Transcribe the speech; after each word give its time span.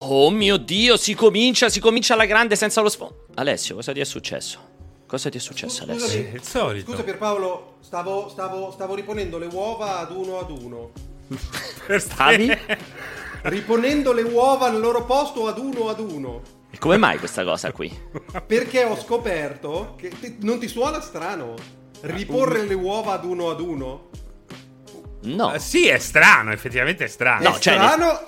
Oh 0.00 0.30
mio 0.30 0.58
Dio, 0.58 0.98
si 0.98 1.14
comincia, 1.14 1.70
si 1.70 1.80
comincia 1.80 2.12
alla 2.12 2.26
grande 2.26 2.54
senza 2.54 2.82
lo 2.82 2.90
sfondo. 2.90 3.28
Alessio, 3.36 3.76
cosa 3.76 3.92
ti 3.92 4.00
è 4.00 4.04
successo? 4.04 4.74
Cosa 5.06 5.30
ti 5.30 5.38
è 5.38 5.40
successo, 5.40 5.84
Scusami, 5.84 5.98
Alessio? 5.98 6.30
il 6.34 6.42
solito. 6.42 6.90
Scusa 6.90 7.02
Pierpaolo, 7.02 7.76
stavo, 7.80 8.28
stavo, 8.28 8.70
stavo 8.72 8.94
riponendo 8.94 9.38
le 9.38 9.46
uova 9.46 9.98
ad 10.00 10.10
uno 10.10 10.38
ad 10.38 10.50
uno. 10.50 10.90
Stavi? 11.96 12.54
Riponendo 13.42 14.12
le 14.12 14.20
uova 14.20 14.66
al 14.66 14.78
loro 14.78 15.06
posto 15.06 15.46
ad 15.46 15.56
uno 15.56 15.88
ad 15.88 16.00
uno. 16.00 16.42
E 16.70 16.76
come 16.76 16.98
mai 16.98 17.16
questa 17.18 17.42
cosa 17.42 17.72
qui? 17.72 17.90
Perché 18.46 18.84
ho 18.84 19.00
scoperto 19.00 19.94
che 19.96 20.10
ti- 20.10 20.36
non 20.40 20.58
ti 20.58 20.68
suona 20.68 21.00
strano 21.00 21.54
riporre 22.02 22.66
le 22.66 22.74
uova 22.74 23.12
ad 23.12 23.24
uno 23.24 23.48
ad 23.48 23.60
uno? 23.60 24.10
No. 25.22 25.54
Eh, 25.54 25.58
sì, 25.58 25.86
è 25.86 25.98
strano, 25.98 26.52
effettivamente 26.52 27.04
è 27.04 27.08
strano. 27.08 27.48
No, 27.48 27.56
è 27.56 27.60
cioè, 27.60 27.74
strano 27.74 28.20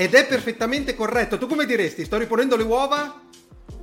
ed 0.00 0.14
è 0.14 0.26
perfettamente 0.26 0.94
corretto. 0.94 1.36
Tu 1.36 1.46
come 1.46 1.66
diresti? 1.66 2.06
Sto 2.06 2.16
riponendo 2.16 2.56
le 2.56 2.62
uova? 2.62 3.20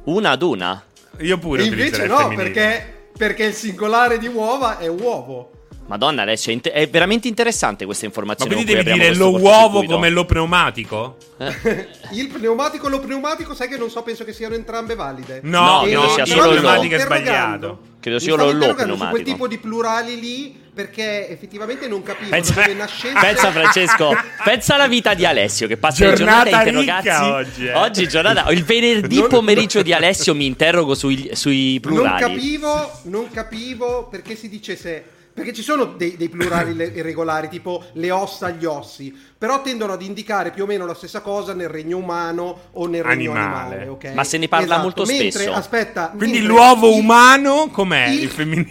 Una 0.05 0.31
ad 0.31 0.41
una? 0.41 0.84
Io 1.20 1.38
pure 1.38 1.62
E 1.62 1.66
invece 1.66 2.08
no, 2.08 2.30
perché, 2.30 3.09
perché 3.16 3.44
il 3.44 3.53
singolare 3.53 4.17
di 4.17 4.25
uova 4.27 4.80
è 4.80 4.88
uovo. 4.88 5.52
Madonna, 5.85 6.23
Alessio, 6.23 6.52
è, 6.52 6.55
inte- 6.55 6.72
è 6.72 6.89
veramente 6.89 7.27
interessante 7.27 7.85
questa 7.85 8.03
Ma 8.05 8.09
informazione. 8.09 8.52
quindi 8.53 8.73
con 8.73 8.81
cui 8.84 8.91
devi 8.91 8.99
dire 9.05 9.16
lo 9.16 9.38
uovo 9.39 9.84
come 9.85 10.09
lo 10.09 10.25
pneumatico? 10.25 11.17
Eh, 11.38 11.88
Il 12.13 12.27
pneumatico 12.30 12.88
e 12.88 12.89
lo 12.89 12.99
pneumatico, 12.99 13.53
sai 13.53 13.67
che 13.67 13.77
non 13.77 13.89
so, 13.91 14.02
penso 14.02 14.23
che 14.23 14.34
siano 14.34 14.55
entrambe 14.55 14.95
valide. 14.95 15.39
No, 15.44 15.59
No, 15.61 15.72
no, 15.75 15.81
credo 15.84 16.09
sia 16.09 16.25
solo 16.25 16.45
lo. 16.45 16.49
pneumatico 16.59 16.95
è 16.95 16.99
sbagliato. 16.99 17.80
Credo 17.99 18.20
sia 18.20 18.36
lo 18.36 18.45
lo 18.45 18.52
interrogando 18.52 18.94
su 18.95 18.99
quel 18.99 19.11
pneumatico. 19.11 19.31
tipo 19.31 19.47
di 19.47 19.58
plurali 19.59 20.20
lì 20.20 20.61
perché 20.77 21.27
effettivamente 21.27 21.88
non 21.88 22.04
capivo 22.04 22.30
Pensa, 22.30 22.54
dove 22.54 22.73
nascesse. 22.76 23.17
pensa, 23.20 23.52
Francesco, 23.52 24.16
pensa 24.44 24.76
alla 24.76 24.88
vita 24.88 25.16
di 25.16 25.26
Alessio 25.26 25.67
che 25.67 25.76
passa 25.76 26.05
le 26.05 26.13
giornate 26.13 26.50
a 26.52 26.63
Giornata 26.63 26.70
interrogarsi. 26.70 27.23
oggi, 27.31 27.66
eh. 27.66 27.73
Oggi 27.73 28.08
giornata, 28.08 28.50
il 28.52 28.63
venerdì 28.63 29.17
Non- 29.22 29.27
pomeriggio 29.30 29.81
di 29.81 29.91
Alessio 29.91 30.36
mi 30.36 30.45
interrogo 30.45 30.94
sui, 30.94 31.31
sui 31.33 31.80
non 31.83 31.94
plurali. 31.95 32.22
capivo, 32.22 32.92
non 33.05 33.31
capivo 33.31 34.08
perché 34.08 34.36
si 34.36 34.48
dicesse 34.50 35.03
perché 35.38 35.53
ci 35.53 35.61
sono 35.61 35.86
dei, 35.86 36.16
dei 36.17 36.30
plurali 36.30 36.72
irregolari, 36.95 37.48
tipo 37.48 37.83
le 37.94 38.09
ossa 38.09 38.48
agli 38.48 38.66
ossi, 38.66 39.16
però 39.38 39.61
tendono 39.61 39.94
ad 39.94 40.02
indicare 40.02 40.50
più 40.50 40.64
o 40.64 40.66
meno 40.66 40.83
la 40.88 40.95
stessa 40.95 41.22
cosa 41.22 41.53
nel 41.53 41.70
regno 41.70 41.98
umano 41.98 42.70
o 42.72 42.88
nel 42.88 43.03
regno 43.03 43.33
Animale. 43.33 43.75
animale. 43.75 43.88
ok? 43.88 44.05
Ma 44.16 44.23
se 44.23 44.38
ne 44.39 44.48
parla 44.48 44.66
Esatto. 44.66 44.81
molto 44.81 45.05
Mentre, 45.05 45.30
spesso. 45.30 45.53
Aspetta, 45.53 46.11
Quindi 46.17 46.42
l'uovo 46.42 46.89
il- 46.89 47.00
umano 47.02 47.67
com'è? 47.72 48.08
Il, 48.08 48.23
il, 48.23 48.30
femminile? 48.30 48.70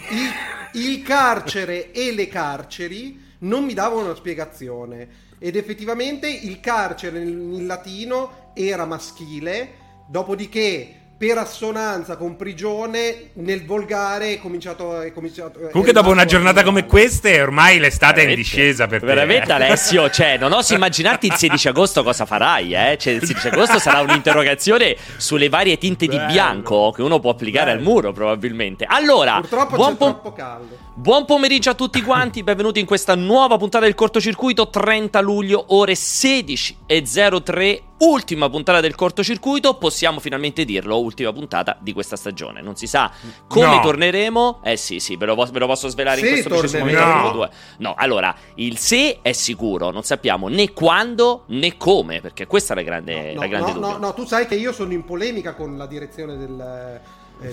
Il- 0.77 1.03
carcere 1.03 1.93
e 1.93 2.13
le 2.13 2.29
carceri 2.29 3.23
non 3.41 3.65
mi 3.65 3.75
davano 3.75 4.05
una 4.05 4.15
spiegazione. 4.15 5.25
Ed 5.39 5.57
effettivamente 5.57 6.29
il 6.29 6.61
carcere 6.61 7.21
in 7.21 7.67
latino 7.67 8.53
era 8.55 8.87
maschile, 8.87 9.75
dopodiché 10.09 11.01
per 11.19 11.39
assonanza 11.39 12.17
con 12.19 12.37
prigione 12.37 13.31
nel 13.35 13.65
volgare 13.65 14.35
è 14.35 14.39
cominciato, 14.39 15.01
è 15.01 15.13
cominciato 15.13 15.61
è 15.61 15.71
Comunque 15.71 15.93
dopo 15.93 16.11
una 16.11 16.27
giornata 16.27 16.63
come 16.63 16.85
queste 16.85 17.41
ormai 17.41 17.79
l'estate 17.79 18.21
è 18.21 18.25
in 18.25 18.29
Veramente- 18.29 18.43
discesa 18.43 18.87
per 18.87 19.01
te. 19.01 19.07
Veramente 19.07 19.49
eh. 19.51 19.55
Alessio, 19.55 20.11
cioè, 20.11 20.37
non 20.37 20.53
oso 20.53 20.75
immaginarti 20.77 21.27
il 21.27 21.35
16 21.35 21.69
agosto 21.69 22.03
cosa 22.03 22.27
farai, 22.27 22.75
eh? 22.75 22.99
Cioè, 22.99 23.15
il 23.15 23.25
16 23.25 23.49
agosto 23.49 23.79
sarà 23.79 24.01
un'interrogazione 24.01 24.95
sulle 25.17 25.49
varie 25.49 25.79
tinte 25.79 26.07
di 26.07 26.17
Bello. 26.17 26.31
bianco 26.33 26.91
che 26.95 27.01
uno 27.01 27.19
può 27.19 27.31
applicare 27.31 27.71
al 27.71 27.79
Bello. 27.79 27.89
muro, 27.91 28.13
probabilmente. 28.13 28.85
Allora, 28.87 29.41
Purtroppo 29.41 29.77
buon, 29.77 29.91
c'è 29.93 29.97
pom- 29.97 30.13
troppo 30.13 30.33
caldo. 30.35 30.86
Buon 30.99 31.27
pomeriggio 31.27 31.69
a 31.71 31.75
tutti 31.75 32.01
quanti, 32.03 32.43
benvenuti 32.43 32.81
in 32.81 32.87
questa 32.87 33.15
nuova 33.15 33.59
puntata 33.59 33.85
del 33.85 33.95
cortocircuito, 33.95 34.71
30 34.71 35.21
luglio, 35.21 35.65
ore 35.69 35.93
16.03. 35.93 37.83
Ultima 37.99 38.51
puntata 38.51 38.81
del 38.81 38.95
cortocircuito, 38.95 39.77
possiamo 39.79 40.21
finalmente 40.21 40.67
dirlo, 40.67 40.99
ultima 40.99 41.33
puntata 41.33 41.79
di 41.81 41.95
questa 41.95 42.15
stagione. 42.17 42.61
Non 42.61 42.77
si 42.77 42.87
sa 42.87 43.11
come 43.49 43.77
No. 43.77 43.81
torneremo. 43.81 44.61
Eh 44.63 44.77
sì, 44.77 45.01
sì, 45.01 45.17
ve 45.17 45.25
lo, 45.25 45.35
ve 45.35 45.59
lo 45.59 45.67
posso 45.67 45.89
svelare 45.89 46.21
in 46.21 46.27
Se 46.27 46.33
questo 46.33 46.49
preciso 46.59 46.79
momento. 46.79 47.31
due. 47.33 47.51
No, 47.79 47.95
allora, 47.97 48.35
il 48.57 48.77
se 48.77 49.21
è 49.23 49.33
sicuro, 49.33 49.91
non 49.91 50.03
sappiamo 50.03 50.49
né 50.49 50.73
quando 50.75 51.45
né 51.47 51.79
come, 51.79 52.21
perché 52.21 52.47
questa 52.47 52.75
è 52.75 52.77
la 52.77 52.83
grande, 52.83 53.33
No, 53.33 53.41
la 53.41 53.47
grande 53.47 53.73
no, 53.73 53.79
no, 53.79 53.97
no, 53.97 54.13
tu 54.13 54.27
sai 54.27 54.47
che 54.47 54.57
io 54.57 54.73
sono 54.75 54.93
in 54.93 55.03
polemica 55.05 55.55
con 55.55 55.79
la 55.79 55.87
direzione 55.87 56.37
del 56.37 57.01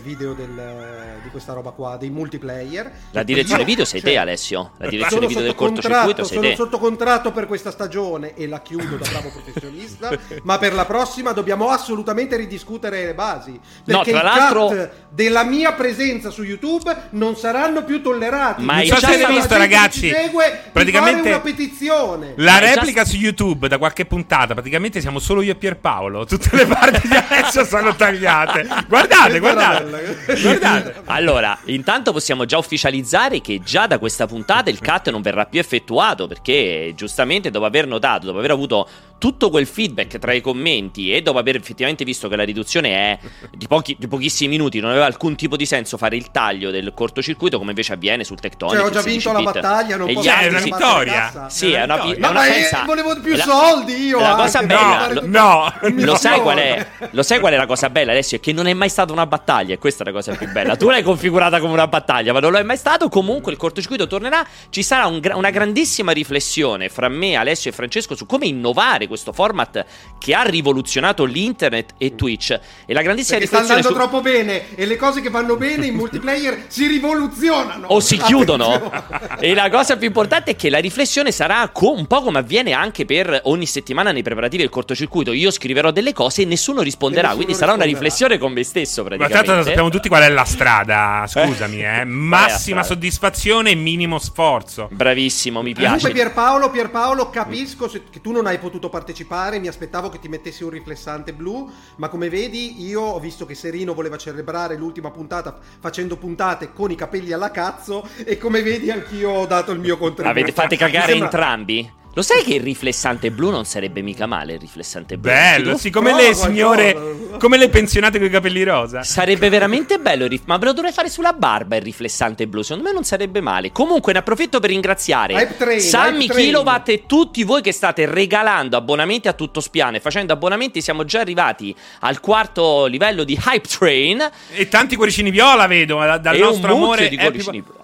video 0.02 0.34
del, 0.34 0.58
eh, 0.58 1.22
di 1.24 1.30
questa 1.30 1.54
roba 1.54 1.72
qua, 1.72 1.98
dei 1.98 2.10
multiplayer. 2.10 2.92
La 3.12 3.24
direzione 3.24 3.62
Io- 3.62 3.68
video 3.68 3.86
sei 3.86 4.00
cioè, 4.02 4.12
te, 4.12 4.18
Alessio. 4.18 4.72
La 4.78 4.88
direzione 4.88 5.26
sono 5.26 5.28
video 5.28 5.42
del 5.44 5.52
sotto 5.52 5.64
contratto, 5.66 5.90
cortocircuito 6.06 6.24
sei 6.24 6.38
sono 6.38 6.50
te. 6.50 6.56
sotto 6.56 6.78
contratto 6.80 7.32
per 7.32 7.48
questa 7.48 7.72
stagione 7.72 8.34
e 8.36 8.48
la 8.48 8.62
chiudo 8.62 8.96
da 8.96 9.10
bravo 9.10 9.30
professionista, 9.32 10.18
ma 10.44 10.58
per 10.58 10.74
la 10.74 10.86
prossima 10.86 11.32
dobbiamo 11.34 11.70
assolutamente 11.70 12.36
ridiscutere 12.38 13.06
le 13.06 13.14
basi. 13.14 13.60
Perché 13.84 14.12
tra 14.12 14.20
i 14.22 14.24
l'altro- 14.24 14.90
della 15.10 15.44
mia 15.44 15.74
presenza 15.74 16.30
su 16.30 16.44
YouTube 16.44 16.96
non 17.12 17.36
saranno 17.36 17.84
più 17.84 18.02
tollerati. 18.02 18.64
Ma 18.64 18.78
Non 18.78 18.86
so 18.86 18.98
se 18.98 19.06
avete 19.06 19.28
visto, 19.28 19.58
ragazzi. 19.58 20.10
segue 20.10 20.62
praticamente 20.72 21.28
una 21.28 21.40
petizione. 21.42 22.34
La 22.38 22.60
replica 22.60 23.06
su 23.06 23.16
YouTube 23.18 23.68
da 23.68 23.78
qualche 23.78 24.06
puntata, 24.06 24.54
praticamente 24.54 25.02
siamo 25.02 25.20
solo 25.20 25.42
io 25.42 25.52
e 25.52 25.56
Pierpaolo. 25.56 26.26
Tutte 26.26 26.56
le 26.56 26.66
parti 26.66 27.08
di 27.08 27.16
adesso 27.16 27.66
sono 27.66 27.94
tagliate. 27.96 28.68
Guardate, 28.88 29.36
era 29.38 29.72
guardate. 30.41 31.01
Allora, 31.06 31.57
intanto 31.66 32.11
possiamo 32.11 32.45
già 32.45 32.57
ufficializzare 32.57 33.41
che 33.41 33.61
già 33.63 33.88
da 33.88 33.97
questa 34.00 34.28
puntata 34.28 34.69
il 34.69 34.79
cut 34.79 35.09
non 35.09 35.22
verrà 35.22 35.45
più 35.45 35.59
effettuato 35.59 36.28
perché 36.28 36.94
giustamente 36.95 37.50
dopo 37.50 37.66
aver 37.66 37.88
notato, 37.88 38.25
dopo 38.28 38.38
aver 38.39 38.51
avuto 38.51 38.88
tutto 39.17 39.50
quel 39.50 39.66
feedback 39.66 40.17
tra 40.19 40.34
i 40.34 40.41
commenti 40.41 41.13
e 41.13 41.22
dopo 41.22 41.38
aver 41.38 41.56
effettivamente 41.56 42.03
visto 42.03 42.28
che 42.28 42.35
la 42.35 42.44
riduzione 42.44 42.89
è 42.89 43.19
di, 43.51 43.67
pochi- 43.67 43.95
di 43.97 44.07
pochissimi 44.09 44.50
minuti, 44.50 44.81
non 44.81 44.89
aveva 44.89 45.06
alcun 45.06 45.38
tipo 45.38 45.56
di 45.56 45.66
senso 45.66 45.95
fare 45.95 46.17
il 46.17 46.29
taglio 46.29 46.72
del 46.72 46.91
cortocircuito 46.94 47.57
come 47.57 47.69
invece 47.69 47.94
avviene 47.94 48.25
sul 48.25 48.40
Tectonic. 48.41 48.75
Cioè, 48.75 48.85
ho 48.85 48.90
già 48.91 48.97
il 49.00 49.03
16 49.05 49.29
vinto 49.29 49.31
la 49.31 49.51
bit. 49.51 49.61
battaglia, 49.61 49.95
non 49.95 50.09
E 50.09 50.13
posso 50.13 50.29
è 50.29 50.47
una 50.47 50.59
vittoria. 50.59 51.45
Sì, 51.50 51.72
è 51.72 51.84
una, 51.84 51.95
vittoria. 52.03 52.28
No, 52.28 52.34
ma 52.34 52.45
è- 52.45 52.51
pensa- 52.51 52.84
volevo 52.85 53.19
più 53.22 53.35
la- 53.38 53.44
soldi 53.45 53.94
io. 54.07 54.19
La 54.19 54.35
cosa 54.35 54.59
anche, 54.59 54.73
bella, 54.75 54.97
fare 55.00 55.13
lo- 55.13 55.22
No, 55.25 55.73
Lo 56.03 56.16
sai, 56.17 56.41
qual 56.41 56.55
milione. 56.55 56.88
è, 57.00 57.07
lo 57.11 57.23
sai 57.23 57.40
qual 57.40 57.53
è 57.53 57.55
la 57.55 57.66
cosa 57.66 57.90
bella, 57.90 58.11
Alessio? 58.11 58.35
È 58.38 58.40
che 58.41 58.51
non 58.51 58.67
è 58.67 58.73
mai 58.73 58.90
stata 58.90 59.13
una 59.13 59.25
battaglia, 59.25 59.62
e 59.72 59.78
questa 59.78 60.03
è 60.03 60.07
la 60.07 60.12
cosa 60.12 60.35
più 60.35 60.51
bella. 60.51 60.75
Tu 60.75 60.90
l'hai 60.90 61.01
configurata 61.03 61.59
come 61.62 61.72
una 61.74 61.88
battaglia, 61.88 62.34
ma 62.34 62.40
non 62.41 62.51
lo 62.51 62.57
è 62.57 62.63
mai 62.63 62.75
stato. 62.78 63.07
Comunque 63.07 63.51
il 63.53 63.57
cortocircuito 63.57 64.07
tornerà. 64.07 64.46
Ci 64.69 64.84
sarà 64.84 65.06
un 65.07 65.19
gra- 65.19 65.38
una 65.38 65.50
grandissima 65.51 66.12
riflessione 66.12 66.90
fra 66.90 67.07
me, 67.07 67.35
Alessio 67.35 67.69
e 67.69 67.73
Francesco 67.73 68.16
su 68.16 68.25
come 68.25 68.46
innovare 68.47 69.07
questo 69.07 69.31
format 69.31 69.85
che 70.19 70.34
ha 70.34 70.41
rivoluzionato 70.44 71.23
l'internet 71.23 71.94
e 71.97 72.16
Twitch. 72.16 72.59
E 72.85 72.94
la 72.94 73.02
grandissima 73.02 73.38
Perché 73.38 73.53
sta 73.56 73.62
riflessione 73.62 73.79
andando 73.79 73.88
su... 73.88 73.94
troppo 73.94 74.22
bene 74.22 74.75
e 74.75 74.85
le 74.85 74.96
cose 74.97 75.22
che 75.22 75.29
vanno 75.29 75.56
bene 75.56 75.85
in 75.85 75.96
multiplayer 75.96 76.66
si 76.68 76.88
rivoluzionano. 76.88 77.88
o 77.88 78.00
si 78.00 78.18
chiudono. 78.18 78.91
E 79.40 79.53
la 79.53 79.69
cosa 79.69 79.96
più 79.97 80.07
importante 80.07 80.52
è 80.52 80.56
che 80.56 80.69
la 80.69 80.79
riflessione 80.79 81.31
sarà 81.31 81.69
co- 81.69 81.91
un 81.94 82.07
po' 82.07 82.22
come 82.22 82.40
avviene 82.40 82.73
anche 82.73 83.06
per 83.06 83.41
ogni 83.46 83.66
settimana 83.66 84.12
nei 84.12 84.23
preparativi 84.23 84.62
del 84.63 84.72
cortocircuito. 84.72 85.31
Io 85.31 85.52
scriverò 85.52 85.91
delle 85.91 86.13
cose 86.13 86.41
e 86.41 86.46
nessuno 86.46 86.81
risponderà. 86.81 87.29
nessuno 87.29 87.44
quindi 87.44 87.53
sarà 87.59 87.73
una 87.73 87.84
risponderà. 87.84 88.07
riflessione 88.09 88.38
con 88.38 88.52
me 88.53 88.63
stesso, 88.63 89.02
Ma 89.03 89.09
praticamente. 89.09 89.38
Tanto 89.56 89.68
sappiamo 89.68 89.90
tutti 89.90 90.08
qual 90.08 90.24
è 90.24 90.30
la 90.30 90.44
strada. 90.46 91.25
Scusami, 91.28 91.84
eh. 91.84 92.03
Massima 92.06 92.84
soddisfazione 92.84 93.72
e 93.72 93.75
minimo 93.75 94.19
sforzo. 94.19 94.90
Bravissimo, 94.91 95.62
mi 95.62 95.74
Comunque 95.74 96.00
piace. 96.00 96.14
Pierpaolo, 96.14 96.69
Pierpaolo, 96.69 97.30
capisco 97.30 97.88
se- 97.88 98.03
che 98.09 98.22
tu 98.22 98.31
non 98.31 98.46
hai 98.47 98.58
potuto 98.59 98.90
partecipare, 98.90 99.59
mi 99.59 99.68
aspettavo 99.68 100.09
che 100.09 100.19
ti 100.19 100.28
mettessi 100.28 100.64
un 100.64 100.69
riflessante 100.69 101.34
blu, 101.34 101.72
ma 101.97 102.08
come 102.09 102.30
vedi 102.30 102.84
io 102.86 103.02
ho 103.02 103.19
visto 103.19 103.46
che 103.46 103.56
Serino 103.56 103.94
voleva 103.94 104.18
celebrare 104.18 104.75
l'ultima 104.78 105.12
puntata 105.12 105.58
facendo 105.80 106.18
puntate 106.18 106.72
con 106.74 106.91
i 106.91 106.96
capelli 106.96 107.31
alla 107.31 107.52
cazzo 107.52 108.08
e 108.25 108.38
come 108.38 108.62
vedi 108.62 108.90
anch'io 108.91 109.30
ho 109.31 109.46
dato 109.46 109.72
il 109.72 109.80
mio 109.80 109.97
contributo. 109.97 110.30
Avete 110.38 110.52
fate 110.52 110.75
Mi 110.75 110.78
cagare 110.78 111.08
sembra- 111.08 111.25
entrambi? 111.25 111.91
Lo 112.16 112.22
sai 112.22 112.44
che 112.44 112.53
il 112.56 112.62
riflessante 112.62 113.31
blu 113.31 113.50
non 113.50 113.66
sarebbe 113.66 114.03
mica 114.03 114.28
male 114.28 114.53
il 114.53 114.59
riflessante 114.59 115.18
blu? 115.18 115.31
Bello, 115.31 115.78
sì, 115.78 115.90
come 115.90 116.13
le 116.13 116.35
signore, 116.35 116.94
qualcosa. 116.94 117.38
come 117.38 117.58
le 117.58 117.70
pensionate 117.70 118.20
con 118.20 118.28
i 118.28 118.29
capelli 118.29 118.61
rosa. 118.64 119.02
Sarebbe 119.02 119.49
veramente 119.49 119.97
bello, 119.97 120.26
il 120.26 120.29
rif- 120.29 120.43
ma 120.46 120.58
ve 120.58 120.66
lo 120.66 120.73
dovrei 120.73 120.93
fare 120.93 121.09
sulla 121.09 121.34
barba 121.34 121.76
il 121.76 121.82
riflessante 121.82 122.46
blu. 122.46 122.61
Secondo 122.61 122.88
me 122.88 122.93
non 122.93 123.03
sarebbe 123.03 123.41
male. 123.41 123.72
Comunque, 123.72 124.14
ne 124.14 124.20
approfitto 124.20 124.59
per 124.59 124.70
ringraziare 124.70 125.55
train, 125.58 125.79
Sammy. 125.79 126.28
Kilowatt 126.28 126.90
e 126.90 127.05
tutti 127.08 127.43
voi 127.43 127.64
che 127.64 127.72
state 127.72 128.05
regalando 128.05 128.78
abbonamenti 128.78 129.28
a 129.28 129.34
tutto 129.34 129.59
spiano. 129.59 129.97
E 129.97 129.99
facendo 129.99 130.34
abbonamenti, 130.34 130.82
siamo 130.82 131.05
già 131.05 131.22
arrivati 131.22 131.76
al 132.02 132.20
quarto 132.20 132.85
livello 132.85 133.23
di 133.23 133.34
Hype 133.43 133.67
Train. 133.67 134.29
E 134.52 134.67
tanti 134.67 134.96
cuoricini 134.96 135.32
viola 135.32 135.66
vedo, 135.66 135.96
dal 135.97 136.35
e 136.35 136.38
nostro 136.38 136.76
un 136.76 136.79
mucchio 136.79 136.93
amore 136.93 137.09
di 137.09 137.17
cuoricini 137.17 137.61
blu. 137.64 137.82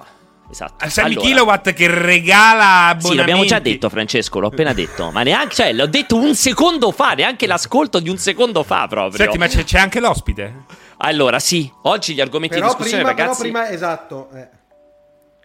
Esatto. 0.52 0.84
A 0.84 0.90
Sammy 0.90 1.12
Allora, 1.14 1.28
Kilowatt 1.28 1.74
che 1.74 1.88
regala 1.88 2.88
abbonamenti. 2.88 3.08
Sì, 3.08 3.16
l'abbiamo 3.16 3.46
già 3.46 3.60
detto, 3.60 3.90
Francesco. 3.90 4.40
L'ho 4.40 4.48
appena 4.48 4.74
detto. 4.74 5.12
Ma 5.12 5.22
neanche, 5.22 5.56
cioè, 5.56 5.74
l'ho 5.74 5.86
detto 5.86 6.16
un 6.16 6.34
secondo 6.34 6.92
fa. 6.92 7.14
Neanche 7.14 7.46
l'ascolto 7.46 8.00
di 8.00 8.10
un 8.10 8.18
secondo 8.18 8.64
fa, 8.64 8.88
proprio. 8.88 9.18
Senti, 9.24 9.38
ma 9.38 9.48
c'è, 9.48 9.64
c'è 9.64 9.78
anche 9.80 10.00
l'ospite? 10.00 10.66
Allora, 10.98 11.40
sì, 11.40 11.72
oggi 11.84 12.14
gli 12.14 12.22
argomenti 12.22 12.56
Però 12.56 12.68
di 12.68 12.74
discussione, 12.76 13.04
prima, 13.04 13.16
però 13.16 13.28
ragazzi. 13.28 13.42
prima, 13.44 13.70
esatto, 13.70 14.30
eh. 14.34 14.50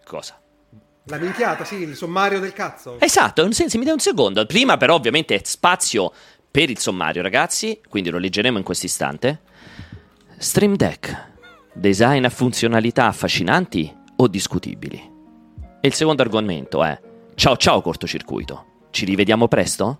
Cosa? 0.05 0.39
la 1.07 1.17
minchiata, 1.17 1.63
sì, 1.65 1.75
il 1.75 1.95
sommario 1.95 2.39
del 2.39 2.51
cazzo. 2.51 2.99
Esatto, 2.99 3.43
un 3.43 3.53
sen- 3.53 3.69
se 3.69 3.77
mi 3.77 3.83
dai 3.83 3.93
un 3.93 3.99
secondo. 3.99 4.43
Prima, 4.47 4.75
però, 4.77 4.95
ovviamente, 4.95 5.39
spazio 5.43 6.11
per 6.49 6.69
il 6.69 6.79
sommario, 6.79 7.21
ragazzi, 7.21 7.79
quindi 7.87 8.09
lo 8.09 8.17
leggeremo 8.17 8.57
in 8.57 8.63
questo 8.63 8.87
istante. 8.87 9.41
Stream 10.37 10.75
Deck, 10.75 11.31
design 11.73 12.25
a 12.25 12.29
funzionalità 12.29 13.05
affascinanti 13.05 14.03
o 14.17 14.27
discutibili? 14.27 15.13
E 15.81 15.87
il 15.87 15.93
secondo 15.93 16.21
argomento 16.21 16.83
è 16.83 16.99
ciao 17.35 17.57
ciao 17.57 17.81
cortocircuito, 17.81 18.65
ci 18.91 19.05
rivediamo 19.05 19.47
presto? 19.47 19.99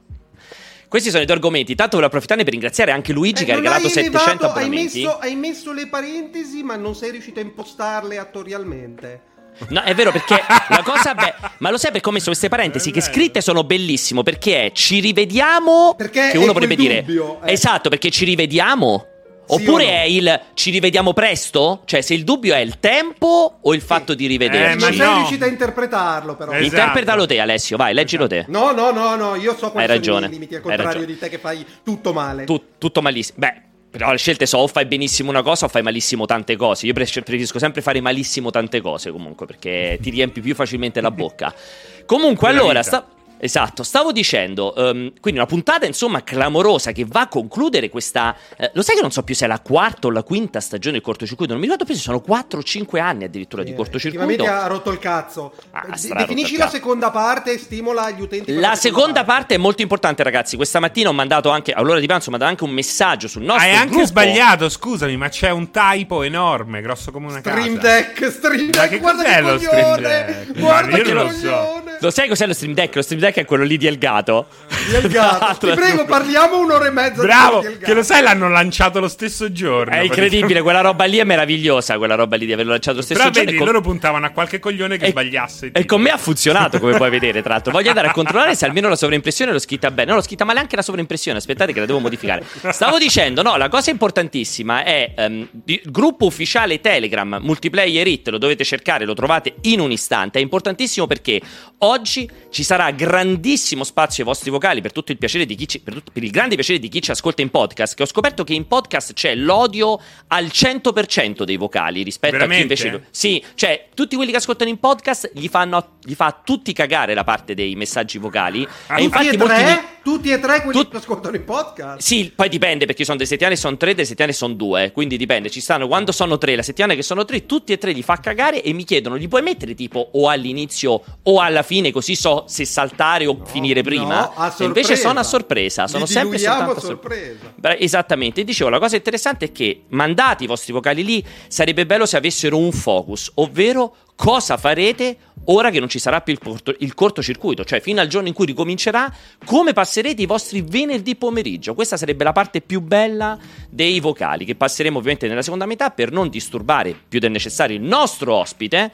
Questi 0.87 1.09
sono 1.09 1.23
i 1.23 1.25
due 1.25 1.35
argomenti. 1.35 1.73
Tanto 1.75 1.97
volevo 1.97 2.07
approfittare 2.07 2.43
per 2.43 2.53
ringraziare 2.53 2.91
anche 2.91 3.11
Luigi 3.11 3.41
Eh, 3.43 3.45
che 3.45 3.51
ha 3.51 3.55
regalato 3.55 3.85
hai 3.87 3.89
700 3.91 4.17
elevato- 4.29 4.45
hai 4.45 4.49
abbonamenti. 4.65 5.03
messo, 5.03 5.17
hai 5.17 5.35
messo 5.35 5.73
le 5.73 5.87
parentesi, 5.87 6.63
ma 6.63 6.75
non 6.77 6.95
sei 6.95 7.11
riuscito 7.11 7.39
a 7.39 7.43
impostarle 7.43 8.17
attorialmente. 8.17 9.21
No, 9.69 9.81
è 9.81 9.93
vero 9.95 10.11
perché 10.11 10.35
la 10.69 10.81
cosa 10.83 11.13
be- 11.15 11.33
ma 11.59 11.69
lo 11.71 11.77
sai 11.77 11.91
perché 11.91 12.09
ho 12.09 12.11
messo 12.11 12.25
queste 12.25 12.49
parentesi 12.49 12.91
che 12.91 12.99
vero. 12.99 13.11
scritte 13.11 13.41
sono 13.41 13.63
bellissimo 13.63 14.21
perché 14.21 14.65
è 14.65 14.71
ci 14.73 14.99
rivediamo 14.99 15.95
Perché 15.97 16.29
che 16.31 16.37
uno 16.37 16.51
quel 16.51 16.53
vorrebbe 16.53 16.75
dire 16.75 17.03
dubbio, 17.05 17.41
eh. 17.41 17.53
Esatto, 17.53 17.87
perché 17.89 18.09
ci 18.09 18.25
rivediamo 18.25 19.05
Oppure 19.47 19.83
o 19.83 19.87
no? 19.87 19.93
è 19.93 20.01
il 20.03 20.41
ci 20.53 20.71
rivediamo 20.71 21.13
presto? 21.13 21.81
Cioè, 21.85 22.01
se 22.01 22.13
il 22.13 22.23
dubbio 22.23 22.53
è 22.55 22.59
il 22.59 22.79
tempo 22.79 23.57
o 23.61 23.73
il 23.73 23.81
fatto 23.81 24.13
di 24.13 24.25
Eh, 24.25 24.27
rivederci? 24.27 24.77
ma 24.77 24.85
non 24.87 24.93
sei 24.97 25.05
no. 25.07 25.15
riuscito 25.17 25.43
a 25.45 25.47
interpretarlo, 25.47 26.35
però. 26.35 26.51
Esatto. 26.51 26.65
Interpretalo 26.65 27.25
te, 27.25 27.39
Alessio, 27.39 27.77
vai, 27.77 27.93
leggilo 27.93 28.27
te. 28.27 28.45
No, 28.47 28.71
no, 28.71 28.91
no, 28.91 29.15
no, 29.15 29.35
io 29.35 29.55
so 29.55 29.71
quali 29.71 29.89
Hai 29.91 30.01
sono 30.01 30.15
ragione, 30.15 30.25
i 30.27 30.29
limiti, 30.29 30.55
al 30.55 30.61
contrario 30.61 31.05
di 31.05 31.17
te 31.17 31.29
che 31.29 31.37
fai 31.37 31.65
tutto 31.83 32.13
male. 32.13 32.45
Tu- 32.45 32.61
tutto 32.77 33.01
malissimo. 33.01 33.37
Beh, 33.39 33.61
però 33.91 34.11
le 34.11 34.17
scelte 34.17 34.45
so, 34.45 34.57
o 34.57 34.67
fai 34.67 34.85
benissimo 34.85 35.29
una 35.29 35.41
cosa 35.41 35.65
o 35.65 35.67
fai 35.69 35.81
malissimo 35.83 36.25
tante 36.25 36.55
cose. 36.55 36.85
Io 36.85 36.93
pre- 36.93 37.05
preferisco 37.05 37.59
sempre 37.59 37.81
fare 37.81 38.01
malissimo 38.01 38.49
tante 38.51 38.81
cose, 38.81 39.11
comunque, 39.11 39.45
perché 39.45 39.97
ti 40.01 40.09
riempi 40.09 40.41
più 40.41 40.53
facilmente 40.55 40.99
la 41.01 41.11
bocca. 41.11 41.53
Comunque, 42.05 42.49
allora, 42.49 42.83
sta- 42.83 43.05
Esatto, 43.37 43.83
stavo 43.83 44.11
dicendo, 44.11 44.73
ehm, 44.75 45.13
quindi 45.19 45.39
una 45.39 45.45
puntata 45.45 45.85
insomma 45.85 46.23
clamorosa 46.23 46.91
che 46.91 47.05
va 47.07 47.21
a 47.21 47.27
concludere 47.27 47.89
questa... 47.89 48.35
eh, 48.57 48.71
lo 48.73 48.81
sai 48.81 48.95
che 48.95 49.01
non 49.01 49.11
so 49.11 49.23
più 49.23 49.35
se 49.35 49.45
è 49.45 49.47
la 49.47 49.59
quarta 49.59 50.07
o 50.07 50.11
la 50.11 50.23
quinta 50.23 50.59
stagione 50.59 50.93
del 50.95 51.03
cortocircuito, 51.03 51.51
non 51.51 51.59
mi 51.61 51.67
ricordo 51.67 51.85
più 51.85 51.95
se 51.95 52.01
sono 52.01 52.21
4 52.21 52.59
o 52.59 52.63
5 52.63 52.99
anni 52.99 53.23
addirittura 53.25 53.63
di 53.63 53.71
Eh, 53.71 53.75
cortocircuito. 53.75 54.23
effettivamente 54.25 54.63
ha 54.63 54.67
rotto 54.67 54.91
il 54.91 54.99
cazzo. 54.99 55.53
Ah, 55.71 55.85
Eh, 55.93 55.97
stra-rotto 55.97 56.25
Definisci 56.27 56.53
il 56.53 56.59
la 56.59 56.69
seconda 56.69 57.11
parte 57.11 57.51
e 57.53 57.57
stimola 57.57 58.09
gli 58.11 58.21
utenti. 58.21 58.53
La 58.55 58.75
seconda 58.75 59.23
parte 59.23 59.55
è 59.55 59.57
molto 59.57 59.81
importante, 59.81 60.23
ragazzi. 60.23 60.55
Questa 60.55 60.79
mattina 60.79 61.09
ho 61.09 61.13
mandato 61.13 61.49
anche 61.49 61.71
all'ora 61.71 61.99
di 61.99 62.07
pranzo, 62.07 62.29
ho 62.29 62.31
mandato 62.31 62.51
anche 62.51 62.63
un 62.63 62.71
messaggio 62.71 63.27
sul 63.27 63.43
nostro 63.43 63.67
Hai 63.69 63.75
anche 63.75 63.89
gruppo. 63.89 64.05
sbagliato, 64.07 64.69
scusami, 64.69 65.17
ma 65.17 65.29
c'è 65.29 65.49
un 65.51 65.69
typo 65.71 66.23
enorme, 66.23 66.81
grosso 66.81 67.11
come 67.11 67.27
una 67.27 67.39
Stream 67.39 67.75
casa. 67.75 67.87
Deck, 67.87 68.31
Stream 68.31 68.65
Ma 68.65 68.71
Deck, 68.71 68.89
che 68.89 68.97
guarda 68.99 69.23
cos'è 69.23 69.35
che 69.35 69.41
lo 69.41 69.47
coglione, 69.57 69.67
Stream 69.67 70.01
Deck? 70.01 70.59
guarda 70.59 70.91
Ma 70.91 70.97
io 70.97 71.03
che 71.03 71.13
non 71.13 71.23
lo 71.25 71.31
so. 71.31 71.83
Lo 72.05 72.11
sai 72.11 72.27
cos'è 72.27 72.45
lo 72.45 72.53
Stream 72.53 72.73
Deck? 72.73 72.93
Lo 72.95 73.01
Stream 73.01 73.19
Deck 73.19 73.37
è 73.37 73.45
quello 73.45 73.63
lì 73.63 73.77
di 73.77 73.87
Elgato. 73.87 74.45
Di 74.89 74.93
Elgato. 74.95 75.57
Ti 75.69 75.73
prego, 75.73 76.05
parliamo 76.05 76.59
un'ora 76.59 76.85
e 76.85 76.91
mezza 76.91 77.23
Bravo, 77.23 77.61
che 77.81 77.93
lo 77.95 78.03
sai 78.03 78.21
l'hanno 78.21 78.47
lanciato 78.47 78.99
lo 78.99 79.07
stesso 79.07 79.51
giorno. 79.51 79.91
È 79.91 80.01
incredibile, 80.01 80.61
quella 80.61 80.81
roba 80.81 81.05
lì 81.05 81.17
è 81.17 81.23
meravigliosa. 81.23 81.97
Quella 81.97 82.13
roba 82.13 82.35
lì 82.35 82.45
di 82.45 82.53
averlo 82.53 82.71
lanciato 82.71 82.97
lo 82.97 83.03
stesso 83.03 83.19
Però 83.19 83.31
giorno. 83.31 83.45
vedi, 83.47 83.57
con- 83.57 83.67
loro 83.67 83.81
puntavano 83.81 84.25
a 84.27 84.29
qualche 84.29 84.59
coglione 84.59 84.97
che 84.97 85.05
e- 85.05 85.09
sbagliasse. 85.09 85.71
E 85.73 85.85
con 85.85 85.99
me 85.99 86.11
ha 86.11 86.17
funzionato, 86.17 86.79
come 86.79 86.95
puoi 86.95 87.09
vedere, 87.09 87.41
tra 87.41 87.53
l'altro. 87.53 87.71
Voglio 87.71 87.89
andare 87.89 88.09
a 88.09 88.11
controllare 88.13 88.53
se 88.55 88.65
almeno 88.65 88.87
la 88.87 88.95
sovraimpressione 88.95 89.51
l'ho 89.51 89.59
scritta 89.59 89.89
bene. 89.89 90.11
No, 90.11 90.17
l'ho 90.17 90.23
scritta 90.23 90.45
male 90.45 90.59
anche 90.59 90.75
la 90.75 90.83
sovraimpressione. 90.83 91.39
Aspettate 91.39 91.73
che 91.73 91.79
la 91.79 91.87
devo 91.87 91.97
modificare. 91.99 92.43
Stavo 92.69 92.99
dicendo, 92.99 93.41
no, 93.41 93.57
la 93.57 93.67
cosa 93.69 93.89
importantissima 93.89 94.83
è 94.83 95.13
ehm, 95.17 95.47
di- 95.51 95.81
gruppo 95.85 96.25
ufficiale 96.25 96.79
Telegram, 96.81 97.39
Multiplayer 97.41 98.05
It, 98.05 98.27
lo 98.29 98.37
dovete 98.37 98.63
cercare, 98.63 99.05
lo 99.05 99.15
trovate 99.15 99.55
in 99.61 99.79
un 99.79 99.91
istante. 99.91 100.37
È 100.37 100.41
importantissimo 100.43 101.07
perché 101.07 101.41
oggi 101.79 101.94
ci 102.03 102.63
sarà 102.63 102.91
grandissimo 102.91 103.83
spazio 103.83 104.23
ai 104.23 104.29
vostri 104.29 104.49
vocali 104.49 104.81
per 104.81 104.91
tutto 104.91 105.11
il 105.11 105.17
piacere 105.17 105.45
di 105.45 105.55
chi 105.55 105.67
ci, 105.67 105.79
per, 105.79 105.93
tutto- 105.95 106.11
per 106.11 106.23
il 106.23 106.31
grande 106.31 106.55
piacere 106.55 106.79
di 106.79 106.87
chi 106.89 107.01
ci 107.01 107.11
ascolta 107.11 107.41
in 107.41 107.49
podcast. 107.49 107.95
Che 107.95 108.03
ho 108.03 108.05
scoperto 108.05 108.43
che 108.43 108.53
in 108.53 108.67
podcast 108.67 109.13
c'è 109.13 109.35
l'odio 109.35 109.99
al 110.27 110.45
100% 110.45 111.43
dei 111.43 111.57
vocali 111.57 112.03
rispetto 112.03 112.35
a 112.35 112.39
chi 112.39 112.45
Veramente? 112.47 112.73
invece. 112.73 113.07
Sì, 113.11 113.43
cioè, 113.55 113.89
tutti 113.93 114.15
quelli 114.15 114.31
che 114.31 114.37
ascoltano 114.37 114.69
in 114.69 114.79
podcast 114.79 115.31
gli 115.33 115.47
fanno 115.47 115.97
gli 116.03 116.13
fa 116.13 116.25
a 116.27 116.41
tutti 116.43 116.73
cagare 116.73 117.13
la 117.13 117.23
parte 117.23 117.53
dei 117.53 117.75
messaggi 117.75 118.17
vocali. 118.17 118.67
Ah, 118.87 118.99
e 118.99 119.03
infatti 119.03 119.37
molti 119.37 119.53
tre? 119.55 119.94
Tutti 120.05 120.29
e 120.29 120.39
tre 120.39 120.61
quelli 120.61 120.77
Tut- 120.77 120.91
che 120.91 120.97
ascoltano 120.97 121.35
i 121.35 121.39
podcast? 121.39 121.99
Sì, 121.99 122.31
poi 122.35 122.47
dipende 122.47 122.85
perché 122.85 123.03
sono 123.03 123.17
delle 123.17 123.27
settimane 123.27 123.55
sono 123.55 123.75
tre, 123.75 123.95
delle 123.95 124.05
settimane 124.05 124.33
sono 124.33 124.53
due. 124.53 124.91
Quindi 124.91 125.17
dipende. 125.17 125.49
Ci 125.49 125.59
stanno 125.61 125.87
quando 125.87 126.11
sono 126.11 126.37
tre, 126.37 126.55
la 126.55 126.61
settimana 126.61 126.93
che 126.93 127.01
sono 127.01 127.25
tre, 127.25 127.47
tutti 127.47 127.71
e 127.73 127.79
tre 127.79 127.91
li 127.91 128.03
fa 128.03 128.17
cagare 128.17 128.61
e 128.61 128.71
mi 128.71 128.83
chiedono: 128.83 129.15
li 129.15 129.27
puoi 129.27 129.41
mettere 129.41 129.73
tipo 129.73 130.07
o 130.11 130.29
all'inizio 130.29 131.01
o 131.23 131.39
alla 131.39 131.63
fine, 131.63 131.91
così 131.91 132.13
so 132.13 132.43
se 132.45 132.65
saltare 132.65 133.25
o 133.25 133.39
finire 133.45 133.81
prima? 133.81 134.31
No, 134.37 134.53
E 134.59 134.63
invece 134.65 134.95
sono 134.95 135.17
a 135.17 135.23
sorpresa. 135.23 135.87
Sono 135.87 136.03
Li 136.05 136.11
sempre 136.11 136.37
soltanto 136.37 136.71
a 136.73 136.75
a 136.75 136.79
sorpresa. 136.79 137.25
sorpresa. 137.39 137.53
Beh, 137.55 137.77
Esattamente, 137.79 138.43
dicevo, 138.43 138.69
la 138.69 138.77
cosa 138.77 138.97
interessante 138.97 139.45
è 139.45 139.51
che 139.51 139.85
mandati 139.87 140.43
i 140.43 140.47
vostri 140.47 140.71
vocali 140.71 141.03
lì, 141.03 141.25
sarebbe 141.47 141.87
bello 141.87 142.05
se 142.05 142.15
avessero 142.15 142.59
un 142.59 142.71
focus, 142.71 143.31
ovvero 143.35 143.95
cosa 144.15 144.57
farete 144.57 145.17
ora 145.45 145.69
che 145.69 145.79
non 145.79 145.89
ci 145.89 145.99
sarà 145.99 146.21
più 146.21 146.33
il, 146.33 146.39
corto- 146.39 146.75
il 146.79 146.93
cortocircuito, 146.93 147.63
cioè 147.63 147.79
fino 147.79 148.01
al 148.01 148.07
giorno 148.07 148.27
in 148.27 148.33
cui 148.33 148.45
ricomincerà, 148.45 149.13
come 149.45 149.73
passerete 149.73 150.21
i 150.21 150.25
vostri 150.25 150.61
venerdì 150.61 151.15
pomeriggio. 151.15 151.73
Questa 151.73 151.97
sarebbe 151.97 152.23
la 152.23 152.31
parte 152.31 152.61
più 152.61 152.81
bella 152.81 153.37
dei 153.69 153.99
vocali, 153.99 154.45
che 154.45 154.55
passeremo 154.55 154.97
ovviamente 154.97 155.27
nella 155.27 155.41
seconda 155.41 155.65
metà 155.65 155.91
per 155.91 156.11
non 156.11 156.29
disturbare 156.29 156.95
più 157.07 157.19
del 157.19 157.31
necessario 157.31 157.75
il 157.75 157.83
nostro 157.83 158.35
ospite. 158.35 158.91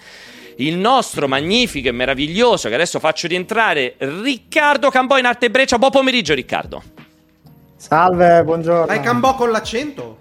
Il 0.58 0.76
nostro 0.76 1.30
magnifico 1.30 1.88
e 1.88 1.92
meraviglioso, 1.92 2.68
che 2.68 2.76
adesso 2.76 3.00
faccio 3.00 3.26
rientrare, 3.26 3.96
Riccardo 3.98 4.90
Cambò 4.90 5.18
in 5.18 5.26
arte 5.26 5.50
breccia. 5.50 5.78
Buon 5.80 5.92
pomeriggio, 5.92 6.36
Riccardo. 6.36 6.84
Salve, 7.78 8.44
buongiorno. 8.44 8.92
Hai 8.92 9.00
Cambò 9.00 9.34
con 9.34 9.50
l'accento? 9.50 10.21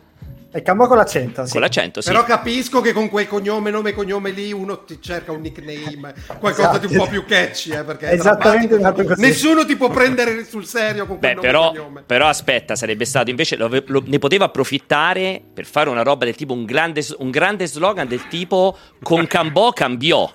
E 0.52 0.62
Cambò 0.62 0.88
con 0.88 0.96
l'accento, 0.96 1.46
sì. 1.46 1.52
Con 1.52 1.60
l'accento, 1.60 2.00
sì. 2.00 2.08
Però 2.10 2.24
capisco 2.24 2.80
che 2.80 2.92
con 2.92 3.08
quel 3.08 3.28
cognome, 3.28 3.70
nome 3.70 3.90
e 3.90 3.92
cognome 3.94 4.30
lì 4.30 4.52
uno 4.52 4.80
ti 4.82 5.00
cerca 5.00 5.30
un 5.30 5.40
nickname, 5.42 6.12
qualcosa 6.40 6.76
di 6.78 6.86
un 6.86 6.90
Esatto. 6.92 7.04
po' 7.04 7.08
più 7.10 7.24
catchy, 7.24 7.70
eh, 7.70 7.84
perché 7.84 8.08
è 8.08 8.14
Esattamente 8.14 8.74
esatto. 8.74 9.14
Nessuno 9.18 9.64
ti 9.64 9.76
può 9.76 9.90
prendere 9.90 10.44
sul 10.44 10.66
serio 10.66 11.06
con 11.06 11.18
quel 11.18 11.30
Beh, 11.30 11.34
nome 11.36 11.46
però, 11.46 11.72
e 11.72 11.76
cognome. 11.76 12.02
però 12.04 12.26
aspetta, 12.26 12.74
sarebbe 12.74 13.04
stato 13.04 13.30
invece 13.30 13.54
lo- 13.56 13.70
lo- 13.86 14.02
ne 14.04 14.18
poteva 14.18 14.46
approfittare 14.46 15.40
per 15.54 15.66
fare 15.66 15.88
una 15.88 16.02
roba 16.02 16.24
del 16.24 16.34
tipo 16.34 16.52
un 16.52 16.64
grande, 16.64 17.04
un 17.18 17.30
grande 17.30 17.68
slogan 17.68 18.08
del 18.08 18.26
tipo 18.26 18.76
con 19.02 19.28
Cambò 19.28 19.70
cambiò. 19.72 20.28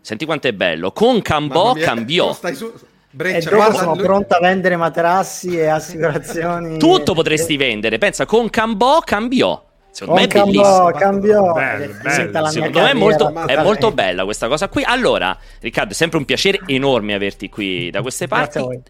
Senti 0.00 0.24
quanto 0.24 0.48
è 0.48 0.52
bello, 0.54 0.92
con 0.92 1.20
Cambò 1.20 1.74
cambiò. 1.74 2.32
stai 2.32 2.54
su- 2.54 2.72
Breccia, 3.12 3.50
dopo 3.50 3.62
guarda, 3.62 3.78
sono 3.78 3.94
lui- 3.94 4.04
pronta 4.04 4.36
a 4.36 4.40
vendere 4.40 4.76
materassi 4.76 5.58
e 5.58 5.66
assicurazioni. 5.66 6.78
Tutto 6.78 7.12
potresti 7.14 7.54
E- 7.54 7.58
vendere, 7.58 7.98
pensa 7.98 8.24
con 8.26 8.48
Cambò 8.50 9.00
cambiò. 9.00 9.62
Secondo 9.92 10.20
Con 10.20 10.28
me 10.28 10.40
è 10.40 10.44
bellissimo. 10.44 10.62
Cambò, 10.62 10.98
cambiò. 10.98 11.52
Bello, 11.52 11.84
È 11.84 12.28
bello. 12.28 12.46
Secondo 12.48 12.80
me 12.80 12.90
è 12.90 12.94
molto, 12.94 13.46
è 13.46 13.62
molto 13.62 13.90
bella 13.90 14.24
questa 14.24 14.46
cosa 14.46 14.68
qui. 14.68 14.84
Allora, 14.84 15.36
Riccardo, 15.60 15.90
è 15.90 15.94
sempre 15.94 16.18
un 16.18 16.24
piacere 16.24 16.60
enorme 16.66 17.14
averti 17.14 17.48
qui 17.48 17.90
da 17.90 18.00
queste 18.00 18.28
parti. 18.28 18.60
Grazie 18.60 18.60
a 18.60 18.64
voi. 18.64 18.82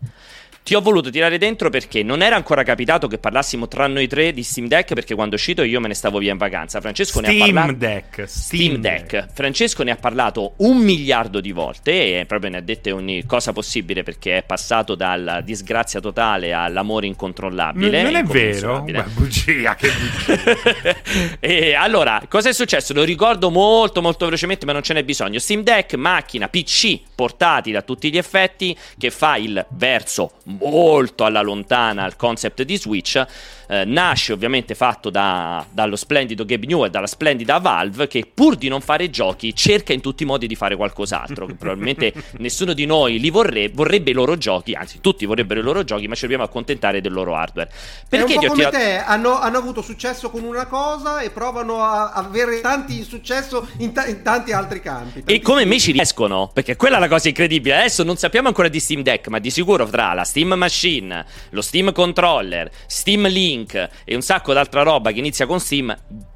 Ti 0.71 0.77
ho 0.77 0.81
voluto 0.81 1.11
tirare 1.11 1.37
dentro 1.37 1.69
perché 1.69 2.05
non 2.05 2.23
era 2.23 2.37
ancora 2.37 2.63
capitato 2.63 3.09
che 3.09 3.19
parlassimo 3.19 3.67
tra 3.67 3.89
noi 3.89 4.07
tre 4.07 4.33
di 4.33 4.45
Steam 4.45 4.69
Deck 4.69 4.95
perché 4.95 5.17
quando 5.17 5.35
è 5.35 5.37
uscito 5.37 5.65
io 5.65 5.81
me 5.81 5.89
ne 5.89 5.95
stavo 5.95 6.19
via 6.19 6.31
in 6.31 6.39
vacanza. 6.39 6.81
Francesco 6.81 7.19
ne 7.19 7.27
ha 7.27 7.31
Steam 7.33 7.55
parlato. 7.55 7.73
Deck. 7.73 8.25
Steam 8.29 8.77
Deck. 8.77 9.27
Francesco 9.33 9.83
ne 9.83 9.91
ha 9.91 9.97
parlato 9.97 10.53
un 10.59 10.77
miliardo 10.77 11.41
di 11.41 11.51
volte 11.51 12.21
e 12.21 12.25
proprio 12.25 12.51
ne 12.51 12.59
ha 12.59 12.61
dette 12.61 12.93
ogni 12.93 13.27
cosa 13.27 13.53
possibile 13.53 14.05
perché 14.05 14.37
è 14.37 14.43
passato 14.45 14.95
dalla 14.95 15.41
disgrazia 15.41 15.99
totale 15.99 16.53
all'amore 16.53 17.09
incontrollabile. 17.09 18.03
non 18.03 18.15
è 18.15 18.23
vero? 18.23 18.83
Beh, 18.83 19.03
bugia, 19.13 19.75
che 19.75 19.91
bugia. 19.91 20.97
e 21.41 21.75
allora, 21.75 22.23
cosa 22.29 22.49
è 22.49 22.53
successo? 22.53 22.95
Lo 22.95 23.03
ricordo 23.03 23.51
molto 23.51 24.01
molto 24.01 24.27
velocemente, 24.27 24.67
ma 24.67 24.73
non 24.73 24.85
ce 24.85 24.95
n'è 24.95 25.03
bisogno. 25.03 25.41
Steam 25.41 25.65
Deck, 25.65 25.95
macchina, 25.95 26.49
PC 26.49 27.01
portatile 27.13 27.79
a 27.79 27.83
tutti 27.83 28.09
gli 28.09 28.19
effetti, 28.19 28.79
che 28.97 29.11
fa 29.11 29.35
il 29.35 29.67
verso 29.71 30.35
molto 30.63 31.25
alla 31.25 31.41
lontana 31.41 32.05
al 32.05 32.17
concept 32.17 32.63
di 32.63 32.77
Switch. 32.77 33.25
Eh, 33.71 33.85
nasce 33.85 34.33
ovviamente 34.33 34.75
fatto 34.75 35.11
da- 35.11 35.65
dallo 35.71 35.95
splendido 35.95 36.45
Gabe 36.45 36.67
New 36.67 36.85
e 36.85 36.91
dalla 36.91 37.07
splendida 37.07 37.59
Valve 37.59 38.09
che 38.09 38.29
pur 38.35 38.57
di 38.57 38.67
non 38.67 38.81
fare 38.81 39.11
giochi 39.11 39.55
cerca 39.55 39.93
in 39.93 40.01
tutti 40.01 40.25
i 40.25 40.27
modi 40.27 40.49
di 40.49 40.57
fare 40.57 40.75
qualcos'altro 40.75 41.47
che 41.47 41.55
probabilmente 41.55 42.13
nessuno 42.39 42.73
di 42.73 42.85
noi 42.85 43.21
li 43.21 43.31
vorrebbe, 43.31 43.73
vorrebbe 43.73 44.11
i 44.11 44.13
loro 44.13 44.37
giochi 44.37 44.73
anzi 44.73 44.99
tutti 45.01 45.25
vorrebbero 45.25 45.61
i 45.61 45.63
loro 45.63 45.85
giochi 45.85 46.09
ma 46.09 46.17
ci 46.17 46.23
dobbiamo 46.23 46.43
accontentare 46.43 47.01
del 47.01 47.13
loro 47.13 47.37
hardware 47.37 47.69
È 47.69 48.07
perché 48.09 48.33
un 48.33 48.41
po' 48.41 48.45
ho 48.47 48.49
come 48.49 48.65
tirato 48.65 48.77
te, 48.77 48.99
hanno, 48.99 49.39
hanno 49.39 49.59
avuto 49.59 49.83
successo 49.83 50.31
con 50.31 50.43
una 50.43 50.67
cosa 50.67 51.21
e 51.21 51.31
provano 51.31 51.81
a 51.81 52.11
avere 52.11 52.61
tanti 52.61 52.97
insuccesso 52.97 53.69
in, 53.79 53.93
ta- 53.93 54.07
in 54.07 54.23
tanti 54.23 54.51
altri 54.51 54.81
campi. 54.81 55.23
E 55.25 55.41
come 55.41 55.65
me 55.65 55.79
ci 55.79 55.93
riescono? 55.93 56.51
Perché 56.53 56.75
quella 56.75 56.97
è 56.97 57.01
la 57.01 57.09
cosa 57.09 57.29
incredibile. 57.29 57.77
Adesso 57.77 58.03
non 58.03 58.17
sappiamo 58.17 58.49
ancora 58.49 58.67
di 58.67 58.81
Steam 58.81 59.03
Deck, 59.03 59.29
ma 59.29 59.39
di 59.39 59.51
sicuro 59.51 59.87
tra 59.87 60.13
la 60.13 60.25
Steam 60.25 60.55
Machine, 60.55 61.25
lo 61.51 61.63
Steam 61.63 61.93
Controller, 61.93 62.69
Steam 62.87 63.29
Link 63.29 63.60
e 63.67 64.15
un 64.15 64.23
sacco 64.23 64.53
d'altra 64.53 64.83
roba 64.83 65.13
che 65.13 65.19
inizia 65.19 65.47
con 65.47 65.61
Steam, 65.61 65.91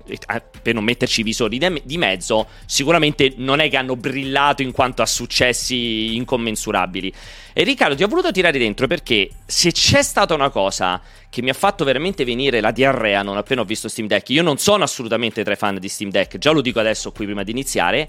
eh, 0.07 0.43
per 0.63 0.75
non 0.75 0.85
metterci 0.85 1.21
i 1.21 1.25
visori 1.25 1.59
di 1.59 1.99
mezzo, 1.99 2.49
sicuramente 2.67 3.35
non 3.37 3.61
è 3.61 3.69
che 3.69 3.77
hanno 3.77 3.97
brillato 3.97 4.63
in 4.63 4.73
quanto 4.73 5.03
a 5.03 5.07
successi 5.07 6.15
incommensurabili. 6.17 7.13
E 7.53 7.63
Riccardo, 7.63 7.95
ti 7.95 8.03
ho 8.03 8.09
voluto 8.09 8.31
tirare 8.31 8.59
dentro 8.59 8.87
perché 8.87 9.31
se 9.47 9.73
c'è 9.73 10.03
stata 10.03 10.35
una 10.35 10.51
cosa 10.51 11.01
che 11.31 11.43
mi 11.43 11.51
ha 11.51 11.55
fatto 11.55 11.85
veramente 11.85 12.25
venire 12.25 12.61
la 12.61 12.71
diarrea 12.71 13.23
non 13.23 13.37
appena 13.37 13.61
ho 13.61 13.65
visto 13.65 13.89
Steam 13.89 14.09
Deck, 14.09 14.29
io 14.31 14.43
non 14.43 14.59
sono 14.59 14.85
assolutamente 14.85 15.43
tra 15.45 15.53
i 15.53 15.57
fan 15.57 15.79
di 15.79 15.89
Steam 15.89 16.11
Deck, 16.11 16.39
già 16.39 16.51
lo 16.51 16.61
dico 16.61 16.81
adesso 16.81 17.13
qui 17.13 17.25
prima 17.25 17.43
di 17.43 17.51
iniziare 17.51 18.09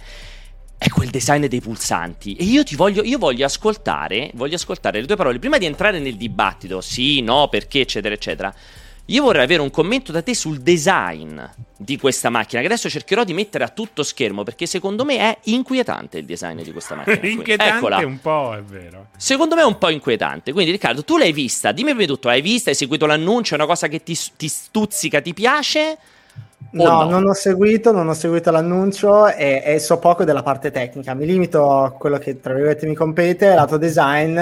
è 0.77 0.89
quel 0.89 1.10
design 1.10 1.45
dei 1.45 1.62
pulsanti. 1.62 2.36
E 2.36 2.43
io 2.43 2.63
ti 2.63 2.75
voglio, 2.75 3.03
io 3.03 3.17
voglio 3.17 3.45
ascoltare, 3.45 4.31
voglio 4.34 4.55
ascoltare 4.55 5.00
le 5.00 5.07
tue 5.07 5.15
parole 5.15 5.39
prima 5.39 5.57
di 5.57 5.65
entrare 5.65 6.00
nel 6.00 6.15
dibattito, 6.15 6.81
sì, 6.81 7.22
no, 7.22 7.48
perché, 7.48 7.81
eccetera, 7.81 8.13
eccetera. 8.13 8.53
Io 9.10 9.22
vorrei 9.22 9.44
avere 9.44 9.62
un 9.62 9.70
commento 9.70 10.12
da 10.12 10.24
te 10.24 10.34
sul 10.34 10.62
design 10.62 11.40
di 11.78 11.98
questa 11.98 12.32
macchina, 12.32 12.62
che 12.62 12.68
adesso 12.68 12.90
cercherò 12.90 13.24
di 13.24 13.34
mettere 13.34 13.64
a 13.64 13.68
tutto 13.68 14.02
schermo, 14.02 14.42
perché 14.42 14.66
secondo 14.66 15.06
me 15.06 15.18
è 15.18 15.38
inquietante 15.44 16.18
il 16.18 16.26
design 16.26 16.62
di 16.62 16.72
questa 16.72 16.96
macchina. 16.96 17.20
inquietante 17.28 17.76
Eccola. 17.78 17.98
un 17.98 18.20
po', 18.20 18.56
è 18.56 18.64
vero. 18.64 19.08
Secondo 19.16 19.54
me 19.54 19.62
è 19.62 19.66
un 19.66 19.78
po' 19.78 19.90
inquietante. 19.90 20.52
Quindi 20.54 20.72
Riccardo, 20.72 21.04
tu 21.04 21.18
l'hai 21.18 21.34
vista, 21.34 21.72
dimmi 21.72 21.90
prima 21.90 22.06
di 22.06 22.12
tutto, 22.12 22.30
hai 22.30 22.42
vista, 22.42 22.72
hai 22.72 22.76
seguito 22.76 23.06
l'annuncio, 23.06 23.54
è 23.54 23.58
una 23.58 23.68
cosa 23.68 23.88
che 23.88 24.02
ti, 24.02 24.18
ti 24.36 24.48
stuzzica, 24.48 25.22
ti 25.22 25.34
piace? 25.34 25.98
No, 26.72 27.04
no, 27.04 27.10
non 27.10 27.28
ho 27.28 27.34
seguito, 27.34 27.92
non 27.92 28.10
ho 28.10 28.14
seguito 28.14 28.50
l'annuncio 28.50 29.28
e, 29.28 29.62
e, 29.64 29.80
so 29.80 30.00
poco 30.00 30.24
della 30.24 30.42
parte 30.42 30.72
tecnica. 30.72 31.14
Mi 31.14 31.28
limito 31.28 31.72
a 31.72 31.92
quello 31.92 32.18
che 32.18 32.42
tra 32.42 32.54
virgolette 32.54 32.88
mi 32.88 32.96
compete, 32.96 33.54
lato 33.54 33.78
design 33.78 34.40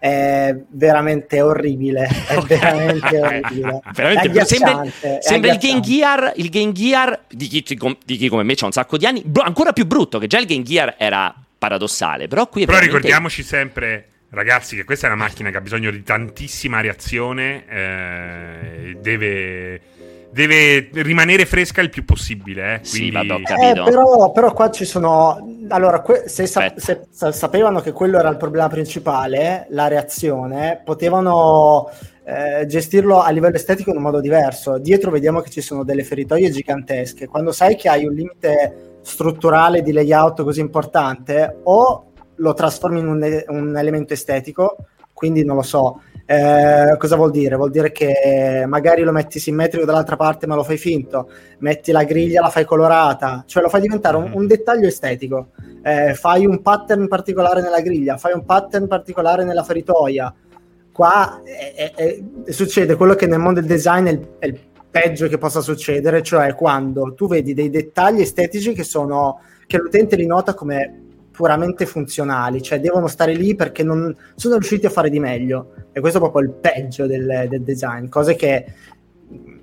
è 0.00 0.56
veramente 0.70 1.42
orribile. 1.42 2.08
È 2.26 2.38
veramente 2.48 3.20
orribile. 3.20 3.80
veramente 3.94 4.40
è 4.40 4.44
sembra, 4.46 4.82
sembra 5.20 5.52
il, 5.52 5.58
Game 5.58 5.80
Gear, 5.80 6.32
il 6.36 6.48
Game 6.48 6.72
Gear 6.72 7.26
di 7.28 7.46
chi, 7.46 7.62
di 8.06 8.16
chi 8.16 8.28
come 8.28 8.42
me 8.42 8.54
c'ha 8.54 8.64
un 8.64 8.72
sacco 8.72 8.96
di 8.96 9.04
anni, 9.04 9.22
ancora 9.44 9.74
più 9.74 9.84
brutto, 9.84 10.18
che 10.18 10.26
già 10.26 10.38
il 10.38 10.46
Game 10.46 10.62
Gear 10.62 10.94
era 10.96 11.34
paradossale. 11.58 12.28
Però 12.28 12.48
qui 12.48 12.64
Però 12.64 12.78
veramente... 12.78 12.96
ricordiamoci 12.96 13.42
sempre. 13.42 14.06
Ragazzi, 14.32 14.76
che 14.76 14.84
questa 14.84 15.08
è 15.08 15.10
una 15.10 15.24
macchina 15.24 15.50
che 15.50 15.56
ha 15.56 15.60
bisogno 15.60 15.90
di 15.90 16.04
tantissima 16.04 16.80
reazione, 16.80 17.64
eh, 17.68 18.96
deve 19.00 19.80
deve 20.32 20.90
rimanere 20.92 21.44
fresca 21.44 21.80
il 21.80 21.90
più 21.90 22.04
possibile. 22.04 22.74
Eh? 22.74 22.80
Quindi... 22.88 23.10
Sì, 23.10 23.44
capito. 23.44 23.60
Eh, 23.60 23.90
però, 23.90 24.32
però, 24.32 24.52
qua 24.52 24.70
ci 24.70 24.84
sono. 24.84 25.56
Allora, 25.68 26.00
que- 26.00 26.24
se, 26.26 26.46
sa- 26.46 26.72
se, 26.76 27.02
sapevano 27.10 27.80
che 27.80 27.92
quello 27.92 28.18
era 28.18 28.28
il 28.28 28.36
problema 28.36 28.68
principale, 28.68 29.66
la 29.70 29.88
reazione, 29.88 30.80
potevano 30.84 31.90
eh, 32.24 32.66
gestirlo 32.66 33.20
a 33.20 33.30
livello 33.30 33.56
estetico 33.56 33.90
in 33.90 33.96
un 33.96 34.02
modo 34.02 34.20
diverso. 34.20 34.78
Dietro 34.78 35.10
vediamo 35.10 35.40
che 35.40 35.50
ci 35.50 35.60
sono 35.60 35.84
delle 35.84 36.04
feritoie 36.04 36.50
gigantesche. 36.50 37.26
Quando 37.26 37.52
sai 37.52 37.76
che 37.76 37.88
hai 37.88 38.04
un 38.04 38.14
limite 38.14 38.98
strutturale 39.02 39.82
di 39.82 39.92
layout 39.92 40.42
così 40.42 40.60
importante, 40.60 41.58
o 41.64 42.04
lo 42.36 42.54
trasformi 42.54 43.00
in 43.00 43.06
un, 43.06 43.44
un 43.48 43.76
elemento 43.76 44.14
estetico, 44.14 44.76
quindi 45.12 45.44
non 45.44 45.56
lo 45.56 45.62
so 45.62 46.00
eh, 46.32 46.96
cosa 46.96 47.16
vuol 47.16 47.32
dire? 47.32 47.56
Vuol 47.56 47.72
dire 47.72 47.90
che 47.90 48.62
magari 48.64 49.02
lo 49.02 49.10
metti 49.10 49.40
simmetrico 49.40 49.84
dall'altra 49.84 50.14
parte 50.14 50.46
ma 50.46 50.54
lo 50.54 50.62
fai 50.62 50.78
finto, 50.78 51.28
metti 51.58 51.90
la 51.90 52.04
griglia, 52.04 52.40
la 52.40 52.50
fai 52.50 52.64
colorata, 52.64 53.42
cioè 53.48 53.64
lo 53.64 53.68
fai 53.68 53.80
diventare 53.80 54.16
un, 54.16 54.30
un 54.32 54.46
dettaglio 54.46 54.86
estetico. 54.86 55.48
Eh, 55.82 56.14
fai 56.14 56.46
un 56.46 56.62
pattern 56.62 57.08
particolare 57.08 57.62
nella 57.62 57.80
griglia, 57.80 58.16
fai 58.16 58.32
un 58.32 58.44
pattern 58.44 58.86
particolare 58.86 59.42
nella 59.42 59.64
feritoia. 59.64 60.32
Qua 60.92 61.42
è, 61.42 61.74
è, 61.74 61.94
è, 61.94 62.52
succede 62.52 62.94
quello 62.94 63.14
che 63.14 63.26
nel 63.26 63.40
mondo 63.40 63.58
del 63.58 63.68
design 63.68 64.06
è 64.06 64.10
il, 64.10 64.28
è 64.38 64.46
il 64.46 64.60
peggio 64.88 65.26
che 65.26 65.36
possa 65.36 65.60
succedere, 65.60 66.22
cioè 66.22 66.54
quando 66.54 67.12
tu 67.14 67.26
vedi 67.26 67.54
dei 67.54 67.70
dettagli 67.70 68.20
estetici 68.20 68.72
che 68.72 68.84
sono 68.84 69.40
che 69.66 69.78
l'utente 69.78 70.14
li 70.14 70.26
nota 70.26 70.54
come 70.54 71.06
puramente 71.32 71.86
funzionali, 71.86 72.62
cioè 72.62 72.78
devono 72.78 73.08
stare 73.08 73.32
lì 73.34 73.56
perché 73.56 73.82
non 73.82 74.14
sono 74.36 74.54
riusciti 74.54 74.86
a 74.86 74.90
fare 74.90 75.10
di 75.10 75.18
meglio. 75.18 75.72
E 75.92 76.00
questo 76.00 76.18
è 76.18 76.20
proprio 76.20 76.42
il 76.42 76.50
peggio 76.50 77.06
del, 77.06 77.46
del 77.48 77.62
design, 77.62 78.08
cose 78.08 78.34
che 78.36 78.64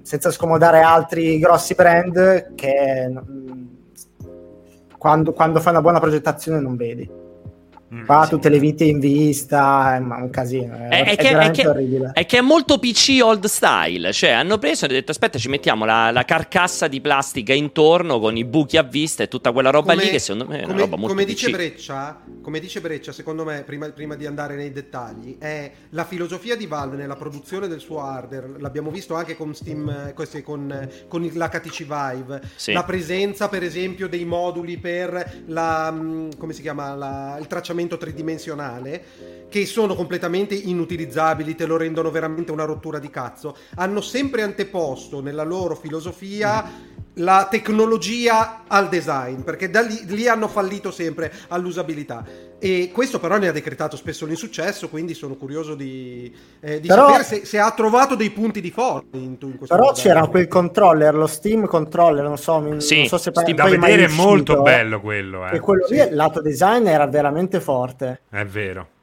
senza 0.01 0.31
scomodare 0.31 0.79
altri 0.81 1.39
grossi 1.39 1.73
brand 1.73 2.55
che 2.55 3.13
quando, 4.97 5.33
quando 5.33 5.59
fai 5.59 5.71
una 5.73 5.81
buona 5.81 5.99
progettazione 5.99 6.59
non 6.59 6.75
vedi. 6.75 7.25
Mm, 7.93 8.05
Qua 8.05 8.23
sì. 8.25 8.31
tutte 8.31 8.49
le 8.49 8.59
vite 8.59 8.83
in 8.83 8.99
vista, 8.99 9.95
è 9.95 9.99
un 9.99 10.29
casino. 10.29 10.75
È, 10.75 10.89
è, 10.89 11.05
è, 11.05 11.15
che, 11.15 11.29
è, 11.29 11.51
che, 11.51 11.67
orribile. 11.67 12.11
È 12.13 12.25
che 12.25 12.39
è 12.39 12.41
molto 12.41 12.79
PC 12.79 13.19
old 13.23 13.45
style. 13.45 14.11
Cioè, 14.11 14.31
hanno 14.31 14.57
preso 14.57 14.83
e 14.83 14.87
hanno 14.87 14.97
detto: 14.97 15.11
Aspetta, 15.11 15.37
ci 15.37 15.47
mettiamo 15.47 15.85
la, 15.85 16.11
la, 16.11 16.25
carcassa 16.25 16.89
di 16.89 16.99
plastica 16.99 17.53
intorno 17.53 18.19
con 18.19 18.35
i 18.35 18.43
buchi 18.43 18.75
a 18.75 18.83
vista 18.83 19.23
e 19.23 19.29
tutta 19.29 19.53
quella 19.53 19.69
roba 19.69 19.93
come, 19.93 20.03
lì. 20.03 20.09
Che 20.09 20.19
secondo 20.19 20.47
me 20.51 20.57
è 20.57 20.61
come, 20.63 20.73
una 20.73 20.81
roba 20.81 20.97
molto 20.97 21.13
come 21.13 21.23
PC. 21.23 21.29
dice 21.29 21.49
Breccia, 21.49 22.21
come 22.41 22.59
dice 22.59 22.81
Breccia, 22.81 23.11
secondo 23.13 23.45
me, 23.45 23.63
prima, 23.65 23.87
prima, 23.91 24.15
di 24.15 24.25
andare 24.25 24.57
nei 24.57 24.73
dettagli, 24.73 25.37
è 25.37 25.71
la 25.91 26.03
filosofia 26.03 26.57
di 26.57 26.65
Valve 26.65 26.97
nella 26.97 27.15
produzione 27.15 27.69
del 27.69 27.79
suo 27.79 28.01
hardware. 28.01 28.55
L'abbiamo 28.57 28.91
visto 28.91 29.15
anche 29.15 29.37
con 29.37 29.55
Steam, 29.55 30.13
questi, 30.13 30.41
con, 30.41 30.89
con 31.07 31.21
l'HTC 31.21 31.85
Vive. 31.85 32.41
Sì. 32.57 32.73
La 32.73 32.83
presenza, 32.83 33.47
per 33.47 33.63
esempio, 33.63 34.09
dei 34.09 34.25
moduli 34.25 34.77
per 34.77 35.43
la, 35.45 35.89
mm, 35.89 36.31
come 36.37 36.51
si 36.51 36.61
chiama, 36.61 36.93
la, 36.93 37.37
il 37.39 37.47
tracciamento 37.47 37.75
tracciamento 37.77 37.97
tridimensionale 37.97 39.45
che 39.49 39.65
sono 39.65 39.93
completamente 39.93 40.55
inutilizzabili, 40.55 41.55
te 41.55 41.65
lo 41.65 41.77
rendono 41.77 42.09
veramente 42.09 42.51
una 42.51 42.65
rottura 42.65 42.99
di 42.99 43.09
cazzo, 43.09 43.55
hanno 43.75 44.01
sempre 44.01 44.41
anteposto 44.41 45.21
nella 45.21 45.43
loro 45.43 45.75
filosofia 45.75 46.95
la 47.17 47.47
tecnologia 47.49 48.63
al 48.67 48.89
design, 48.89 49.41
perché 49.41 49.69
da 49.69 49.81
lì, 49.81 50.05
lì, 50.07 50.27
hanno 50.27 50.47
fallito 50.47 50.91
sempre 50.91 51.31
all'usabilità. 51.49 52.23
E 52.59 52.89
questo 52.91 53.19
però 53.19 53.37
ne 53.37 53.47
ha 53.47 53.51
decretato 53.51 53.95
spesso 53.95 54.25
l'insuccesso, 54.25 54.89
quindi 54.89 55.13
sono 55.13 55.35
curioso 55.35 55.75
di, 55.75 56.33
eh, 56.59 56.79
di 56.79 56.87
però, 56.87 57.07
sapere 57.07 57.23
se, 57.23 57.45
se, 57.45 57.59
ha 57.59 57.71
trovato 57.71 58.15
dei 58.15 58.31
punti 58.31 58.61
di 58.61 58.71
forza 58.71 59.15
in, 59.17 59.37
in 59.39 59.57
questo 59.57 59.75
Però 59.75 59.89
modello. 59.89 60.07
c'era 60.07 60.27
quel 60.27 60.47
controller, 60.47 61.15
lo 61.15 61.27
Steam 61.27 61.67
controller, 61.67 62.23
non 62.23 62.37
so, 62.37 62.59
sì, 62.79 62.97
non 62.97 63.07
so 63.07 63.17
se 63.17 63.31
Steam, 63.33 63.55
da 63.55 63.65
vedere 63.65 64.05
è 64.05 64.09
molto 64.09 64.61
bello 64.61 64.99
quello. 64.99 65.47
Eh. 65.47 65.55
E 65.55 65.59
quello 65.59 65.85
sì. 65.85 65.95
lì, 65.95 66.07
lato 66.11 66.41
design, 66.41 66.87
era 66.87 67.05
veramente 67.07 67.59
forte. 67.59 68.21
È 68.29 68.43
vero. 68.43 68.95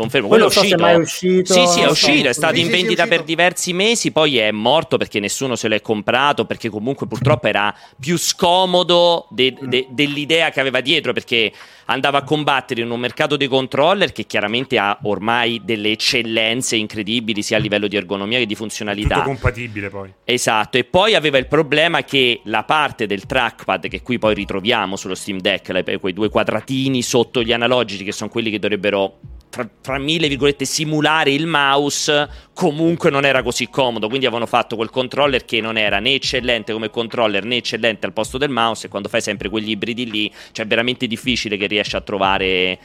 Confermo, 0.00 0.28
quello, 0.28 0.48
quello 0.48 0.86
è 0.86 0.94
uscito. 0.94 1.52
So 1.52 1.52
è 1.52 1.52
uscito. 1.52 1.52
Sì, 1.52 1.66
sì, 1.66 1.80
è 1.80 1.88
uscito, 1.88 2.28
è 2.28 2.32
stato 2.32 2.54
sì, 2.54 2.62
in 2.62 2.70
vendita 2.70 3.06
per 3.06 3.22
diversi 3.22 3.72
mesi, 3.74 4.12
poi 4.12 4.38
è 4.38 4.50
morto 4.50 4.96
perché 4.96 5.20
nessuno 5.20 5.56
se 5.56 5.68
l'è 5.68 5.82
comprato, 5.82 6.46
perché 6.46 6.70
comunque 6.70 7.06
purtroppo 7.06 7.46
era 7.48 7.74
più 8.00 8.16
scomodo 8.16 9.26
de- 9.30 9.54
de- 9.60 9.86
dell'idea 9.90 10.50
che 10.50 10.60
aveva 10.60 10.80
dietro, 10.80 11.12
perché 11.12 11.52
andava 11.86 12.18
a 12.18 12.22
combattere 12.22 12.80
in 12.80 12.90
un 12.90 13.00
mercato 13.00 13.36
dei 13.36 13.48
controller 13.48 14.12
che 14.12 14.24
chiaramente 14.24 14.78
ha 14.78 14.98
ormai 15.02 15.60
delle 15.64 15.90
eccellenze 15.90 16.76
incredibili 16.76 17.42
sia 17.42 17.58
a 17.58 17.60
livello 17.60 17.88
di 17.88 17.96
ergonomia 17.96 18.38
che 18.38 18.46
di 18.46 18.54
funzionalità. 18.54 19.16
Tutto 19.16 19.26
compatibile 19.26 19.90
poi. 19.90 20.12
Esatto, 20.24 20.78
e 20.78 20.84
poi 20.84 21.14
aveva 21.14 21.36
il 21.36 21.46
problema 21.46 22.04
che 22.04 22.40
la 22.44 22.62
parte 22.64 23.06
del 23.06 23.26
trackpad 23.26 23.88
che 23.88 24.02
qui 24.02 24.18
poi 24.18 24.34
ritroviamo 24.34 24.96
sullo 24.96 25.14
Steam 25.14 25.40
Deck, 25.40 25.98
quei 26.00 26.12
due 26.12 26.30
quadratini 26.30 27.02
sotto 27.02 27.42
gli 27.42 27.52
analogici 27.52 28.04
che 28.04 28.12
sono 28.12 28.30
quelli 28.30 28.50
che 28.50 28.58
dovrebbero 28.58 29.18
tra, 29.50 29.68
tra, 29.80 29.98
mille 29.98 30.28
virgolette 30.28 30.64
simulare 30.64 31.32
il 31.32 31.46
mouse 31.46 32.28
comunque 32.54 33.10
non 33.10 33.24
era 33.24 33.42
così 33.42 33.68
comodo. 33.68 34.06
Quindi 34.08 34.26
avevano 34.26 34.46
fatto 34.46 34.76
quel 34.76 34.90
controller 34.90 35.44
che 35.44 35.60
non 35.60 35.76
era 35.76 35.98
né 35.98 36.14
eccellente 36.14 36.72
come 36.72 36.88
controller 36.90 37.44
né 37.44 37.56
eccellente 37.56 38.06
al 38.06 38.12
posto 38.12 38.38
del 38.38 38.50
mouse 38.50 38.86
e 38.86 38.90
quando 38.90 39.08
fai 39.08 39.20
sempre 39.20 39.48
quegli 39.48 39.70
ibridi 39.70 40.10
lì 40.10 40.32
cioè 40.52 40.64
è 40.64 40.68
veramente 40.68 41.06
difficile 41.06 41.56
che 41.56 41.66
riesci 41.66 41.96
a 41.96 42.00
trovare 42.00 42.44
eh, 42.44 42.78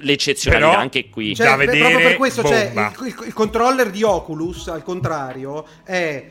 l'eccezionalità 0.00 0.70
Però, 0.70 0.80
anche 0.80 1.08
qui. 1.08 1.34
Cioè, 1.34 1.46
da 1.46 1.56
vedere, 1.56 1.78
proprio 1.78 2.00
per 2.00 2.16
questo 2.16 2.42
cioè, 2.42 2.72
il, 2.74 3.06
il, 3.06 3.14
il 3.26 3.32
controller 3.32 3.90
di 3.90 4.02
Oculus 4.02 4.68
al 4.68 4.82
contrario 4.82 5.64
è 5.84 6.24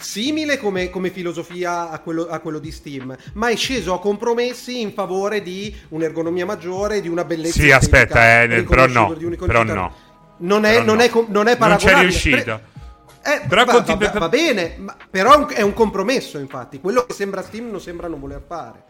simile 0.00 0.58
come, 0.58 0.90
come 0.90 1.10
filosofia 1.10 1.90
a 1.90 1.98
quello, 2.00 2.26
a 2.28 2.38
quello, 2.40 2.58
di 2.58 2.72
Steam, 2.72 3.16
ma 3.34 3.48
è 3.48 3.56
sceso 3.56 3.94
a 3.94 4.00
compromessi 4.00 4.80
in 4.80 4.92
favore 4.92 5.42
di 5.42 5.74
un'ergonomia 5.88 6.46
maggiore, 6.46 7.00
di 7.00 7.08
una 7.08 7.24
bellezza. 7.24 7.60
Sì, 7.60 7.70
aspetta, 7.70 8.42
eh, 8.42 8.64
però 8.64 8.86
no. 8.86 9.14
Però 9.14 9.62
no. 9.62 9.94
Non 10.38 10.64
è, 10.64 10.74
però 10.74 10.84
non, 10.84 10.96
no. 10.96 11.02
È, 11.02 11.12
non 11.28 11.48
è 11.48 11.56
paragonabile. 11.56 11.66
Non 11.66 11.78
c'è 11.78 12.00
riuscito. 12.00 12.60
Eh, 13.22 13.42
però 13.46 13.64
va, 13.64 13.80
va, 13.80 14.10
va, 14.14 14.28
bene, 14.30 14.76
ma, 14.78 14.96
però 15.10 15.46
è 15.48 15.60
un 15.60 15.74
compromesso, 15.74 16.38
infatti. 16.38 16.80
Quello 16.80 17.04
che 17.04 17.12
sembra 17.12 17.42
Steam 17.42 17.70
non 17.70 17.80
sembra 17.80 18.08
non 18.08 18.18
voler 18.18 18.42
fare. 18.46 18.84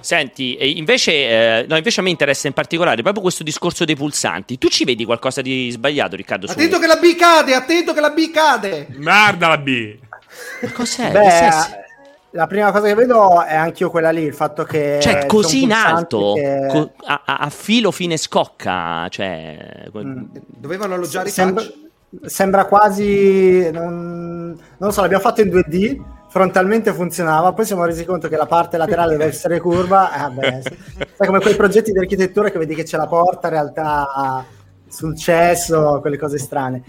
Senti, 0.00 0.78
invece, 0.78 1.12
eh, 1.12 1.66
no, 1.68 1.76
invece 1.76 2.00
a 2.00 2.02
me 2.02 2.10
interessa 2.10 2.46
in 2.46 2.52
particolare 2.54 3.02
proprio 3.02 3.22
questo 3.22 3.42
discorso 3.42 3.84
dei 3.84 3.96
pulsanti. 3.96 4.58
Tu 4.58 4.68
ci 4.68 4.84
vedi 4.84 5.04
qualcosa 5.04 5.42
di 5.42 5.70
sbagliato, 5.70 6.16
Riccardo? 6.16 6.46
Attento 6.46 6.76
su... 6.76 6.80
che 6.80 6.86
la 6.86 6.96
B 6.96 7.14
cade, 7.14 7.54
attento 7.54 7.92
che 7.92 8.00
la 8.00 8.10
B 8.10 8.30
cade. 8.30 8.88
Guarda 8.96 9.48
la 9.48 9.58
B. 9.58 9.98
Ma 10.62 10.72
cos'è? 10.72 11.10
Beh, 11.10 11.80
la 12.34 12.46
prima 12.46 12.72
cosa 12.72 12.86
che 12.86 12.94
vedo 12.94 13.42
è 13.42 13.54
anche 13.54 13.82
io 13.82 13.90
quella 13.90 14.10
lì, 14.10 14.22
il 14.22 14.34
fatto 14.34 14.64
che... 14.64 14.98
Cioè, 15.02 15.26
così 15.26 15.64
in 15.64 15.72
alto, 15.72 16.32
che... 16.34 16.66
co- 16.70 16.92
a, 17.04 17.22
a, 17.24 17.50
filo 17.50 17.90
fine 17.90 18.16
scocca, 18.16 19.06
cioè... 19.10 19.86
Mm. 19.96 20.24
Dovevano 20.46 20.94
alloggiare 20.94 21.28
sembra, 21.28 21.62
sembra 22.24 22.64
quasi... 22.64 23.70
Non, 23.70 24.46
non 24.46 24.76
lo 24.78 24.90
so, 24.90 25.02
l'abbiamo 25.02 25.22
fatto 25.22 25.42
in 25.42 25.48
2D, 25.48 26.00
frontalmente 26.28 26.94
funzionava, 26.94 27.52
poi 27.52 27.66
siamo 27.66 27.84
resi 27.84 28.06
conto 28.06 28.28
che 28.28 28.36
la 28.36 28.46
parte 28.46 28.78
laterale 28.78 29.12
deve 29.12 29.26
essere 29.26 29.60
curva, 29.60 30.14
eh, 30.14 30.20
vabbè, 30.20 30.62
sai 31.14 31.26
come 31.26 31.40
quei 31.40 31.54
progetti 31.54 31.92
di 31.92 31.98
architettura 31.98 32.48
che 32.48 32.58
vedi 32.58 32.74
che 32.74 32.84
c'è 32.84 32.96
la 32.96 33.06
porta, 33.06 33.48
in 33.48 33.52
realtà 33.52 34.46
sul 34.88 35.14
cesso, 35.18 35.98
quelle 36.00 36.16
cose 36.16 36.38
strane. 36.38 36.82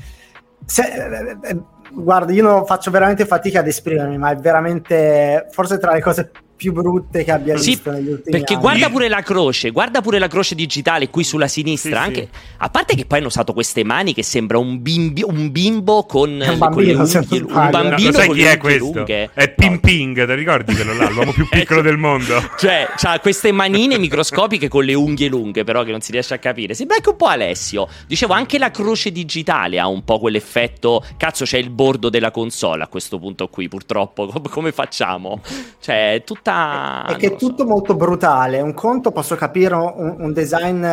Se, 0.66 0.84
eh, 0.84 1.38
eh, 1.42 1.58
guarda, 1.94 2.32
io 2.32 2.44
non 2.44 2.66
faccio 2.66 2.92
veramente 2.92 3.26
fatica 3.26 3.60
ad 3.60 3.68
esprimermi, 3.68 4.18
ma 4.18 4.32
è 4.32 4.36
veramente 4.36 5.48
forse 5.52 5.78
tra 5.78 5.94
le 5.94 6.02
cose 6.02 6.32
più 6.64 6.72
brutte 6.72 7.26
che 7.26 7.32
abbia 7.32 7.58
sì, 7.58 7.72
visto 7.72 7.92
negli 7.92 8.08
ultimi 8.08 8.38
perché 8.38 8.54
anni. 8.54 8.62
guarda 8.62 8.90
pure 8.90 9.10
la 9.10 9.22
croce, 9.22 9.72
guarda 9.72 10.02
pure 10.02 10.18
la 10.18 10.28
croce 10.28 10.56
digitale 10.56 11.10
qui 11.10 11.26
sulla 11.26 11.50
sinistra. 11.50 12.02
Sì, 12.02 12.08
anche, 12.08 12.30
sì. 12.32 12.40
A 12.58 12.70
parte 12.70 12.96
che 12.96 13.06
poi 13.06 13.18
hanno 13.18 13.28
usato 13.28 13.52
queste 13.52 13.84
mani 13.84 14.14
che 14.14 14.24
sembra 14.24 14.58
un, 14.58 14.82
bimbi, 14.82 15.24
un 15.26 15.52
bimbo 15.52 16.06
con, 16.06 16.30
un 16.30 16.58
bambino, 16.58 16.70
con 16.70 16.84
le 16.84 16.94
unghie, 16.94 17.40
un 17.42 17.70
bambino 17.70 18.12
no, 18.12 18.18
sai 18.18 18.28
con 18.28 18.36
chi 18.36 18.44
è 18.44 18.58
questo? 18.58 18.92
Lunghe. 18.94 19.30
È 19.34 19.50
Ping 19.50 19.80
Ping, 19.82 20.26
ti 20.26 20.34
ricordi 20.36 20.74
quello 20.74 20.94
là, 20.94 21.10
l'uomo 21.10 21.34
più 21.34 21.48
piccolo 21.52 21.82
del 21.82 21.98
mondo? 21.98 22.42
Cioè, 22.58 22.88
ha 23.02 23.20
queste 23.20 23.52
manine 23.52 23.98
microscopiche 23.98 24.70
con 24.70 24.86
le 24.86 24.94
unghie 24.94 25.28
lunghe, 25.28 25.66
però 25.66 25.84
che 25.84 25.92
non 25.92 26.00
si 26.00 26.14
riesce 26.14 26.34
a 26.34 26.38
capire. 26.38 26.74
Sembra 26.74 26.96
anche 26.96 27.10
un 27.10 27.18
po' 27.18 27.28
Alessio. 27.28 27.90
Dicevo, 28.08 28.34
anche 28.34 28.58
la 28.58 28.72
croce 28.72 29.12
digitale 29.12 29.80
ha 29.80 29.88
un 29.88 30.06
po' 30.06 30.20
quell'effetto. 30.20 31.04
Cazzo, 31.18 31.44
c'è 31.44 31.58
il 31.58 31.70
bordo 31.70 32.10
della 32.10 32.32
console 32.32 32.84
a 32.84 32.88
questo 32.88 33.20
punto 33.20 33.50
qui, 33.50 33.68
purtroppo. 33.68 34.28
Come 34.50 34.72
facciamo? 34.72 35.42
Cioè, 35.82 36.14
è 36.14 36.24
tutta. 36.54 37.06
È 37.14 37.16
che 37.18 37.28
è 37.28 37.36
tutto 37.36 37.66
molto 37.66 37.96
brutale. 37.96 38.62
Un 38.62 38.74
conto 38.74 39.12
posso 39.12 39.36
capire 39.36 39.76
un, 39.76 40.16
un, 40.20 40.34
design 40.34 40.86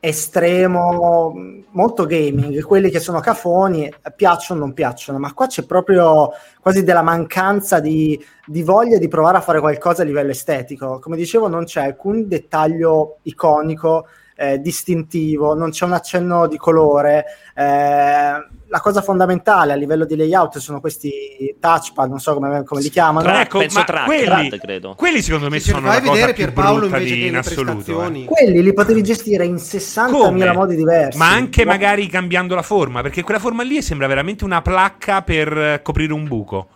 estremo, 0.00 1.34
molto 1.72 2.06
gaming, 2.06 2.62
quelli 2.62 2.88
che 2.88 3.00
sono 3.00 3.20
cafoni, 3.20 3.92
piacciono 4.16 4.60
o 4.60 4.64
non 4.64 4.72
piacciono, 4.72 5.18
ma 5.18 5.34
qua 5.34 5.46
c'è 5.46 5.64
proprio 5.64 6.30
quasi 6.60 6.84
della 6.84 7.02
mancanza 7.02 7.80
di, 7.80 8.18
di, 8.46 8.62
voglia 8.62 8.96
di 8.96 9.08
provare 9.08 9.36
a 9.36 9.42
fare 9.42 9.60
qualcosa 9.60 10.02
a 10.02 10.06
livello 10.06 10.30
estetico. 10.30 10.98
Come 11.00 11.16
dicevo, 11.16 11.48
non 11.48 11.64
c'è 11.64 11.82
alcun 11.82 12.26
dettaglio 12.26 13.18
iconico 13.22 14.06
eh, 14.40 14.58
distintivo, 14.58 15.54
non 15.54 15.68
c'è 15.68 15.84
un 15.84 15.92
accenno 15.92 16.48
di 16.48 16.56
colore. 16.56 17.26
Eh, 17.54 17.62
la 17.62 18.80
cosa 18.80 19.02
fondamentale 19.02 19.74
a 19.74 19.76
livello 19.76 20.06
di 20.06 20.16
layout 20.16 20.56
sono 20.56 20.80
questi 20.80 21.54
touchpad, 21.60 22.08
non 22.08 22.20
so 22.20 22.32
come, 22.32 22.64
come 22.64 22.80
li 22.80 22.88
chiamano. 22.88 23.26
Track, 23.26 23.44
ecco, 23.44 23.58
penso 23.58 23.84
track, 23.84 24.06
quelli, 24.06 24.24
track, 24.24 24.58
credo. 24.58 24.94
quelli 24.96 25.20
secondo 25.20 25.50
me 25.50 25.60
sono 25.60 25.86
la 25.86 26.00
cosa 26.00 26.32
più 26.32 26.52
brutta 26.52 26.98
di 26.98 27.26
in 27.26 27.36
assoluto. 27.36 28.02
Eh. 28.06 28.24
Quelli 28.24 28.62
li 28.62 28.72
potevi 28.72 29.02
gestire 29.02 29.44
in 29.44 29.56
60.000 29.56 30.10
come? 30.10 30.52
modi 30.52 30.74
diversi. 30.74 31.18
Ma 31.18 31.28
anche 31.28 31.66
ma... 31.66 31.72
magari 31.72 32.06
cambiando 32.06 32.54
la 32.54 32.62
forma, 32.62 33.02
perché 33.02 33.22
quella 33.22 33.40
forma 33.40 33.62
lì 33.62 33.82
sembra 33.82 34.06
veramente 34.06 34.44
una 34.44 34.62
placca 34.62 35.20
per 35.20 35.80
coprire 35.82 36.14
un 36.14 36.26
buco. 36.26 36.68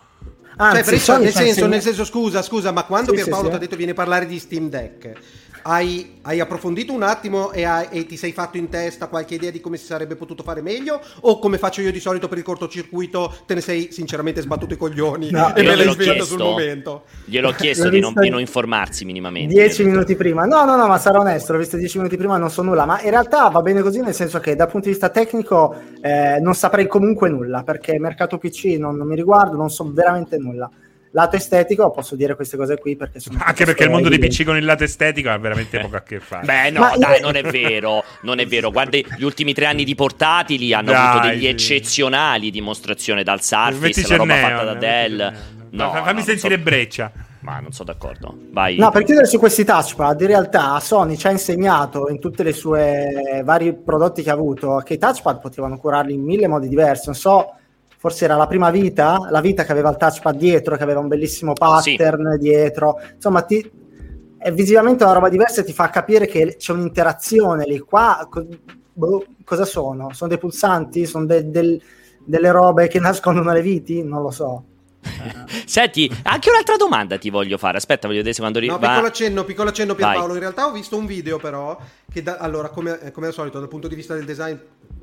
Anzi, 0.57 0.99
cioè, 0.99 1.19
nel, 1.19 1.31
senso, 1.31 1.67
nel 1.67 1.81
senso, 1.81 2.05
scusa, 2.05 2.41
scusa, 2.41 2.71
ma 2.71 2.83
quando 2.83 3.09
sì, 3.09 3.15
Pierpaolo 3.15 3.45
sì, 3.45 3.49
ti 3.49 3.55
ha 3.55 3.59
detto 3.59 3.75
viene 3.75 3.91
a 3.91 3.95
parlare 3.95 4.25
di 4.25 4.39
Steam 4.39 4.69
Deck, 4.69 5.11
hai, 5.67 6.19
hai, 6.21 6.39
approfondito 6.39 6.93
un 6.93 7.01
attimo 7.01 7.51
e, 7.51 7.63
hai, 7.63 7.87
e, 7.89 8.05
ti 8.05 8.17
sei 8.17 8.31
fatto 8.31 8.57
in 8.57 8.69
testa 8.69 9.07
qualche 9.07 9.33
idea 9.33 9.49
di 9.49 9.59
come 9.59 9.77
si 9.77 9.85
sarebbe 9.85 10.15
potuto 10.15 10.43
fare 10.43 10.61
meglio? 10.61 11.01
O 11.21 11.39
come 11.39 11.57
faccio 11.57 11.81
io 11.81 11.91
di 11.91 11.99
solito 11.99 12.27
per 12.27 12.37
il 12.37 12.43
cortocircuito, 12.43 13.33
te 13.47 13.55
ne 13.55 13.61
sei 13.61 13.91
sinceramente 13.91 14.41
sbattuto 14.41 14.75
i 14.75 14.77
coglioni 14.77 15.31
no, 15.31 15.55
e 15.55 15.63
me 15.63 15.75
l'hai 15.75 15.89
svegliato 15.89 16.23
sul 16.23 16.37
momento? 16.37 17.05
Gliel'ho 17.25 17.51
chiesto 17.57 17.89
di 17.89 17.99
non, 17.99 18.13
di 18.13 18.29
non, 18.29 18.39
informarsi 18.39 19.05
minimamente. 19.05 19.53
Dieci 19.53 19.83
minuti 19.83 20.15
prima. 20.15 20.45
No, 20.45 20.65
no, 20.65 20.75
no, 20.75 20.87
ma 20.87 20.99
sarò 20.99 21.21
onesto, 21.21 21.53
l'ho 21.53 21.59
visto 21.59 21.77
dieci 21.77 21.97
minuti 21.97 22.15
prima, 22.15 22.37
non 22.37 22.51
so 22.51 22.61
nulla. 22.61 22.85
Ma 22.85 23.01
in 23.01 23.09
realtà 23.09 23.49
va 23.49 23.61
bene 23.61 23.81
così, 23.81 24.01
nel 24.01 24.13
senso 24.13 24.39
che 24.39 24.55
dal 24.55 24.69
punto 24.69 24.85
di 24.85 24.91
vista 24.91 25.09
tecnico 25.09 25.75
eh, 25.99 26.37
non 26.41 26.53
saprei 26.53 26.85
comunque 26.87 27.27
nulla, 27.27 27.63
perché 27.63 27.97
mercato 27.97 28.37
PC 28.37 28.77
non, 28.77 28.95
non 28.95 29.07
mi 29.07 29.15
riguardo, 29.15 29.57
non 29.57 29.71
so 29.71 29.89
veramente 29.91 30.37
nulla 30.37 30.69
lato 31.15 31.37
estetico 31.37 31.89
posso 31.91 32.17
dire 32.17 32.35
queste 32.35 32.57
cose 32.57 32.77
qui 32.77 32.97
perché 32.97 33.21
sono 33.21 33.39
anche 33.41 33.63
perché 33.63 33.85
il 33.85 33.89
mondo 33.89 34.09
dei 34.09 34.19
PC 34.19 34.43
con 34.43 34.57
il 34.57 34.65
lato 34.65 34.83
estetico 34.83 35.29
ha 35.29 35.37
veramente 35.37 35.79
poco 35.79 35.95
a 35.95 36.01
che 36.01 36.19
fare 36.19 36.45
beh 36.45 36.71
no 36.71 36.81
Ma 36.81 36.97
dai 36.97 37.19
io... 37.19 37.25
non 37.25 37.35
è 37.37 37.41
vero 37.41 38.03
non 38.21 38.39
è 38.39 38.45
vero 38.45 38.69
guarda 38.69 38.97
gli 38.97 39.23
ultimi 39.23 39.53
tre 39.53 39.65
anni 39.65 39.85
di 39.85 39.95
portatili 39.95 40.73
hanno 40.73 40.91
dai, 40.91 41.07
avuto 41.07 41.27
degli 41.27 41.41
sì. 41.41 41.47
eccezionali 41.47 42.51
dimostrazioni 42.51 43.23
dal 43.23 43.41
Surface 43.41 44.07
la 44.09 44.15
roba 44.17 44.35
Neon, 44.35 44.49
fatta 44.49 44.63
da 44.65 44.73
Dell 44.73 45.33
no, 45.69 45.91
fammi 45.91 46.19
no, 46.19 46.25
sentire 46.25 46.57
so. 46.57 46.63
breccia 46.63 47.11
ma 47.39 47.59
non 47.59 47.71
sono 47.73 47.91
d'accordo. 47.91 48.35
Vai. 48.49 48.75
No, 48.77 48.89
per 48.89 49.03
chiudere 49.03 49.27
su 49.27 49.37
questi 49.37 49.63
touchpad, 49.63 50.19
in 50.19 50.25
realtà 50.25 50.79
Sony 50.79 51.15
ci 51.15 51.27
ha 51.27 51.29
insegnato 51.29 52.09
in 52.09 52.19
tutti 52.19 52.41
i 52.41 52.51
suoi 52.51 53.43
vari 53.43 53.71
prodotti 53.71 54.23
che 54.23 54.31
ha 54.31 54.33
avuto 54.33 54.81
che 54.83 54.95
i 54.95 54.97
touchpad 54.97 55.41
potevano 55.41 55.77
curarli 55.77 56.11
in 56.11 56.23
mille 56.23 56.47
modi 56.47 56.67
diversi. 56.67 57.03
Non 57.05 57.13
so 57.13 57.53
forse 58.05 58.25
era 58.25 58.35
la 58.35 58.45
prima 58.45 58.69
vita, 58.69 59.17
la 59.31 59.41
vita 59.41 59.63
che 59.63 59.71
aveva 59.71 59.89
il 59.89 59.97
touchpad 59.97 60.37
dietro, 60.37 60.77
che 60.77 60.83
aveva 60.83 60.99
un 60.99 61.07
bellissimo 61.07 61.53
pattern 61.53 62.33
sì. 62.33 62.37
dietro, 62.37 63.01
insomma 63.15 63.41
ti, 63.41 63.67
è 64.37 64.51
visivamente 64.51 65.03
una 65.03 65.13
roba 65.13 65.27
diversa 65.27 65.61
e 65.61 65.63
ti 65.63 65.73
fa 65.73 65.89
capire 65.89 66.27
che 66.27 66.55
c'è 66.55 66.71
un'interazione 66.71 67.65
lì, 67.65 67.79
qua 67.79 68.27
co- 68.29 68.45
boh, 68.93 69.25
cosa 69.43 69.65
sono? 69.65 70.13
Sono 70.13 70.29
dei 70.29 70.37
pulsanti? 70.37 71.07
Sono 71.07 71.25
de- 71.25 71.49
del, 71.49 71.81
delle 72.23 72.51
robe 72.51 72.87
che 72.89 72.99
nascondono 73.01 73.51
le 73.51 73.63
viti? 73.63 74.03
Non 74.03 74.21
lo 74.21 74.29
so. 74.29 74.65
Senti, 75.65 76.07
anche 76.25 76.51
un'altra 76.51 76.75
domanda 76.75 77.17
ti 77.17 77.31
voglio 77.31 77.57
fare. 77.57 77.77
Aspetta, 77.77 78.05
voglio 78.05 78.19
vedere 78.19 78.35
se 78.35 78.41
quando 78.41 78.59
arriva. 78.59 78.73
No, 78.73 78.79
piccolo 78.79 79.07
accenno, 79.07 79.43
piccolo 79.45 79.69
accenno 79.69 79.95
Pierpaolo. 79.95 80.33
In 80.33 80.39
realtà 80.41 80.67
ho 80.67 80.71
visto 80.71 80.95
un 80.95 81.07
video, 81.07 81.39
però, 81.39 81.75
che 82.11 82.21
da, 82.21 82.37
allora, 82.37 82.69
come, 82.69 83.11
come, 83.11 83.25
al 83.25 83.33
solito, 83.33 83.57
dal 83.57 83.67
punto 83.67 83.87
di 83.87 83.95
vista 83.95 84.13
del 84.13 84.25
design 84.25 84.55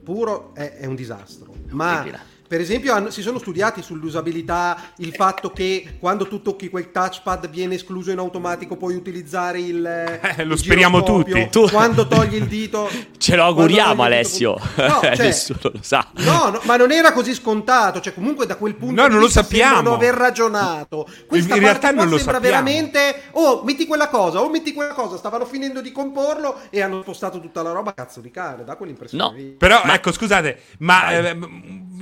puro, 0.05 0.53
è, 0.55 0.77
è 0.77 0.87
un 0.87 0.95
disastro. 0.95 1.53
Ma 1.71 2.05
per 2.53 2.61
esempio, 2.61 2.93
hanno, 2.93 3.09
si 3.09 3.23
sono 3.23 3.39
studiati 3.39 3.81
sull'usabilità 3.81 4.77
il 4.97 5.15
fatto 5.15 5.53
che 5.53 5.97
quando 5.99 6.29
tu 6.29 6.43
tocchi 6.43 6.69
quel 6.69 6.91
touchpad 6.91 7.49
viene 7.49 7.77
escluso 7.77 8.11
in 8.11 8.19
automatico, 8.19 8.77
puoi 8.77 8.95
utilizzare 8.95 9.59
il. 9.59 9.81
Eh, 10.33 10.45
lo 10.45 10.53
il 10.53 10.59
speriamo 10.59 11.03
tutti. 11.03 11.49
Tu... 11.51 11.69
Quando 11.71 12.07
togli 12.07 12.35
il 12.35 12.47
dito. 12.47 12.91
Ce 13.17 13.37
lo 13.37 13.45
auguriamo, 13.45 14.03
Alessio. 14.03 14.55
Dito... 14.61 14.83
No, 14.93 15.01
cioè, 15.01 15.17
Nessuno 15.17 15.59
lo 15.63 15.79
sa. 15.81 16.07
No, 16.17 16.51
no, 16.51 16.61
ma 16.65 16.77
non 16.77 16.93
era 16.93 17.13
così 17.13 17.33
scontato. 17.35 18.01
Cioè, 18.01 18.13
comunque, 18.13 18.45
da 18.45 18.57
quel 18.57 18.75
punto 18.75 19.01
no, 19.01 19.09
non 19.09 19.19
lo 19.19 19.29
sappiamo. 19.29 19.95
aver 19.95 20.15
ragionato. 20.15 21.09
Questa 21.27 21.55
in 21.55 21.61
realtà 21.61 21.91
non 21.91 22.09
lo 22.09 22.17
sembra 22.17 22.35
sappiamo. 22.35 22.65
veramente. 22.65 23.23
Oh, 23.33 23.63
metti 23.65 23.87
quella 23.87 24.09
cosa, 24.09 24.43
oh, 24.43 24.51
metti 24.51 24.75
quella 24.75 24.93
cosa. 24.93 25.17
Stavano 25.17 25.47
finendo 25.47 25.81
di 25.81 25.91
comporlo 25.91 26.61
e 26.69 26.83
hanno 26.83 27.01
spostato 27.01 27.41
tutta 27.41 27.63
la 27.63 27.73
roba. 27.73 27.95
Cazzo 27.95 28.21
di 28.21 28.31
cane, 28.31 28.65
da 28.65 28.77
quell'impressione. 28.77 29.25
No, 29.25 29.55
però, 29.57 29.81
ma... 29.85 29.95
ecco, 29.95 30.13
scusate, 30.13 30.61
ma 30.79 31.11
eh, 31.11 31.37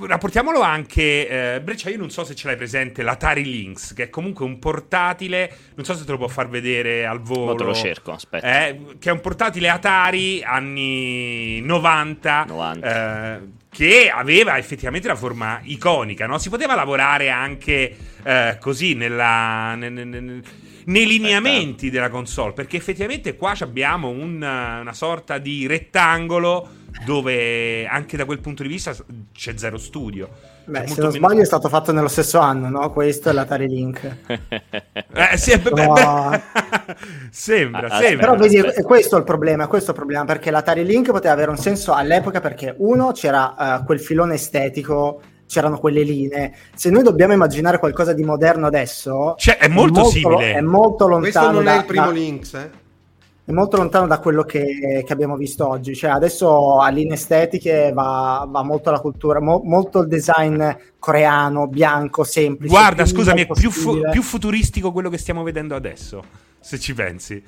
rapportiamo 0.06 0.39
Mettiamolo 0.40 0.64
anche, 0.66 1.56
eh, 1.56 1.60
Breccia, 1.60 1.90
io 1.90 1.98
non 1.98 2.08
so 2.08 2.24
se 2.24 2.34
ce 2.34 2.46
l'hai 2.46 2.56
presente, 2.56 3.02
l'Atari 3.02 3.44
Lynx, 3.44 3.92
che 3.92 4.04
è 4.04 4.08
comunque 4.08 4.46
un 4.46 4.58
portatile, 4.58 5.54
non 5.74 5.84
so 5.84 5.94
se 5.94 6.06
te 6.06 6.12
lo 6.12 6.16
può 6.16 6.28
far 6.28 6.48
vedere 6.48 7.04
al 7.04 7.20
volo. 7.20 7.52
Ma 7.52 7.54
te 7.56 7.64
lo 7.64 7.74
cerco, 7.74 8.12
aspetta. 8.12 8.66
Eh, 8.66 8.96
che 8.98 9.10
è 9.10 9.12
un 9.12 9.20
portatile 9.20 9.68
Atari 9.68 10.42
anni 10.42 11.60
90. 11.60 12.44
90. 12.48 13.36
Eh, 13.36 13.40
che 13.68 14.10
aveva 14.10 14.56
effettivamente 14.56 15.08
la 15.08 15.14
forma 15.14 15.60
iconica, 15.62 16.26
no? 16.26 16.38
Si 16.38 16.48
poteva 16.48 16.74
lavorare 16.74 17.28
anche 17.28 17.94
eh, 18.22 18.56
così 18.60 18.94
nella, 18.94 19.74
nel, 19.74 19.92
nel, 19.92 20.42
nei 20.84 21.06
lineamenti 21.06 21.90
della 21.90 22.08
console, 22.08 22.52
perché 22.52 22.76
effettivamente 22.76 23.36
qua 23.36 23.54
abbiamo 23.60 24.08
un, 24.08 24.36
una 24.36 24.92
sorta 24.92 25.38
di 25.38 25.66
rettangolo 25.66 26.78
dove 27.04 27.86
anche 27.86 28.16
da 28.16 28.24
quel 28.24 28.40
punto 28.40 28.62
di 28.62 28.68
vista 28.68 28.94
c'è 29.32 29.56
zero 29.56 29.78
studio. 29.78 30.28
Beh, 30.64 30.86
se 30.86 31.00
non 31.00 31.10
meno... 31.10 31.26
sbaglio 31.26 31.42
è 31.42 31.44
stato 31.44 31.68
fatto 31.68 31.92
nello 31.92 32.08
stesso 32.08 32.38
anno, 32.38 32.68
no? 32.68 32.90
Questo 32.92 33.30
è 33.30 33.32
l'Atari 33.32 33.66
Link. 33.66 34.16
eh, 34.26 35.36
sì, 35.36 35.60
no. 35.74 35.94
sembra, 37.30 37.88
ah, 37.88 38.00
sembra. 38.00 38.26
Però 38.26 38.36
vedi, 38.36 38.56
è 38.56 38.82
questo 38.82 39.16
il 39.16 39.24
problema, 39.24 39.66
questo 39.66 39.88
è 39.88 39.92
il 39.92 39.98
problema, 39.98 40.24
perché 40.24 40.50
l'Atari 40.50 40.84
Link 40.84 41.10
poteva 41.10 41.32
avere 41.32 41.50
un 41.50 41.56
senso 41.56 41.92
all'epoca 41.92 42.40
perché 42.40 42.74
uno 42.78 43.12
c'era 43.12 43.80
uh, 43.80 43.84
quel 43.84 44.00
filone 44.00 44.34
estetico 44.34 45.22
c'erano 45.50 45.78
quelle 45.78 46.04
linee. 46.04 46.54
Se 46.74 46.90
noi 46.90 47.02
dobbiamo 47.02 47.32
immaginare 47.32 47.80
qualcosa 47.80 48.12
di 48.12 48.22
moderno 48.22 48.68
adesso, 48.68 49.34
cioè, 49.36 49.58
è 49.58 49.66
molto, 49.66 49.98
è 49.98 50.02
molto 50.02 50.10
simile. 50.10 50.52
È 50.52 50.60
molto 50.60 51.08
lontano. 51.08 51.20
Questo 51.20 51.50
non 51.50 51.64
da, 51.64 51.74
è 51.74 51.78
il 51.78 51.84
primo 51.86 52.06
da... 52.06 52.12
Lynx, 52.12 52.54
eh? 52.54 52.70
è 53.44 53.50
molto 53.50 53.76
lontano 53.78 54.06
da 54.06 54.20
quello 54.20 54.44
che, 54.44 55.02
che, 55.04 55.12
abbiamo 55.12 55.36
visto 55.36 55.66
oggi. 55.66 55.96
Cioè, 55.96 56.12
adesso 56.12 56.78
a 56.78 56.88
linee 56.88 57.14
estetiche 57.14 57.90
va, 57.92 58.46
va 58.48 58.62
molto 58.62 58.92
la 58.92 59.00
cultura, 59.00 59.40
mo, 59.40 59.60
molto 59.64 60.02
il 60.02 60.06
design 60.06 60.64
coreano, 61.00 61.66
bianco, 61.66 62.22
semplice. 62.22 62.72
Guarda, 62.72 63.04
scusami, 63.04 63.42
è 63.42 63.46
più, 63.48 63.72
fu- 63.72 64.08
più, 64.08 64.22
futuristico 64.22 64.92
quello 64.92 65.10
che 65.10 65.18
stiamo 65.18 65.42
vedendo 65.42 65.74
adesso, 65.74 66.22
se 66.60 66.78
ci 66.78 66.94
pensi. 66.94 67.42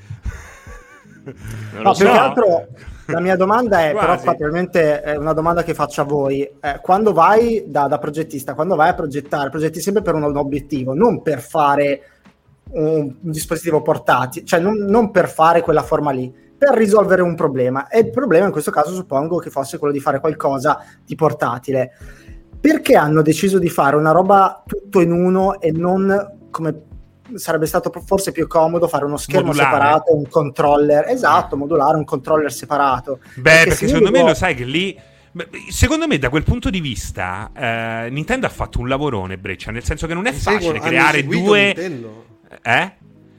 no, 1.81 1.95
so. 1.95 2.03
più 2.03 2.13
che 2.13 2.19
altro 2.19 2.67
la 3.13 3.21
mia 3.21 3.37
domanda 3.37 3.89
è, 3.89 3.93
però 3.93 4.17
probabilmente 4.17 5.01
è 5.03 5.17
una 5.17 5.33
domanda 5.33 5.63
che 5.63 5.75
faccio 5.75 6.01
a 6.01 6.05
voi. 6.05 6.43
Eh, 6.43 6.81
quando 6.83 7.13
vai 7.13 7.65
da, 7.67 7.87
da, 7.87 7.99
progettista, 7.99 8.55
quando 8.55 8.75
vai 8.75 8.89
a 8.89 8.95
progettare, 8.95 9.51
progetti 9.51 9.81
sempre 9.81 10.03
per 10.03 10.15
un, 10.15 10.23
un 10.23 10.37
obiettivo, 10.37 10.95
non 10.95 11.23
per 11.23 11.41
fare 11.41 12.03
un, 12.71 13.15
un 13.21 13.31
dispositivo 13.31 13.83
portatile, 13.83 14.45
cioè 14.45 14.61
non, 14.61 14.77
non 14.79 15.11
per 15.11 15.29
fare 15.29 15.61
quella 15.61 15.83
forma 15.83 16.11
lì, 16.11 16.33
per 16.57 16.71
risolvere 16.75 17.23
un 17.23 17.35
problema. 17.35 17.89
E 17.89 18.01
il 18.01 18.11
problema 18.11 18.47
in 18.47 18.53
questo 18.53 18.71
caso 18.71 18.95
suppongo 18.95 19.39
che 19.39 19.51
fosse 19.51 19.79
quello 19.79 19.93
di 19.93 20.01
fare 20.01 20.21
qualcosa 20.21 20.79
di 21.05 21.15
portatile. 21.15 21.93
Perché 22.61 22.95
hanno 22.95 23.23
deciso 23.23 23.59
di 23.59 23.69
fare 23.69 23.97
una 23.97 24.13
roba 24.13 24.63
tutto 24.65 25.01
in 25.01 25.11
uno 25.11 25.61
e 25.61 25.73
non 25.73 26.39
come 26.51 26.91
sarebbe 27.35 27.67
stato 27.67 27.93
forse 28.05 28.33
più 28.33 28.47
comodo 28.47 28.89
fare 28.89 29.05
uno 29.05 29.17
schermo 29.17 29.49
modulare. 29.49 29.73
separato, 29.73 30.17
un 30.17 30.29
controller, 30.29 31.09
esatto, 31.09 31.57
modulare 31.57 31.97
un 31.97 32.05
controller 32.05 32.53
separato. 32.53 33.21
Beh, 33.35 33.43
perché, 33.43 33.69
perché 33.69 33.89
secondo 33.89 34.11
me 34.11 34.23
lo 34.23 34.35
sai 34.35 34.55
che 34.55 34.65
lì 34.65 34.99
Secondo 35.71 36.07
me, 36.07 36.19
da 36.19 36.29
quel 36.29 36.43
punto 36.43 36.69
di 36.69 36.81
vista, 36.81 37.51
eh, 37.57 38.11
Nintendo 38.11 38.45
ha 38.45 38.51
fatto 38.51 38.81
un 38.81 38.89
lavorone, 38.89 39.39
Breccia. 39.39 39.71
Nel 39.71 39.83
senso 39.83 40.07
che 40.07 40.13
non 40.13 40.27
è 40.27 40.33
facile 40.33 40.79
creare 40.79 41.25
due. 41.25 41.73
Nintendo. 41.75 42.27
Eh? 42.63 42.93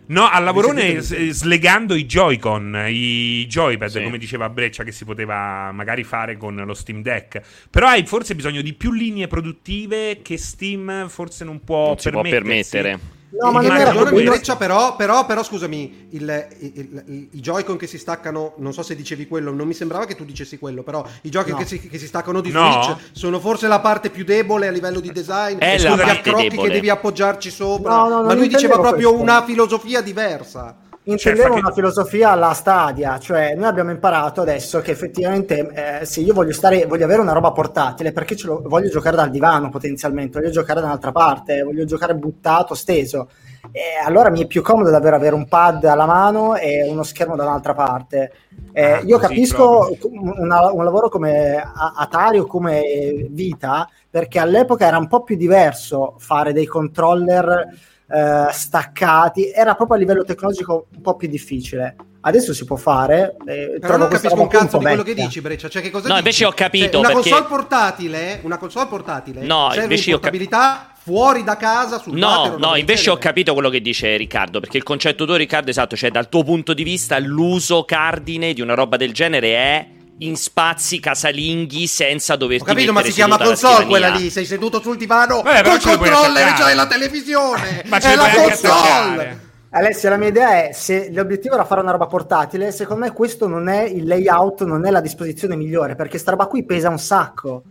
No, 0.05 0.27
al 0.27 0.43
lavorone 0.43 0.99
slegando 1.01 1.93
i 1.93 2.05
Joy-Con, 2.05 2.85
i 2.89 3.45
Joypad, 3.47 3.89
sì. 3.89 4.03
come 4.03 4.17
diceva 4.17 4.49
Breccia, 4.49 4.83
che 4.83 4.91
si 4.91 5.05
poteva 5.05 5.71
magari 5.71 6.03
fare 6.03 6.35
con 6.35 6.55
lo 6.55 6.73
Steam 6.73 7.01
Deck. 7.01 7.41
Però 7.69 7.87
hai 7.87 8.05
forse 8.05 8.35
bisogno 8.35 8.61
di 8.61 8.73
più 8.73 8.91
linee 8.91 9.27
produttive 9.27 10.21
che 10.21 10.37
Steam 10.37 11.07
forse 11.07 11.45
non 11.45 11.63
può, 11.63 11.95
non 12.03 12.11
può 12.11 12.21
permettere. 12.21 13.21
No, 13.41 13.51
ma 13.51 13.61
non 13.61 13.75
era 13.75 13.91
proprio 13.91 14.23
Breccia, 14.23 14.55
però, 14.55 14.95
però, 14.95 15.25
però 15.25 15.43
scusami, 15.43 16.07
il, 16.11 16.47
il, 16.59 17.03
il, 17.07 17.27
i 17.31 17.39
Joy-Con 17.39 17.77
che 17.77 17.87
si 17.87 17.97
staccano, 17.97 18.53
non 18.57 18.73
so 18.73 18.83
se 18.83 18.95
dicevi 18.95 19.27
quello, 19.27 19.51
non 19.51 19.65
mi 19.65 19.73
sembrava 19.73 20.05
che 20.05 20.15
tu 20.15 20.23
dicessi 20.23 20.59
quello, 20.59 20.83
però 20.83 21.03
i 21.21 21.29
Joy-Con 21.29 21.53
no. 21.53 21.57
che, 21.57 21.65
si, 21.65 21.79
che, 21.87 21.97
si, 21.97 22.05
staccano 22.05 22.41
di 22.41 22.51
no. 22.51 22.83
Switch 22.83 23.09
sono 23.13 23.39
forse 23.39 23.67
la 23.67 23.79
parte 23.79 24.11
più 24.11 24.23
debole 24.23 24.67
a 24.67 24.71
livello 24.71 24.99
di 24.99 25.11
design, 25.11 25.57
è 25.57 25.79
la 25.79 25.95
parte 25.95 26.21
crocchi 26.21 26.49
debole. 26.49 26.67
che 26.67 26.73
devi 26.75 26.89
appoggiarci 26.89 27.49
sopra, 27.49 27.95
no, 27.95 28.23
ma 28.23 28.33
lui 28.33 28.47
diceva 28.47 28.79
proprio 28.79 29.09
questo. 29.09 29.23
una 29.23 29.43
filosofia 29.43 30.01
diversa 30.01 30.75
intendevo 31.05 31.49
cioè, 31.49 31.59
una 31.59 31.67
che... 31.69 31.73
filosofia 31.73 32.31
alla 32.31 32.53
stadia, 32.53 33.19
cioè 33.19 33.55
noi 33.55 33.65
abbiamo 33.65 33.91
imparato 33.91 34.41
adesso 34.41 34.79
che 34.79 34.91
effettivamente 34.91 36.01
eh, 36.01 36.05
se 36.05 36.21
io 36.21 36.33
voglio, 36.33 36.53
stare, 36.53 36.85
voglio 36.85 37.05
avere 37.05 37.21
una 37.21 37.33
roba 37.33 37.51
portatile 37.51 38.11
perché 38.11 38.35
lo, 38.43 38.61
voglio 38.65 38.89
giocare 38.89 39.15
dal 39.15 39.29
divano 39.29 39.69
potenzialmente, 39.69 40.39
voglio 40.39 40.51
giocare 40.51 40.79
da 40.79 40.87
un'altra 40.87 41.11
parte, 41.11 41.63
voglio 41.63 41.85
giocare 41.85 42.15
buttato, 42.15 42.73
steso. 42.73 43.29
E 43.71 43.81
allora 44.03 44.29
mi 44.29 44.41
è 44.41 44.45
più 44.45 44.61
comodo 44.61 44.89
davvero 44.89 45.15
avere 45.15 45.35
un 45.35 45.47
pad 45.47 45.85
alla 45.85 46.05
mano 46.05 46.55
e 46.55 46.85
uno 46.87 47.03
schermo 47.03 47.35
da 47.35 47.43
un'altra 47.43 47.73
parte. 47.73 48.33
Eh, 48.71 48.91
ah, 48.91 48.99
io 49.01 49.17
capisco 49.17 49.97
una, 50.09 50.71
un 50.71 50.83
lavoro 50.83 51.07
come 51.09 51.55
Atari 51.95 52.39
o 52.39 52.45
come 52.45 53.27
Vita 53.29 53.87
perché 54.09 54.39
all'epoca 54.39 54.85
era 54.85 54.97
un 54.97 55.07
po' 55.07 55.23
più 55.23 55.37
diverso 55.37 56.15
fare 56.17 56.53
dei 56.53 56.65
controller 56.65 57.67
eh, 58.13 58.51
staccati, 58.51 59.51
era 59.51 59.73
proprio 59.73 59.97
a 59.97 59.99
livello 59.99 60.23
tecnologico 60.23 60.85
un 60.93 61.01
po' 61.01 61.15
più 61.15 61.27
difficile. 61.27 61.95
Adesso 62.21 62.53
si 62.53 62.63
può 62.63 62.75
fare. 62.75 63.35
Eh, 63.45 63.79
Però 63.81 63.97
non 63.97 64.07
capisco 64.07 64.39
un 64.39 64.47
cazzo 64.47 64.77
di 64.77 64.85
quello 64.85 65.03
che 65.03 65.15
dici, 65.15 65.41
Breccia. 65.41 65.67
Cioè, 65.67 65.81
che 65.81 65.89
cosa 65.89 66.07
no, 66.07 66.13
dici? 66.13 66.19
invece 66.19 66.45
ho 66.45 66.51
capito. 66.51 66.91
Cioè, 66.91 66.99
una, 66.99 67.07
perché... 67.07 67.29
console 67.29 67.47
portatile, 67.49 68.39
una 68.43 68.57
console 68.57 68.87
portatile 68.87 69.41
no, 69.41 69.69
serve 69.73 69.95
in 69.95 70.03
portabilità 70.11 70.59
cap- 70.59 70.97
fuori 71.03 71.43
da 71.43 71.57
casa 71.57 71.99
sul 71.99 72.15
No, 72.15 72.55
no, 72.57 72.75
invece 72.75 73.09
ho 73.09 73.17
capito 73.17 73.53
quello 73.53 73.69
che 73.69 73.81
dice 73.81 74.15
Riccardo, 74.15 74.59
perché 74.59 74.77
il 74.77 74.83
concetto 74.83 75.25
tuo 75.25 75.35
Riccardo 75.35 75.71
esatto, 75.71 75.97
cioè 75.97 76.11
dal 76.11 76.29
tuo 76.29 76.43
punto 76.43 76.73
di 76.73 76.83
vista 76.83 77.19
l'uso 77.19 77.83
cardine 77.83 78.53
di 78.53 78.61
una 78.61 78.75
roba 78.75 78.95
del 78.95 79.11
genere 79.11 79.47
è 79.55 79.87
in 80.19 80.35
spazi 80.35 80.99
casalinghi 80.99 81.87
senza 81.87 82.35
doverti 82.35 82.63
Ho 82.63 82.65
capito, 82.67 82.93
ma 82.93 83.03
si 83.03 83.11
chiama 83.11 83.37
console 83.37 83.85
quella 83.85 84.09
lì. 84.09 84.29
Sei 84.29 84.45
seduto 84.45 84.81
sul 84.81 84.97
divano 84.97 85.41
Beh, 85.41 85.63
col 85.63 85.81
controller 85.81 86.53
c'hai 86.53 86.75
la 86.75 86.87
televisione. 86.87 87.83
ma 87.87 87.97
è 87.97 88.15
la 88.15 88.29
console. 88.29 89.51
Alessia, 89.71 90.11
la 90.11 90.17
mia 90.17 90.27
idea 90.27 90.67
è 90.67 90.71
se 90.71 91.09
l'obiettivo 91.11 91.55
era 91.55 91.65
fare 91.65 91.81
una 91.81 91.91
roba 91.91 92.05
portatile, 92.05 92.71
secondo 92.71 93.05
me 93.05 93.11
questo 93.11 93.47
non 93.47 93.67
è 93.67 93.81
il 93.81 94.05
layout, 94.05 94.63
non 94.65 94.85
è 94.85 94.91
la 94.91 95.01
disposizione 95.01 95.55
migliore, 95.55 95.95
perché 95.95 96.19
sta 96.19 96.29
roba 96.29 96.45
qui 96.45 96.63
pesa 96.63 96.89
un 96.89 96.99
sacco 96.99 97.63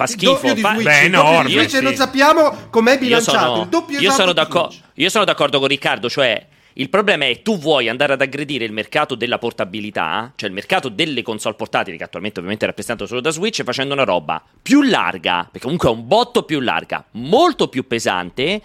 fa 0.00 0.06
schifo. 0.06 0.56
Fa... 0.56 0.74
Beh, 0.74 1.02
enorme. 1.02 1.50
Invece 1.50 1.78
sì. 1.78 1.82
non 1.82 1.94
sappiamo 1.94 2.54
com'è 2.70 2.98
bilanciato. 2.98 3.36
Io 3.36 3.44
sono, 3.44 3.62
il 3.62 3.68
doppio 3.68 3.98
io 3.98 4.10
sono, 4.10 4.32
d'accordo, 4.32 4.74
io 4.94 5.08
sono 5.10 5.24
d'accordo 5.24 5.58
con 5.58 5.68
Riccardo, 5.68 6.08
cioè 6.08 6.46
il 6.74 6.88
problema 6.88 7.24
è 7.24 7.28
che 7.34 7.42
tu 7.42 7.58
vuoi 7.58 7.88
andare 7.88 8.12
ad 8.12 8.20
aggredire 8.20 8.64
il 8.64 8.72
mercato 8.72 9.14
della 9.14 9.38
portabilità, 9.38 10.32
cioè 10.36 10.48
il 10.48 10.54
mercato 10.54 10.88
delle 10.88 11.22
console 11.22 11.54
portatili, 11.54 11.96
che 11.96 12.04
attualmente 12.04 12.38
ovviamente 12.38 12.64
è 12.64 12.68
rappresentato 12.68 13.08
solo 13.08 13.20
da 13.20 13.30
Switch, 13.30 13.62
facendo 13.62 13.94
una 13.94 14.04
roba 14.04 14.42
più 14.62 14.82
larga, 14.82 15.42
perché 15.50 15.60
comunque 15.60 15.88
è 15.88 15.92
un 15.92 16.06
botto 16.06 16.44
più 16.44 16.60
larga, 16.60 17.04
molto 17.12 17.68
più 17.68 17.86
pesante 17.86 18.60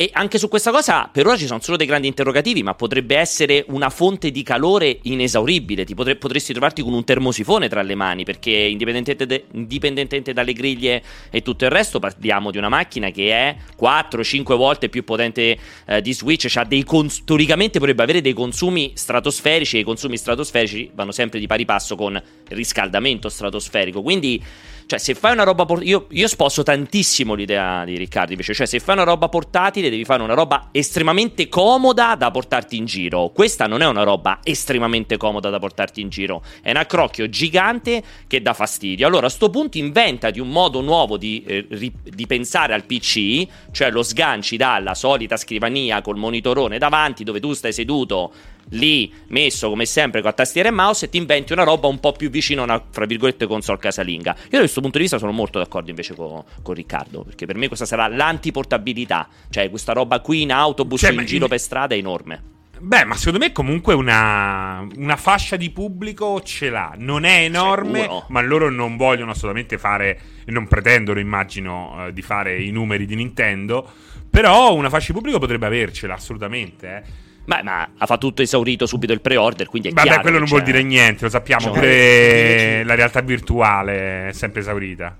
e 0.00 0.08
anche 0.14 0.38
su 0.38 0.48
questa 0.48 0.70
cosa 0.70 1.10
per 1.12 1.26
ora 1.26 1.36
ci 1.36 1.44
sono 1.44 1.60
solo 1.60 1.76
dei 1.76 1.86
grandi 1.86 2.06
interrogativi, 2.06 2.62
ma 2.62 2.74
potrebbe 2.74 3.18
essere 3.18 3.66
una 3.68 3.90
fonte 3.90 4.30
di 4.30 4.42
calore 4.42 4.98
inesauribile. 5.02 5.84
Ti 5.84 5.94
potre, 5.94 6.16
potresti 6.16 6.54
trovarti 6.54 6.80
con 6.80 6.94
un 6.94 7.04
termosifone 7.04 7.68
tra 7.68 7.82
le 7.82 7.94
mani, 7.94 8.24
perché 8.24 8.50
indipendentemente, 8.50 9.26
de, 9.26 9.44
indipendentemente, 9.52 10.32
dalle 10.32 10.54
griglie 10.54 11.02
e 11.28 11.42
tutto 11.42 11.66
il 11.66 11.70
resto, 11.70 11.98
parliamo 11.98 12.50
di 12.50 12.56
una 12.56 12.70
macchina 12.70 13.10
che 13.10 13.30
è 13.30 13.56
4-5 13.78 14.56
volte 14.56 14.88
più 14.88 15.04
potente 15.04 15.58
eh, 15.84 16.00
di 16.00 16.14
Switch. 16.14 16.50
Cons- 16.86 17.22
teoricamente 17.24 17.78
potrebbe 17.78 18.02
avere 18.02 18.22
dei 18.22 18.32
consumi 18.32 18.92
stratosferici, 18.94 19.76
e 19.76 19.80
i 19.80 19.84
consumi 19.84 20.16
stratosferici 20.16 20.90
vanno 20.94 21.12
sempre 21.12 21.38
di 21.38 21.46
pari 21.46 21.66
passo 21.66 21.94
con 21.94 22.18
riscaldamento 22.48 23.28
stratosferico. 23.28 24.00
Quindi 24.00 24.42
cioè, 24.90 24.98
se 24.98 25.14
fai 25.14 25.34
una 25.34 25.44
roba 25.44 25.66
portatile. 25.66 25.92
Io, 25.92 26.06
io, 26.10 26.26
sposto 26.26 26.64
tantissimo 26.64 27.34
l'idea 27.34 27.84
di 27.84 27.96
Riccardo 27.96 28.32
invece. 28.32 28.54
Cioè, 28.54 28.66
se 28.66 28.80
fai 28.80 28.96
una 28.96 29.04
roba 29.04 29.28
portatile, 29.28 29.88
devi 29.88 30.04
fare 30.04 30.20
una 30.20 30.34
roba 30.34 30.70
estremamente 30.72 31.48
comoda 31.48 32.16
da 32.16 32.32
portarti 32.32 32.76
in 32.76 32.86
giro. 32.86 33.30
Questa 33.32 33.68
non 33.68 33.82
è 33.82 33.86
una 33.86 34.02
roba 34.02 34.40
estremamente 34.42 35.16
comoda 35.16 35.48
da 35.48 35.60
portarti 35.60 36.00
in 36.00 36.08
giro. 36.08 36.42
È 36.60 36.70
un 36.70 36.76
accrocchio 36.76 37.28
gigante 37.28 38.02
che 38.26 38.42
dà 38.42 38.52
fastidio. 38.52 39.06
Allora, 39.06 39.26
a 39.26 39.30
sto 39.30 39.48
punto, 39.48 39.78
inventati 39.78 40.40
un 40.40 40.48
modo 40.48 40.80
nuovo 40.80 41.16
di, 41.16 41.44
eh, 41.46 41.64
ri, 41.70 41.92
di 42.02 42.26
pensare 42.26 42.74
al 42.74 42.84
PC. 42.84 43.46
Cioè, 43.70 43.92
lo 43.92 44.02
sganci 44.02 44.56
dalla 44.56 44.96
solita 44.96 45.36
scrivania 45.36 46.02
col 46.02 46.16
monitorone 46.16 46.78
davanti, 46.78 47.22
dove 47.22 47.38
tu 47.38 47.52
stai 47.52 47.72
seduto 47.72 48.32
lì 48.70 49.12
messo 49.28 49.68
come 49.68 49.86
sempre 49.86 50.22
con 50.22 50.34
tastiera 50.34 50.68
e 50.68 50.72
mouse 50.72 51.06
e 51.06 51.08
ti 51.08 51.16
inventi 51.16 51.52
una 51.52 51.64
roba 51.64 51.88
un 51.88 51.98
po' 52.00 52.12
più 52.12 52.30
vicino 52.30 52.62
a 52.62 52.64
una, 52.64 52.84
fra 52.90 53.04
virgolette, 53.06 53.46
console 53.46 53.78
casalinga. 53.78 54.36
Io 54.36 54.48
da 54.50 54.58
questo 54.58 54.80
punto 54.80 54.96
di 54.96 55.04
vista 55.04 55.18
sono 55.18 55.32
molto 55.32 55.58
d'accordo 55.58 55.90
invece 55.90 56.14
con, 56.14 56.42
con 56.62 56.74
Riccardo, 56.74 57.22
perché 57.22 57.46
per 57.46 57.56
me 57.56 57.66
questa 57.66 57.86
sarà 57.86 58.08
l'antiportabilità, 58.08 59.28
cioè 59.50 59.70
questa 59.70 59.92
roba 59.92 60.20
qui 60.20 60.42
in 60.42 60.52
autobus 60.52 61.00
cioè, 61.00 61.12
in 61.12 61.24
giro 61.24 61.44
in... 61.44 61.50
per 61.50 61.60
strada 61.60 61.94
è 61.94 61.98
enorme. 61.98 62.58
Beh, 62.82 63.04
ma 63.04 63.14
secondo 63.14 63.38
me 63.38 63.52
comunque 63.52 63.92
una, 63.92 64.86
una 64.96 65.16
fascia 65.16 65.56
di 65.56 65.68
pubblico 65.68 66.40
ce 66.40 66.70
l'ha. 66.70 66.94
Non 66.96 67.24
è 67.24 67.42
enorme, 67.42 68.00
Sicuro. 68.00 68.24
ma 68.28 68.40
loro 68.40 68.70
non 68.70 68.96
vogliono 68.96 69.32
assolutamente 69.32 69.76
fare, 69.76 70.18
non 70.46 70.66
pretendono, 70.66 71.20
immagino, 71.20 72.06
eh, 72.06 72.12
di 72.14 72.22
fare 72.22 72.58
i 72.58 72.70
numeri 72.70 73.04
di 73.04 73.16
Nintendo. 73.16 73.86
Però 74.30 74.72
una 74.74 74.88
fascia 74.88 75.08
di 75.08 75.12
pubblico 75.12 75.38
potrebbe 75.38 75.66
avercela, 75.66 76.14
assolutamente. 76.14 76.96
Eh. 76.96 77.28
Ma, 77.50 77.62
ma, 77.64 77.88
ha 77.98 78.06
fatto 78.06 78.28
tutto 78.28 78.42
esaurito 78.42 78.86
subito 78.86 79.12
il 79.12 79.20
pre-order, 79.20 79.66
quindi 79.66 79.88
è 79.88 79.92
Vabbè, 79.92 80.06
chiaro. 80.06 80.22
quello 80.22 80.38
non 80.38 80.46
vuol 80.46 80.62
dire 80.62 80.84
niente, 80.84 81.24
lo 81.24 81.30
sappiamo. 81.30 81.72
Pure 81.72 82.84
la 82.84 82.94
realtà 82.94 83.20
virtuale 83.22 84.28
è 84.28 84.32
sempre 84.32 84.60
esaurita. 84.60 85.16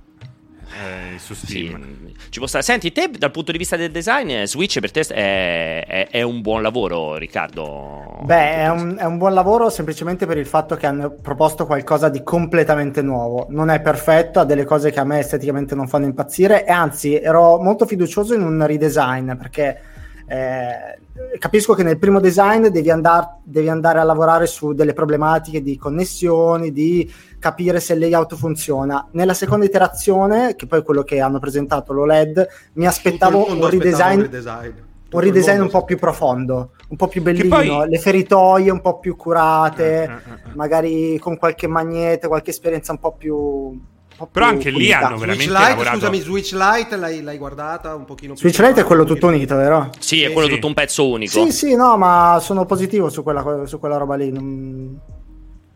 Eh, 0.72 1.18
su 1.18 1.34
Steam. 1.34 1.82
Sì, 2.06 2.14
ci 2.28 2.38
può 2.38 2.46
stare. 2.46 2.62
Senti, 2.62 2.92
te 2.92 3.10
dal 3.10 3.32
punto 3.32 3.50
di 3.50 3.58
vista 3.58 3.74
del 3.74 3.90
design, 3.90 4.44
Switch 4.44 4.78
per 4.78 4.92
te 4.92 5.00
è, 5.00 5.84
è, 5.84 6.08
è 6.08 6.22
un 6.22 6.40
buon 6.40 6.62
lavoro, 6.62 7.16
Riccardo? 7.16 8.20
Beh, 8.22 8.54
è 8.54 8.70
un, 8.70 8.96
è 8.96 9.04
un, 9.04 9.18
buon 9.18 9.34
lavoro 9.34 9.68
semplicemente 9.68 10.24
per 10.24 10.38
il 10.38 10.46
fatto 10.46 10.76
che 10.76 10.86
hanno 10.86 11.10
proposto 11.20 11.66
qualcosa 11.66 12.08
di 12.08 12.22
completamente 12.22 13.02
nuovo. 13.02 13.48
Non 13.50 13.70
è 13.70 13.80
perfetto, 13.80 14.38
ha 14.38 14.44
delle 14.44 14.64
cose 14.64 14.92
che 14.92 15.00
a 15.00 15.04
me 15.04 15.18
esteticamente 15.18 15.74
non 15.74 15.88
fanno 15.88 16.06
impazzire 16.06 16.64
e 16.64 16.70
anzi 16.70 17.18
ero 17.18 17.60
molto 17.60 17.86
fiducioso 17.86 18.34
in 18.34 18.42
un 18.42 18.64
redesign 18.64 19.32
perché 19.32 19.80
eh, 20.28 20.99
capisco 21.38 21.74
che 21.74 21.82
nel 21.82 21.98
primo 21.98 22.20
design 22.20 22.66
devi, 22.68 22.90
andar, 22.90 23.38
devi, 23.42 23.68
andare 23.68 23.98
a 23.98 24.04
lavorare 24.04 24.46
su 24.46 24.72
delle 24.72 24.92
problematiche 24.92 25.62
di 25.62 25.76
connessioni, 25.76 26.72
di 26.72 27.10
capire 27.38 27.80
se 27.80 27.94
il 27.94 28.00
layout 28.00 28.34
funziona. 28.34 29.08
Nella 29.12 29.34
seconda 29.34 29.64
iterazione, 29.64 30.54
che 30.56 30.66
poi 30.66 30.80
è 30.80 30.82
quello 30.82 31.02
che 31.02 31.20
hanno 31.20 31.38
presentato 31.38 31.92
l'OLED, 31.92 32.46
mi 32.74 32.86
aspettavo 32.86 33.50
un 33.50 33.68
redesign, 33.68 34.18
un 34.18 34.22
redesign, 34.22 34.72
un, 35.10 35.20
redesign 35.20 35.60
un 35.60 35.70
po' 35.70 35.84
più 35.84 35.98
profondo, 35.98 36.72
un 36.88 36.96
po' 36.96 37.08
più 37.08 37.22
bellino, 37.22 37.56
poi... 37.56 37.88
le 37.88 37.98
feritoie 37.98 38.70
un 38.70 38.80
po' 38.80 38.98
più 38.98 39.16
curate, 39.16 40.08
uh, 40.08 40.30
uh, 40.30 40.50
uh, 40.50 40.56
magari 40.56 41.18
con 41.18 41.36
qualche 41.36 41.66
magnete, 41.66 42.28
qualche 42.28 42.50
esperienza 42.50 42.92
un 42.92 42.98
po' 42.98 43.12
più 43.12 43.80
però 44.26 44.46
anche 44.46 44.70
lì 44.70 44.92
hanno 44.92 45.16
veramente 45.16 45.44
Switch 45.44 45.58
Lite, 45.58 45.68
lavorato... 45.70 45.96
scusami, 45.96 46.20
Switch 46.20 46.52
Lite 46.52 46.96
l'hai, 46.96 47.22
l'hai, 47.22 47.38
guardata 47.38 47.94
un 47.94 48.04
pochino 48.04 48.34
più 48.34 48.48
Switch 48.48 48.66
Lite 48.66 48.80
è 48.80 48.84
quello 48.84 49.04
tutto 49.04 49.28
unito, 49.28 49.56
vero? 49.56 49.90
Sì, 49.98 50.22
è 50.22 50.32
quello 50.32 50.48
sì. 50.48 50.54
tutto 50.54 50.66
un 50.66 50.74
pezzo 50.74 51.08
unico. 51.08 51.44
Sì, 51.44 51.52
sì, 51.52 51.74
no, 51.74 51.96
ma 51.96 52.38
sono 52.40 52.64
positivo 52.66 53.08
su 53.08 53.22
quella, 53.22 53.64
su 53.66 53.78
quella 53.78 53.96
roba 53.96 54.16
lì. 54.16 54.30
Non, 54.30 54.98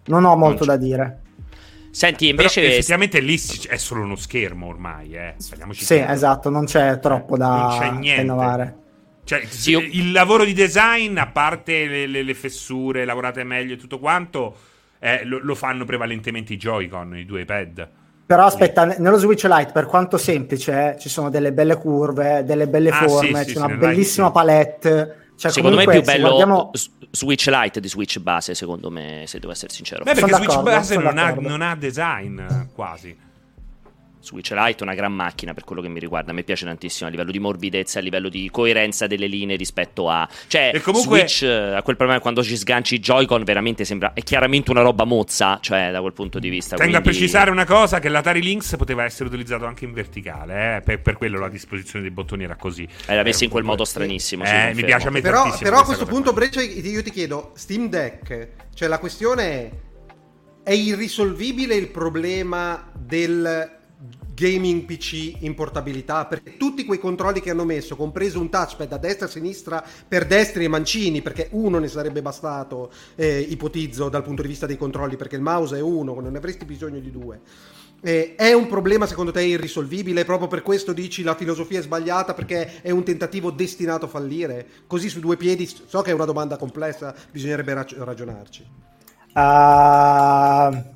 non 0.07 0.25
ho 0.25 0.37
molto 0.37 0.65
da 0.65 0.77
dire. 0.77 1.21
Senti, 1.95 2.29
invece. 2.29 2.61
Però 2.61 2.73
effettivamente 2.73 3.21
lì 3.21 3.41
è 3.69 3.77
solo 3.77 4.03
uno 4.03 4.17
schermo 4.17 4.67
ormai, 4.67 5.15
eh. 5.15 5.35
sì, 5.71 5.95
esatto, 5.95 6.51
non 6.51 6.65
c'è 6.65 6.99
troppo 6.99 7.37
da, 7.37 7.49
non 7.57 7.79
c'è 7.79 7.91
niente. 7.93 8.23
innovare. 8.23 8.77
Cioè, 9.23 9.45
sì, 9.47 9.71
io... 9.71 9.79
il 9.79 10.11
lavoro 10.11 10.45
di 10.45 10.53
design, 10.53 11.17
a 11.19 11.29
parte 11.29 11.87
le, 11.87 12.07
le, 12.07 12.23
le 12.23 12.35
fessure 12.35 13.05
lavorate 13.05 13.45
meglio 13.45 13.75
e 13.75 13.77
tutto 13.77 14.01
quanto, 14.01 14.57
eh, 14.99 15.25
lo, 15.25 15.39
lo, 15.41 15.55
fanno 15.55 15.85
prevalentemente 15.85 16.53
i 16.55 16.57
Joy-Con, 16.57 17.17
i 17.17 17.25
due 17.25 17.45
pad. 17.45 17.89
Però 18.27 18.45
aspetta, 18.45 18.87
nello 18.87 19.19
Switch 19.19 19.45
Lite, 19.45 19.73
per 19.73 19.87
quanto 19.87 20.17
semplice, 20.17 20.97
ci 20.99 21.09
sono 21.09 21.29
delle 21.29 21.53
belle 21.53 21.77
curve, 21.77 22.43
delle 22.45 22.67
belle 22.67 22.89
ah, 22.89 23.07
forme, 23.07 23.41
sì, 23.41 23.45
c'è 23.45 23.51
sì, 23.51 23.57
una 23.59 23.69
bellissima 23.69 24.27
Lite, 24.29 24.39
palette. 24.39 25.17
Cioè, 25.37 25.51
secondo 25.51 25.77
me 25.77 25.85
è 25.85 25.91
più 25.91 26.03
bello 26.03 26.29
guardiamo... 26.29 26.71
Switch 27.11 27.47
Lite 27.47 27.81
di 27.81 27.89
Switch 27.89 28.19
base, 28.19 28.55
secondo 28.55 28.91
me, 28.91 29.25
se 29.27 29.39
devo 29.39 29.53
essere 29.53 29.73
sincero. 29.73 30.05
Beh, 30.05 30.15
perché 30.15 30.35
Switch 30.35 30.63
base 30.63 30.97
non 30.97 31.19
ha, 31.19 31.35
non 31.35 31.61
ha 31.61 31.77
design 31.77 32.41
quasi. 32.75 33.17
Switch 34.25 34.51
Lite 34.53 34.79
è 34.79 34.83
una 34.83 34.95
gran 34.95 35.13
macchina 35.13 35.53
per 35.53 35.65
quello 35.65 35.83
che 35.83 35.89
mi 35.89 36.01
riguarda. 36.01 36.31
A 36.31 36.35
me 36.35 36.43
piace 36.43 36.65
tantissimo 36.65 37.09
a 37.09 37.11
livello 37.11 37.31
di 37.31 37.39
morbidezza, 37.39 37.99
a 37.99 38.03
livello 38.03 38.31
di 38.31 38.49
coerenza 38.51 39.07
delle 39.07 39.27
linee 39.27 39.57
rispetto 39.57 40.09
a. 40.09 40.27
Cioè, 40.47 40.73
e 40.75 40.81
comunque... 40.81 41.29
Switch 41.29 41.43
ha 41.43 41.83
quel 41.83 41.97
problema 41.97 42.21
quando 42.21 42.43
ci 42.43 42.57
sganci 42.57 42.95
i 42.97 43.01
Joy-Con, 43.01 43.45
veramente 43.45 43.85
sembra. 43.85 44.15
È 44.15 44.23
chiaramente 44.23 44.71
una 44.71 44.81
roba 44.81 45.05
mozza, 45.05 45.59
cioè, 45.61 45.91
da 45.91 46.01
quel 46.01 46.15
punto 46.15 46.39
di 46.39 46.49
vista. 46.49 46.77
Tengo 46.77 46.91
quindi... 46.93 47.09
a 47.09 47.13
precisare 47.13 47.51
una 47.51 47.67
cosa: 47.67 48.01
che 48.01 48.09
l'Atari 48.09 48.43
Lynx 48.43 48.77
poteva 48.77 49.05
essere 49.05 49.29
utilizzato 49.29 49.67
anche 49.67 49.85
in 49.85 49.93
verticale. 49.93 50.77
Eh? 50.77 50.81
Per, 50.81 51.01
per, 51.03 51.17
quello 51.17 51.39
la 51.39 51.51
disposizione 51.51 52.03
dei 52.03 52.13
bottoni 52.13 52.45
era 52.45 52.57
così. 52.57 52.89
Era 53.07 53.23
messa 53.23 53.45
in 53.45 53.51
quel 53.51 53.65
modo 53.65 53.85
stranissimo. 53.85 54.45
Eh, 54.45 54.73
mi 54.75 54.85
piace 54.85 55.09
a 55.09 55.11
me 55.11 55.21
Però, 55.21 55.55
però 55.59 55.81
a 55.81 55.85
questo 55.85 56.07
punto, 56.07 56.33
Breccia, 56.33 56.63
io 56.63 57.03
ti 57.03 57.11
chiedo: 57.11 57.53
Steam 57.55 57.89
Deck, 57.89 58.49
cioè 58.75 58.89
la 58.89 58.99
questione 58.99 59.45
è. 59.45 59.71
È 60.65 60.73
irrisolvibile 60.73 61.75
il 61.75 61.89
problema 61.89 62.91
del 62.95 63.83
gaming 64.35 64.85
PC 64.85 65.43
in 65.43 65.55
portabilità 65.55 66.27
perché 66.27 66.57
tutti 66.57 66.85
quei 66.85 66.99
controlli 66.99 67.41
che 67.41 67.51
hanno 67.51 67.65
messo 67.65 67.97
compreso 67.97 68.41
un 68.41 68.51
touchpad 68.51 68.93
a 68.93 68.99
destra 68.99 69.27
e 69.27 69.29
a 69.29 69.33
sinistra 69.33 69.85
per 70.07 70.27
destri 70.27 70.65
e 70.65 70.69
mancini 70.69 71.23
perché 71.23 71.49
uno 71.53 71.79
ne 71.79 71.89
sarebbe 71.89 72.21
bastato 72.21 72.91
eh, 73.15 73.39
ipotizzo 73.41 74.09
dal 74.09 74.23
punto 74.23 74.43
di 74.43 74.49
vista 74.49 74.67
dei 74.67 74.77
controlli 74.77 75.17
perché 75.17 75.37
il 75.37 75.43
mouse 75.43 75.77
è 75.77 75.81
uno 75.81 76.21
non 76.21 76.33
ne 76.33 76.39
avresti 76.39 76.65
bisogno 76.65 76.99
di 76.99 77.11
due. 77.11 77.41
Eh, 78.01 78.35
è 78.35 78.53
un 78.53 78.67
problema 78.67 79.07
secondo 79.07 79.31
te 79.31 79.43
irrisolvibile? 79.43 80.25
Proprio 80.25 80.49
per 80.49 80.61
questo 80.61 80.93
dici 80.93 81.23
la 81.23 81.35
filosofia 81.35 81.79
è 81.79 81.83
sbagliata 81.83 82.35
perché 82.35 82.83
è 82.83 82.91
un 82.91 83.03
tentativo 83.03 83.51
destinato 83.51 84.05
a 84.05 84.09
fallire? 84.09 84.67
Così 84.87 85.09
su 85.09 85.21
due 85.21 85.37
piedi 85.37 85.67
so 85.67 86.03
che 86.03 86.11
è 86.11 86.15
una 86.15 86.27
domanda 86.27 86.59
complessa 86.59 87.15
bisognerebbe 87.31 87.73
ragionarci. 87.73 88.67
Uh 89.35 90.94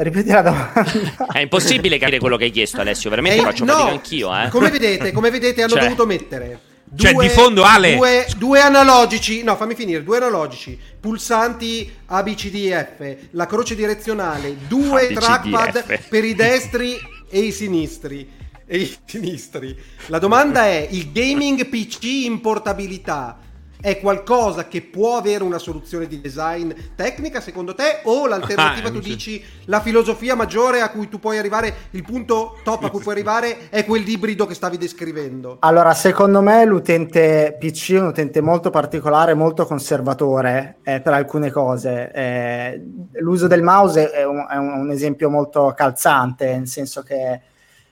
Ripeti 0.00 0.30
la 0.30 0.42
domanda. 0.42 1.26
È 1.32 1.40
impossibile 1.40 1.98
capire 1.98 2.20
quello 2.20 2.36
che 2.36 2.44
hai 2.44 2.50
chiesto, 2.50 2.80
Alessio. 2.80 3.10
Veramente 3.10 3.40
eh, 3.40 3.42
faccio 3.42 3.64
no, 3.64 3.72
fatica 3.72 3.90
anch'io. 3.90 4.36
Eh. 4.36 4.48
Come 4.48 4.70
vedete, 4.70 5.10
come 5.10 5.30
vedete, 5.30 5.62
hanno 5.62 5.72
cioè. 5.72 5.82
dovuto 5.82 6.06
mettere. 6.06 6.60
Due, 6.84 7.10
cioè, 7.10 7.20
di 7.20 7.28
fondo, 7.28 7.64
Ale. 7.64 7.96
Due, 7.96 8.26
due, 8.36 8.60
analogici, 8.60 9.42
no, 9.42 9.56
fammi 9.56 9.74
finire. 9.74 10.04
Due 10.04 10.16
analogici, 10.18 10.78
pulsanti 11.00 11.92
ABCDF, 12.06 13.16
la 13.32 13.46
croce 13.46 13.74
direzionale, 13.74 14.56
due 14.68 15.06
ABCDF. 15.06 15.18
trackpad 15.18 16.08
per 16.08 16.24
i 16.24 16.34
destri 16.34 16.96
e 17.28 17.40
i 17.40 17.50
sinistri. 17.50 18.30
E 18.66 18.78
i 18.78 18.96
sinistri. 19.04 19.76
La 20.06 20.20
domanda 20.20 20.64
è: 20.64 20.86
il 20.90 21.10
gaming 21.10 21.66
PC 21.66 22.04
in 22.04 22.40
portabilità 22.40 23.36
è 23.80 24.00
qualcosa 24.00 24.66
che 24.66 24.82
può 24.82 25.16
avere 25.16 25.44
una 25.44 25.58
soluzione 25.58 26.06
di 26.06 26.20
design 26.20 26.70
tecnica 26.94 27.40
secondo 27.40 27.74
te? 27.74 28.00
O 28.04 28.26
l'alternativa 28.26 28.88
ah, 28.88 28.92
tu 28.92 29.00
dici 29.00 29.42
la 29.66 29.80
filosofia 29.80 30.34
maggiore 30.34 30.80
a 30.80 30.90
cui 30.90 31.08
tu 31.08 31.18
puoi 31.18 31.38
arrivare 31.38 31.74
il 31.90 32.02
punto 32.02 32.58
top 32.64 32.84
a 32.84 32.90
cui 32.90 33.00
puoi 33.00 33.14
arrivare 33.14 33.68
è 33.70 33.84
quell'ibrido 33.84 34.46
che 34.46 34.54
stavi 34.54 34.76
descrivendo? 34.76 35.58
Allora 35.60 35.94
secondo 35.94 36.40
me 36.40 36.64
l'utente 36.64 37.56
PC 37.58 37.92
è 37.92 38.00
un 38.00 38.06
utente 38.06 38.40
molto 38.40 38.70
particolare 38.70 39.34
molto 39.34 39.66
conservatore 39.66 40.78
eh, 40.82 41.00
per 41.00 41.12
alcune 41.12 41.50
cose. 41.50 42.10
Eh, 42.12 42.82
l'uso 43.20 43.46
del 43.46 43.62
mouse 43.62 44.10
è 44.10 44.24
un, 44.24 44.46
è 44.48 44.56
un, 44.56 44.90
esempio 44.90 45.30
molto 45.30 45.72
calzante 45.76 46.56
nel 46.56 46.66
senso 46.66 47.02
che 47.02 47.40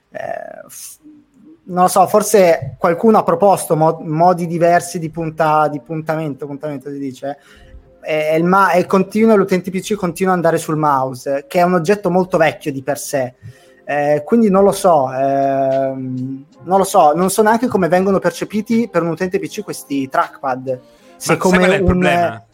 eh, 0.09 0.19
non 1.67 1.83
lo 1.83 1.87
so, 1.87 2.07
forse 2.07 2.75
qualcuno 2.77 3.17
ha 3.17 3.23
proposto 3.23 3.75
mo- 3.75 3.99
modi 4.03 4.47
diversi 4.47 4.99
di, 4.99 5.09
punta- 5.09 5.67
di 5.67 5.79
puntamento, 5.81 6.45
puntamento 6.45 6.89
si 6.89 6.97
dice, 6.97 7.37
e, 8.01 8.35
il 8.37 8.43
ma- 8.43 8.71
e 8.71 8.85
continua, 8.85 9.35
l'utente 9.35 9.69
PC 9.71 9.95
continua 9.95 10.31
ad 10.31 10.37
andare 10.39 10.57
sul 10.57 10.77
mouse, 10.77 11.45
che 11.47 11.59
è 11.59 11.63
un 11.63 11.73
oggetto 11.73 12.09
molto 12.09 12.37
vecchio 12.37 12.71
di 12.71 12.81
per 12.83 12.97
sé. 12.97 13.33
Eh, 13.83 14.23
quindi 14.25 14.49
non 14.49 14.63
lo 14.63 14.73
so, 14.73 15.11
ehm, 15.13 16.45
non 16.63 16.77
lo 16.77 16.83
so, 16.83 17.13
non 17.13 17.29
so 17.29 17.41
neanche 17.41 17.67
come 17.67 17.87
vengono 17.87 18.19
percepiti 18.19 18.89
per 18.89 19.01
un 19.01 19.09
utente 19.09 19.39
PC 19.39 19.63
questi 19.63 20.09
trackpad. 20.09 20.79
Se 21.15 21.33
Ma 21.33 21.37
come 21.37 21.77
un, 21.77 21.85
problema? 21.85 22.45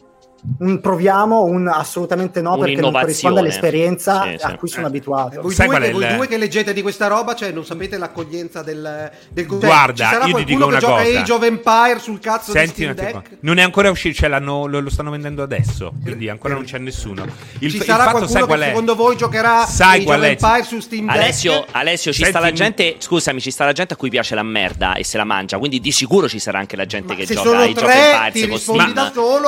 Un 0.59 0.81
proviamo, 0.81 1.43
un 1.43 1.67
assolutamente 1.67 2.41
no, 2.41 2.57
perché 2.57 2.81
non 2.81 2.91
corrisponde 2.91 3.39
all'esperienza 3.39 4.23
sì, 4.23 4.35
sì. 4.37 4.45
a 4.45 4.55
cui 4.55 4.67
sono 4.67 4.85
eh. 4.85 4.89
abituato. 4.89 5.41
Voi, 5.41 5.55
due, 5.55 5.67
voi 5.67 6.03
il... 6.03 6.15
due, 6.15 6.27
che 6.27 6.37
leggete 6.37 6.73
di 6.73 6.81
questa 6.81 7.07
roba, 7.07 7.33
cioè 7.33 7.51
non 7.51 7.65
sapete 7.65 7.97
l'accoglienza 7.97 8.61
del, 8.61 9.09
del 9.29 9.47
cioè, 9.47 9.59
Guarda, 9.59 10.25
io 10.25 10.35
ti 10.35 10.43
dico 10.43 10.65
una 10.65 10.79
cosa. 10.79 10.95
Age 10.95 11.31
of 11.31 11.43
Empire 11.43 11.99
sul 11.99 12.19
cazzo 12.19 12.51
Senti 12.51 12.85
di 12.85 12.91
Steam 12.91 12.93
Deck? 12.93 13.37
Non 13.39 13.57
è 13.57 13.61
ancora 13.61 13.89
uscito, 13.89 14.15
cioè 14.15 14.39
lo, 14.39 14.67
lo, 14.67 14.89
stanno 14.89 15.11
vendendo 15.11 15.43
adesso, 15.43 15.93
quindi 16.01 16.27
ancora 16.27 16.55
non 16.55 16.65
c'è 16.65 16.77
nessuno. 16.77 17.25
Il, 17.59 17.71
ci 17.71 17.81
sarà 17.81 18.03
fatto, 18.03 18.25
qualcuno 18.25 18.45
che 18.45 18.63
secondo 18.65 18.95
voi 18.95 19.15
giocherà 19.15 19.65
sai 19.65 20.01
Age 20.01 20.13
of 20.13 20.23
Empire 20.23 20.63
su 20.63 20.79
Steam 20.81 21.05
Deck? 21.05 21.17
Alessio, 21.17 21.65
Alessio 21.71 22.11
ci 22.11 22.25
sta 22.25 22.39
la 22.39 22.51
gente, 22.51 22.95
scusami, 22.97 23.39
ci 23.39 23.51
sta 23.51 23.63
la 23.63 23.71
gente 23.71 23.93
a 23.93 23.97
cui 23.97 24.09
piace 24.09 24.35
la 24.35 24.43
merda 24.43 24.95
e 24.95 25.05
se 25.05 25.17
la 25.17 25.23
mangia, 25.23 25.57
quindi 25.57 25.79
di 25.79 25.91
sicuro 25.91 26.27
ci 26.27 26.39
sarà 26.39 26.59
anche 26.59 26.75
la 26.75 26.85
gente 26.85 27.15
che 27.15 27.25
gioca 27.25 27.59
Age 27.59 27.85
of 27.85 27.89
Empires 27.89 28.47
con 28.49 28.57
Steam. 28.57 28.93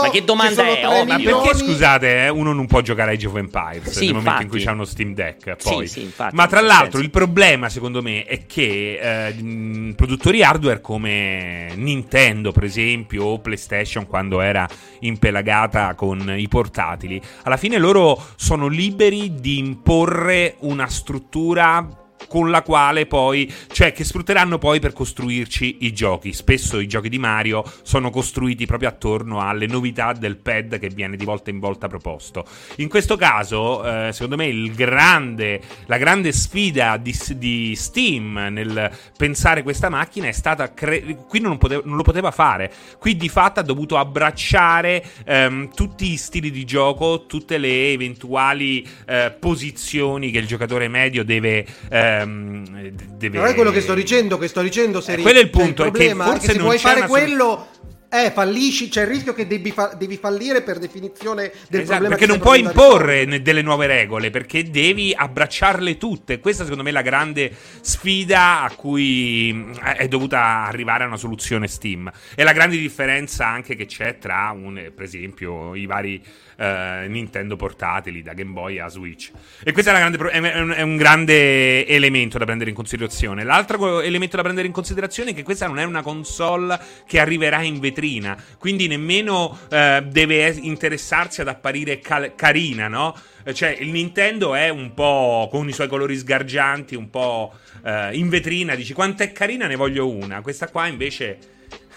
Ma 0.01 0.09
che 0.09 0.23
domanda 0.23 0.63
è? 0.63 0.84
Oh, 0.85 1.05
ma 1.05 1.17
perché 1.17 1.55
scusate, 1.55 2.25
eh, 2.25 2.29
uno 2.29 2.53
non 2.53 2.65
può 2.67 2.81
giocare 2.81 3.11
a 3.11 3.13
Age 3.13 3.27
of 3.27 3.35
Empires 3.35 3.89
sì, 3.91 4.05
nel 4.05 4.09
infatti. 4.09 4.13
momento 4.13 4.41
in 4.43 4.49
cui 4.49 4.59
c'è 4.59 4.71
uno 4.71 4.85
Steam 4.85 5.13
Deck. 5.13 5.55
Poi. 5.61 5.87
Sì, 5.87 5.99
sì, 5.99 6.01
infatti, 6.03 6.35
Ma 6.35 6.47
tra 6.47 6.61
l'altro, 6.61 6.99
il 6.99 7.09
problema, 7.09 7.69
secondo 7.69 8.01
me, 8.01 8.23
è 8.23 8.45
che 8.45 9.27
eh, 9.27 9.93
produttori 9.95 10.43
hardware 10.43 10.81
come 10.81 11.69
Nintendo, 11.75 12.51
per 12.51 12.63
esempio, 12.63 13.25
o 13.25 13.39
PlayStation, 13.39 14.07
quando 14.07 14.41
era 14.41 14.67
impelagata 14.99 15.93
con 15.95 16.33
i 16.37 16.47
portatili, 16.47 17.21
alla 17.43 17.57
fine 17.57 17.77
loro 17.77 18.21
sono 18.35 18.67
liberi 18.67 19.35
di 19.35 19.57
imporre 19.57 20.55
una 20.59 20.87
struttura 20.87 22.04
con 22.35 22.51
la 22.51 22.63
quale 22.63 23.05
poi, 23.05 23.49
cioè 23.71 23.93
che 23.93 24.03
sfrutteranno 24.03 24.57
poi 24.57 24.81
per 24.81 24.91
costruirci 24.91 25.77
i 25.85 25.93
giochi. 25.93 26.33
Spesso 26.33 26.81
i 26.81 26.85
giochi 26.85 27.07
di 27.07 27.17
Mario 27.17 27.63
sono 27.81 28.09
costruiti 28.09 28.65
proprio 28.65 28.89
attorno 28.89 29.39
alle 29.39 29.67
novità 29.67 30.11
del 30.11 30.35
pad 30.35 30.77
che 30.77 30.89
viene 30.89 31.15
di 31.15 31.23
volta 31.23 31.49
in 31.49 31.59
volta 31.59 31.87
proposto. 31.87 32.43
In 32.79 32.89
questo 32.89 33.15
caso, 33.15 33.85
eh, 33.85 34.11
secondo 34.11 34.35
me, 34.35 34.69
grande, 34.71 35.61
la 35.85 35.97
grande 35.97 36.33
sfida 36.33 36.97
di, 36.97 37.17
di, 37.37 37.73
Steam 37.77 38.33
nel 38.51 38.91
pensare 39.15 39.63
questa 39.63 39.87
macchina 39.87 40.27
è 40.27 40.33
stata. 40.33 40.73
Cre- 40.73 41.19
qui 41.29 41.39
non, 41.39 41.57
pote- 41.57 41.83
non, 41.85 41.95
lo 41.95 42.03
poteva 42.03 42.31
fare. 42.31 42.69
Qui 42.99 43.15
di 43.15 43.29
fatto 43.29 43.61
ha 43.61 43.63
dovuto 43.63 43.95
abbracciare 43.95 45.01
ehm, 45.23 45.73
tutti 45.73 46.11
i 46.11 46.17
stili 46.17 46.51
di 46.51 46.65
gioco, 46.65 47.27
tutte 47.27 47.57
le 47.57 47.93
eventuali 47.93 48.85
eh, 49.05 49.33
posizioni 49.39 50.31
che 50.31 50.39
il 50.39 50.47
giocatore 50.47 50.89
medio 50.89 51.23
deve. 51.23 51.65
Eh, 51.89 52.23
ehm, 52.25 52.89
deve... 52.89 53.37
Non 53.37 53.47
è 53.47 53.53
quello 53.53 53.71
che 53.71 53.81
sto 53.81 53.93
dicendo, 53.93 54.37
che 54.37 54.47
sto 54.47 54.61
dicendo 54.61 55.01
se 55.01 55.13
eh, 55.13 55.21
quello 55.21 55.39
è 55.39 55.41
il 55.41 55.49
punto, 55.49 55.83
il 55.83 55.91
problema 55.91 56.33
è 56.33 56.39
che, 56.39 56.47
che 56.47 56.53
se 56.53 56.59
vuoi 56.59 56.77
fare 56.77 57.07
quello 57.07 57.67
eh, 58.15 58.31
fallisci, 58.31 58.87
c'è 58.87 59.01
il 59.01 59.07
rischio 59.07 59.33
che 59.33 59.45
devi, 59.45 59.71
fa- 59.71 59.93
devi 59.97 60.15
fallire 60.17 60.61
per 60.61 60.79
definizione 60.79 61.51
del 61.67 61.81
esatto, 61.81 61.99
problema. 61.99 62.15
Perché 62.15 62.25
non 62.25 62.39
puoi 62.39 62.59
imporre 62.61 63.41
delle 63.41 63.61
nuove 63.61 63.87
regole, 63.87 64.29
perché 64.29 64.69
devi 64.69 65.13
abbracciarle 65.13 65.97
tutte. 65.97 66.39
Questa, 66.39 66.63
secondo 66.63 66.83
me, 66.83 66.89
è 66.89 66.93
la 66.93 67.01
grande 67.01 67.51
sfida 67.81 68.61
a 68.61 68.71
cui 68.71 69.51
mm, 69.53 69.73
è 69.73 70.07
dovuta 70.07 70.65
arrivare 70.65 71.03
a 71.03 71.07
una 71.07 71.17
soluzione 71.17 71.67
Steam. 71.67 72.09
E 72.35 72.43
la 72.43 72.53
grande 72.53 72.77
differenza 72.77 73.47
anche 73.47 73.75
che 73.75 73.85
c'è 73.85 74.17
tra, 74.17 74.51
un, 74.55 74.91
per 74.95 75.03
esempio, 75.03 75.75
i 75.75 75.85
vari 75.85 76.23
eh, 76.57 77.05
Nintendo 77.07 77.55
portatili, 77.55 78.21
da 78.21 78.33
Game 78.33 78.51
Boy 78.51 78.79
a 78.79 78.87
Switch. 78.87 79.31
E 79.63 79.71
questo 79.71 79.91
è, 79.91 79.93
grande, 79.93 80.17
è, 80.29 80.59
un, 80.59 80.71
è, 80.71 80.81
un, 80.81 80.97
grande 80.97 81.85
elemento 81.87 82.37
da 82.37 82.45
prendere 82.45 82.69
in 82.69 82.75
considerazione. 82.75 83.43
L'altro 83.43 84.01
elemento 84.01 84.35
da 84.35 84.43
prendere 84.43 84.67
in 84.67 84.73
considerazione 84.73 85.31
è 85.31 85.33
che 85.33 85.43
questa 85.43 85.67
non 85.67 85.79
è 85.79 85.83
una 85.83 86.01
console 86.01 86.79
che 87.07 87.19
arriverà 87.19 87.61
in 87.61 87.79
vetrina, 87.79 88.41
quindi 88.57 88.87
nemmeno 88.87 89.57
eh, 89.69 90.03
deve 90.07 90.47
interessarsi 90.61 91.41
ad 91.41 91.47
apparire 91.47 91.99
cal- 91.99 92.33
carina, 92.35 92.87
no? 92.87 93.15
Cioè, 93.53 93.77
il 93.79 93.89
Nintendo 93.89 94.55
è 94.55 94.69
un 94.69 94.95
po' 94.95 95.47
con 95.51 95.67
i 95.69 95.71
suoi 95.71 95.87
colori 95.87 96.15
sgargianti, 96.15 96.95
un 96.95 97.11
po' 97.11 97.53
eh, 97.83 98.17
in 98.17 98.27
vetrina. 98.27 98.73
Dici 98.73 98.93
quanto 98.93 99.21
è 99.21 99.31
carina, 99.31 99.67
ne 99.67 99.75
voglio 99.75 100.09
una. 100.09 100.41
Questa 100.41 100.67
qua 100.69 100.87
invece. 100.87 101.37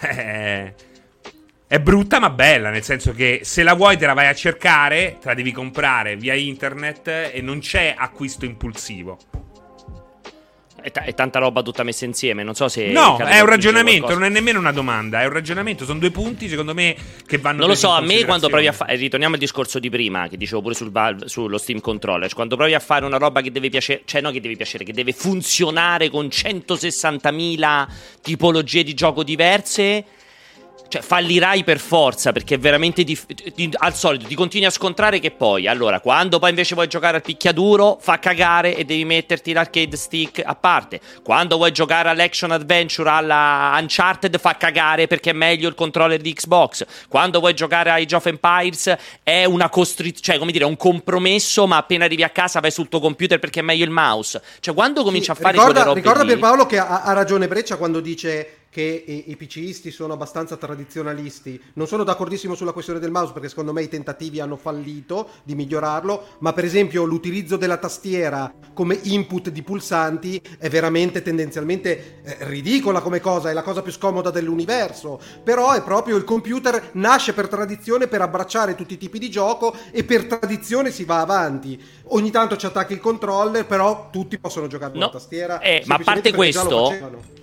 È 1.70 1.78
brutta 1.78 2.18
ma 2.18 2.30
bella, 2.30 2.70
nel 2.70 2.82
senso 2.82 3.12
che 3.12 3.40
se 3.42 3.62
la 3.62 3.74
vuoi 3.74 3.98
te 3.98 4.06
la 4.06 4.14
vai 4.14 4.26
a 4.26 4.34
cercare, 4.34 5.18
te 5.20 5.28
la 5.28 5.34
devi 5.34 5.52
comprare 5.52 6.16
via 6.16 6.32
internet 6.32 7.08
e 7.30 7.42
non 7.42 7.58
c'è 7.60 7.94
acquisto 7.94 8.46
impulsivo. 8.46 9.18
È, 10.80 10.90
t- 10.90 11.00
è, 11.00 11.12
tanta 11.12 11.38
roba 11.38 11.60
tutta 11.60 11.82
messa 11.82 12.06
insieme. 12.06 12.42
Non 12.42 12.54
so 12.54 12.68
se. 12.68 12.86
No, 12.86 13.18
è 13.18 13.40
un 13.40 13.46
ragionamento, 13.46 14.14
non 14.14 14.24
è 14.24 14.30
nemmeno 14.30 14.58
una 14.58 14.72
domanda. 14.72 15.20
È 15.20 15.26
un 15.26 15.32
ragionamento. 15.34 15.84
Sono 15.84 15.98
due 15.98 16.10
punti, 16.10 16.48
secondo 16.48 16.72
me, 16.72 16.96
che 17.26 17.36
vanno. 17.36 17.58
Non 17.58 17.68
lo 17.68 17.74
so, 17.74 17.90
a 17.90 18.00
me 18.00 18.24
quando 18.24 18.48
provi 18.48 18.66
a 18.66 18.72
fare. 18.72 18.96
Ritorniamo 18.96 19.34
al 19.34 19.40
discorso 19.40 19.78
di 19.78 19.90
prima, 19.90 20.26
che 20.26 20.38
dicevo 20.38 20.62
pure 20.62 20.74
sul 20.74 20.90
Valve, 20.90 21.28
sullo 21.28 21.58
Steam 21.58 21.80
Controller. 21.80 22.32
Quando 22.32 22.56
provi 22.56 22.72
a 22.72 22.80
fare 22.80 23.04
una 23.04 23.18
roba 23.18 23.42
che 23.42 23.52
deve 23.52 23.68
piacere, 23.68 24.02
cioè, 24.06 24.22
no, 24.22 24.30
che 24.30 24.40
deve 24.40 24.56
piacere, 24.56 24.84
che 24.84 24.94
deve 24.94 25.12
funzionare 25.12 26.08
con 26.08 26.28
160.000 26.28 27.86
tipologie 28.22 28.82
di 28.84 28.94
gioco 28.94 29.22
diverse 29.22 30.16
cioè, 30.88 31.02
fallirai 31.02 31.64
per 31.64 31.78
forza 31.78 32.32
perché 32.32 32.54
è 32.54 32.58
veramente 32.58 33.04
dif- 33.04 33.52
ti, 33.52 33.70
al 33.72 33.94
solito 33.94 34.26
ti 34.26 34.34
continui 34.34 34.66
a 34.66 34.70
scontrare 34.70 35.18
che 35.20 35.30
poi, 35.30 35.66
allora, 35.66 36.00
quando 36.00 36.38
poi 36.38 36.50
invece 36.50 36.74
vuoi 36.74 36.88
giocare 36.88 37.16
al 37.16 37.22
picchiaduro, 37.22 37.98
fa 38.00 38.18
cagare 38.18 38.74
e 38.74 38.84
devi 38.84 39.04
metterti 39.04 39.52
l'arcade 39.52 39.96
stick 39.96 40.42
a 40.44 40.54
parte. 40.54 41.00
Quando 41.22 41.56
vuoi 41.56 41.72
giocare 41.72 42.08
all'action 42.08 42.50
adventure 42.50 43.10
alla 43.10 43.76
Uncharted, 43.80 44.38
fa 44.38 44.56
cagare 44.56 45.06
perché 45.06 45.30
è 45.30 45.34
meglio 45.34 45.68
il 45.68 45.74
controller 45.74 46.20
di 46.20 46.32
Xbox. 46.32 46.84
Quando 47.08 47.38
vuoi 47.40 47.54
giocare 47.54 47.90
ai 47.90 48.06
of 48.10 48.26
Empires, 48.26 48.96
è 49.22 49.44
una 49.44 49.68
costrizione, 49.68 50.22
cioè, 50.22 50.38
come 50.38 50.52
dire, 50.52 50.64
un 50.64 50.76
compromesso, 50.76 51.66
ma 51.66 51.76
appena 51.76 52.06
arrivi 52.06 52.22
a 52.22 52.30
casa 52.30 52.60
vai 52.60 52.70
sul 52.70 52.88
tuo 52.88 53.00
computer 53.00 53.38
perché 53.38 53.60
è 53.60 53.62
meglio 53.62 53.84
il 53.84 53.90
mouse. 53.90 54.40
Cioè, 54.60 54.74
quando 54.74 55.02
cominci 55.02 55.26
sì, 55.26 55.30
a 55.32 55.34
fare 55.34 55.52
ricorda, 55.52 55.72
quelle 55.72 55.86
robe 55.86 56.00
Ricorda 56.00 56.22
lì... 56.22 56.30
per 56.30 56.38
Paolo 56.38 56.66
che 56.66 56.78
ha, 56.78 57.02
ha 57.02 57.12
ragione 57.12 57.46
Breccia 57.46 57.76
quando 57.76 58.00
dice 58.00 58.57
che 58.70 59.04
i, 59.06 59.30
i 59.30 59.36
PCisti 59.36 59.90
sono 59.90 60.12
abbastanza 60.12 60.56
tradizionalisti. 60.56 61.60
Non 61.74 61.86
sono 61.86 62.04
d'accordissimo 62.04 62.54
sulla 62.54 62.72
questione 62.72 63.00
del 63.00 63.10
mouse 63.10 63.32
perché 63.32 63.48
secondo 63.48 63.72
me 63.72 63.82
i 63.82 63.88
tentativi 63.88 64.40
hanno 64.40 64.56
fallito 64.56 65.28
di 65.42 65.54
migliorarlo, 65.54 66.36
ma 66.38 66.52
per 66.52 66.64
esempio 66.64 67.04
l'utilizzo 67.04 67.56
della 67.56 67.78
tastiera 67.78 68.52
come 68.74 68.98
input 69.04 69.50
di 69.50 69.62
pulsanti 69.62 70.40
è 70.58 70.68
veramente 70.68 71.22
tendenzialmente 71.22 72.20
eh, 72.22 72.36
ridicola 72.40 73.00
come 73.00 73.20
cosa, 73.20 73.50
è 73.50 73.52
la 73.52 73.62
cosa 73.62 73.82
più 73.82 73.92
scomoda 73.92 74.30
dell'universo, 74.30 75.20
però 75.42 75.72
è 75.72 75.82
proprio 75.82 76.16
il 76.16 76.24
computer 76.24 76.90
nasce 76.92 77.32
per 77.32 77.48
tradizione 77.48 78.06
per 78.06 78.20
abbracciare 78.20 78.74
tutti 78.74 78.94
i 78.94 78.98
tipi 78.98 79.18
di 79.18 79.30
gioco 79.30 79.74
e 79.90 80.04
per 80.04 80.26
tradizione 80.26 80.90
si 80.90 81.04
va 81.04 81.20
avanti. 81.20 81.80
Ogni 82.10 82.30
tanto 82.30 82.56
ci 82.56 82.66
attacchi 82.66 82.92
il 82.92 83.00
controller, 83.00 83.66
però 83.66 84.08
tutti 84.10 84.38
possono 84.38 84.66
giocare 84.66 84.92
con 84.92 85.00
no, 85.00 85.06
la 85.06 85.12
tastiera. 85.12 85.60
Eh, 85.60 85.82
ma 85.86 85.96
a 85.96 86.00
parte 86.02 86.32
questo, 86.32 86.94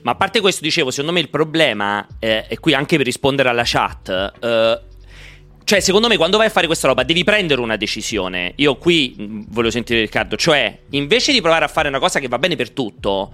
ma 0.01 0.11
a 0.11 0.15
parte 0.15 0.41
questo 0.41 0.63
dicevo, 0.63 0.89
secondo 0.89 1.11
me 1.11 1.14
me 1.15 1.21
il 1.21 1.29
problema, 1.29 2.05
eh, 2.19 2.45
e 2.47 2.59
qui 2.59 2.73
anche 2.73 2.97
per 2.97 3.05
rispondere 3.05 3.49
alla 3.49 3.63
chat, 3.65 4.33
eh, 4.39 4.81
cioè, 5.65 5.79
secondo 5.79 6.07
me, 6.07 6.15
quando 6.15 6.37
vai 6.37 6.45
a 6.45 6.51
fare 6.51 6.67
questa 6.67 6.87
roba, 6.87 7.01
devi 7.01 7.23
prendere 7.23 7.59
una 7.59 7.75
decisione. 7.75 8.53
Io 8.57 8.75
qui 8.75 9.15
mh, 9.17 9.45
voglio 9.47 9.71
sentire 9.71 10.01
Riccardo. 10.01 10.35
Cioè, 10.35 10.81
invece 10.91 11.31
di 11.31 11.41
provare 11.41 11.65
a 11.65 11.67
fare 11.67 11.87
una 11.87 11.97
cosa 11.97 12.19
che 12.19 12.27
va 12.27 12.37
bene 12.37 12.55
per 12.55 12.69
tutto, 12.69 13.33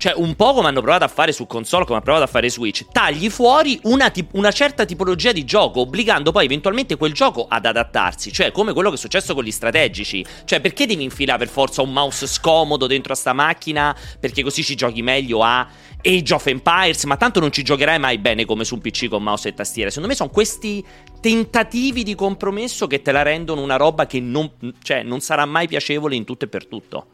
cioè, 0.00 0.14
un 0.16 0.34
po' 0.34 0.54
come 0.54 0.68
hanno 0.68 0.80
provato 0.80 1.04
a 1.04 1.08
fare 1.08 1.30
su 1.30 1.46
console, 1.46 1.84
come 1.84 1.98
ha 1.98 2.00
provato 2.00 2.24
a 2.24 2.26
fare 2.26 2.48
Switch, 2.48 2.86
tagli 2.90 3.28
fuori 3.28 3.78
una, 3.82 4.08
tip- 4.08 4.32
una, 4.32 4.50
certa 4.50 4.86
tipologia 4.86 5.30
di 5.30 5.44
gioco, 5.44 5.80
obbligando 5.80 6.32
poi 6.32 6.46
eventualmente 6.46 6.96
quel 6.96 7.12
gioco 7.12 7.44
ad 7.46 7.66
adattarsi. 7.66 8.32
Cioè, 8.32 8.50
come 8.50 8.72
quello 8.72 8.88
che 8.88 8.94
è 8.94 8.98
successo 8.98 9.34
con 9.34 9.44
gli 9.44 9.50
strategici. 9.50 10.24
Cioè, 10.46 10.62
perché 10.62 10.86
devi 10.86 11.02
infilare 11.02 11.40
per 11.40 11.48
forza 11.48 11.82
un 11.82 11.92
mouse 11.92 12.26
scomodo 12.26 12.86
dentro 12.86 13.12
a 13.12 13.16
sta 13.16 13.34
macchina? 13.34 13.94
Perché 14.18 14.42
così 14.42 14.64
ci 14.64 14.74
giochi 14.74 15.02
meglio 15.02 15.42
a 15.42 15.68
Age 16.02 16.32
of 16.32 16.46
Empires, 16.46 17.04
ma 17.04 17.18
tanto 17.18 17.38
non 17.38 17.52
ci 17.52 17.62
giocherai 17.62 17.98
mai 17.98 18.16
bene 18.16 18.46
come 18.46 18.64
su 18.64 18.76
un 18.76 18.80
PC 18.80 19.06
con 19.08 19.22
mouse 19.22 19.48
e 19.48 19.52
tastiera. 19.52 19.90
Secondo 19.90 20.08
me 20.08 20.14
sono 20.14 20.30
questi 20.30 20.82
tentativi 21.20 22.04
di 22.04 22.14
compromesso 22.14 22.86
che 22.86 23.02
te 23.02 23.12
la 23.12 23.20
rendono 23.20 23.60
una 23.60 23.76
roba 23.76 24.06
che 24.06 24.18
non, 24.18 24.50
cioè, 24.82 25.02
non 25.02 25.20
sarà 25.20 25.44
mai 25.44 25.68
piacevole 25.68 26.14
in 26.14 26.24
tutto 26.24 26.46
e 26.46 26.48
per 26.48 26.64
tutto. 26.64 27.06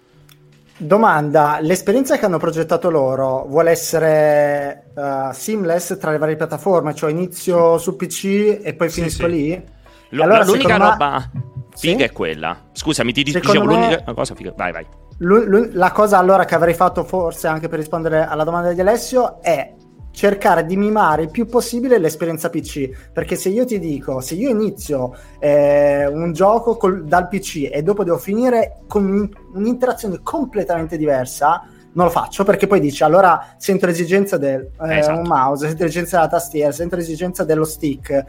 Domanda, 0.79 1.59
l'esperienza 1.61 2.19
che 2.19 2.27
hanno 2.27 2.39
progettato 2.39 2.91
loro 2.91 3.47
vuole 3.47 3.71
essere 3.71 4.91
uh, 4.95 5.33
seamless 5.33 5.97
tra 5.97 6.11
le 6.11 6.19
varie 6.19 6.37
piattaforme, 6.37 6.95
cioè 6.95 7.11
inizio 7.11 7.79
su 7.79 7.97
PC 7.97 8.61
e 8.63 8.75
poi 8.75 8.91
finisco 8.91 9.27
sì, 9.27 9.33
sì. 9.33 9.37
lì? 9.37 9.65
L- 10.11 10.21
allora, 10.21 10.45
l'unica 10.45 10.77
roba 10.77 11.31
figa 11.75 11.97
sì? 11.97 12.03
è 12.03 12.13
quella. 12.13 12.69
Scusami, 12.73 13.13
ti 13.13 13.23
dicevo 13.23 13.65
me... 13.65 13.75
l'unica 13.75 14.13
cosa 14.13 14.35
figa. 14.35 14.53
Vai, 14.55 14.73
vai. 14.73 14.87
L- 15.19 15.71
la 15.73 15.93
cosa 15.93 16.19
allora 16.19 16.45
che 16.45 16.55
avrei 16.55 16.75
fatto 16.75 17.05
forse 17.05 17.49
anche 17.49 17.69
per 17.69 17.79
rispondere 17.79 18.27
alla 18.27 18.45
domanda 18.45 18.73
di 18.73 18.81
Alessio 18.81 19.41
è 19.41 19.73
cercare 20.17 20.65
di 20.65 20.79
mimare 20.79 21.25
il 21.25 21.31
più 21.31 21.45
possibile 21.45 21.99
l'esperienza 21.99 22.49
PC. 22.49 23.11
Perché 23.13 23.37
se 23.37 23.51
io 23.51 23.67
ti 23.67 23.79
dico, 23.79 24.21
se 24.21 24.35
io 24.35 24.49
inizio 24.49 25.15
eh, 25.39 26.07
un 26.07 26.33
gioco 26.33 26.79
col, 26.79 27.05
dal 27.05 27.29
PC 27.29 27.69
e 27.71 27.83
dopo 27.83 28.03
devo 28.03 28.17
finire 28.17 28.79
con 28.89 29.31
un'interazione 29.53 30.21
completamente 30.23 30.97
diversa, 30.97 31.69
non 31.93 32.07
lo 32.07 32.11
faccio 32.11 32.45
perché 32.45 32.67
poi 32.67 32.81
dici 32.81 33.03
allora 33.05 33.55
sento 33.59 33.85
l'esigenza 33.85 34.39
del 34.39 34.71
eh, 34.81 34.99
esatto. 34.99 35.21
mouse, 35.21 35.67
sento 35.67 35.83
l'esigenza 35.83 36.17
della 36.17 36.31
tastiera, 36.31 36.73
sento 36.73 36.97
l'esigenza 36.97 37.45
dello 37.45 37.65
stick. 37.65 38.25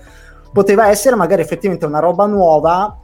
Poteva 0.52 0.90
essere 0.90 1.16
magari 1.16 1.42
effettivamente 1.42 1.86
una 1.86 2.00
roba 2.00 2.26
nuova 2.26 3.00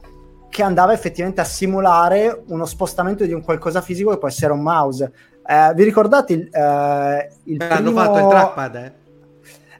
che 0.50 0.62
andava 0.62 0.92
effettivamente 0.92 1.40
a 1.40 1.44
simulare 1.44 2.44
uno 2.48 2.66
spostamento 2.66 3.24
di 3.24 3.32
un 3.32 3.42
qualcosa 3.42 3.80
fisico 3.80 4.10
che 4.10 4.18
può 4.18 4.28
essere 4.28 4.52
un 4.52 4.60
mouse. 4.60 5.10
Eh, 5.46 5.74
vi 5.74 5.84
ricordate 5.84 6.32
il, 6.32 6.48
eh, 6.50 7.30
il 7.44 7.56
primo... 7.56 7.72
Hanno 7.72 7.92
fatto 7.92 8.18
il 8.18 8.28
trackpad, 8.28 8.74
eh? 8.76 8.92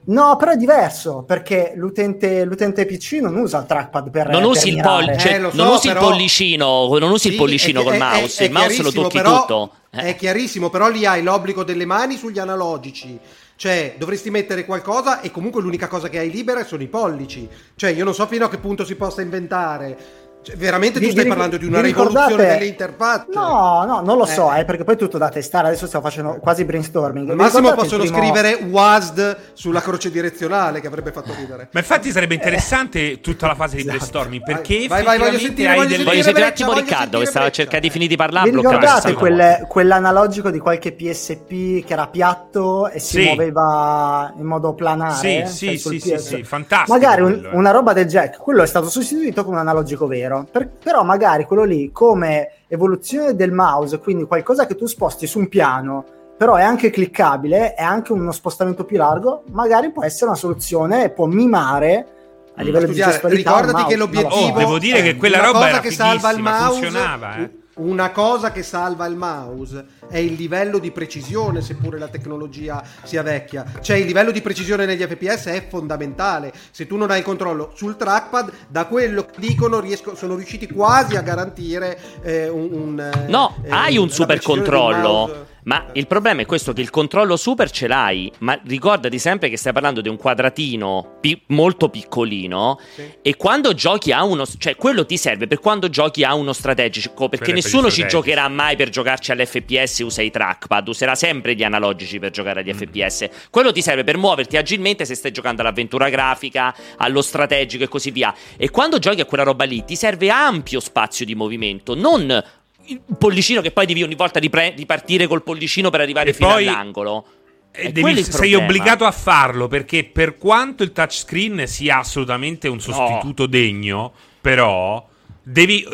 No, 0.07 0.35
però 0.35 0.51
è 0.51 0.55
diverso 0.55 1.23
perché 1.23 1.73
l'utente, 1.75 2.43
l'utente 2.45 2.85
PC 2.85 3.13
non 3.21 3.35
usa 3.37 3.59
il 3.59 3.65
trackpad 3.65 4.11
per 4.11 4.29
Non 4.29 4.43
usi, 4.43 4.69
il, 4.69 4.79
pol- 4.79 5.17
cioè, 5.17 5.43
eh, 5.43 5.49
so, 5.49 5.55
non 5.55 5.67
usi 5.69 5.87
però... 5.87 5.99
il 6.01 6.05
pollicino, 6.05 6.97
non 6.99 7.09
usi 7.09 7.27
sì, 7.27 7.29
il 7.29 7.35
pollicino 7.37 7.81
è, 7.81 7.83
col 7.83 7.93
è, 7.93 7.97
mouse, 7.97 8.43
è, 8.43 8.45
il 8.45 8.51
mouse 8.51 8.83
lo 8.83 8.91
tocchi 8.91 9.17
però, 9.17 9.39
tutto. 9.39 9.71
Eh. 9.89 10.01
È 10.01 10.15
chiarissimo, 10.15 10.69
però 10.69 10.89
lì 10.89 11.05
hai 11.05 11.23
l'obbligo 11.23 11.63
delle 11.63 11.85
mani 11.85 12.17
sugli 12.17 12.37
analogici. 12.37 13.19
Cioè, 13.57 13.95
dovresti 13.97 14.29
mettere 14.29 14.65
qualcosa 14.65 15.21
e 15.21 15.31
comunque 15.31 15.61
l'unica 15.61 15.87
cosa 15.87 16.09
che 16.09 16.19
hai 16.19 16.29
libera 16.29 16.63
sono 16.65 16.83
i 16.83 16.87
pollici. 16.87 17.47
Cioè, 17.75 17.91
io 17.91 18.03
non 18.03 18.13
so 18.13 18.27
fino 18.27 18.45
a 18.45 18.49
che 18.49 18.57
punto 18.57 18.85
si 18.85 18.95
possa 18.95 19.21
inventare 19.21 19.97
cioè, 20.45 20.55
veramente 20.57 20.99
tu 20.99 21.05
vi, 21.05 21.11
stai 21.11 21.23
vi, 21.23 21.29
parlando 21.29 21.57
di 21.57 21.65
una 21.65 21.81
rivoluzione 21.81 22.45
delle 22.45 22.67
interfacce? 22.67 23.31
No, 23.33 23.83
no, 23.83 24.01
non 24.01 24.15
lo 24.15 24.25
so, 24.25 24.53
eh. 24.53 24.59
eh, 24.59 24.65
perché 24.65 24.83
poi 24.83 24.95
tutto 24.95 25.17
da 25.17 25.29
testare. 25.29 25.69
Adesso 25.69 25.87
stiamo 25.87 26.05
facendo 26.05 26.37
quasi 26.39 26.63
brainstorming. 26.65 27.31
Al 27.31 27.35
massimo 27.35 27.73
possono 27.73 28.03
primo... 28.03 28.15
scrivere 28.15 28.53
WASD 28.69 29.37
sulla 29.53 29.81
croce 29.81 30.11
direzionale 30.11 30.81
che 30.81 30.87
avrebbe 30.87 31.11
fatto 31.11 31.33
ridere. 31.35 31.69
Ma 31.71 31.79
infatti 31.79 32.11
sarebbe 32.11 32.35
interessante 32.35 33.21
tutta 33.21 33.47
la 33.47 33.55
fase 33.55 33.77
di 33.77 33.81
esatto. 33.81 33.95
brainstorming 33.97 34.43
perché 34.43 34.87
vai, 34.87 35.03
vai, 35.03 35.17
voglio 35.17 35.39
sentire, 35.39 35.69
hai 35.69 35.77
voglio, 35.77 36.03
voglio 36.03 36.21
sentire 36.21 36.45
un 36.45 36.51
attimo 36.51 36.73
Riccardo 36.73 37.19
che 37.19 37.25
stava 37.25 37.49
cercando 37.49 37.87
di 37.87 37.91
finire 37.91 38.09
di 38.09 38.15
parlare. 38.15 38.51
Vi 38.51 38.55
ricordate 38.57 39.13
quelle, 39.13 39.65
quell'analogico 39.67 40.51
di 40.51 40.59
qualche 40.59 40.91
PSP 40.91 41.83
che 41.83 41.93
era 41.93 42.05
piatto 42.05 42.87
e 42.87 42.99
si 42.99 43.19
sì. 43.19 43.23
muoveva 43.23 44.31
in 44.37 44.45
modo 44.45 44.75
planare? 44.75 45.47
Sì, 45.47 45.77
sì, 45.77 45.99
sì, 45.99 46.17
sì, 46.19 46.43
fantastico. 46.43 46.93
Magari 46.93 47.23
eh. 47.23 47.49
una 47.53 47.71
roba 47.71 47.93
del 47.93 48.05
jack, 48.05 48.37
quello 48.37 48.61
è 48.61 48.67
stato 48.67 48.89
sostituito 48.91 49.43
con 49.43 49.53
un 49.53 49.59
analogico 49.59 50.05
vero 50.05 50.33
vero, 50.35 50.47
per, 50.51 50.69
però 50.69 51.03
magari 51.03 51.45
quello 51.45 51.63
lì 51.63 51.91
come 51.91 52.49
evoluzione 52.67 53.35
del 53.35 53.51
mouse, 53.51 53.99
quindi 53.99 54.25
qualcosa 54.25 54.65
che 54.65 54.75
tu 54.75 54.85
sposti 54.85 55.27
su 55.27 55.39
un 55.39 55.47
piano, 55.47 56.05
però 56.37 56.55
è 56.55 56.63
anche 56.63 56.89
cliccabile, 56.89 57.73
è 57.73 57.83
anche 57.83 58.11
uno 58.11 58.31
spostamento 58.31 58.83
più 58.83 58.97
largo, 58.97 59.43
magari 59.51 59.91
può 59.91 60.03
essere 60.03 60.25
una 60.25 60.39
soluzione 60.39 61.05
e 61.05 61.09
può 61.09 61.25
mimare 61.25 62.07
a 62.55 62.61
livello 62.61 62.85
Studiare, 62.85 63.11
di 63.11 63.17
gestualità 63.17 63.59
ricordati 63.59 63.83
che 63.85 63.95
l'obiettivo 63.97 64.55
oh, 64.55 64.57
devo 64.57 64.79
dire 64.79 65.01
che 65.01 65.15
quella 65.15 65.43
roba 65.43 65.67
era 65.69 65.79
che 65.79 65.91
salva 65.91 66.31
il 66.31 66.41
mouse 66.41 66.81
funzionava 66.81 67.35
eh 67.37 67.63
una 67.75 68.11
cosa 68.11 68.51
che 68.51 68.63
salva 68.63 69.05
il 69.05 69.15
mouse 69.15 69.85
è 70.07 70.17
il 70.17 70.33
livello 70.33 70.79
di 70.79 70.91
precisione, 70.91 71.61
seppure 71.61 71.97
la 71.97 72.07
tecnologia 72.07 72.83
sia 73.03 73.21
vecchia. 73.21 73.65
Cioè 73.81 73.97
il 73.97 74.05
livello 74.05 74.31
di 74.31 74.41
precisione 74.41 74.85
negli 74.85 75.03
FPS 75.03 75.45
è 75.47 75.67
fondamentale. 75.67 76.53
Se 76.71 76.87
tu 76.87 76.95
non 76.95 77.11
hai 77.11 77.19
il 77.19 77.23
controllo 77.25 77.71
sul 77.75 77.97
trackpad, 77.97 78.51
da 78.67 78.85
quello 78.85 79.25
che 79.25 79.33
dicono 79.37 79.79
riesco, 79.79 80.15
sono 80.15 80.35
riusciti 80.35 80.67
quasi 80.67 81.15
a 81.15 81.21
garantire 81.21 81.99
eh, 82.21 82.47
un, 82.47 82.69
un, 82.71 83.25
No, 83.27 83.55
eh, 83.63 83.69
hai 83.69 83.97
un 83.97 84.09
super 84.09 84.41
controllo 84.41 85.53
ma 85.65 85.85
il 85.93 86.07
problema 86.07 86.41
è 86.41 86.45
questo: 86.45 86.73
che 86.73 86.81
il 86.81 86.89
controllo 86.89 87.37
super 87.37 87.69
ce 87.69 87.87
l'hai, 87.87 88.31
ma 88.39 88.59
ricordati 88.65 89.19
sempre 89.19 89.49
che 89.49 89.57
stai 89.57 89.73
parlando 89.73 90.01
di 90.01 90.09
un 90.09 90.17
quadratino 90.17 91.17
pi- 91.19 91.41
molto 91.47 91.89
piccolino. 91.89 92.79
Sì. 92.93 93.13
E 93.21 93.35
quando 93.35 93.73
giochi 93.73 94.11
a 94.11 94.23
uno, 94.23 94.45
cioè 94.45 94.75
quello 94.75 95.05
ti 95.05 95.17
serve 95.17 95.47
per 95.47 95.59
quando 95.59 95.89
giochi 95.89 96.23
a 96.23 96.33
uno 96.33 96.53
strategico. 96.53 97.29
Perché 97.29 97.45
per 97.45 97.55
nessuno 97.55 97.89
ci 97.89 98.05
giocherà 98.07 98.47
mai 98.47 98.75
per 98.75 98.89
giocarci 98.89 99.31
all'FPS 99.31 99.99
usa 99.99 100.21
i 100.21 100.31
trackpad, 100.31 100.87
userà 100.87 101.15
sempre 101.15 101.55
gli 101.55 101.63
analogici 101.63 102.19
per 102.19 102.31
giocare 102.31 102.61
agli 102.61 102.73
mm. 102.73 102.77
FPS. 102.77 103.29
Quello 103.49 103.71
ti 103.71 103.81
serve 103.81 104.03
per 104.03 104.17
muoverti 104.17 104.57
agilmente 104.57 105.05
se 105.05 105.15
stai 105.15 105.31
giocando 105.31 105.61
all'avventura 105.61 106.09
grafica, 106.09 106.75
allo 106.97 107.21
strategico 107.21 107.83
e 107.83 107.87
così 107.87 108.11
via. 108.11 108.33
E 108.57 108.69
quando 108.69 108.99
giochi 108.99 109.21
a 109.21 109.25
quella 109.25 109.43
roba 109.43 109.63
lì 109.63 109.83
ti 109.83 109.95
serve 109.95 110.29
ampio 110.29 110.79
spazio 110.79 111.25
di 111.25 111.35
movimento, 111.35 111.95
non 111.95 112.43
il 112.87 113.01
pollicino 113.17 113.61
che 113.61 113.71
poi 113.71 113.85
devi 113.85 114.03
ogni 114.03 114.15
volta 114.15 114.39
ripre- 114.39 114.73
ripartire 114.75 115.27
col 115.27 115.43
pollicino 115.43 115.89
per 115.89 116.01
arrivare 116.01 116.29
e 116.29 116.33
fino 116.33 116.49
poi... 116.49 116.67
all'angolo. 116.67 117.25
E 117.71 117.91
devi, 117.91 118.23
sei 118.23 118.53
obbligato 118.53 119.03
a 119.03 119.11
farlo 119.11 119.67
perché 119.67 120.05
per 120.05 120.37
quanto 120.37 120.81
il 120.81 120.93
touchscreen 120.93 121.67
sia 121.67 121.97
assolutamente 121.97 122.69
un 122.69 122.79
sostituto 122.79 123.43
no. 123.43 123.49
degno, 123.49 124.13
però 124.39 125.05
Devi, 125.47 125.85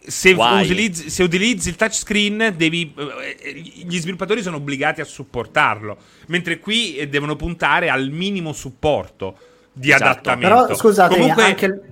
se, 0.00 0.30
utilizzi, 0.30 1.10
se, 1.10 1.22
utilizzi, 1.22 1.68
il 1.68 1.76
touchscreen, 1.76 2.54
devi, 2.56 2.94
eh, 2.96 3.52
gli 3.52 3.98
sviluppatori 3.98 4.40
sono 4.40 4.56
obbligati 4.56 5.02
a 5.02 5.04
supportarlo, 5.04 5.98
mentre 6.28 6.58
qui 6.58 6.96
eh, 6.96 7.06
devono 7.06 7.36
puntare 7.36 7.90
al 7.90 8.08
minimo 8.08 8.54
supporto 8.54 9.36
di 9.74 9.88
esatto. 9.88 10.04
adattamento. 10.04 10.48
Però 10.48 10.74
scusate, 10.74 11.16
Comunque, 11.16 11.42
anche 11.42 11.66
il... 11.66 11.82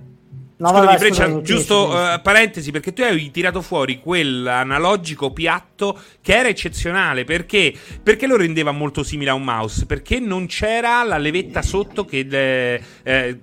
No, 0.55 0.67
Scusami, 0.67 0.85
vabbè, 0.85 0.97
Breccia, 0.99 1.23
scusami, 1.25 1.43
giusto 1.43 1.87
uh, 1.89 2.21
parentesi, 2.21 2.71
perché 2.71 2.93
tu 2.93 3.01
hai 3.01 3.31
tirato 3.31 3.61
fuori 3.61 3.99
quell'analogico 3.99 5.31
piatto 5.31 5.99
che 6.21 6.35
era 6.35 6.47
eccezionale. 6.47 7.23
Perché? 7.23 7.73
Perché 8.01 8.27
lo 8.27 8.37
rendeva 8.37 8.71
molto 8.71 9.03
simile 9.03 9.31
a 9.31 9.33
un 9.33 9.43
mouse? 9.43 9.85
Perché 9.85 10.19
non 10.19 10.45
c'era 10.45 11.03
la 11.03 11.17
levetta 11.17 11.61
sotto 11.61 12.05
che... 12.05 12.27
Eh, 12.29 12.81
eh, 13.03 13.39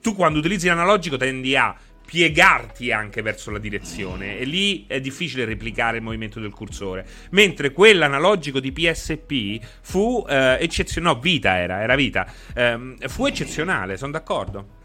tu 0.00 0.16
quando 0.16 0.40
utilizzi 0.40 0.66
l'analogico 0.66 1.16
tendi 1.16 1.54
a 1.56 1.74
piegarti 2.04 2.92
anche 2.92 3.22
verso 3.22 3.50
la 3.50 3.58
direzione 3.58 4.36
e 4.36 4.44
lì 4.44 4.84
è 4.86 5.00
difficile 5.00 5.46
replicare 5.46 5.96
il 5.96 6.02
movimento 6.02 6.40
del 6.40 6.52
cursore. 6.52 7.06
Mentre 7.30 7.72
quell'analogico 7.72 8.60
di 8.60 8.70
PSP 8.72 9.58
fu 9.80 10.22
eh, 10.28 10.58
eccezionale, 10.60 11.14
no, 11.14 11.20
vita 11.20 11.56
era, 11.56 11.80
era 11.80 11.94
vita, 11.94 12.30
eh, 12.54 12.96
fu 13.06 13.24
eccezionale, 13.24 13.96
sono 13.96 14.10
d'accordo. 14.10 14.80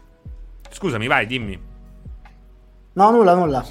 Scusami, 0.70 1.06
vai, 1.06 1.26
dimmi. 1.26 1.58
No, 2.92 3.10
nulla, 3.10 3.34
nulla. 3.34 3.64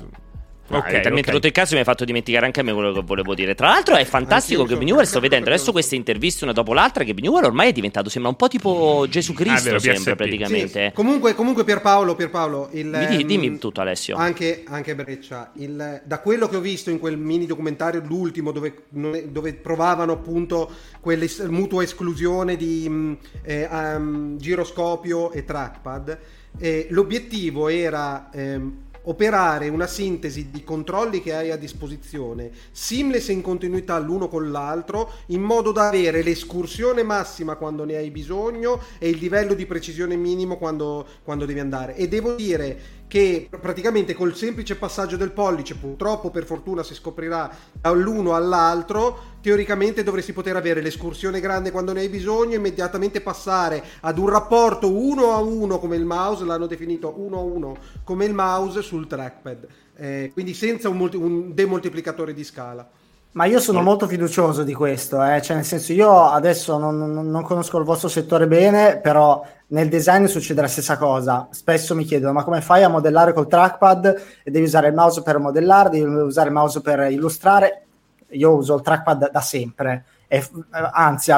Ok, 0.70 0.86
hai 0.86 1.02
talmente 1.02 1.22
okay. 1.22 1.34
rotto 1.34 1.48
il 1.48 1.54
caso 1.54 1.74
mi 1.74 1.80
hai 1.80 1.86
fatto 1.86 2.04
dimenticare 2.04 2.46
anche 2.46 2.60
a 2.60 2.64
me 2.64 2.74
quello 2.74 2.92
che 2.92 3.02
volevo 3.02 3.34
dire. 3.34 3.56
Tra 3.56 3.70
l'altro 3.70 3.96
è 3.96 4.04
fantastico 4.04 4.66
che 4.66 4.76
Binuel 4.76 5.08
sto 5.08 5.22
vedendo 5.22 5.48
adesso 5.48 5.72
queste 5.72 5.96
interviste 5.96 6.44
una 6.44 6.52
dopo 6.52 6.74
l'altra 6.74 7.06
che 7.06 7.14
Binuel 7.14 7.46
ormai 7.46 7.70
è 7.70 7.72
diventato 7.72 8.10
sembra 8.10 8.32
un 8.32 8.36
po' 8.36 8.50
tipo 8.50 9.06
Gesù 9.10 9.34
Cristo 9.34 9.74
ah, 9.74 9.80
sembra 9.80 10.16
praticamente. 10.16 10.88
Sì. 10.88 10.94
Comunque, 10.94 11.36
comunque 11.36 11.64
Pierpaolo, 11.64 12.16
Pierpaolo 12.16 12.70
il, 12.74 13.06
dimmi, 13.08 13.24
dimmi 13.24 13.48
um, 13.48 13.60
tutto 13.60 13.80
Alessio. 13.80 14.18
Anche, 14.18 14.66
anche 14.68 14.94
Breccia, 14.94 15.52
il, 15.56 16.02
da 16.04 16.20
quello 16.20 16.50
che 16.50 16.58
ho 16.58 16.62
visto 16.62 16.90
in 16.90 17.00
quel 17.00 17.18
mini 17.18 17.46
documentario 17.46 18.02
l'ultimo 18.06 18.52
dove, 18.52 18.84
dove 18.90 19.54
provavano 19.54 20.12
appunto 20.12 20.70
quella 21.00 21.26
mutua 21.48 21.84
esclusione 21.84 22.58
di 22.58 22.86
mm, 22.90 23.14
eh, 23.44 23.68
um, 23.72 24.38
giroscopio 24.38 25.32
e 25.32 25.46
trackpad, 25.46 26.20
eh, 26.58 26.88
l'obiettivo 26.90 27.68
era... 27.68 28.30
Eh, 28.32 28.86
operare 29.08 29.70
una 29.70 29.88
sintesi 29.88 30.50
di 30.52 30.64
controlli 30.64 31.22
che 31.22 31.34
hai 31.34 31.52
a 31.52 31.58
disposizione, 31.58 32.52
seamless 32.72 33.30
in 33.30 33.42
continuità 33.42 33.98
l'uno 34.00 34.28
con 34.28 34.52
l'altro, 34.52 35.12
in 35.28 35.42
modo 35.42 35.72
da 35.72 35.88
avere 35.88 36.22
l'escursione 36.22 37.04
massima 37.04 37.56
quando 37.56 37.86
ne 37.86 37.96
hai 37.96 38.12
bisogno 38.12 38.82
e 39.00 39.10
il 39.10 39.18
livello 39.18 39.54
di 39.54 39.66
precisione 39.66 40.16
minimo 40.16 40.58
quando, 40.58 41.06
quando 41.24 41.46
devi 41.46 41.60
andare. 41.60 41.96
E 41.96 42.08
devo 42.08 42.36
dire 42.36 42.80
che 43.08 43.48
praticamente 43.50 44.14
col 44.14 44.36
semplice 44.36 44.76
passaggio 44.76 45.16
del 45.16 45.32
pollice, 45.32 45.76
purtroppo 45.76 46.30
per 46.30 46.44
fortuna 46.44 46.84
si 46.84 46.94
scoprirà 46.94 47.50
dall'uno 47.80 48.36
all'altro, 48.36 49.36
teoricamente 49.42 50.04
dovresti 50.04 50.34
poter 50.34 50.58
avere 50.58 50.82
l'escursione 50.82 51.40
grande 51.40 51.72
quando 51.72 51.94
ne 51.94 52.02
hai 52.02 52.10
bisogno, 52.10 52.56
immediatamente 52.56 53.22
passare 53.22 53.82
ad 54.02 54.18
un 54.18 54.30
rapporto 54.30 54.92
uno 54.92 55.32
a 55.32 55.40
uno 55.40 55.80
come 55.80 55.96
il 55.96 56.06
mouse, 56.06 56.44
l'hanno 56.44 56.68
definito 56.68 57.14
uno 57.18 57.38
a 57.38 57.44
uno 57.44 57.78
come 58.04 58.26
il 58.26 58.34
mouse 58.34 58.82
sul 58.82 59.08
trackpad, 59.08 59.68
eh, 59.96 60.32
quindi 60.34 60.54
senza 60.54 60.90
un, 60.90 60.98
multi- 60.98 61.18
un 61.18 61.54
demoltiplicatore 61.54 62.34
di 62.34 62.44
scala. 62.44 62.90
Ma 63.38 63.46
io 63.46 63.60
sono 63.60 63.84
molto 63.84 64.08
fiducioso 64.08 64.64
di 64.64 64.74
questo, 64.74 65.24
eh? 65.24 65.40
cioè 65.44 65.58
nel 65.58 65.66
senso 65.66 65.94
io 65.94 66.24
adesso 66.26 66.80
non, 66.80 66.98
non, 66.98 67.30
non, 67.30 67.44
conosco 67.44 67.78
il 67.78 67.84
vostro 67.84 68.08
settore 68.08 68.48
bene, 68.48 68.98
però 68.98 69.46
nel 69.70 69.90
design 69.90 70.26
succede 70.26 70.62
la 70.62 70.68
stessa 70.68 70.98
cosa. 70.98 71.48
Spesso 71.52 71.96
mi 71.96 72.06
chiedono 72.06 72.34
ma 72.34 72.44
come 72.44 72.62
fai 72.62 72.84
a 72.84 72.90
modellare 72.90 73.34
col 73.34 73.48
trackpad 73.48 74.22
e 74.44 74.52
devi 74.52 74.66
usare 74.66 74.88
il 74.88 74.94
mouse 74.94 75.22
per 75.22 75.40
modellare, 75.40 75.90
devi 75.90 76.06
usare 76.06 76.48
il 76.48 76.54
mouse 76.54 76.82
per 76.82 77.12
illustrare. 77.12 77.84
Io 78.32 78.56
uso 78.56 78.76
il 78.76 78.82
trackpad 78.82 79.32
da 79.32 79.42
sempre, 79.42 80.04
e, 80.28 80.46
anzi, 80.92 81.32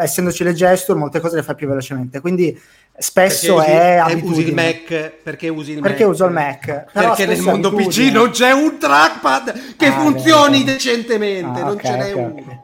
essendoci 0.00 0.44
le 0.44 0.52
gesture, 0.52 0.96
molte 0.96 1.18
cose 1.18 1.36
le 1.36 1.42
fai 1.42 1.56
più 1.56 1.66
velocemente. 1.66 2.20
Quindi 2.20 2.58
spesso 2.98 3.56
perché 3.56 3.96
è 3.96 4.14
usi, 4.14 4.24
usi 4.24 4.40
il 4.40 4.54
Mac 4.54 5.12
perché 5.22 5.48
usi 5.48 5.72
il 5.72 5.80
perché 5.80 6.04
Mac? 6.04 6.12
uso 6.14 6.24
il 6.24 6.32
Mac 6.32 6.84
perché 6.90 7.26
nel 7.26 7.42
mondo 7.42 7.70
PC 7.70 8.10
non 8.10 8.30
c'è 8.30 8.52
un 8.52 8.78
trackpad 8.78 9.76
che 9.76 9.86
ah, 9.88 10.00
funzioni 10.00 10.64
beh, 10.64 10.72
decentemente 10.72 11.60
ah, 11.60 11.64
non 11.64 11.72
okay, 11.72 11.90
ce 11.90 11.96
n'è 11.98 12.12
okay, 12.12 12.24
uno 12.24 12.40
okay. 12.40 12.60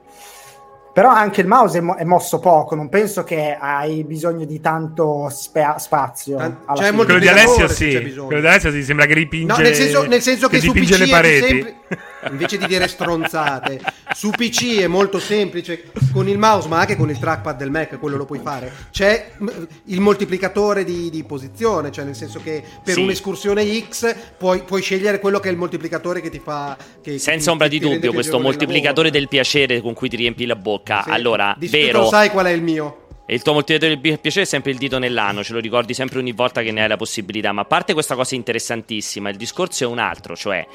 Però 0.93 1.09
anche 1.09 1.41
il 1.41 1.47
mouse 1.47 1.79
è, 1.79 1.81
mo- 1.81 1.97
è, 1.97 2.05
mosso 2.05 2.39
poco, 2.39 2.75
non 2.75 2.91
penso 2.91 3.25
che 3.25 3.57
hai 3.59 4.05
bisogno 4.05 4.45
di 4.45 4.61
tanto 4.61 5.29
spe- 5.31 5.77
spazio. 5.79 6.37
Tant- 6.37 6.77
cioè, 6.77 6.93
quello 6.93 7.19
di 7.19 7.29
Alessio 7.29 7.67
sì, 7.67 8.13
quello 8.15 8.41
di 8.41 8.47
Alessio 8.47 8.71
sì, 8.71 8.85
sembra 8.85 9.07
che 9.07 9.15
ripinge, 9.15 9.55
no, 9.55 9.59
nel 9.59 9.75
senso, 9.75 10.07
nel 10.07 10.21
senso 10.21 10.49
che, 10.49 10.59
che 10.59 10.67
su 10.67 10.73
PC 10.73 10.99
le 10.99 11.09
pareti. 11.09 11.47
Sempre, 11.47 11.77
invece 12.31 12.59
di 12.59 12.67
dire 12.67 12.89
stronzate, 12.89 13.81
su 14.15 14.31
PC 14.31 14.79
è 14.81 14.87
molto 14.87 15.19
semplice 15.19 15.91
con 16.13 16.29
il 16.29 16.39
mouse, 16.39 16.69
ma 16.69 16.79
anche 16.79 16.97
con 16.97 17.11
il 17.11 17.19
trackpad 17.19 17.57
del 17.57 17.71
Mac, 17.71 17.99
quello 17.99 18.17
lo 18.17 18.25
puoi 18.25 18.41
fare. 18.43 18.73
C'è 18.91 19.33
il 19.87 20.01
moltiplicatore 20.01 20.85
di, 20.85 21.11
di 21.11 21.25
posizione, 21.25 21.91
cioè 21.91 22.05
nel 22.05 22.15
senso 22.15 22.41
che 22.43 22.63
per 22.85 22.95
sì. 22.95 23.01
un'escursione 23.01 23.65
X 23.89 24.15
puoi, 24.37 24.63
puoi, 24.63 24.83
scegliere 24.83 25.19
quello 25.19 25.41
che 25.41 25.49
è 25.49 25.53
il 25.53 25.59
moltiplicatore 25.59 26.21
che 26.21 26.31
ti 26.31 26.41
fa... 26.43 26.77
Che, 27.03 27.19
Senza 27.19 27.51
ombra 27.51 27.69
di 27.69 27.79
dubbio, 27.79 28.13
questo 28.13 28.39
moltiplicatore 28.39 29.11
del 29.11 29.29
piacere 29.29 29.81
con 29.81 29.95
cui 29.95 30.09
ti 30.09 30.17
riempi 30.17 30.47
la 30.47 30.57
bocca. 30.57 31.03
Sì. 31.05 31.11
Allora, 31.11 31.55
di 31.59 31.69
vero... 31.69 32.09
sai 32.09 32.31
qual 32.31 32.47
è 32.47 32.51
il 32.51 32.63
mio? 32.63 33.02
E 33.33 33.37
il 33.37 33.41
tuo 33.41 33.55
moltiplicatore 33.55 33.99
del 33.99 34.19
piacere 34.19 34.45
è 34.45 34.47
sempre 34.47 34.73
il 34.73 34.77
dito 34.77 34.99
nell'anno, 34.99 35.43
ce 35.43 35.55
lo 35.55 35.59
ricordi 35.59 35.95
sempre 35.95 36.19
ogni 36.19 36.33
volta 36.33 36.61
che 36.61 36.71
ne 36.71 36.83
hai 36.83 36.89
la 36.89 36.99
possibilità. 36.99 37.51
Ma 37.53 37.63
a 37.63 37.65
parte 37.65 37.95
questa 37.95 38.15
cosa 38.15 38.35
interessantissima, 38.35 39.31
il 39.31 39.39
discorso 39.39 39.85
è 39.85 39.87
un 39.87 39.99
altro, 39.99 40.37
cioè 40.37 40.67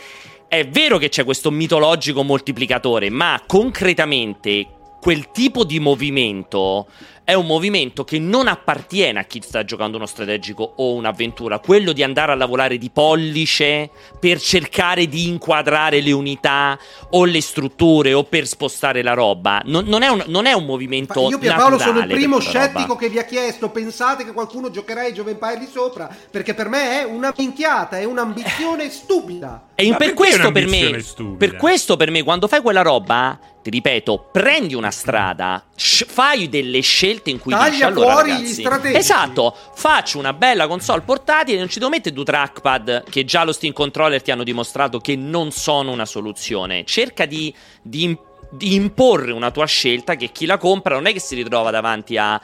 è 0.48 0.68
vero 0.68 0.98
che 0.98 1.10
c'è 1.10 1.24
questo 1.24 1.52
mitologico 1.52 2.24
moltiplicatore, 2.24 3.12
ma 3.12 3.44
concretamente 3.46 4.77
quel 5.00 5.32
tipo 5.32 5.64
di 5.64 5.80
movimento 5.80 6.88
è 7.28 7.34
un 7.34 7.46
movimento 7.46 8.06
che 8.06 8.20
non 8.20 8.48
appartiene 8.48 9.20
a 9.20 9.24
chi 9.24 9.42
sta 9.44 9.66
giocando 9.66 9.98
uno 9.98 10.06
strategico 10.06 10.76
o 10.78 10.94
un'avventura, 10.94 11.60
quello 11.60 11.92
di 11.92 12.02
andare 12.02 12.32
a 12.32 12.36
lavorare 12.36 12.78
di 12.78 12.90
pollice 12.90 13.90
per 14.18 14.40
cercare 14.40 15.08
di 15.08 15.28
inquadrare 15.28 16.00
le 16.00 16.14
unità 16.14 16.80
o 17.10 17.26
le 17.26 17.42
strutture 17.42 18.14
o 18.14 18.24
per 18.24 18.48
spostare 18.48 19.04
la 19.04 19.12
roba. 19.12 19.62
Non, 19.66 19.84
non, 19.88 20.04
è, 20.04 20.08
un, 20.08 20.24
non 20.28 20.46
è, 20.46 20.54
un, 20.54 20.64
movimento 20.64 21.24
Ma 21.24 21.28
Io 21.28 21.38
Pierpaolo 21.38 21.78
sono 21.78 22.00
il 22.00 22.08
primo 22.08 22.40
scettico 22.40 22.94
roba. 22.94 23.00
che 23.02 23.10
vi 23.10 23.20
ha 23.20 23.26
chiesto, 23.26 23.72
pensate 23.72 24.24
che 24.24 24.32
qualcuno 24.32 24.70
giocherà 24.70 25.06
i 25.06 25.12
Jove 25.12 25.32
Empire 25.32 25.60
di 25.60 25.68
sopra, 25.70 26.10
perché 26.32 26.54
per 26.54 26.70
me 26.70 27.02
è 27.02 27.04
una 27.04 27.34
minchiata, 27.36 28.00
è 28.00 28.06
un'ambizione 28.06 28.90
stupida. 28.90 29.68
E 29.76 29.94
per 29.98 30.14
questo 30.14 30.54
per 30.54 30.66
me, 30.66 31.04
per 31.38 31.58
questo 31.58 31.98
per 31.98 32.10
me 32.10 32.24
quando 32.24 32.48
fai 32.48 32.62
quella 32.62 32.84
roba 32.84 33.38
ti 33.68 33.70
ripeto, 33.70 34.30
prendi 34.32 34.76
una 34.76 34.92
strada, 34.92 35.66
sh- 35.76 36.06
fai 36.08 36.48
delle 36.48 36.80
scelte 36.80 37.30
in 37.30 37.38
cui 37.38 37.52
Taglia 37.52 37.70
dici 37.70 37.84
allora 37.84 38.14
fuori 38.14 38.30
ragazzi, 38.30 38.46
gli 38.46 38.54
strategici. 38.54 38.98
Esatto, 38.98 39.56
faccio 39.74 40.20
una 40.20 40.32
bella 40.32 40.68
console 40.68 41.02
portatile, 41.02 41.58
non 41.58 41.68
ci 41.68 41.80
devo 41.80 41.92
mettere 41.92 42.16
due 42.16 42.24
trackpad 42.24 43.10
che 43.10 43.26
già 43.26 43.44
lo 43.44 43.52
Steam 43.52 43.74
Controller 43.74 44.22
ti 44.22 44.32
hanno 44.32 44.46
dimostrato 44.46 45.00
che 45.00 45.18
non 45.18 45.52
sono 45.52 45.92
una 45.92 46.06
soluzione. 46.06 46.86
Cerca 46.86 47.26
di, 47.26 47.54
di, 47.82 48.18
di 48.52 48.74
imporre 48.74 49.34
una 49.34 49.52
tua 49.52 49.66
scelta 49.66 50.16
che 50.16 50.32
chi 50.32 50.46
la 50.46 50.58
compra 50.58 50.96
non 50.96 51.06
è 51.06 51.12
che 51.12 51.20
si 51.20 51.36
ritrova 51.36 51.70
davanti 51.70 52.16
a 52.16 52.42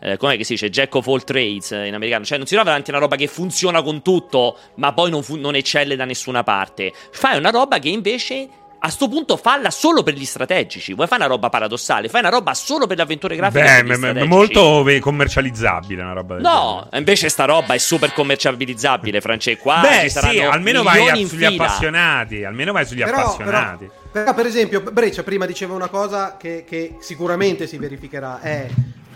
eh, 0.00 0.16
com'è 0.16 0.38
che 0.38 0.44
si 0.44 0.54
dice 0.54 0.70
Jack 0.70 0.94
of 0.94 1.06
all 1.06 1.22
trades 1.22 1.70
in 1.70 1.92
americano, 1.92 2.24
cioè 2.24 2.38
non 2.38 2.46
si 2.46 2.54
trova 2.54 2.70
davanti 2.70 2.90
a 2.90 2.94
una 2.94 3.02
roba 3.02 3.16
che 3.16 3.26
funziona 3.26 3.82
con 3.82 4.00
tutto, 4.00 4.56
ma 4.76 4.94
poi 4.94 5.10
non, 5.10 5.22
fu- 5.22 5.36
non 5.36 5.54
eccelle 5.54 5.96
da 5.96 6.06
nessuna 6.06 6.42
parte. 6.42 6.92
Fai 7.10 7.36
una 7.36 7.50
roba 7.50 7.78
che 7.78 7.90
invece 7.90 8.48
a 8.84 8.88
sto 8.90 9.06
punto 9.06 9.36
falla 9.36 9.70
solo 9.70 10.02
per 10.02 10.14
gli 10.14 10.24
strategici. 10.24 10.92
Vuoi 10.92 11.06
fare 11.06 11.22
una 11.22 11.32
roba 11.32 11.48
paradossale? 11.48 12.08
Fai 12.08 12.18
una 12.20 12.30
roba 12.30 12.52
solo 12.52 12.88
per 12.88 12.96
le 12.96 13.04
avventure 13.04 13.36
grafiche. 13.36 13.84
Beh, 13.84 13.96
m- 13.96 14.26
molto 14.26 14.84
commercializzabile 14.98 16.02
una 16.02 16.14
roba 16.14 16.34
del 16.34 16.42
No, 16.42 16.80
genere. 16.80 16.98
invece 16.98 17.28
sta 17.28 17.44
roba 17.44 17.74
è 17.74 17.78
super 17.78 18.12
commercializzabile, 18.12 19.20
Francesco. 19.20 19.62
Qua 19.62 19.82
Beh, 19.82 20.08
sì, 20.08 20.40
almeno 20.40 20.82
vai 20.82 21.08
a, 21.08 21.14
sugli 21.26 21.44
appassionati. 21.44 22.42
Almeno 22.42 22.72
vai 22.72 22.84
sugli 22.84 23.04
però, 23.04 23.18
appassionati. 23.18 23.84
Però, 23.84 24.24
però, 24.24 24.34
per 24.34 24.46
esempio, 24.46 24.80
Breccia 24.80 25.22
prima 25.22 25.46
diceva 25.46 25.74
una 25.74 25.88
cosa 25.88 26.36
che, 26.36 26.64
che 26.66 26.96
sicuramente 26.98 27.68
si 27.68 27.78
verificherà. 27.78 28.40
È 28.40 28.66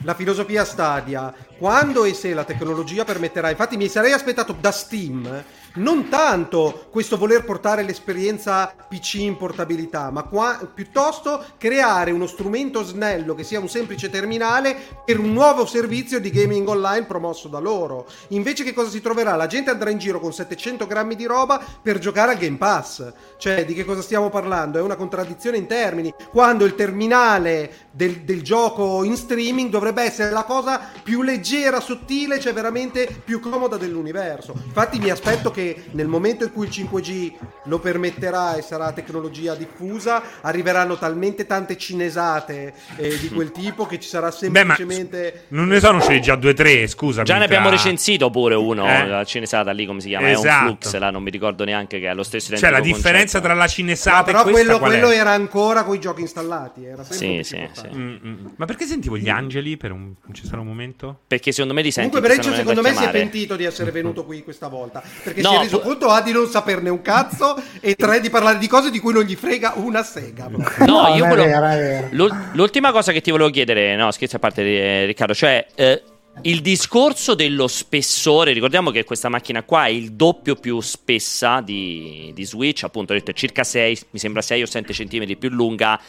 la 0.03 0.15
filosofia 0.15 0.65
Stadia. 0.65 1.35
Quando 1.59 2.05
e 2.05 2.15
se 2.15 2.35
la 2.35 2.45
tecnologia 2.45 3.05
permetterà. 3.05 3.51
Infatti, 3.51 3.77
mi 3.77 3.89
sarei 3.89 4.13
aspettato 4.13 4.55
da 4.59 4.73
Steam 4.73 5.45
non 5.77 6.09
tanto 6.09 6.87
questo 6.91 7.17
voler 7.17 7.45
portare 7.45 7.83
l'esperienza 7.83 8.73
PC 8.89 9.15
in 9.15 9.37
portabilità, 9.37 10.11
ma 10.11 10.23
qua, 10.23 10.71
piuttosto 10.73 11.45
creare 11.59 12.11
uno 12.13 12.27
strumento 12.27 12.83
snello 12.83 13.35
che 13.35 13.45
sia 13.45 13.61
un 13.61 13.69
semplice 13.69 14.09
terminale 14.09 14.77
per 15.05 15.19
un 15.19 15.33
nuovo 15.33 15.67
servizio 15.67 16.19
di 16.21 16.31
gaming 16.31 16.67
online 16.67 17.05
promosso 17.05 17.49
da 17.49 17.59
loro. 17.59 18.07
Invece 18.29 18.65
che 18.65 18.73
cosa 18.73 18.91
si 18.91 19.01
troverà? 19.01 19.37
La 19.37 19.47
gente 19.47 19.71
andrà 19.71 19.91
in 19.91 19.99
giro 19.99 20.19
con 20.19 20.33
700 20.33 20.87
grammi 20.87 21.15
di 21.15 21.27
roba 21.27 21.63
per 21.83 21.99
giocare 21.99 22.33
al 22.33 22.39
Game 22.39 22.57
Pass. 22.57 23.13
Cioè, 23.37 23.65
di 23.67 23.75
che 23.75 23.85
cosa 23.85 24.01
stiamo 24.01 24.31
parlando? 24.31 24.79
È 24.79 24.83
una 24.83 24.97
contraddizione 24.97 25.59
in 25.59 25.67
termini. 25.67 26.13
Quando 26.31 26.65
il 26.65 26.75
terminale 26.75 27.89
del, 27.91 28.21
del 28.21 28.43
gioco 28.43 29.05
in 29.05 29.17
streaming 29.17 29.69
dovrebbe 29.69 30.03
essere 30.03 30.31
la 30.31 30.45
cosa 30.45 30.81
più 31.03 31.23
leggera, 31.23 31.45
sottile, 31.81 32.41
cioè 32.41 32.53
veramente 32.53 33.09
più 33.25 33.41
comoda 33.41 33.77
dell'universo. 33.77 34.55
Infatti 34.65 34.99
mi 34.99 35.11
aspetto 35.11 35.51
che 35.51 35.85
nel 35.93 36.07
momento 36.07 36.45
in 36.45 36.53
cui 36.53 36.67
il 36.67 36.73
5G 36.73 37.33
lo 37.65 37.79
permetterà 37.79 38.57
e 38.57 38.63
sarà 38.63 38.93
tecnologia 38.93 39.55
diffusa, 39.55 40.23
arriveranno 40.41 40.97
talmente 40.97 41.47
tante 41.47 41.77
cinesate 41.77 42.75
eh, 42.97 43.19
di 43.19 43.29
quel 43.29 43.53
tipo 43.53 43.87
che 43.87 43.99
ci 44.01 44.09
sarà 44.09 44.31
semplicemente... 44.31 45.45
Beh, 45.49 45.57
non 45.57 45.69
ne 45.69 45.81
sono 45.81 45.99
usciti 45.99 46.21
già 46.21 46.37
due 46.37 46.51
o 46.51 46.55
tre, 46.55 46.87
scusa. 46.87 47.23
Già 47.23 47.39
ne 47.39 47.45
abbiamo 47.45 47.71
recensito 47.71 48.31
pure 48.31 48.55
uno, 48.55 48.87
eh? 48.89 49.07
la 49.07 49.25
cinesata 49.25 49.71
lì 49.71 49.87
come 49.87 50.01
si 50.01 50.09
chiama? 50.09 50.31
Esatto. 50.31 50.47
È 50.47 50.49
un 50.49 50.55
esatto. 50.55 50.89
flux, 50.89 51.01
là 51.01 51.11
non 51.11 51.23
mi 51.23 51.31
ricordo 51.31 51.65
neanche 51.65 52.01
che 52.01 52.09
è 52.09 52.15
lo 52.15 52.23
stesso 52.23 52.57
Cioè 52.57 52.71
la 52.71 52.81
differenza 52.81 53.39
concetto. 53.39 53.45
tra 53.45 53.55
la 53.55 53.67
cinesata 53.67 54.33
no, 54.33 54.43
però 54.43 54.49
e 54.49 54.53
quello, 54.53 54.79
quello 54.79 55.11
era 55.11 55.31
ancora 55.31 55.85
con 55.85 55.95
i 55.95 56.01
giochi 56.01 56.23
installati, 56.23 56.85
era 56.85 57.05
sì, 57.05 57.41
sì, 57.43 57.69
sì. 57.73 57.89
Mm, 57.95 58.01
mm, 58.01 58.17
mm. 58.25 58.47
Ma 58.57 58.65
perché 58.65 58.87
sentivo 58.87 59.17
gli 59.17 59.29
angeli 59.29 59.77
per 59.77 59.93
un, 59.93 60.15
c'è 60.33 60.45
stato 60.45 60.61
un 60.61 60.67
momento? 60.67 61.21
Perché 61.37 61.53
secondo 61.53 61.75
me 61.75 61.83
li 61.83 61.91
senti 61.91 62.09
Comunque 62.09 62.35
Breccio 62.35 62.55
secondo 62.55 62.81
me 62.81 62.95
si 62.95 63.05
è 63.05 63.11
pentito 63.11 63.57
di 63.57 63.65
essere 63.65 63.91
venuto 63.91 64.25
qui 64.25 64.43
questa 64.43 64.69
volta, 64.69 65.03
perché 65.23 65.43
no, 65.43 65.51
si 65.51 65.55
è 65.57 65.59
reso 65.59 65.81
conto 65.81 66.09
A 66.09 66.23
di 66.23 66.33
non 66.33 66.47
saperne 66.47 66.89
un 66.89 67.03
cazzo 67.03 67.63
e 67.81 67.95
tre 67.95 68.21
di 68.21 68.31
parlare 68.31 68.57
di 68.57 68.67
cose 68.67 68.91
di 68.91 68.99
cui 68.99 69.13
non 69.13 69.23
gli 69.23 69.35
frega 69.35 69.75
una 69.77 70.03
sega. 70.03 70.49
No, 70.49 70.65
no 70.87 71.15
io 71.15 71.27
volevo... 71.27 72.09
L'ultima 72.53 72.91
cosa 72.91 73.13
che 73.13 73.21
ti 73.21 73.31
volevo 73.31 73.51
chiedere, 73.51 73.97
no, 73.97 74.11
scherzo 74.13 74.37
a 74.37 74.39
parte 74.39 74.63
eh, 74.63 75.05
Riccardo, 75.05 75.35
cioè 75.35 75.67
eh, 75.75 76.03
il 76.43 76.63
discorso 76.63 77.35
dello 77.35 77.69
spessore, 77.69 78.55
ricordiamo 78.55 78.91
che 78.91 79.05
questa 79.05 79.29
macchina 79.29 79.63
qua 79.63 79.85
è 79.85 79.91
il 79.91 80.13
doppio 80.13 80.55
più 80.55 80.81
spessa 80.81 81.61
di, 81.61 82.31
di 82.35 82.45
Switch, 82.47 82.83
appunto 82.85 83.13
ho 83.13 83.17
detto 83.17 83.33
è 83.33 83.35
circa 83.35 83.63
6, 83.63 83.99
mi 84.13 84.19
sembra 84.19 84.41
6 84.41 84.63
o 84.63 84.67
7 84.67 84.93
cm 84.95 85.37
più 85.37 85.51
lunga 85.51 86.01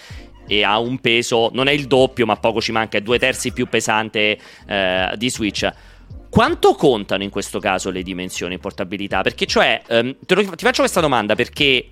e 0.47 0.63
ha 0.63 0.79
un 0.79 0.99
peso, 0.99 1.49
non 1.53 1.67
è 1.67 1.71
il 1.71 1.85
doppio 1.85 2.25
ma 2.25 2.35
poco 2.37 2.61
ci 2.61 2.71
manca, 2.71 2.97
è 2.97 3.01
due 3.01 3.19
terzi 3.19 3.51
più 3.51 3.67
pesante 3.67 4.37
eh, 4.67 5.13
di 5.15 5.29
Switch. 5.29 5.69
Quanto 6.29 6.73
contano 6.73 7.23
in 7.23 7.29
questo 7.29 7.59
caso 7.59 7.89
le 7.89 8.03
dimensioni 8.03 8.55
in 8.55 8.59
portabilità? 8.59 9.21
Perché 9.21 9.45
cioè, 9.45 9.81
ehm, 9.87 10.15
lo, 10.27 10.41
ti 10.43 10.65
faccio 10.65 10.81
questa 10.81 10.99
domanda 10.99 11.35
perché 11.35 11.89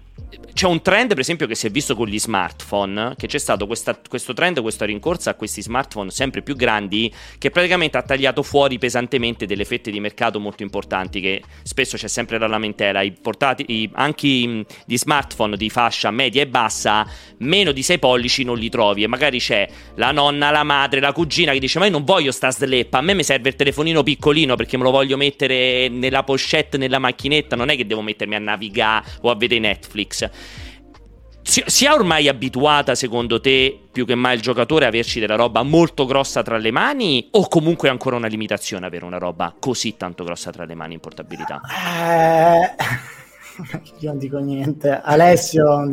c'è 0.56 0.68
un 0.68 0.82
trend, 0.82 1.10
per 1.10 1.20
esempio, 1.20 1.48
che 1.48 1.56
si 1.56 1.68
è 1.68 1.70
visto 1.70 1.98
con 1.98 2.08
gli 2.08 2.18
smartphone, 2.18 3.16
che 3.18 3.28
c'è 3.28 3.40
stato 3.40 3.68
questa, 3.68 4.00
questo 4.08 4.32
trend, 4.32 4.62
questa 4.62 4.86
rincorsa 4.86 5.32
a 5.32 5.34
questi 5.34 5.62
smartphone 5.62 6.10
sempre 6.12 6.42
più 6.44 6.56
grandi, 6.56 7.14
che 7.38 7.50
praticamente 7.50 7.98
ha 7.98 8.02
tagliato 8.02 8.42
fuori 8.42 8.78
pesantemente 8.78 9.46
delle 9.48 9.66
fette 9.66 9.92
di 9.92 10.00
mercato 10.00 10.40
molto 10.40 10.64
importanti, 10.64 11.20
che 11.20 11.42
spesso 11.62 11.98
c'è 11.98 12.08
sempre 12.08 12.38
la 12.38 12.48
lamentela, 12.48 13.02
i 13.02 13.12
portati, 13.12 13.66
i, 13.68 13.90
anche 13.96 14.28
gli 14.28 14.96
smartphone 14.98 15.58
di 15.58 15.70
fascia 15.70 16.10
media 16.10 16.42
e 16.42 16.48
bassa, 16.48 17.06
meno 17.40 17.74
di 17.74 17.84
6 17.84 18.00
pollici 18.00 18.46
non 18.46 18.58
li 18.58 18.70
trovi, 18.70 19.04
e 19.04 19.08
magari 19.08 19.40
c'è 19.40 19.68
la 19.96 20.14
nonna, 20.14 20.52
la 20.52 20.64
madre, 20.64 21.02
la 21.02 21.12
cugina 21.12 21.52
che 21.52 21.60
dice, 21.60 21.80
ma 21.80 21.86
io 21.86 21.92
non 21.92 22.06
voglio 22.06 22.32
sta 22.32 22.50
sleppa, 22.50 23.00
a 23.00 23.02
me 23.02 23.14
mi 23.14 23.24
serve 23.26 23.50
il 23.50 23.56
telefonino 23.56 24.04
piccolino 24.04 24.56
perché 24.56 24.78
me 24.78 24.84
lo 24.84 24.92
voglio 24.92 25.18
mettere 25.18 25.90
nella 25.90 26.24
pochette, 26.24 26.78
nella 26.78 27.00
macchinetta, 27.00 27.58
non 27.58 27.68
è 27.68 27.76
che 27.76 27.86
devo 27.86 28.02
mettermi 28.02 28.36
a 28.36 28.40
navigare 28.40 29.06
o 29.24 29.30
a 29.30 29.36
vedere 29.36 29.60
Netflix. 29.60 30.05
Si, 30.14 31.64
si 31.66 31.86
è 31.86 31.92
ormai 31.92 32.28
abituata, 32.28 32.96
secondo 32.96 33.40
te, 33.40 33.80
più 33.92 34.06
che 34.06 34.16
mai 34.16 34.36
il 34.36 34.42
giocatore 34.42 34.86
a 34.86 34.88
averci 34.88 35.20
della 35.20 35.36
roba 35.36 35.62
molto 35.62 36.06
grossa 36.06 36.42
tra 36.42 36.58
le 36.58 36.72
mani? 36.72 37.28
O 37.32 37.48
comunque 37.48 37.88
è 37.88 37.92
ancora 37.92 38.16
una 38.16 38.28
limitazione 38.28 38.86
avere 38.86 39.06
una 39.06 39.20
roba 39.20 39.54
così 39.58 39.96
tanto 39.96 40.24
grossa 40.24 40.52
tra 40.52 40.66
le 40.66 40.76
mani 40.76 40.96
in 40.96 41.00
portabilità? 41.00 41.62
Eh... 41.62 43.14
Io 44.00 44.10
non 44.10 44.18
dico 44.18 44.38
niente, 44.40 45.00
Alessio. 45.02 45.90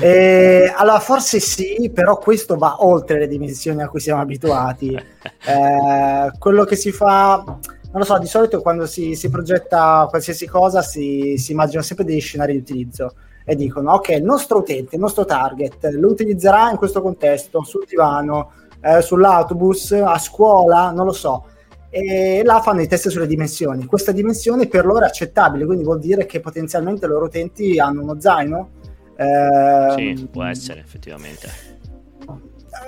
Eh, 0.00 0.72
allora, 0.74 0.98
forse 0.98 1.40
sì, 1.40 1.90
però 1.92 2.18
questo 2.18 2.56
va 2.56 2.84
oltre 2.84 3.18
le 3.18 3.28
dimensioni 3.28 3.82
a 3.82 3.88
cui 3.88 4.00
siamo 4.00 4.20
abituati. 4.20 4.90
Eh, 5.44 6.30
quello 6.38 6.62
che 6.62 6.76
si 6.76 6.92
fa, 6.92 7.58
non 7.92 8.00
lo 8.00 8.04
so, 8.04 8.18
di 8.18 8.26
solito 8.26 8.62
quando 8.62 8.86
si, 8.86 9.14
si 9.14 9.28
progetta 9.28 10.06
qualsiasi 10.08 10.46
cosa 10.46 10.80
si, 10.80 11.36
si 11.36 11.52
immaginano 11.52 11.84
sempre 11.84 12.06
degli 12.06 12.20
scenari 12.20 12.52
di 12.52 12.58
utilizzo 12.58 13.14
e 13.44 13.54
dicono 13.54 13.92
ok, 13.92 14.08
il 14.10 14.24
nostro 14.24 14.58
utente, 14.58 14.94
il 14.94 15.00
nostro 15.00 15.26
target 15.26 15.84
lo 15.92 16.08
utilizzerà 16.08 16.70
in 16.70 16.78
questo 16.78 17.02
contesto, 17.02 17.62
sul 17.62 17.84
divano, 17.86 18.52
eh, 18.80 19.02
sull'autobus, 19.02 19.92
a 19.92 20.18
scuola, 20.18 20.90
non 20.90 21.04
lo 21.04 21.12
so. 21.12 21.46
E 21.90 22.40
là 22.42 22.62
fanno 22.62 22.80
i 22.80 22.88
test 22.88 23.08
sulle 23.08 23.26
dimensioni. 23.26 23.84
Questa 23.84 24.12
dimensione 24.12 24.68
per 24.68 24.86
loro 24.86 25.04
è 25.04 25.08
accettabile, 25.08 25.66
quindi 25.66 25.84
vuol 25.84 25.98
dire 25.98 26.24
che 26.24 26.40
potenzialmente 26.40 27.04
i 27.04 27.08
loro 27.08 27.26
utenti 27.26 27.78
hanno 27.78 28.00
uno 28.00 28.18
zaino. 28.18 28.70
Eh, 29.16 29.94
sì, 29.96 30.28
può 30.30 30.44
essere 30.44 30.80
effettivamente 30.80 31.71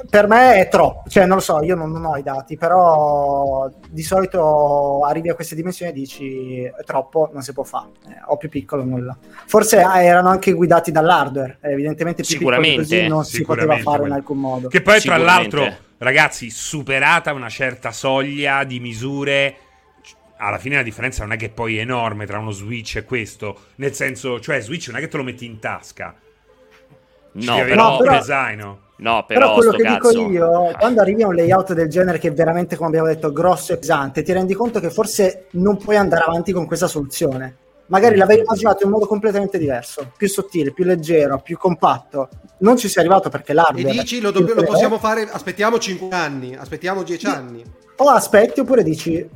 per 0.09 0.27
me 0.29 0.61
è 0.61 0.69
troppo, 0.69 1.09
cioè 1.09 1.27
non 1.27 1.37
lo 1.37 1.43
so, 1.43 1.63
io 1.63 1.75
non, 1.75 1.91
non, 1.91 2.05
ho 2.05 2.17
i 2.17 2.23
dati, 2.23 2.57
però 2.57 3.71
di 3.89 4.03
solito 4.03 5.05
arrivi 5.05 5.29
a 5.29 5.35
queste 5.35 5.55
dimensioni 5.55 5.91
e 5.91 5.95
dici 5.95 6.63
è 6.63 6.85
troppo, 6.85 7.31
non 7.33 7.43
si 7.43 7.53
può 7.53 7.63
fare, 7.65 7.91
eh, 8.09 8.21
o 8.27 8.37
più 8.37 8.49
piccolo 8.49 8.85
nulla. 8.85 9.17
Forse 9.47 9.81
ah, 9.81 10.03
erano 10.03 10.29
anche 10.29 10.53
guidati 10.53 10.91
dall'hardware, 10.91 11.59
evidentemente 11.63 12.23
più 12.23 12.37
sicuramente, 12.37 12.83
così 12.83 13.07
non 13.07 13.25
si 13.25 13.43
poteva 13.43 13.79
fare 13.79 14.05
in 14.07 14.13
alcun 14.13 14.39
modo. 14.39 14.69
Che 14.69 14.83
poi 14.83 15.01
tra 15.01 15.17
l'altro, 15.17 15.67
ragazzi, 15.99 16.51
superata 16.51 17.33
una 17.33 17.49
certa 17.49 17.91
soglia 17.93 18.65
di 18.65 18.81
misure 18.81 19.57
alla 20.37 20.59
fine 20.59 20.77
la 20.77 20.83
differenza 20.83 21.23
non 21.23 21.33
è 21.33 21.37
che 21.37 21.49
poi 21.49 21.79
è 21.79 21.81
enorme 21.81 22.27
tra 22.27 22.39
uno 22.39 22.51
Switch 22.51 22.97
e 22.97 23.05
questo, 23.05 23.67
nel 23.77 23.95
senso, 23.95 24.41
cioè 24.41 24.61
Switch 24.61 24.89
non 24.89 24.99
è 24.99 25.01
che 25.01 25.09
te 25.09 25.17
lo 25.17 25.23
metti 25.23 25.47
in 25.47 25.59
tasca. 25.59 26.15
No, 27.33 27.57
però, 27.57 27.99
però, 27.99 28.23
zaino. 28.23 28.65
No, 28.67 28.84
però, 29.05 29.25
però 29.25 29.55
quello 29.55 29.73
che 29.73 29.83
cazzo... 29.83 30.11
dico 30.11 30.31
io, 30.31 30.73
quando 30.79 31.01
arrivi 31.01 31.23
a 31.23 31.27
un 31.27 31.35
layout 31.35 31.73
del 31.73 31.89
genere 31.89 32.19
che 32.19 32.29
è 32.29 32.33
veramente, 32.33 32.77
come 32.77 32.89
abbiamo 32.89 33.09
detto, 33.09 33.33
grosso 33.33 33.73
e 33.73 33.79
pesante, 33.79 34.23
ti 34.23 34.33
rendi 34.33 34.55
conto 34.55 34.81
che 34.81 34.91
forse 34.91 35.47
non 35.53 35.77
puoi 35.77 35.97
andare 35.97 36.25
avanti 36.25 36.53
con 36.53 36.67
questa 36.67 36.87
soluzione. 36.87 37.57
Magari 37.87 38.17
l'avevi 38.17 38.41
immaginato 38.41 38.85
in 38.85 38.91
modo 38.91 39.07
completamente 39.07 39.59
diverso, 39.59 40.11
più 40.17 40.27
sottile, 40.27 40.73
più 40.73 40.85
leggero, 40.85 41.41
più 41.41 41.59
compatto. 41.59 42.29
Non 42.59 42.79
ci 42.79 42.89
sei 42.89 43.05
arrivato 43.05 43.29
perché 43.29 43.53
l'hardware... 43.53 43.91
E 43.91 43.93
dici 43.93 44.21
lo, 44.21 44.31
do- 44.31 44.41
lo 44.55 44.65
possiamo 44.65 44.99
fare, 44.99 45.29
aspettiamo 45.31 45.79
5 45.79 46.09
anni, 46.11 46.57
aspettiamo 46.57 47.03
10 47.03 47.27
anni. 47.27 47.63
O 47.97 48.09
aspetti 48.09 48.61
oppure 48.61 48.83
dici 48.83 49.17
eh, 49.19 49.29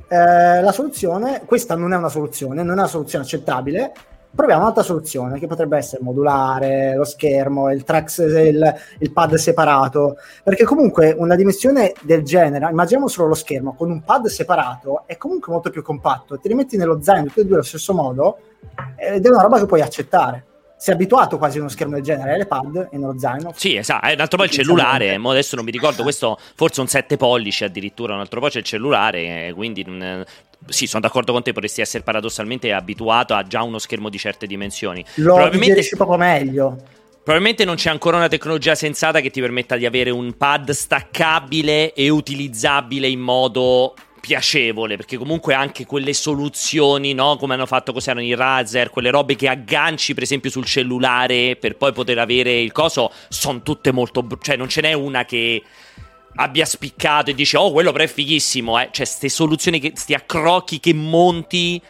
la 0.62 0.72
soluzione, 0.72 1.42
questa 1.44 1.76
non 1.76 1.92
è 1.92 1.96
una 1.96 2.08
soluzione, 2.08 2.62
non 2.62 2.70
è 2.70 2.78
una 2.80 2.88
soluzione 2.88 3.24
accettabile, 3.24 3.92
proviamo 4.38 4.62
un'altra 4.62 4.84
soluzione 4.84 5.40
che 5.40 5.48
potrebbe 5.48 5.76
essere 5.76 6.00
modulare, 6.00 6.94
lo 6.94 7.02
schermo, 7.02 7.72
il, 7.72 7.82
tracks, 7.82 8.18
il, 8.18 8.72
il, 9.00 9.10
pad 9.10 9.34
separato, 9.34 10.14
perché 10.44 10.62
comunque 10.62 11.12
una 11.18 11.34
dimensione 11.34 11.92
del 12.02 12.22
genere, 12.22 12.70
immaginiamo 12.70 13.08
solo 13.08 13.26
lo 13.26 13.34
schermo, 13.34 13.74
con 13.74 13.90
un 13.90 14.04
pad 14.04 14.26
separato 14.26 15.02
è 15.06 15.16
comunque 15.16 15.52
molto 15.52 15.70
più 15.70 15.82
compatto, 15.82 16.38
ti 16.38 16.46
rimetti 16.46 16.76
nello 16.76 17.02
zaino 17.02 17.26
tutti 17.26 17.40
e 17.40 17.44
due 17.46 17.54
allo 17.54 17.64
stesso 17.64 17.92
modo 17.92 18.38
ed 18.94 19.26
è 19.26 19.28
una 19.28 19.42
roba 19.42 19.58
che 19.58 19.66
puoi 19.66 19.80
accettare 19.80 20.44
si 20.78 20.90
è 20.90 20.92
abituato 20.92 21.38
quasi 21.38 21.56
a 21.56 21.62
uno 21.62 21.68
schermo 21.68 21.94
del 21.94 22.04
genere, 22.04 22.38
l'iPad 22.38 22.90
e 22.92 22.98
nello 22.98 23.18
zaino. 23.18 23.50
Sì, 23.56 23.74
esatto. 23.74 24.06
E 24.06 24.12
un 24.12 24.20
altro 24.20 24.38
po' 24.38 24.44
il 24.44 24.50
cellulare, 24.50 25.12
adesso 25.16 25.56
non 25.56 25.64
mi 25.64 25.72
ricordo, 25.72 26.04
questo 26.04 26.38
forse 26.54 26.80
un 26.80 26.86
7 26.86 27.16
pollici 27.16 27.64
addirittura, 27.64 28.14
un 28.14 28.20
altro 28.20 28.38
po' 28.38 28.46
c'è 28.46 28.60
il 28.60 28.64
cellulare, 28.64 29.52
quindi 29.56 29.84
sì, 30.66 30.86
sono 30.86 31.02
d'accordo 31.02 31.32
con 31.32 31.42
te, 31.42 31.52
potresti 31.52 31.80
essere 31.80 32.02
paradossalmente 32.02 32.72
abituato 32.72 33.34
a 33.34 33.42
già 33.42 33.62
uno 33.62 33.78
schermo 33.78 34.08
di 34.08 34.18
certe 34.18 34.46
dimensioni. 34.46 35.04
Lo 35.16 35.34
Probabilmente 35.34 35.88
proprio 35.96 36.18
meglio. 36.18 36.76
Probabilmente 37.22 37.64
non 37.66 37.76
c'è 37.76 37.90
ancora 37.90 38.16
una 38.16 38.28
tecnologia 38.28 38.74
sensata 38.74 39.20
che 39.20 39.30
ti 39.30 39.40
permetta 39.40 39.76
di 39.76 39.84
avere 39.84 40.08
un 40.10 40.36
pad 40.36 40.70
staccabile 40.70 41.92
e 41.92 42.08
utilizzabile 42.08 43.06
in 43.06 43.20
modo 43.20 43.94
piacevole, 44.18 44.96
perché 44.96 45.16
comunque 45.16 45.54
anche 45.54 45.84
quelle 45.86 46.12
soluzioni, 46.12 47.12
no? 47.12 47.36
come 47.36 47.54
hanno 47.54 47.66
fatto 47.66 47.92
cos'erano 47.92 48.24
i 48.24 48.34
Razer, 48.34 48.90
quelle 48.90 49.10
robe 49.10 49.36
che 49.36 49.48
agganci 49.48 50.14
per 50.14 50.22
esempio 50.22 50.50
sul 50.50 50.64
cellulare 50.64 51.56
per 51.56 51.76
poi 51.76 51.92
poter 51.92 52.18
avere 52.18 52.60
il 52.60 52.72
coso, 52.72 53.12
sono 53.28 53.62
tutte 53.62 53.92
molto... 53.92 54.26
cioè 54.40 54.56
non 54.56 54.68
ce 54.68 54.80
n'è 54.80 54.92
una 54.92 55.24
che 55.24 55.62
abbia 56.40 56.64
spiccato 56.64 57.30
e 57.30 57.34
dice 57.34 57.56
oh 57.56 57.72
quello 57.72 57.92
però 57.92 58.04
è 58.04 58.08
fighissimo, 58.08 58.78
eh. 58.78 58.88
cioè 58.90 59.06
queste 59.06 59.28
soluzioni, 59.28 59.80
che, 59.80 59.92
sti 59.94 60.14
accrocchi 60.14 60.80
che 60.80 60.94
monti 60.94 61.80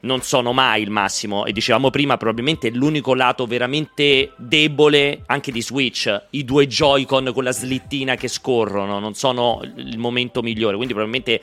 non 0.00 0.22
sono 0.22 0.52
mai 0.52 0.82
il 0.82 0.90
massimo 0.90 1.44
e 1.44 1.52
dicevamo 1.52 1.90
prima 1.90 2.16
probabilmente 2.16 2.70
l'unico 2.70 3.14
lato 3.14 3.46
veramente 3.46 4.32
debole 4.36 5.22
anche 5.26 5.52
di 5.52 5.62
Switch 5.62 6.26
i 6.30 6.44
due 6.44 6.66
Joy-Con 6.66 7.30
con 7.32 7.44
la 7.44 7.52
slittina 7.52 8.16
che 8.16 8.26
scorrono 8.26 8.98
non 8.98 9.14
sono 9.14 9.60
il 9.76 9.98
momento 9.98 10.42
migliore 10.42 10.74
quindi 10.74 10.92
probabilmente 10.92 11.40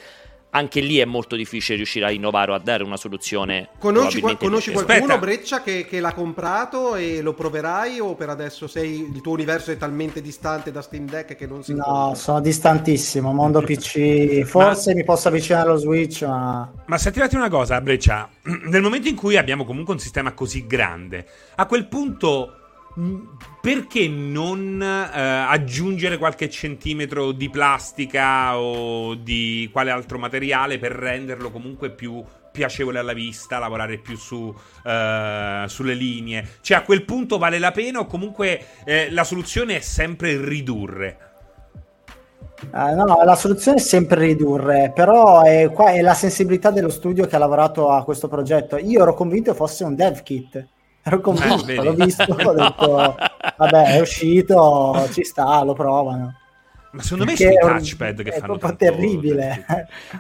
anche 0.52 0.80
lì 0.80 0.98
è 0.98 1.06
molto 1.06 1.36
difficile 1.36 1.78
riuscire 1.78 2.06
a 2.06 2.12
innovare 2.12 2.52
o 2.52 2.56
a 2.56 2.60
dare 2.60 2.84
una 2.84 2.98
soluzione. 2.98 3.70
Conosci, 3.78 4.20
qual- 4.20 4.38
conosci 4.38 4.72
qualcuno, 4.72 4.98
Aspetta. 4.98 5.18
Breccia, 5.18 5.62
che, 5.62 5.86
che, 5.86 6.00
l'ha 6.00 6.14
comprato 6.14 6.96
e 6.96 7.22
lo 7.22 7.34
proverai? 7.34 8.00
O 8.00 8.16
per 8.16 8.30
adesso 8.30 8.68
sei, 8.68 9.08
il 9.14 9.22
tuo 9.22 9.34
universo 9.34 9.72
è 9.72 9.78
talmente 9.78 10.22
distante 10.22 10.72
da 10.72 10.82
Steam 10.82 11.08
Deck 11.08 11.36
che 11.36 11.46
non 11.46 11.64
si 11.64 11.74
No, 11.74 11.84
compra? 11.84 12.16
sono 12.16 12.42
distantissimo. 12.42 13.32
Mondo 13.32 13.62
PC, 13.62 14.44
forse 14.44 14.92
ma... 14.92 15.00
mi 15.00 15.04
posso 15.04 15.28
avvicinare 15.28 15.70
allo 15.70 15.78
Switch, 15.78 16.24
ma. 16.24 16.72
Ma 16.86 16.98
sentirati 16.98 17.36
una 17.36 17.50
cosa, 17.50 17.80
Breccia. 17.82 18.30
Nel 18.44 18.82
momento 18.82 19.08
in 19.08 19.16
cui 19.16 19.38
abbiamo 19.38 19.66
comunque 19.66 19.94
un 19.94 20.00
sistema 20.00 20.34
così 20.34 20.66
grande, 20.66 21.26
a 21.56 21.66
quel 21.66 21.88
punto 21.88 22.59
perché 23.62 24.08
non 24.08 24.82
eh, 24.82 25.20
aggiungere 25.20 26.18
qualche 26.18 26.50
centimetro 26.50 27.32
di 27.32 27.50
plastica 27.50 28.58
o 28.58 29.16
di 29.16 29.70
quale 29.72 29.92
altro 29.92 30.18
materiale 30.18 30.80
per 30.80 30.92
renderlo 30.92 31.52
comunque 31.52 31.92
più 31.92 32.24
piacevole 32.52 33.00
alla 33.00 33.14
vista, 33.14 33.60
lavorare 33.60 34.00
più 34.00 34.18
su, 34.18 34.36
uh, 34.38 35.68
sulle 35.68 35.94
linee. 35.94 36.58
Cioè 36.62 36.78
a 36.78 36.82
quel 36.84 37.06
punto 37.06 37.38
vale 37.38 37.60
la 37.60 37.72
pena 37.72 38.00
o 38.00 38.06
comunque 38.06 38.66
eh, 38.86 39.12
la 39.12 39.24
soluzione 39.24 39.78
è 39.78 39.80
sempre 39.80 40.44
ridurre? 40.44 41.28
Uh, 42.72 42.96
no, 42.96 43.22
la 43.24 43.36
soluzione 43.36 43.78
è 43.78 43.82
sempre 43.82 44.20
ridurre, 44.20 44.92
però 44.94 45.44
è, 45.44 45.72
qua 45.72 45.92
è 45.92 46.02
la 46.02 46.14
sensibilità 46.14 46.72
dello 46.72 46.90
studio 46.90 47.26
che 47.26 47.36
ha 47.36 47.40
lavorato 47.40 47.90
a 47.90 48.04
questo 48.04 48.28
progetto. 48.28 48.78
Io 48.78 49.02
ero 49.02 49.14
convinto 49.14 49.54
fosse 49.54 49.84
un 49.84 49.96
dev 49.96 50.22
kit. 50.24 50.68
Ero 51.10 51.22
convinto, 51.22 51.74
no, 51.74 51.84
l'ho 51.84 51.94
visto, 51.94 52.24
ho 52.24 52.54
detto, 52.54 53.16
vabbè, 53.58 53.96
è 53.96 54.00
uscito, 54.00 55.10
ci 55.12 55.24
sta, 55.24 55.64
lo 55.64 55.74
provano. 55.74 56.36
Ma 56.92 57.02
secondo 57.02 57.26
me 57.26 57.36
sono 57.36 57.50
i 57.50 57.58
touchpad 57.58 58.22
che 58.22 58.30
è 58.30 58.40
fanno 58.40 58.58
proprio 58.58 58.92
terribile. 58.92 59.66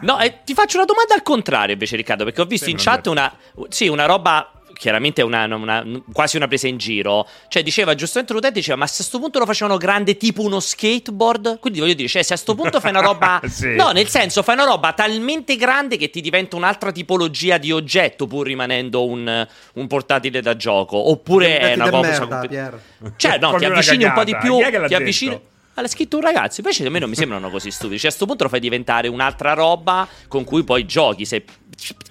no, 0.01 0.19
eh, 0.19 0.39
ti 0.43 0.55
faccio 0.55 0.77
una 0.77 0.87
domanda 0.87 1.13
al 1.13 1.21
contrario 1.21 1.73
invece 1.73 1.95
Riccardo, 1.95 2.23
perché 2.23 2.41
ho 2.41 2.45
visto 2.45 2.65
Sembra 2.65 2.83
in 2.83 2.89
chat 2.89 3.05
una, 3.05 3.31
sì, 3.69 3.87
una 3.87 4.05
roba 4.07 4.51
chiaramente 4.79 5.21
una, 5.21 5.43
una, 5.43 5.85
quasi 6.13 6.37
una 6.37 6.47
presa 6.47 6.67
in 6.67 6.77
giro. 6.77 7.27
Cioè, 7.49 7.61
diceva 7.61 7.93
giustamente 7.93 8.33
l'utente: 8.33 8.59
diceva, 8.59 8.77
ma 8.77 8.87
se 8.87 8.93
a 8.93 8.95
questo 8.97 9.19
punto 9.19 9.37
lo 9.37 9.45
facevano 9.45 9.77
grande 9.77 10.15
tipo 10.15 10.41
uno 10.41 10.61
skateboard? 10.61 11.59
Quindi 11.59 11.79
voglio 11.79 11.93
dire, 11.93 12.07
cioè, 12.07 12.23
se 12.23 12.33
a 12.33 12.35
questo 12.35 12.55
punto 12.55 12.79
fai 12.79 12.91
una 12.91 13.01
roba. 13.01 13.41
sì. 13.45 13.75
No, 13.75 13.91
nel 13.91 14.07
senso, 14.07 14.41
fai 14.41 14.55
una 14.55 14.63
roba 14.63 14.93
talmente 14.93 15.57
grande 15.57 15.97
che 15.97 16.09
ti 16.09 16.21
diventa 16.21 16.55
un'altra 16.55 16.91
tipologia 16.91 17.57
di 17.57 17.71
oggetto, 17.71 18.25
pur 18.25 18.47
rimanendo 18.47 19.05
un, 19.05 19.47
un 19.73 19.87
portatile 19.87 20.41
da 20.41 20.55
gioco. 20.55 21.09
Oppure 21.09 21.59
è 21.59 21.73
una 21.73 21.89
cosa. 21.89 22.25
Merda, 22.25 22.47
Pier. 22.47 22.81
Cioè, 23.17 23.37
no, 23.37 23.55
ti 23.55 23.65
avvicini 23.65 24.05
un 24.05 24.13
po' 24.13 24.23
di 24.23 24.35
più. 24.37 24.57
Ti 24.87 24.95
avvicini. 24.95 25.39
Ma 25.79 25.85
l'ha 25.85 25.91
scritto 25.91 26.17
un 26.17 26.23
ragazzo. 26.23 26.59
Invece 26.59 26.85
a 26.85 26.89
me 26.89 26.99
non 26.99 27.07
mi 27.07 27.15
sembrano 27.15 27.49
così 27.49 27.71
stupidi. 27.71 27.97
Cioè, 27.97 28.07
a 28.07 28.09
questo 28.09 28.25
punto 28.25 28.43
lo 28.43 28.49
fai 28.49 28.59
diventare 28.59 29.07
un'altra 29.07 29.53
roba 29.53 30.05
con 30.27 30.43
cui 30.43 30.65
poi 30.65 30.85
giochi. 30.85 31.23
Se 31.23 31.45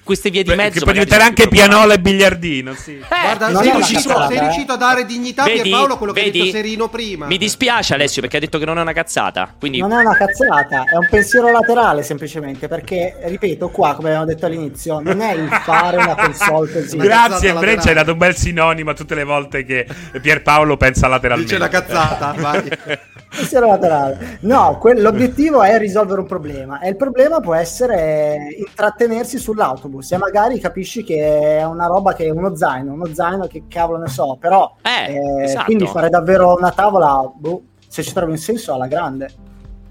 queste 0.03 0.31
vie 0.31 0.43
di 0.43 0.55
mezzo. 0.55 0.79
Che 0.79 0.85
può 0.85 0.93
diventare 0.93 1.23
anche 1.23 1.49
pianola 1.49 1.93
e 1.93 2.01
biliardino. 2.01 2.73
Sì. 2.73 2.93
Eh, 2.93 3.05
Guarda, 3.07 3.55
sei 3.55 3.73
riuscito, 3.73 4.09
cazzata, 4.09 4.27
sei 4.29 4.37
eh. 4.39 4.41
riuscito, 4.41 4.73
a 4.73 4.77
dare 4.77 5.05
dignità 5.05 5.43
a 5.43 5.47
Pierpaolo 5.47 5.99
quello 5.99 6.15
vedi, 6.15 6.31
che 6.31 6.39
ha 6.39 6.45
detto 6.45 6.57
Serino 6.57 6.89
prima. 6.89 7.27
Mi 7.27 7.37
dispiace, 7.37 7.93
Alessio, 7.93 8.23
perché 8.23 8.39
ha 8.39 8.41
detto 8.41 8.59
che 8.59 8.65
non 8.65 8.79
è 8.79 8.81
una 8.81 8.95
cazzata. 8.95 9.55
Quindi... 9.59 9.81
Non 9.81 9.93
è 9.93 10.01
una 10.01 10.17
cazzata, 10.17 10.85
è 10.85 10.97
un 10.97 11.09
pensiero 11.11 11.51
laterale 11.51 12.03
semplicemente. 12.03 12.69
Perché, 12.69 13.19
ripeto, 13.25 13.69
qua, 13.69 13.95
come 13.95 14.09
abbiamo 14.09 14.25
detto 14.25 14.47
all'inizio, 14.47 15.01
non 15.01 15.21
è 15.21 15.35
il 15.35 15.47
fare 15.63 15.99
una 15.99 16.15
console 16.15 16.73
così. 16.73 16.97
Grazie, 16.97 17.53
Breccia, 17.53 17.89
hai 17.89 17.95
dato 17.95 18.13
un 18.13 18.19
bel 18.19 18.35
sinonimo 18.35 18.93
a 18.93 18.95
tutte 18.95 19.15
le 19.15 19.25
volte 19.25 19.65
che 19.67 19.87
Pierpaolo 20.23 20.79
pensa 20.79 21.07
lateralmente. 21.07 21.55
Dice 21.55 21.63
la 21.63 21.69
cazzata, 21.69 22.35
vai. 22.35 22.69
pensiero 23.35 23.67
laterale. 23.67 24.39
No, 24.41 24.79
que- 24.79 25.01
l'obiettivo 25.01 25.63
è 25.63 25.79
risolvere 25.79 26.21
un 26.21 26.27
problema 26.27 26.81
e 26.81 26.89
il 26.89 26.97
problema 26.97 27.41
può 27.41 27.55
essere 27.55 28.55
intrattenersi 28.57 29.39
sull'autobus 29.39 30.13
e 30.13 30.17
magari 30.17 30.59
capisci 30.59 31.05
che 31.05 31.59
è 31.59 31.65
una 31.65 31.87
roba 31.87 32.15
che 32.15 32.27
è 32.27 32.31
uno 32.31 32.57
zaino, 32.57 32.93
uno 32.93 33.13
zaino 33.13 33.47
che 33.47 33.65
cavolo 33.69 33.99
ne 33.99 34.09
so, 34.09 34.37
però 34.41 34.75
eh, 34.83 35.15
eh, 35.15 35.45
esatto. 35.45 35.65
quindi 35.67 35.87
fare 35.87 36.09
davvero 36.09 36.57
una 36.57 36.71
tavola, 36.71 37.31
boh, 37.35 37.63
se 37.87 38.03
ci 38.03 38.13
trovi 38.13 38.33
un 38.33 38.39
senso 38.39 38.75
alla 38.75 38.87
grande. 38.87 39.31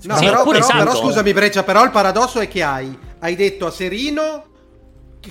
No, 0.03 0.15
sì, 0.15 0.25
però, 0.25 0.43
però, 0.43 0.67
però 0.67 0.95
scusami 0.95 1.33
Breccia, 1.33 1.63
però 1.63 1.83
il 1.83 1.91
paradosso 1.91 2.39
è 2.39 2.47
che 2.47 2.61
hai, 2.61 2.97
hai 3.19 3.35
detto 3.35 3.65
a 3.65 3.71
Serino 3.71 4.43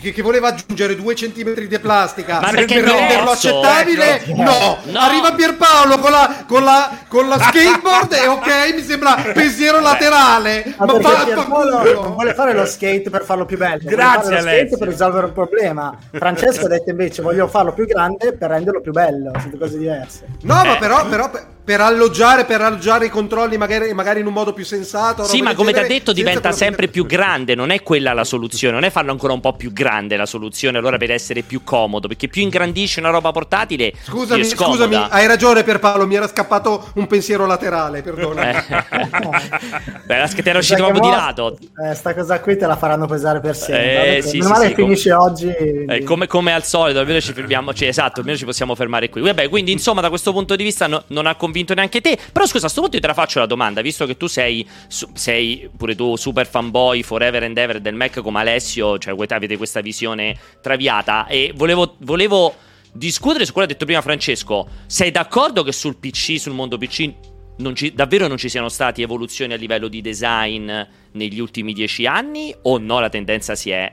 che, 0.00 0.12
che, 0.12 0.22
voleva 0.22 0.48
aggiungere 0.48 0.96
due 0.96 1.14
centimetri 1.14 1.66
di 1.68 1.78
plastica 1.78 2.40
Ma 2.40 2.50
per 2.50 2.68
renderlo 2.68 3.30
accettabile. 3.30 4.22
Ecco. 4.22 4.42
No. 4.42 4.78
no. 4.84 4.98
arriva 4.98 5.32
Pierpaolo 5.32 5.98
con 5.98 6.10
la, 6.10 6.44
con 6.46 6.64
la, 6.64 6.98
con 7.08 7.28
la 7.28 7.38
skateboard 7.38 8.12
e 8.12 8.26
ok, 8.26 8.74
mi 8.74 8.82
sembra 8.82 9.14
pensiero 9.32 9.80
laterale. 9.80 10.74
Ma, 10.78 10.86
ma 10.86 11.00
fa, 11.00 11.24
Pierpaolo 11.24 11.92
non 11.92 12.12
vuole 12.12 12.34
fare 12.34 12.52
lo 12.52 12.64
skate 12.66 13.10
per 13.10 13.24
farlo 13.24 13.44
più 13.44 13.56
bello. 13.56 13.82
Grazie 13.84 14.38
Alessio. 14.38 14.78
per 14.78 14.88
risolvere 14.88 15.26
un 15.26 15.32
problema. 15.32 15.96
Francesco 16.12 16.66
ha 16.66 16.68
detto 16.68 16.90
invece 16.90 17.22
voglio 17.22 17.46
farlo 17.48 17.72
più 17.72 17.86
grande 17.86 18.32
per 18.32 18.50
renderlo 18.50 18.80
più 18.80 18.92
bello. 18.92 19.32
Sono 19.40 19.56
cose 19.58 19.78
diverse. 19.78 20.26
No, 20.42 20.62
eh. 20.62 20.66
ma 20.66 20.76
però, 20.76 21.06
però 21.06 21.30
per 21.66 21.80
alloggiare, 21.80 22.44
per 22.44 22.60
alloggiare 22.60 23.06
i 23.06 23.08
controlli 23.08 23.56
magari, 23.56 23.92
magari, 23.92 24.20
in 24.20 24.26
un 24.26 24.32
modo 24.32 24.52
più 24.52 24.64
sensato. 24.64 25.24
Sì, 25.24 25.42
ma 25.42 25.52
come 25.52 25.72
ti 25.72 25.80
ha 25.80 25.86
detto 25.86 26.12
diventa 26.12 26.52
sempre 26.52 26.86
più 26.86 27.04
grande, 27.04 27.56
non 27.56 27.70
è 27.70 27.82
quella 27.82 28.12
la 28.12 28.22
soluzione, 28.22 28.72
non 28.72 28.84
è 28.84 28.90
farlo 28.90 29.10
ancora 29.10 29.32
un 29.32 29.40
po' 29.40 29.52
più 29.54 29.72
grande 29.72 30.16
la 30.16 30.26
soluzione 30.26 30.78
allora 30.78 30.96
per 30.96 31.10
essere 31.10 31.42
più 31.42 31.64
comodo, 31.64 32.06
perché 32.06 32.28
più 32.28 32.42
ingrandisci 32.42 33.00
una 33.00 33.10
roba 33.10 33.32
portatile... 33.32 33.92
Scusami, 34.00 34.44
scusami, 34.44 34.94
hai 34.94 35.26
ragione 35.26 35.64
Pierpaolo, 35.64 36.06
mi 36.06 36.14
era 36.14 36.28
scappato 36.28 36.92
un 36.94 37.08
pensiero 37.08 37.46
laterale, 37.46 38.00
perdona. 38.00 38.48
Eh. 38.48 38.84
Beh, 40.06 40.18
la 40.18 40.28
te 40.28 40.48
era 40.48 40.58
uscito 40.60 40.84
proprio 40.84 41.00
di 41.00 41.10
lato. 41.10 41.58
Eh, 41.84 41.94
sta 41.96 42.14
cosa 42.14 42.38
qui 42.38 42.56
te 42.56 42.66
la 42.66 42.76
faranno 42.76 43.06
pesare 43.08 43.40
per 43.40 43.56
sempre. 43.56 44.18
Eh, 44.18 44.22
sì, 44.22 44.28
sì, 44.28 44.38
male 44.38 44.68
sì, 44.68 44.74
finisce 44.74 45.10
com- 45.10 45.20
oggi. 45.20 45.48
Eh, 45.48 46.04
come, 46.04 46.28
come, 46.28 46.52
al 46.52 46.62
solito, 46.62 47.00
almeno 47.00 47.20
ci 47.20 47.32
fermiamo, 47.32 47.74
cioè, 47.74 47.88
esatto, 47.88 48.20
almeno 48.20 48.38
ci 48.38 48.44
possiamo 48.44 48.76
fermare 48.76 49.08
qui. 49.08 49.20
Vabbè, 49.20 49.48
quindi 49.48 49.72
insomma 49.72 50.00
da 50.00 50.10
questo 50.10 50.32
punto 50.32 50.54
di 50.54 50.62
vista 50.62 50.86
no, 50.86 51.02
non 51.08 51.26
ha 51.26 51.34
convinto 51.34 51.54
convinto 51.56 51.74
neanche 51.74 52.00
te. 52.00 52.18
Però 52.32 52.44
scusa, 52.44 52.58
a 52.58 52.60
questo 52.60 52.80
punto 52.80 52.96
io 52.96 53.02
te 53.02 53.08
la 53.08 53.14
faccio 53.14 53.38
la 53.38 53.46
domanda, 53.46 53.80
visto 53.80 54.04
che 54.04 54.16
tu 54.16 54.26
sei, 54.26 54.66
sei 54.88 55.68
pure 55.74 55.94
tu 55.94 56.16
super 56.16 56.46
fanboy 56.46 57.02
forever 57.02 57.42
and 57.44 57.56
ever 57.56 57.80
del 57.80 57.94
Mac 57.94 58.20
come 58.20 58.40
Alessio, 58.40 58.98
cioè 58.98 59.14
avete 59.28 59.56
questa 59.56 59.80
visione 59.80 60.36
traviata 60.60 61.26
e 61.26 61.52
volevo, 61.54 61.96
volevo 62.00 62.54
discutere 62.92 63.44
su 63.44 63.52
quello 63.52 63.66
che 63.66 63.72
ha 63.72 63.76
detto 63.76 63.86
prima 63.86 64.02
Francesco. 64.02 64.68
Sei 64.86 65.10
d'accordo 65.10 65.62
che 65.62 65.72
sul 65.72 65.96
PC, 65.96 66.38
sul 66.38 66.52
mondo 66.52 66.76
PC, 66.76 67.12
non 67.58 67.74
ci, 67.74 67.94
davvero 67.94 68.26
non 68.26 68.36
ci 68.36 68.50
siano 68.50 68.68
stati 68.68 69.00
evoluzioni 69.00 69.54
a 69.54 69.56
livello 69.56 69.88
di 69.88 70.02
design 70.02 70.70
negli 71.12 71.40
ultimi 71.40 71.72
dieci 71.72 72.04
anni 72.06 72.54
o 72.62 72.76
no 72.76 73.00
la 73.00 73.08
tendenza 73.08 73.54
si 73.54 73.70
è 73.70 73.90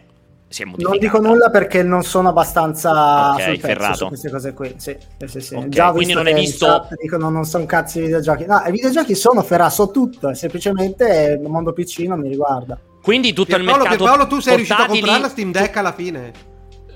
non 0.77 0.97
dico 0.97 1.19
nulla 1.19 1.49
perché 1.49 1.83
non 1.83 2.03
sono 2.03 2.29
abbastanza 2.29 3.33
okay, 3.33 3.57
ferrato 3.57 3.95
su 3.95 4.07
queste 4.07 4.29
cose 4.29 4.53
qui. 4.53 4.73
Sì, 4.77 4.95
sì, 5.25 5.39
sì. 5.41 5.55
Okay, 5.55 5.69
Già 5.69 5.91
quindi 5.91 6.13
non 6.13 6.27
hai 6.27 6.33
visto. 6.33 6.87
Dicono 7.01 7.29
non 7.29 7.45
sono 7.45 7.65
cazzi 7.65 7.99
di 7.99 8.05
videogiochi. 8.05 8.45
No, 8.45 8.61
i 8.67 8.71
videogiochi 8.71 9.15
sono 9.15 9.41
ferrato, 9.41 9.71
so 9.73 9.91
tutto. 9.91 10.33
Semplicemente 10.33 11.39
il 11.41 11.49
mondo 11.49 11.73
PC 11.73 11.99
non 11.99 12.19
mi 12.19 12.29
riguarda. 12.29 12.79
Quindi 13.01 13.33
tutto 13.33 13.55
il 13.55 13.63
mercato. 13.63 14.03
Paolo, 14.03 14.27
tu 14.27 14.39
sei 14.39 14.57
riuscito 14.57 14.81
a 14.81 14.85
comprare 14.85 15.21
la 15.21 15.29
Steam 15.29 15.51
Deck 15.51 15.75
alla 15.75 15.91
fine. 15.91 16.51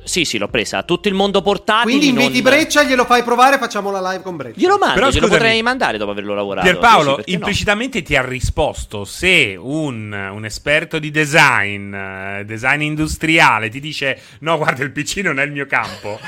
Sì, 0.07 0.23
sì, 0.23 0.37
l'ho 0.37 0.47
presa. 0.47 0.83
Tutto 0.83 1.09
il 1.09 1.13
mondo 1.13 1.41
portatile. 1.41 1.97
Quindi 1.97 2.07
inviti 2.07 2.41
non... 2.41 2.51
Breccia, 2.51 2.83
glielo 2.83 3.03
fai 3.05 3.23
provare, 3.23 3.57
facciamo 3.57 3.91
la 3.91 3.99
live 4.11 4.23
con 4.23 4.37
Breccia. 4.37 4.59
Glielo 4.59 4.77
mando, 4.77 4.93
Però, 4.93 5.07
glielo 5.07 5.25
scusami, 5.25 5.37
potrei 5.37 5.61
mandare 5.61 5.97
dopo 5.97 6.11
averlo 6.11 6.33
lavorato. 6.33 6.65
Pierpaolo, 6.65 7.21
sì, 7.23 7.33
implicitamente 7.33 7.99
no? 7.99 8.05
ti 8.05 8.15
ha 8.15 8.25
risposto 8.25 9.03
se 9.03 9.57
un, 9.59 10.11
un, 10.11 10.45
esperto 10.45 10.97
di 10.97 11.11
design, 11.11 11.93
eh, 11.93 12.43
design 12.45 12.81
industriale, 12.81 13.69
ti 13.69 13.81
dice 13.81 14.19
no, 14.39 14.57
guarda, 14.57 14.83
il 14.83 14.91
PC 14.91 15.17
non 15.17 15.39
è 15.39 15.43
il 15.43 15.51
mio 15.51 15.65
campo. 15.65 16.19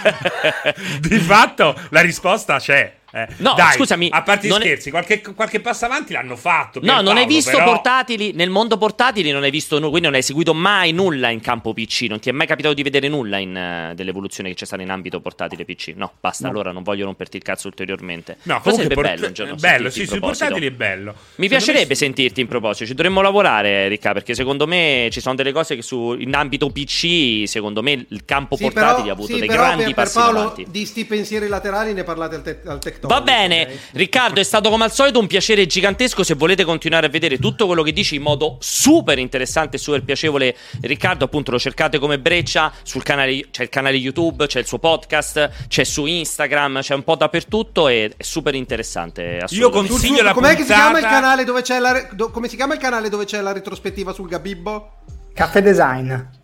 di 1.00 1.20
fatto 1.20 1.74
la 1.90 2.02
risposta 2.02 2.60
c'è. 2.60 2.98
Eh, 3.12 3.28
no, 3.38 3.54
dai, 3.56 3.74
scusami. 3.74 4.10
A 4.12 4.22
parte 4.22 4.48
gli 4.48 4.52
scherzi, 4.52 4.90
è... 4.90 4.92
qualche, 4.92 5.22
qualche, 5.22 5.60
passo 5.60 5.86
avanti 5.86 6.14
l'hanno 6.14 6.36
fatto. 6.36 6.80
No, 6.82 6.96
non 6.96 7.06
Paolo, 7.06 7.20
hai 7.20 7.26
visto 7.26 7.52
però... 7.52 7.66
portatili. 7.66 8.32
Nel 8.34 8.50
mondo 8.50 8.78
portatili 8.78 9.32
non 9.32 9.44
hai 9.44 9.52
visto, 9.52 9.80
quindi 9.80 10.02
non 10.02 10.14
hai 10.14 10.22
seguito 10.22 10.54
mai 10.54 10.92
nulla 10.92 11.30
in 11.30 11.42
campo 11.42 11.74
PC. 11.74 12.06
Non 12.10 12.20
ti 12.20 12.30
è 12.30 12.32
mai 12.32 12.48
capitato 12.48 12.74
di 12.74 12.84
vedere 12.84 13.08
nulla 13.08 13.38
in, 13.38 13.90
uh, 13.92 13.94
dell'evoluzione 13.96 14.50
che 14.50 14.56
c'è 14.56 14.66
stata 14.66 14.82
in 14.82 14.90
ambito 14.90 15.20
portatile 15.20 15.66
PC. 15.66 15.94
No, 15.96 16.12
basta. 16.20 16.46
No. 16.46 16.52
Allora 16.52 16.72
non 16.72 16.84
voglio 16.84 17.06
romperti 17.06 17.38
il 17.38 17.44
cazzo 17.44 17.68
ulteriormente. 17.68 18.38
No, 18.44 18.60
comunque 18.62 18.84
sarebbe 18.84 18.94
port- 18.94 19.10
bello 19.10 19.28
un 19.28 19.34
giorno. 19.34 19.56
Bello, 19.56 19.90
sì, 19.90 20.06
sui 20.06 20.20
portatili 20.20 20.68
è 20.68 20.72
bello. 20.72 21.12
Mi 21.12 21.16
secondo 21.16 21.48
piacerebbe 21.48 21.88
me... 21.90 21.96
sentirti 21.96 22.42
in 22.42 22.48
proposito. 22.48 22.86
Ci 22.86 22.94
dovremmo 22.94 23.22
lavorare, 23.22 23.88
Ricca, 23.88 24.14
perché 24.14 24.36
secondo 24.36 24.68
me 24.68 25.10
ci 25.12 25.20
sono 25.20 25.36
delle 25.36 25.52
cose 25.52 25.76
che 25.76 25.82
su, 25.82 26.16
in 26.18 26.36
ambito 26.36 26.70
PC, 26.70 27.48
secondo 27.48 27.82
me 27.82 28.06
il 28.08 28.26
campo 28.26 28.56
sì, 28.56 28.64
portatili 28.64 29.02
però, 29.02 29.10
ha 29.10 29.14
avuto 29.14 29.34
sì, 29.34 29.40
dei 29.40 29.48
grandi 29.48 29.84
per, 29.86 29.94
passi 29.94 30.14
per 30.14 30.24
Paolo, 30.24 30.40
avanti. 30.40 30.66
Di 30.70 30.86
sti 30.86 31.06
pensieri 31.06 31.48
laterali 31.48 31.94
ne 31.94 32.04
parlate 32.04 32.36
al, 32.36 32.42
te- 32.44 32.60
al 32.66 32.80
Tectonic. 32.80 32.99
Va 33.08 33.22
bene. 33.22 33.62
Okay. 33.62 33.80
Riccardo, 33.94 34.40
è 34.40 34.44
stato 34.44 34.70
come 34.70 34.84
al 34.84 34.92
solito 34.92 35.20
un 35.20 35.28
piacere 35.28 35.66
gigantesco. 35.66 36.24
Se 36.24 36.34
volete 36.36 36.64
continuare 36.64 37.08
a 37.08 37.10
vedere 37.10 37.38
tutto 37.38 37.66
quello 37.66 37.84
che 37.84 37.94
dici 37.94 38.16
in 38.16 38.22
modo 38.22 38.58
super 38.60 39.18
interessante 39.20 39.78
e 39.78 39.80
super 39.80 40.04
piacevole, 40.04 40.56
Riccardo, 40.82 41.26
appunto, 41.26 41.52
lo 41.52 41.60
cercate 41.60 42.00
come 42.00 42.20
Breccia 42.20 42.72
sul 42.84 43.04
canale. 43.04 43.48
C'è 43.52 43.64
il 43.64 43.70
canale 43.70 43.98
YouTube, 43.98 44.48
c'è 44.48 44.60
il 44.60 44.68
suo 44.68 44.80
podcast, 44.80 45.68
c'è 45.68 45.84
su 45.84 46.06
Instagram, 46.06 46.82
c'è 46.82 46.96
un 46.96 47.04
po' 47.04 47.16
dappertutto. 47.16 47.88
E 47.88 48.14
è 48.16 48.24
super 48.24 48.56
interessante. 48.56 49.46
Io 49.50 49.70
consiglio 49.70 50.16
sul, 50.16 50.24
la 50.24 50.34
com'è 50.34 50.56
puntata... 50.56 50.56
che 50.56 50.64
si 50.64 50.74
chiama 50.74 51.00
il 51.00 51.06
canale 51.06 51.44
dove 51.44 51.62
c'è 51.62 51.80
la, 51.80 52.08
do, 52.12 52.32
come 52.32 52.48
si 52.48 52.56
chiama 52.56 52.74
il 52.74 52.80
canale 52.80 53.10
dove 53.10 53.26
c'è 53.26 53.42
la 53.42 53.52
retrospettiva 53.52 54.14
sul 54.14 54.28
Gabibbo? 54.28 54.94
Caffè 55.34 55.62
Design. 55.62 56.38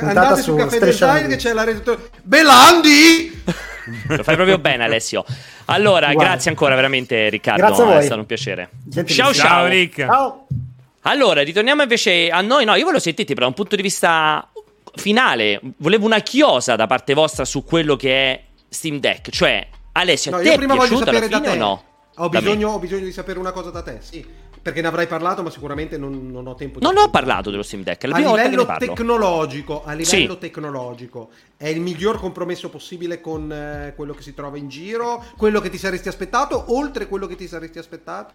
Andate 0.00 0.42
su 0.42 0.54
Caffè 0.54 0.78
Design 0.78 1.28
che 1.28 1.36
c'è 1.36 1.52
la 1.52 1.64
retrospettiva. 1.64 2.22
Belandi! 2.22 3.42
Lo 4.08 4.22
fai 4.22 4.34
proprio 4.34 4.58
bene, 4.58 4.84
Alessio. 4.84 5.24
Allora, 5.66 6.12
Guarda. 6.12 6.30
grazie 6.30 6.50
ancora 6.50 6.74
veramente, 6.74 7.28
Riccardo. 7.28 7.60
Grazie 7.64 7.82
a 7.82 7.86
voi. 7.86 7.96
È 7.98 8.02
stato 8.02 8.20
un 8.20 8.26
piacere. 8.26 8.70
Ciao, 8.90 9.04
ciao, 9.04 9.32
ciao, 9.32 9.66
Rick. 9.66 10.04
Ciao. 10.06 10.46
Allora, 11.02 11.42
ritorniamo 11.42 11.82
invece 11.82 12.30
a 12.30 12.40
noi. 12.40 12.64
No, 12.64 12.74
io 12.74 12.84
volevo 12.84 13.00
sentirti 13.00 13.34
però 13.34 13.46
da 13.46 13.50
un 13.50 13.54
punto 13.54 13.76
di 13.76 13.82
vista 13.82 14.48
finale. 14.94 15.60
Volevo 15.76 16.06
una 16.06 16.20
chiosa 16.20 16.76
da 16.76 16.86
parte 16.86 17.12
vostra 17.14 17.44
su 17.44 17.64
quello 17.64 17.96
che 17.96 18.32
è 18.32 18.42
Steam 18.68 19.00
Deck. 19.00 19.30
Cioè, 19.30 19.66
Alessio, 19.92 20.30
no, 20.30 20.38
a 20.38 20.40
te 20.40 20.48
io 20.48 20.56
prima 20.56 20.74
voglio 20.74 20.96
sapere 20.98 21.28
da 21.28 21.40
te. 21.40 21.56
no? 21.56 21.82
Ho 22.16 22.28
bisogno, 22.28 22.70
ho 22.70 22.78
bisogno, 22.78 23.04
di 23.04 23.12
sapere 23.12 23.38
una 23.38 23.50
cosa 23.50 23.70
da 23.70 23.82
te, 23.82 23.98
sì. 24.00 24.24
Perché 24.64 24.80
ne 24.80 24.86
avrai 24.86 25.06
parlato, 25.06 25.42
ma 25.42 25.50
sicuramente 25.50 25.98
non, 25.98 26.30
non 26.30 26.46
ho 26.46 26.54
tempo 26.54 26.78
di... 26.78 26.86
Non 26.86 26.96
ho 26.96 27.10
parlato 27.10 27.50
dello 27.50 27.62
Steam 27.62 27.82
Deck, 27.82 28.04
a 28.04 28.16
livello 28.16 28.64
tecnologico, 28.78 29.84
a 29.84 29.92
livello 29.92 30.32
sì. 30.32 30.38
tecnologico, 30.38 31.28
è 31.58 31.68
il 31.68 31.82
miglior 31.82 32.18
compromesso 32.18 32.70
possibile 32.70 33.20
con 33.20 33.52
eh, 33.52 33.92
quello 33.94 34.14
che 34.14 34.22
si 34.22 34.32
trova 34.32 34.56
in 34.56 34.70
giro, 34.70 35.22
quello 35.36 35.60
che 35.60 35.68
ti 35.68 35.76
saresti 35.76 36.08
aspettato, 36.08 36.74
oltre 36.74 37.08
quello 37.08 37.26
che 37.26 37.36
ti 37.36 37.46
saresti 37.46 37.78
aspettato? 37.78 38.32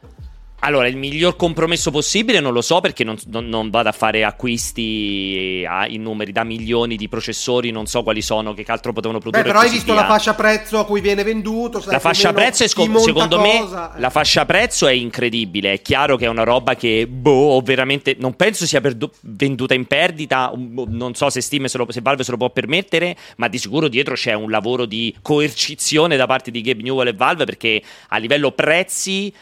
Allora, 0.60 0.88
il 0.88 0.98
miglior 0.98 1.36
compromesso 1.36 1.90
possibile 1.90 2.40
non 2.42 2.52
lo 2.52 2.62
so 2.62 2.82
perché 2.82 3.04
non, 3.04 3.18
non, 3.28 3.48
non 3.48 3.70
vado 3.70 3.90
a 3.90 3.92
fare 3.94 4.26
acquisti 4.26 5.66
a, 5.68 5.88
in 5.88 6.02
numeri 6.02 6.32
da 6.32 6.44
milioni 6.44 6.98
di 6.98 7.08
processori, 7.08 7.72
non 7.72 7.86
so 7.86 8.04
quali 8.04 8.22
sono, 8.22 8.54
che 8.54 8.66
altro 8.68 8.92
potevano 8.92 9.20
produrre. 9.20 9.44
Beh, 9.44 9.50
però 9.50 9.62
hai 9.62 9.70
visto 9.70 9.94
via. 9.94 10.02
la 10.02 10.08
fascia 10.08 10.34
prezzo 10.34 10.80
a 10.80 10.86
cui 10.86 11.00
viene 11.00 11.24
venduto? 11.24 11.82
La 11.86 12.00
fascia 12.00 12.34
prezzo 12.34 12.64
è 12.64 12.68
sc- 12.68 12.98
secondo 12.98 13.38
cosa. 13.38 13.92
me 13.94 14.00
la 14.00 14.10
fascia 14.10 14.46
prezzo 14.46 14.88
è 14.88 14.92
incredibile. 14.92 15.74
È 15.74 15.82
chiaro 15.82 16.18
che 16.18 16.26
è 16.26 16.30
una 16.30 16.44
roba 16.44 16.76
che, 16.76 17.08
boh, 17.08 17.62
veramente 17.62 18.18
non 18.20 18.36
penso 18.36 18.66
sia 18.66 18.82
perdu- 18.82 19.14
venduta 19.22 19.74
in 19.74 19.86
perdita. 19.86 20.52
Non 20.56 21.14
so 21.16 21.30
se 21.30 21.40
Steam 21.40 21.66
se, 21.66 21.78
lo, 21.78 21.88
se 21.90 22.02
Valve 22.02 22.24
se 22.24 22.32
lo 22.32 22.38
può 22.38 22.50
permettere, 22.50 23.16
ma 23.38 23.48
di 23.48 23.58
sicuro 23.58 23.88
dietro 23.88 24.16
c'è 24.16 24.34
un 24.34 24.50
lavoro 24.50 24.86
di 24.86 25.16
coercizione 25.22 26.18
da 26.18 26.26
parte 26.26 26.52
di 26.52 26.62
Gabe 26.62 26.84
Newell 26.84 27.08
e 27.08 27.14
Valve 27.14 27.46
perché 27.46 27.82
a 28.10 28.18
livello 28.18 28.52
prezzi 28.52 29.34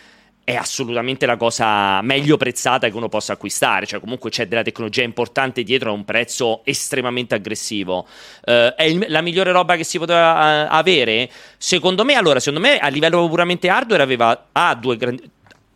è 0.48 0.56
assolutamente 0.56 1.26
la 1.26 1.36
cosa 1.36 2.02
meglio 2.04 2.38
prezzata 2.38 2.88
che 2.88 2.96
uno 2.96 3.10
possa 3.10 3.34
acquistare, 3.34 3.86
cioè 3.86 4.00
comunque 4.00 4.30
c'è 4.30 4.48
della 4.48 4.62
tecnologia 4.62 5.04
importante 5.04 5.62
dietro 5.62 5.90
a 5.90 5.94
un 5.94 6.06
prezzo 6.06 6.62
estremamente 6.64 7.36
aggressivo. 7.36 8.08
Uh, 8.46 8.74
è 8.74 8.84
il, 8.84 9.08
la 9.10 9.20
migliore 9.20 9.52
roba 9.52 9.76
che 9.76 9.84
si 9.84 9.98
poteva 9.98 10.64
uh, 10.64 10.68
avere? 10.70 11.30
Secondo 11.58 12.06
me, 12.06 12.14
allora, 12.14 12.40
secondo 12.40 12.66
me 12.66 12.78
a 12.78 12.88
livello 12.88 13.28
puramente 13.28 13.68
hardware 13.68 14.02
aveva 14.02 14.48
ha 14.54 14.74
due 14.76 14.96
grandi 14.96 15.30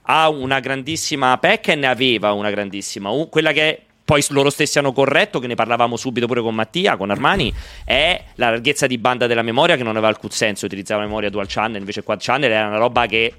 ha 0.04 0.30
una 0.30 0.62
grandissima 0.62 1.38
PEC 1.38 1.68
e 1.68 1.76
ne 1.76 1.88
aveva 1.88 2.32
una 2.32 2.50
grandissima, 2.50 3.10
un, 3.10 3.28
quella 3.28 3.52
che 3.52 3.82
poi 4.06 4.24
loro 4.30 4.50
stessi 4.50 4.80
hanno 4.80 4.94
corretto, 4.94 5.40
che 5.40 5.48
ne 5.48 5.56
parlavamo 5.56 5.98
subito 5.98 6.28
pure 6.28 6.42
con 6.42 6.56
Mattia, 6.56 6.96
con 6.96 7.10
Armani, 7.10 7.54
è 7.84 8.24
la 8.36 8.52
larghezza 8.52 8.88
di 8.88 8.98
banda 8.98 9.28
della 9.28 9.42
memoria 9.42 9.76
che 9.76 9.84
non 9.84 9.98
aveva 9.98 10.08
alcun 10.08 10.30
senso, 10.30 10.66
utilizzava 10.66 11.02
memoria 11.02 11.30
dual 11.30 11.48
channel, 11.48 11.80
invece 11.80 12.04
quad 12.04 12.22
channel 12.22 12.50
era 12.50 12.68
una 12.68 12.78
roba 12.78 13.06
che 13.06 13.34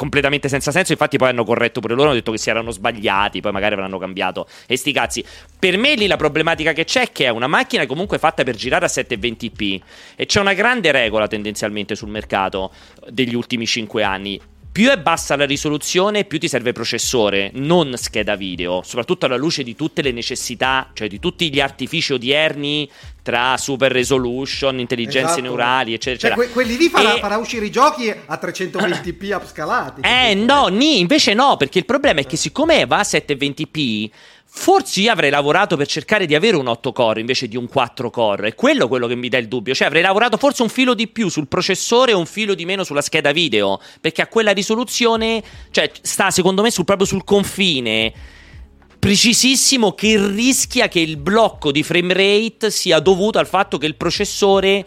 completamente 0.00 0.48
senza 0.48 0.70
senso. 0.70 0.92
Infatti, 0.92 1.18
poi 1.18 1.28
hanno 1.28 1.44
corretto 1.44 1.80
pure 1.80 1.92
loro. 1.92 2.08
Hanno 2.08 2.16
detto 2.16 2.32
che 2.32 2.38
si 2.38 2.48
erano 2.48 2.70
sbagliati. 2.70 3.42
Poi 3.42 3.52
magari 3.52 3.74
avranno 3.74 3.98
cambiato. 3.98 4.46
E 4.66 4.78
sti 4.78 4.92
cazzi. 4.92 5.22
Per 5.58 5.76
me 5.76 5.94
lì 5.94 6.06
la 6.06 6.16
problematica 6.16 6.72
che 6.72 6.84
c'è 6.84 7.02
è 7.02 7.12
che 7.12 7.26
è 7.26 7.28
una 7.28 7.46
macchina 7.46 7.84
comunque 7.84 8.18
fatta 8.18 8.42
per 8.42 8.54
girare 8.54 8.86
a 8.86 8.88
720p. 8.88 9.80
E 10.16 10.24
c'è 10.24 10.40
una 10.40 10.54
grande 10.54 10.90
regola 10.90 11.28
tendenzialmente 11.28 11.94
sul 11.94 12.08
mercato 12.08 12.72
degli 13.10 13.34
ultimi 13.34 13.66
5 13.66 14.02
anni 14.02 14.40
più 14.72 14.88
è 14.88 14.98
bassa 14.98 15.34
la 15.34 15.46
risoluzione, 15.46 16.24
più 16.24 16.38
ti 16.38 16.46
serve 16.46 16.72
processore, 16.72 17.50
non 17.54 17.92
scheda 17.96 18.36
video, 18.36 18.82
soprattutto 18.84 19.26
alla 19.26 19.36
luce 19.36 19.64
di 19.64 19.74
tutte 19.74 20.00
le 20.00 20.12
necessità, 20.12 20.90
cioè 20.92 21.08
di 21.08 21.18
tutti 21.18 21.52
gli 21.52 21.60
artifici 21.60 22.12
odierni 22.12 22.88
tra 23.22 23.56
super 23.56 23.90
resolution, 23.90 24.78
intelligenze 24.78 25.32
esatto. 25.32 25.40
neurali, 25.40 25.92
eccetera. 25.92 26.36
Cioè, 26.36 26.44
que- 26.46 26.52
quelli 26.52 26.76
lì 26.76 26.88
farà, 26.88 27.16
e... 27.16 27.18
farà, 27.18 27.36
uscire 27.36 27.66
i 27.66 27.70
giochi 27.70 28.08
a 28.08 28.40
320p 28.40 29.34
upscalati. 29.34 30.00
Eh 30.02 30.34
no, 30.34 30.68
ni, 30.68 31.00
invece 31.00 31.34
no, 31.34 31.56
perché 31.56 31.78
il 31.78 31.84
problema 31.84 32.20
è 32.20 32.26
che 32.26 32.36
siccome 32.36 32.86
va 32.86 32.98
a 32.98 33.02
720p, 33.02 34.08
Forse 34.52 35.00
io 35.00 35.12
avrei 35.12 35.30
lavorato 35.30 35.76
per 35.76 35.86
cercare 35.86 36.26
di 36.26 36.34
avere 36.34 36.56
un 36.56 36.66
8 36.66 36.92
core 36.92 37.20
invece 37.20 37.46
di 37.46 37.56
un 37.56 37.68
4 37.68 38.10
core. 38.10 38.48
È 38.48 38.54
quello 38.54 38.88
quello 38.88 39.06
che 39.06 39.14
mi 39.14 39.28
dà 39.28 39.38
il 39.38 39.46
dubbio. 39.46 39.74
Cioè, 39.74 39.86
avrei 39.86 40.02
lavorato 40.02 40.36
forse 40.36 40.62
un 40.62 40.68
filo 40.68 40.94
di 40.94 41.06
più 41.06 41.28
sul 41.28 41.46
processore 41.46 42.10
e 42.10 42.14
un 42.14 42.26
filo 42.26 42.54
di 42.54 42.64
meno 42.64 42.82
sulla 42.82 43.00
scheda 43.00 43.30
video. 43.30 43.80
Perché 44.00 44.22
a 44.22 44.26
quella 44.26 44.50
risoluzione, 44.50 45.42
cioè, 45.70 45.90
sta 46.02 46.30
secondo 46.30 46.62
me 46.62 46.70
sul, 46.70 46.84
proprio 46.84 47.06
sul 47.06 47.24
confine 47.24 48.12
precisissimo 49.00 49.94
che 49.94 50.22
rischia 50.28 50.86
che 50.88 51.00
il 51.00 51.16
blocco 51.16 51.72
di 51.72 51.82
frame 51.82 52.12
rate 52.12 52.70
sia 52.70 53.00
dovuto 53.00 53.38
al 53.38 53.46
fatto 53.46 53.78
che 53.78 53.86
il 53.86 53.96
processore 53.96 54.86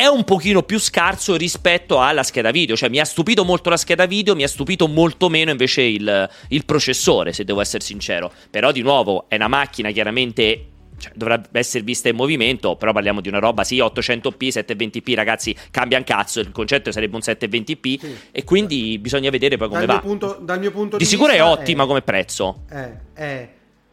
è 0.00 0.06
un 0.06 0.24
pochino 0.24 0.62
più 0.62 0.78
scarso 0.78 1.36
rispetto 1.36 2.00
alla 2.00 2.22
scheda 2.22 2.50
video. 2.50 2.74
Cioè, 2.74 2.88
mi 2.88 3.00
ha 3.00 3.04
stupito 3.04 3.44
molto 3.44 3.68
la 3.68 3.76
scheda 3.76 4.06
video, 4.06 4.34
mi 4.34 4.44
ha 4.44 4.48
stupito 4.48 4.88
molto 4.88 5.28
meno 5.28 5.50
invece 5.50 5.82
il, 5.82 6.30
il 6.48 6.64
processore, 6.64 7.34
se 7.34 7.44
devo 7.44 7.60
essere 7.60 7.84
sincero. 7.84 8.32
Però, 8.48 8.72
di 8.72 8.80
nuovo, 8.80 9.26
è 9.28 9.34
una 9.34 9.48
macchina 9.48 9.90
chiaramente 9.90 10.68
cioè, 10.96 11.12
dovrebbe 11.14 11.58
essere 11.58 11.84
vista 11.84 12.08
in 12.08 12.16
movimento, 12.16 12.76
però 12.76 12.92
parliamo 12.92 13.20
di 13.20 13.28
una 13.28 13.40
roba, 13.40 13.62
sì, 13.62 13.76
800p, 13.76 14.48
720p, 14.48 15.14
ragazzi, 15.14 15.54
cambia 15.70 15.98
un 15.98 16.04
cazzo, 16.04 16.40
il 16.40 16.50
concetto 16.50 16.90
sarebbe 16.92 17.16
un 17.16 17.22
720p 17.22 17.98
sì, 17.98 18.16
e 18.30 18.42
quindi 18.44 18.98
bisogna 18.98 19.28
vedere 19.28 19.58
poi 19.58 19.68
come 19.68 19.84
dal 19.84 19.86
va. 19.86 20.02
Mio 20.02 20.02
punto, 20.02 20.38
dal 20.40 20.58
mio 20.60 20.70
punto 20.70 20.96
di, 20.96 21.04
di 21.04 21.08
sicuro 21.10 21.32
è 21.32 21.42
ottima 21.42 21.84
è, 21.84 21.86
come 21.86 22.00
prezzo. 22.00 22.62
È, 22.66 22.90
è, 23.12 23.48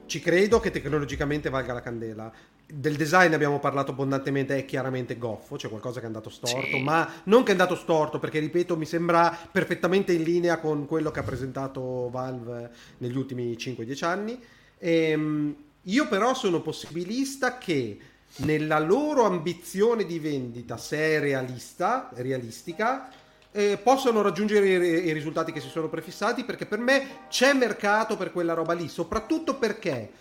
ci 0.06 0.22
credo 0.22 0.62
che 0.62 0.72
tecnologicamente 0.72 1.50
valga 1.50 1.74
la 1.74 1.82
candela 1.82 2.32
del 2.70 2.98
design 2.98 3.34
abbiamo 3.34 3.60
parlato 3.60 3.92
abbondantemente, 3.92 4.58
è 4.58 4.66
chiaramente 4.66 5.18
goffo, 5.18 5.56
c'è 5.56 5.70
qualcosa 5.70 6.00
che 6.00 6.04
è 6.04 6.08
andato 6.08 6.30
storto, 6.30 6.66
sì. 6.66 6.82
ma 6.82 7.10
non 7.24 7.44
che 7.44 7.50
è 7.50 7.52
andato 7.52 7.76
storto, 7.76 8.20
perché 8.20 8.40
ripeto, 8.40 8.76
mi 8.76 8.86
sembra 8.86 9.36
perfettamente 9.50 10.12
in 10.12 10.24
linea 10.24 10.60
con 10.60 10.86
quello 10.86 11.10
che 11.10 11.20
ha 11.20 11.24
presentato 11.24 12.10
Valve 12.10 12.70
negli 12.98 13.16
ultimi 13.16 13.54
5-10 13.54 14.06
anni. 14.06 14.40
Ehm, 14.80 15.56
io 15.84 16.08
però 16.10 16.34
sono 16.34 16.62
possibilista 16.62 17.58
che 17.58 17.98
nella 18.38 18.80
loro 18.80 19.24
ambizione 19.24 20.06
di 20.06 20.20
vendita, 20.20 20.76
se 20.76 20.98
è 20.98 21.20
realista, 21.22 22.10
realistica, 22.16 23.10
eh, 23.52 23.80
possano 23.82 24.22
raggiungere 24.22 24.68
i, 24.68 25.06
i 25.08 25.14
risultati 25.14 25.54
che 25.54 25.62
si 25.62 25.70
sono 25.70 25.88
prefissati, 25.88 26.44
perché 26.44 26.66
per 26.66 26.80
me 26.80 27.08
c'è 27.30 27.54
mercato 27.54 28.18
per 28.18 28.34
quella 28.34 28.54
roba 28.54 28.74
lì, 28.74 28.90
soprattutto 28.90 29.56
perché 29.56 30.12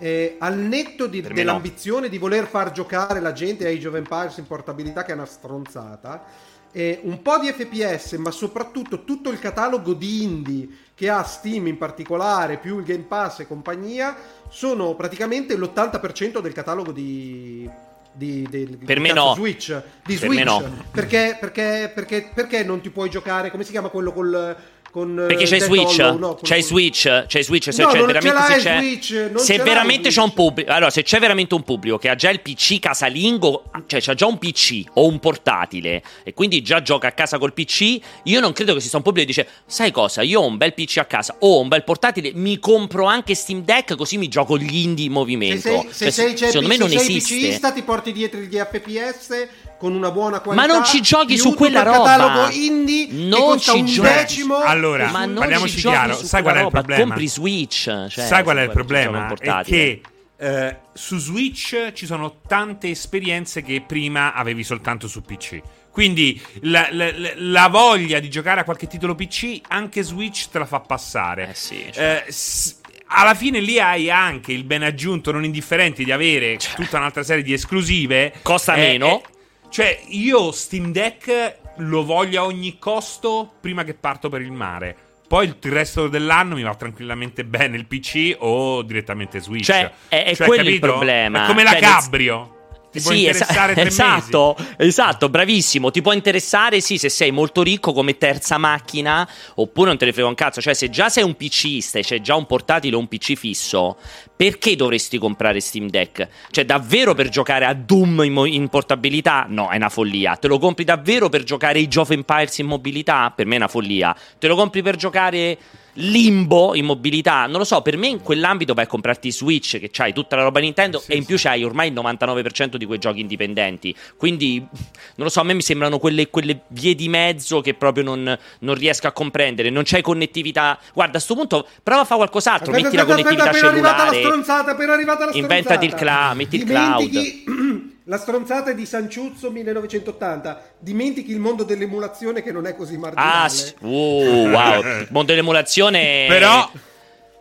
eh, 0.00 0.36
al 0.38 0.56
netto 0.56 1.06
di, 1.06 1.20
dell'ambizione 1.20 2.02
no. 2.02 2.08
di 2.08 2.16
voler 2.18 2.46
far 2.46 2.72
giocare 2.72 3.20
la 3.20 3.32
gente 3.32 3.68
Age 3.68 3.86
of 3.86 3.94
Empires 3.94 4.38
in 4.38 4.46
portabilità, 4.46 5.04
che 5.04 5.12
è 5.12 5.14
una 5.14 5.26
stronzata, 5.26 6.24
eh, 6.72 7.00
un 7.02 7.20
po' 7.20 7.38
di 7.38 7.52
FPS, 7.52 8.12
ma 8.12 8.30
soprattutto 8.30 9.04
tutto 9.04 9.30
il 9.30 9.38
catalogo 9.38 9.92
di 9.92 10.22
indie 10.22 10.68
che 10.94 11.10
ha 11.10 11.22
Steam 11.22 11.66
in 11.66 11.76
particolare, 11.76 12.56
più 12.56 12.78
il 12.78 12.84
Game 12.84 13.04
Pass 13.04 13.40
e 13.40 13.46
compagnia, 13.46 14.16
sono 14.48 14.94
praticamente 14.94 15.56
l'80% 15.56 16.40
del 16.40 16.52
catalogo 16.52 16.92
di, 16.92 17.68
di, 18.12 18.46
di, 18.48 18.78
per 18.84 18.96
di 18.96 19.02
me 19.02 19.12
no. 19.12 19.34
Switch. 19.34 19.82
Di 20.04 20.16
per 20.16 20.28
Switch. 20.28 20.44
No. 20.44 20.84
Perché, 20.90 21.36
perché, 21.38 21.90
perché, 21.94 22.30
perché 22.32 22.64
non 22.64 22.80
ti 22.80 22.88
puoi 22.88 23.10
giocare, 23.10 23.50
come 23.50 23.64
si 23.64 23.70
chiama 23.70 23.88
quello 23.88 24.12
col 24.12 24.56
con, 24.90 25.24
Perché 25.28 25.44
c'è 25.44 25.60
Switch, 25.60 25.98
no, 25.98 26.38
c'è 26.42 26.60
Switch, 26.60 27.24
c'è 27.26 27.42
Switch, 27.42 27.72
se 27.72 27.82
no, 27.82 27.88
c'è 27.90 28.04
veramente 28.04 28.42
se 28.44 28.58
c'è, 28.58 28.78
Switch, 28.78 29.30
se 29.36 29.56
veramente 29.58 30.08
c'è 30.08 30.20
un 30.20 30.32
pubblico, 30.32 30.70
allora 30.70 30.90
se 30.90 31.02
c'è 31.02 31.20
veramente 31.20 31.54
un 31.54 31.62
pubblico 31.62 31.96
che 31.96 32.08
ha 32.08 32.14
già 32.16 32.30
il 32.30 32.40
PC 32.40 32.80
casalingo, 32.80 33.64
cioè 33.86 34.00
c'ha 34.00 34.14
già 34.14 34.26
un 34.26 34.38
PC 34.38 34.82
o 34.94 35.06
un 35.06 35.20
portatile 35.20 36.02
e 36.24 36.34
quindi 36.34 36.62
già 36.62 36.82
gioca 36.82 37.08
a 37.08 37.12
casa 37.12 37.38
col 37.38 37.52
PC, 37.52 38.00
io 38.24 38.40
non 38.40 38.52
credo 38.52 38.74
che 38.74 38.80
ci 38.80 38.88
sia 38.88 38.98
un 38.98 39.04
pubblico 39.04 39.26
che 39.26 39.32
dice 39.32 39.48
"Sai 39.64 39.92
cosa? 39.92 40.22
Io 40.22 40.40
ho 40.40 40.46
un 40.46 40.56
bel 40.56 40.74
PC 40.74 40.98
a 40.98 41.04
casa 41.04 41.36
o 41.38 41.60
un 41.60 41.68
bel 41.68 41.84
portatile, 41.84 42.32
mi 42.34 42.58
compro 42.58 43.04
anche 43.04 43.34
Steam 43.34 43.62
Deck 43.62 43.94
così 43.94 44.18
mi 44.18 44.28
gioco 44.28 44.58
gli 44.58 44.76
indie 44.76 45.06
in 45.06 45.12
movimento". 45.12 45.86
Se 45.90 46.10
sei, 46.10 46.10
se 46.10 46.36
cioè, 46.36 46.36
sei, 46.36 46.36
secondo 46.36 46.68
me 46.68 46.76
non 46.76 46.88
sei 46.88 46.98
esiste. 46.98 47.34
PCista, 47.36 47.72
ti 47.72 47.82
porti 47.82 48.12
dietro 48.12 48.40
gli 48.40 48.56
FPS 48.56 49.48
con 49.80 49.94
una 49.94 50.10
buona 50.10 50.40
qualità. 50.40 50.66
Ma 50.66 50.70
non 50.70 50.84
ci 50.84 51.00
giochi 51.00 51.38
su 51.38 51.54
quella 51.54 51.82
roba. 51.82 52.04
catalogo 52.04 52.50
indie 52.54 53.08
non 53.10 53.58
ci 53.58 53.70
un 53.70 53.86
giochi. 53.86 54.08
decimo. 54.08 54.58
Allora, 54.58 55.10
ma 55.10 55.24
non 55.24 55.36
parliamoci 55.36 55.80
chiaro, 55.80 56.12
sai 56.12 56.42
qual 56.42 56.56
è 56.56 56.62
il 56.64 56.68
problema? 56.68 57.02
Compri 57.02 57.26
Switch, 57.26 57.84
cioè, 57.84 58.08
sai 58.10 58.42
qual 58.42 58.58
è 58.58 58.62
il 58.64 58.70
problema? 58.70 59.32
È 59.32 59.62
che 59.64 60.02
eh, 60.36 60.76
su 60.92 61.16
Switch 61.16 61.92
ci 61.94 62.04
sono 62.04 62.40
tante 62.46 62.90
esperienze 62.90 63.62
che 63.62 63.82
prima 63.86 64.34
avevi 64.34 64.64
soltanto 64.64 65.08
su 65.08 65.22
PC. 65.22 65.60
Quindi 65.90 66.38
la, 66.60 66.88
la, 66.90 67.10
la, 67.36 67.68
voglia 67.68 68.20
di 68.20 68.28
giocare 68.28 68.60
a 68.60 68.64
qualche 68.64 68.86
titolo 68.86 69.14
PC, 69.14 69.60
anche 69.68 70.02
Switch 70.02 70.50
te 70.50 70.58
la 70.58 70.66
fa 70.66 70.80
passare. 70.80 71.48
Eh 71.48 71.54
sì, 71.54 71.86
cioè. 71.90 72.24
eh, 72.26 72.30
s- 72.30 72.80
alla 73.06 73.34
fine 73.34 73.60
lì 73.60 73.80
hai 73.80 74.10
anche 74.10 74.52
il 74.52 74.64
ben 74.64 74.82
aggiunto 74.82 75.32
non 75.32 75.42
indifferente 75.42 76.04
di 76.04 76.12
avere 76.12 76.58
cioè. 76.58 76.74
tutta 76.74 76.98
un'altra 76.98 77.22
serie 77.22 77.42
di 77.42 77.54
esclusive. 77.54 78.34
Costa 78.42 78.74
eh, 78.74 78.78
meno. 78.78 79.22
Cioè, 79.70 80.02
io 80.08 80.50
Steam 80.50 80.90
Deck 80.90 81.58
lo 81.76 82.04
voglio 82.04 82.42
a 82.42 82.44
ogni 82.44 82.78
costo 82.78 83.52
prima 83.60 83.84
che 83.84 83.94
parto 83.94 84.28
per 84.28 84.42
il 84.42 84.50
mare. 84.50 84.96
Poi 85.28 85.46
il 85.46 85.72
resto 85.72 86.08
dell'anno 86.08 86.56
mi 86.56 86.62
va 86.62 86.74
tranquillamente 86.74 87.44
bene 87.44 87.76
il 87.76 87.86
PC 87.86 88.34
o 88.40 88.82
direttamente 88.82 89.38
Switch. 89.38 89.66
Cioè, 89.66 89.88
è, 90.08 90.24
è 90.24 90.34
cioè, 90.34 90.46
quello 90.48 90.64
capito? 90.64 90.86
il 90.86 90.92
problema. 90.92 91.44
È 91.44 91.46
come 91.46 91.64
cioè, 91.64 91.80
la 91.80 91.86
Cabrio. 91.86 92.59
Ti 92.90 93.00
può 93.00 93.12
interessare 93.12 93.72
es- 93.74 93.86
esatto, 93.86 94.56
esatto, 94.76 95.28
bravissimo. 95.28 95.90
Ti 95.90 96.02
può 96.02 96.12
interessare, 96.12 96.80
sì, 96.80 96.98
se 96.98 97.08
sei 97.08 97.30
molto 97.30 97.62
ricco 97.62 97.92
come 97.92 98.18
terza 98.18 98.58
macchina, 98.58 99.28
oppure 99.56 99.88
non 99.88 99.98
te 99.98 100.06
ne 100.06 100.12
frega 100.12 100.28
un 100.28 100.34
cazzo. 100.34 100.60
Cioè, 100.60 100.74
se 100.74 100.90
già 100.90 101.08
sei 101.08 101.22
un 101.24 101.34
PCista 101.34 101.98
e 101.98 102.02
c'è 102.02 102.20
già 102.20 102.34
un 102.34 102.46
portatile 102.46 102.96
o 102.96 102.98
un 102.98 103.08
PC 103.08 103.34
fisso, 103.34 103.96
perché 104.34 104.74
dovresti 104.76 105.18
comprare 105.18 105.60
Steam 105.60 105.88
Deck? 105.88 106.28
Cioè, 106.50 106.64
davvero 106.64 107.14
per 107.14 107.28
giocare 107.28 107.64
a 107.64 107.74
Doom 107.74 108.22
in, 108.24 108.32
mo- 108.32 108.44
in 108.44 108.68
portabilità? 108.68 109.46
No, 109.48 109.70
è 109.70 109.76
una 109.76 109.88
follia. 109.88 110.36
Te 110.36 110.48
lo 110.48 110.58
compri 110.58 110.84
davvero 110.84 111.28
per 111.28 111.44
giocare 111.44 111.78
i 111.78 111.88
Jove 111.88 112.14
Empires 112.14 112.58
in 112.58 112.66
mobilità? 112.66 113.32
Per 113.34 113.46
me 113.46 113.54
è 113.54 113.58
una 113.58 113.68
follia. 113.68 114.16
Te 114.38 114.48
lo 114.48 114.56
compri 114.56 114.82
per 114.82 114.96
giocare 114.96 115.58
limbo 115.94 116.74
in 116.74 116.84
mobilità. 116.84 117.46
Non 117.46 117.58
lo 117.58 117.64
so, 117.64 117.82
per 117.82 117.96
me 117.96 118.08
in 118.08 118.20
quell'ambito 118.20 118.74
vai 118.74 118.84
a 118.84 118.86
comprarti 118.86 119.30
Switch, 119.32 119.78
che 119.78 119.90
c'hai 119.90 120.12
tutta 120.12 120.36
la 120.36 120.42
roba 120.42 120.60
Nintendo, 120.60 120.98
sì, 120.98 121.12
e 121.12 121.16
in 121.16 121.24
più 121.24 121.36
c'hai 121.38 121.64
ormai 121.64 121.88
il 121.88 121.94
99% 121.94 122.76
di 122.76 122.84
quei 122.84 122.98
giochi 122.98 123.20
indipendenti. 123.20 123.94
Quindi, 124.16 124.58
non 124.58 125.26
lo 125.26 125.28
so, 125.28 125.40
a 125.40 125.44
me 125.44 125.54
mi 125.54 125.62
sembrano 125.62 125.98
quelle, 125.98 126.28
quelle 126.30 126.62
vie 126.68 126.94
di 126.94 127.08
mezzo 127.08 127.60
che 127.60 127.74
proprio 127.74 128.04
non, 128.04 128.38
non, 128.60 128.74
riesco 128.74 129.06
a 129.06 129.12
comprendere. 129.12 129.70
Non 129.70 129.82
c'hai 129.84 130.02
connettività. 130.02 130.78
Guarda, 130.92 131.18
a 131.18 131.22
questo 131.22 131.34
punto 131.34 131.66
prova 131.82 132.02
a 132.02 132.04
fare 132.04 132.20
qualcos'altro. 132.20 132.72
Aspetta, 132.72 132.88
metti 132.88 132.96
aspetta, 132.96 133.18
la 133.18 133.22
connettività 133.24 133.50
aspetta, 133.50 133.66
cellulare. 133.66 133.94
Appena 133.94 134.08
arrivata 134.08 134.16
la 134.16 134.28
stronzata, 134.28 134.70
appena 134.70 134.92
arrivata 134.92 135.24
la 135.24 135.30
stronzata. 135.32 135.54
Inventati 135.54 135.86
il 135.86 135.94
cloud, 135.94 136.36
metti 136.36 136.58
Dimentichi... 136.64 137.18
il 137.18 137.42
cloud. 137.44 137.88
La 138.10 138.18
stronzata 138.18 138.72
è 138.72 138.74
di 138.74 138.86
Sanciuzzo 138.86 139.52
1980. 139.52 140.62
Dimentichi 140.80 141.30
il 141.30 141.38
mondo 141.38 141.62
dell'emulazione 141.62 142.42
che 142.42 142.50
non 142.50 142.66
è 142.66 142.74
così 142.74 142.96
marginale. 142.96 143.44
Ah, 143.44 143.48
sì. 143.48 143.72
uh, 143.78 144.48
wow. 144.50 144.80
Il 144.80 145.06
mondo 145.14 145.30
dell'emulazione. 145.30 146.26
Però, 146.26 146.68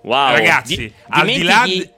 wow. 0.04 0.32
ragazzi, 0.32 0.76
di- 0.76 0.94
al 1.08 1.26
di 1.26 1.42
là. 1.42 1.64
Di... 1.66 1.90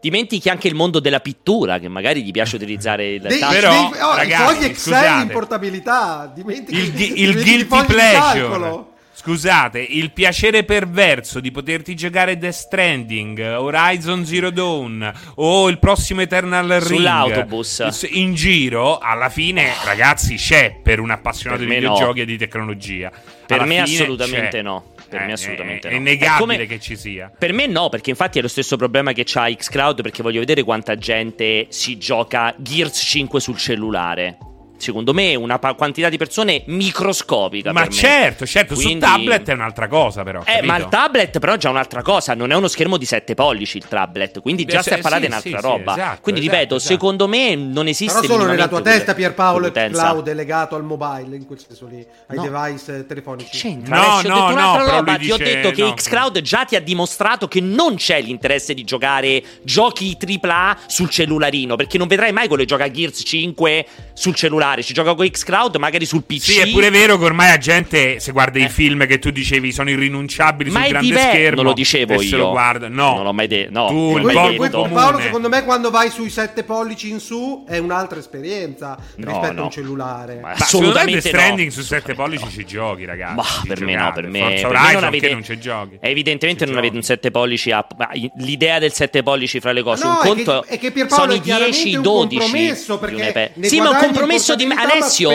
Dimentichi 0.00 0.48
anche 0.48 0.66
il 0.66 0.74
mondo 0.74 0.98
della 0.98 1.20
pittura, 1.20 1.78
che 1.78 1.86
magari 1.86 2.24
gli 2.24 2.32
piace 2.32 2.56
utilizzare 2.56 3.14
il 3.14 3.20
dei. 3.20 3.38
Però, 3.38 3.70
dei, 3.70 4.00
oh, 4.00 4.14
ragazzi, 4.16 4.54
fogli 4.54 4.64
Excel 4.64 4.94
scusate. 4.94 5.22
in 5.22 5.28
portabilità. 5.28 6.32
Dimentichi 6.34 6.76
il, 6.76 6.84
il 6.86 6.92
dimentichi 6.92 7.50
i 7.50 7.64
guilty 7.66 7.84
pleasure. 7.86 8.84
Scusate, 9.20 9.80
il 9.80 10.12
piacere 10.12 10.62
perverso 10.62 11.40
di 11.40 11.50
poterti 11.50 11.96
giocare 11.96 12.38
Death 12.38 12.52
Stranding, 12.54 13.40
Horizon 13.58 14.24
Zero 14.24 14.50
Dawn 14.50 15.12
o 15.34 15.68
il 15.68 15.80
prossimo 15.80 16.20
Eternal 16.20 16.68
Ring 16.68 16.82
Sull'autobus. 16.82 18.06
in 18.10 18.34
giro, 18.34 18.98
alla 18.98 19.28
fine, 19.28 19.72
ragazzi, 19.84 20.36
c'è 20.36 20.78
per 20.80 21.00
un 21.00 21.10
appassionato 21.10 21.58
Per 21.62 21.68
di 21.68 21.74
videogiochi 21.74 22.18
no. 22.18 22.22
e 22.22 22.26
di 22.26 22.38
tecnologia. 22.38 23.10
Per 23.44 23.56
Alla 23.58 23.66
me 23.66 23.80
assolutamente 23.80 24.48
c'è. 24.50 24.62
no. 24.62 24.84
Per 25.08 25.20
Eh, 25.20 25.24
me 25.26 25.32
assolutamente 25.32 25.88
è, 25.88 25.90
no. 25.90 25.96
È 25.96 26.00
innegabile 26.00 26.38
come- 26.38 26.66
che 26.66 26.78
ci 26.78 26.96
sia. 26.96 27.32
Per 27.36 27.52
me 27.52 27.66
no, 27.66 27.88
perché 27.88 28.10
infatti 28.10 28.38
è 28.38 28.42
lo 28.42 28.46
stesso 28.48 28.76
problema 28.76 29.10
che 29.12 29.24
c'ha 29.26 29.52
Xcloud, 29.52 30.00
perché 30.00 30.22
voglio 30.22 30.38
vedere 30.38 30.62
quanta 30.62 30.94
gente 30.96 31.66
si 31.70 31.98
gioca 31.98 32.54
Gears 32.56 32.96
5 33.04 33.40
sul 33.40 33.56
cellulare. 33.56 34.38
Secondo 34.78 35.12
me 35.12 35.34
una 35.34 35.58
pa- 35.58 35.74
quantità 35.74 36.08
di 36.08 36.16
persone 36.16 36.62
microscopica. 36.66 37.72
Ma 37.72 37.80
per 37.82 37.90
me. 37.90 37.94
certo, 37.94 38.46
certo, 38.46 38.74
Quindi- 38.74 39.04
su 39.04 39.10
tablet 39.12 39.48
è 39.48 39.52
un'altra 39.52 39.88
cosa 39.88 40.22
però. 40.22 40.42
Eh, 40.44 40.62
ma 40.64 40.76
il 40.76 40.86
tablet 40.88 41.38
però 41.38 41.54
è 41.54 41.56
già 41.56 41.70
un'altra 41.70 42.02
cosa, 42.02 42.34
non 42.34 42.50
è 42.50 42.54
uno 42.54 42.68
schermo 42.68 42.96
di 42.96 43.04
7 43.04 43.34
pollici 43.34 43.76
il 43.78 43.86
tablet, 43.88 44.40
quindi 44.40 44.64
già 44.64 44.78
Eh, 44.78 44.82
stai 44.82 45.00
a 45.00 45.02
sì, 45.02 45.14
di 45.14 45.20
sì, 45.20 45.26
un'altra 45.26 45.40
sì, 45.58 45.66
roba. 45.66 45.92
esatto, 45.92 46.18
quindi 46.22 46.40
esatto, 46.42 46.56
ripeto, 46.56 46.74
esatto. 46.76 46.92
secondo 46.92 47.28
me 47.28 47.54
non 47.54 47.86
esiste 47.88 48.20
Però 48.20 48.32
solo 48.34 48.46
nella 48.46 48.68
tua 48.68 48.80
testa, 48.80 49.14
Pierpaolo, 49.14 49.66
il 49.66 49.72
quell'utenza. 49.72 50.08
cloud 50.10 50.28
è 50.28 50.34
legato 50.34 50.76
al 50.76 50.84
mobile, 50.84 51.36
in 51.36 51.46
quel 51.46 51.58
senso 51.58 51.86
lì, 51.86 52.04
ai 52.28 52.36
No. 52.36 52.42
device 52.48 52.96
eh, 52.98 53.06
telefonici. 53.06 53.56
C'entra? 53.58 53.96
No, 53.96 54.02
Adesso 54.02 54.20
ti 54.20 54.26
ho 54.26 54.30
no, 54.30 54.40
detto 54.46 54.52
un'altra 54.52 54.84
no, 54.84 54.90
roba. 54.96 55.16
Ti 55.18 55.30
ho 55.32 55.36
detto 55.36 55.70
che 55.70 55.82
no. 55.82 55.94
Xcloud 55.94 56.40
già 56.40 56.64
ti 56.64 56.76
ha 56.76 56.80
dimostrato 56.80 57.48
che 57.48 57.60
non 57.60 57.96
c'è 57.96 58.20
l'interesse 58.20 58.74
di 58.74 58.84
giocare 58.84 59.42
giochi 59.62 60.16
AAA 60.18 60.76
sul 60.86 61.10
cellularino. 61.10 61.76
Perché 61.76 61.98
non 61.98 62.06
vedrai 62.06 62.32
mai 62.32 62.46
quello 62.46 62.62
che 62.62 62.68
gioca 62.68 62.90
Gears 62.90 63.22
5 63.24 63.86
sul 64.12 64.34
cellulare. 64.34 64.66
Ci 64.82 64.92
gioca 64.92 65.14
con 65.14 65.28
Xcloud, 65.28 65.76
magari 65.76 66.04
sul 66.06 66.22
PC. 66.24 66.40
Sì, 66.42 66.58
è 66.58 66.68
pure 66.70 66.90
vero 66.90 67.18
che 67.18 67.24
ormai 67.24 67.48
la 67.48 67.58
gente, 67.58 68.20
se 68.20 68.32
guarda 68.32 68.58
Eh. 68.58 68.62
i 68.64 68.68
film 68.68 69.06
che 69.06 69.18
tu 69.18 69.30
dicevi 69.30 69.72
sono 69.72 69.90
irrinunciabili 69.90 70.70
Ma 70.70 70.78
sul 70.80 70.86
è 70.86 70.90
grande 70.90 71.08
diverso. 71.08 71.28
schermo, 71.28 71.56
Non 71.56 71.64
lo 71.64 71.72
dicevo 71.72 72.12
e 72.14 72.18
se 72.18 72.24
io. 72.24 72.36
lo 72.38 72.50
guarda, 72.50 72.88
no. 72.88 73.14
Non 73.14 73.24
l'ho 73.24 73.32
mai 73.32 73.46
detto. 73.46 73.70
No, 73.72 73.86
Tu, 73.88 73.94
non 73.94 74.12
l'ho 74.22 74.28
il 74.28 74.34
mai 74.34 74.56
detto. 74.58 74.70
comune. 74.82 74.94
Paolo, 74.94 75.18
secondo 75.20 75.48
me, 75.48 75.64
quando 75.64 75.90
vai 75.90 76.10
sui 76.10 76.30
7 76.30 76.62
pollici 76.64 77.10
in 77.10 77.20
su 77.20 77.64
è 77.68 77.78
un'altra 77.78 78.18
esperienza 78.18 78.96
No, 79.16 79.26
rispetto 79.30 79.52
no. 79.54 79.60
a 79.60 79.64
un 79.64 79.70
cellulare. 79.70 80.38
Ma 80.40 80.48
Ma 80.48 80.54
secondo 80.56 80.86
me 80.86 80.92
assolutamente 80.92 81.20
Death 81.20 81.32
no. 81.32 81.38
Stranding 81.40 81.70
su 81.70 81.82
7 81.82 82.14
pollici 82.14 82.46
ci 82.50 82.64
giochi, 82.66 83.04
ragazzi. 83.04 83.34
Ma 83.34 83.42
ci 83.44 83.66
per 83.68 83.80
me 83.80 83.92
no, 83.94 83.98
giocate. 83.98 84.20
per 84.20 84.30
me, 84.30 84.38
Forza 84.40 84.54
per 84.54 84.62
me 84.70 84.78
Horizon 84.78 84.94
non 84.94 85.04
avete, 85.04 85.32
non 85.32 85.44
ci 85.44 85.58
giochi. 85.60 85.96
Evidentemente 86.00 86.64
Ci 86.64 86.70
non 86.70 86.78
avete 86.78 86.96
un 86.96 87.02
7 87.02 87.30
pollici 87.30 87.70
a 87.70 87.86
ma 87.96 88.10
l'idea 88.36 88.78
del 88.78 88.92
7 88.92 89.22
pollici 89.22 89.60
fra 89.60 89.72
le 89.72 89.82
cose. 89.82 90.04
No, 90.04 90.10
un 90.10 90.16
è 90.18 90.20
che- 90.20 90.28
conto 90.28 90.64
è 90.64 90.78
che 90.78 90.90
Pierpaolo 90.92 91.22
sono 91.24 91.34
è 91.34 91.36
i 91.36 91.40
chiaramente 91.40 91.76
10, 91.82 91.96
un 91.96 92.02
12 92.02 92.38
compromesso, 92.40 92.98
perché 92.98 93.52
Sì, 93.62 93.80
ma 93.80 93.90
un 93.90 93.96
compromesso 93.96 94.54
di 94.58 94.66
ma 94.66 94.74
Alessio 94.82 95.30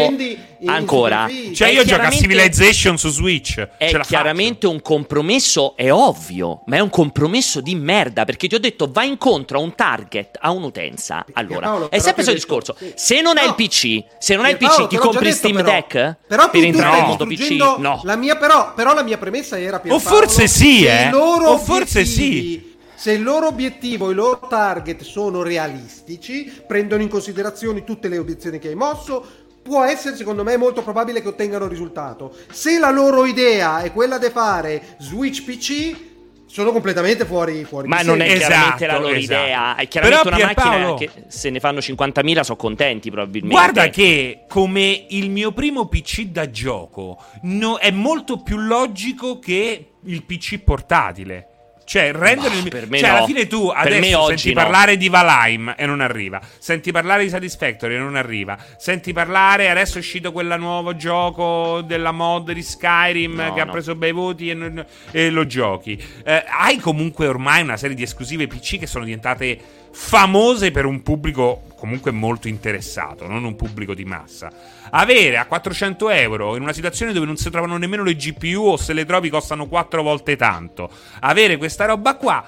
ancora. 0.65 1.27
Cioè, 1.53 1.67
È 1.67 1.71
io 1.71 1.83
gioco 1.83 2.03
a 2.03 2.09
Civilization 2.11 2.97
su 2.97 3.09
Switch. 3.09 3.67
È 3.77 3.99
chiaramente 4.01 4.67
un 4.67 4.81
compromesso, 4.81 5.75
è 5.75 5.91
ovvio, 5.91 6.63
ma 6.67 6.77
è 6.77 6.79
un 6.79 6.89
compromesso 6.89 7.59
di 7.61 7.75
merda 7.75 8.23
perché 8.25 8.47
ti 8.47 8.55
ho 8.55 8.59
detto 8.59 8.89
va 8.91 9.03
incontro 9.03 9.57
a 9.57 9.61
un 9.61 9.75
target, 9.75 10.37
a 10.39 10.51
un'utenza. 10.51 11.25
Allora, 11.33 11.59
Pierpaolo, 11.59 11.91
è 11.91 11.99
sempre 11.99 12.23
il 12.23 12.33
discorso. 12.33 12.75
detto- 12.79 12.93
sì. 12.97 13.15
Se 13.15 13.21
non 13.21 13.37
hai 13.37 13.45
No. 13.45 13.55
il 13.57 13.67
PC, 13.67 14.03
se 14.19 14.35
non 14.35 14.45
hai 14.45 14.51
il 14.51 14.57
PC, 14.57 14.87
ti 14.87 14.95
compri 14.95 15.25
detto, 15.25 15.35
Steam 15.37 15.55
però. 15.55 15.69
Deck 15.71 16.17
Però 16.27 16.49
per 16.49 16.63
entrare 16.63 16.97
nel 16.97 17.07
mondo 17.07 17.25
PC? 17.25 17.49
No. 17.79 18.01
La 18.03 18.15
mia, 18.15 18.35
però, 18.37 18.73
però 18.73 18.93
la 18.93 19.03
mia 19.03 19.17
premessa 19.17 19.59
era 19.59 19.77
O 19.77 19.79
Pierpaolo, 19.81 20.17
forse 20.21 20.47
sì, 20.47 20.85
eh. 20.85 21.09
O 21.13 21.57
forse 21.57 21.99
obiettivi- 22.01 22.71
Se 23.03 23.11
il 23.11 23.21
loro 23.21 23.47
obiettivo, 23.47 24.11
i 24.11 24.13
loro 24.13 24.47
target 24.47 25.01
sono 25.01 25.43
realistici, 25.43 26.49
prendono 26.65 27.01
in 27.01 27.09
considerazione 27.09 27.83
tutte 27.83 28.07
le 28.07 28.17
obiezioni 28.17 28.59
che 28.59 28.69
hai 28.69 28.75
mosso, 28.75 29.25
può 29.61 29.83
essere 29.83 30.15
secondo 30.15 30.41
me 30.41 30.55
molto 30.55 30.83
probabile 30.83 31.21
che 31.21 31.27
ottengano 31.27 31.67
risultato. 31.67 32.33
Se 32.49 32.79
la 32.79 32.91
loro 32.91 33.25
idea 33.25 33.81
è 33.81 33.91
quella 33.91 34.17
di 34.17 34.29
fare 34.29 34.95
Switch 34.99 35.43
PC, 35.43 35.95
sono 36.45 36.71
completamente 36.71 37.25
fuori, 37.25 37.65
fuori 37.65 37.89
Ma 37.89 37.99
di 37.99 38.07
non 38.07 38.21
è. 38.21 38.31
Esatto, 38.31 38.77
chiaramente 38.77 38.85
la 38.87 38.97
loro 38.97 39.13
esatto. 39.15 39.41
idea, 39.43 39.75
è 39.75 39.87
chiaramente 39.89 40.23
Però, 40.23 40.37
una 40.37 40.45
macchina 40.45 40.69
Pierpaolo- 40.69 40.95
che 40.95 41.09
se 41.27 41.49
ne 41.49 41.59
fanno 41.59 41.79
50.000 41.79 42.39
sono 42.39 42.57
contenti 42.57 43.11
probabilmente. 43.11 43.53
Guarda 43.53 43.89
che 43.89 44.45
come 44.47 45.07
il 45.09 45.29
mio 45.29 45.51
primo 45.51 45.87
PC 45.87 46.27
da 46.27 46.49
gioco 46.49 47.21
no- 47.41 47.79
è 47.79 47.91
molto 47.91 48.37
più 48.37 48.55
logico 48.59 49.39
che 49.39 49.89
il 50.05 50.23
PC 50.23 50.59
portatile. 50.59 51.47
Cioè, 51.93 52.11
rendere 52.11 52.55
il 52.55 52.69
per 52.69 52.89
me 52.89 52.97
cioè, 52.97 53.09
no. 53.09 53.17
alla 53.17 53.25
fine 53.27 53.45
tu 53.45 53.67
Per 53.67 53.77
adesso 53.77 54.25
senti 54.25 54.51
no. 54.51 54.63
parlare 54.63 54.97
di 54.97 55.09
Valheim 55.09 55.75
e 55.77 55.85
non 55.85 56.01
arriva. 56.01 56.41
Senti 56.57 56.91
parlare 56.91 57.21
di 57.21 57.29
Satisfactory 57.29 57.93
e 57.93 57.97
non 57.99 58.15
arriva. 58.15 58.57
Senti 58.79 59.13
parlare, 59.13 59.69
adesso 59.69 59.97
è 59.97 59.99
uscito 59.99 60.31
quel 60.31 60.55
nuovo 60.57 60.95
gioco 60.95 61.81
della 61.81 62.11
mod 62.11 62.51
di 62.51 62.63
Skyrim 62.63 63.35
No, 63.35 63.53
che 63.53 63.61
ha 63.61 63.67
preso 63.67 63.93
bei 63.93 64.11
voti 64.11 64.49
e, 64.49 64.55
non- 64.55 64.83
e 65.11 65.29
lo 65.29 65.45
giochi. 65.45 66.03
Eh, 66.25 66.43
hai 66.47 66.77
comunque 66.77 67.27
ormai 67.27 67.61
una 67.61 67.77
serie 67.77 67.95
di 67.95 68.01
esclusive 68.01 68.47
PC 68.47 68.79
che 68.79 68.87
sono 68.87 69.05
diventate 69.05 69.82
famose 69.93 70.71
per 70.71 70.85
un 70.85 71.01
pubblico 71.03 71.63
comunque 71.75 72.11
molto 72.11 72.47
interessato, 72.47 73.27
non 73.27 73.43
un 73.43 73.55
pubblico 73.55 73.93
di 73.93 74.05
massa. 74.05 74.51
Avere 74.89 75.37
a 75.37 75.45
400 75.45 76.09
euro 76.09 76.55
in 76.55 76.61
una 76.61 76.73
situazione 76.73 77.13
dove 77.13 77.25
non 77.25 77.37
si 77.37 77.49
trovano 77.49 77.77
nemmeno 77.77 78.03
le 78.03 78.15
GPU 78.15 78.61
o 78.61 78.77
se 78.77 78.93
le 78.93 79.05
trovi 79.05 79.29
costano 79.29 79.67
4 79.67 80.01
volte 80.01 80.35
tanto, 80.35 80.89
avere 81.19 81.57
questa 81.57 81.85
roba 81.85 82.15
qua, 82.15 82.47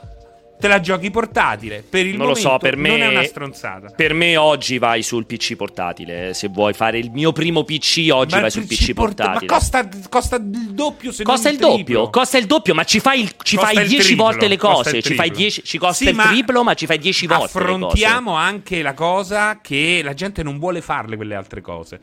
te 0.57 0.67
la 0.67 0.79
giochi 0.79 1.11
portatile. 1.11 1.83
Per 1.87 2.05
il 2.05 2.15
Non 2.15 2.27
lo 2.27 2.33
momento 2.33 2.49
so, 2.49 2.57
per 2.57 2.77
me 2.77 2.89
non 2.89 3.01
è 3.01 3.07
una 3.07 3.23
stronzata. 3.23 3.89
Per 3.95 4.13
me 4.13 4.37
oggi 4.37 4.77
vai 4.77 5.03
sul 5.03 5.25
PC 5.25 5.55
portatile, 5.55 6.33
se 6.33 6.47
vuoi 6.47 6.73
fare 6.73 6.97
il 6.97 7.11
mio 7.11 7.31
primo 7.33 7.63
PC 7.63 8.07
oggi 8.11 8.33
Ma 8.35 8.39
vai 8.41 8.45
il 8.47 8.51
sul 8.51 8.65
PC 8.65 8.93
porta- 8.93 9.23
portatile. 9.31 9.45
Ma 9.51 9.57
costa, 9.57 9.89
costa 10.09 10.35
il 10.37 10.43
doppio 10.73 11.11
se 11.11 11.23
Costa 11.23 11.49
non 11.49 11.53
il 11.53 11.59
doppio, 11.59 11.83
triplo. 11.83 12.09
costa 12.09 12.37
il 12.37 12.45
doppio, 12.45 12.73
ma 12.73 12.83
ci 12.83 12.99
fai, 12.99 13.21
il- 13.21 13.33
ci 13.43 13.55
Costa 13.57 13.73
fai 13.73 13.83
il 13.83 13.89
10 13.89 14.03
triplo, 14.05 14.23
volte 14.23 14.47
le 14.47 14.57
cose. 14.57 14.97
il 14.97 15.03
Ci, 15.03 15.13
fai. 15.15 15.29
10 15.31 15.63
ci 15.63 15.77
costa 15.77 16.03
Sì, 16.05 16.09
il 16.11 16.15
triplo, 16.17 16.63
ma 16.63 16.73
ci 16.73 16.85
fai 16.85 16.97
10 16.99 17.27
volte. 17.27 17.43
Affrontiamo 17.45 18.33
anche 18.35 18.81
la 18.81 18.93
cosa 18.93 19.59
che 19.61 20.01
la 20.03 20.13
gente 20.13 20.41
non 20.43 20.57
vuole 20.59 20.81
farle 20.81 21.15
quelle 21.15 21.35
altre 21.35 21.61
cose. 21.61 21.99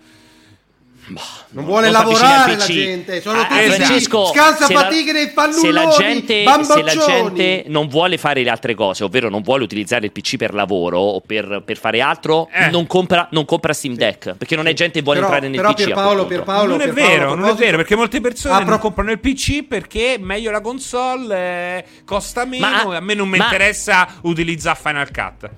Non 1.05 1.65
vuole 1.65 1.91
Non 1.91 1.93
lavorare 1.95 2.57
la 2.57 2.65
gente, 2.65 3.21
sono 3.21 3.41
Ah, 3.41 3.47
tutti 3.47 3.59
esatto. 3.61 3.83
Francesco, 3.83 4.27
scansa 4.27 4.67
se 4.67 4.73
la- 4.73 4.81
fatiche 4.83 5.13
dei 5.13 5.25
se 5.27 5.31
fannulloni, 5.33 5.73
la, 5.73 5.89
gente, 5.89 6.45
se 6.63 6.83
la 6.83 6.95
gente 7.07 7.65
non 7.67 7.89
vuole 7.89 8.17
fare 8.19 8.43
le 8.45 8.49
altre 8.49 8.75
cose, 8.75 9.03
ovvero 9.03 9.29
non 9.29 9.43
vuole 9.43 9.65
utilizzare 9.65 10.07
il 10.07 10.13
PC 10.13 10.37
per 10.37 10.55
lavoro 10.55 11.01
o 11.01 11.21
per, 11.21 11.63
per 11.67 11.77
fare 11.77 12.01
altro, 12.01 12.49
Eh. 12.53 12.71
non, 12.71 12.87
compra, 12.87 13.27
non 13.33 13.45
compra 13.45 13.73
Steam 13.73 13.95
Deck 13.97 14.35
perché 14.37 14.55
non 14.55 14.69
è 14.69 14.73
gente 14.75 15.01
che 15.01 15.05
vuole 15.05 15.19
Però- 15.19 15.33
entrare 15.33 15.51
nel 15.53 15.61
però 15.61 15.75
PC. 15.75 15.85
Pierpaolo. 15.85 16.27
Pierpaolo, 16.27 16.69
non 16.71 16.81
è 16.81 16.85
Pierpaolo, 16.85 17.11
vero, 17.11 17.35
non 17.35 17.49
è 17.49 17.55
vero, 17.55 17.77
perché 17.79 17.97
molte 17.97 18.21
persone 18.21 18.55
Ah, 18.55 18.59
non 18.59 18.67
pro- 18.67 18.79
comprano 18.79 19.11
il 19.11 19.19
PC 19.19 19.65
perché 19.65 20.17
meglio 20.21 20.51
la 20.53 20.61
console, 20.61 21.37
eh, 21.37 21.85
costa 22.05 22.45
meno 22.45 22.67
Ma- 22.67 22.93
e 22.95 22.97
a 22.97 23.01
me 23.01 23.15
non 23.15 23.29
mi 23.29 23.39
ma- 23.39 23.45
interessa 23.45 24.07
utilizzare 24.23 24.79
Final 24.81 25.11
Cut. 25.11 25.51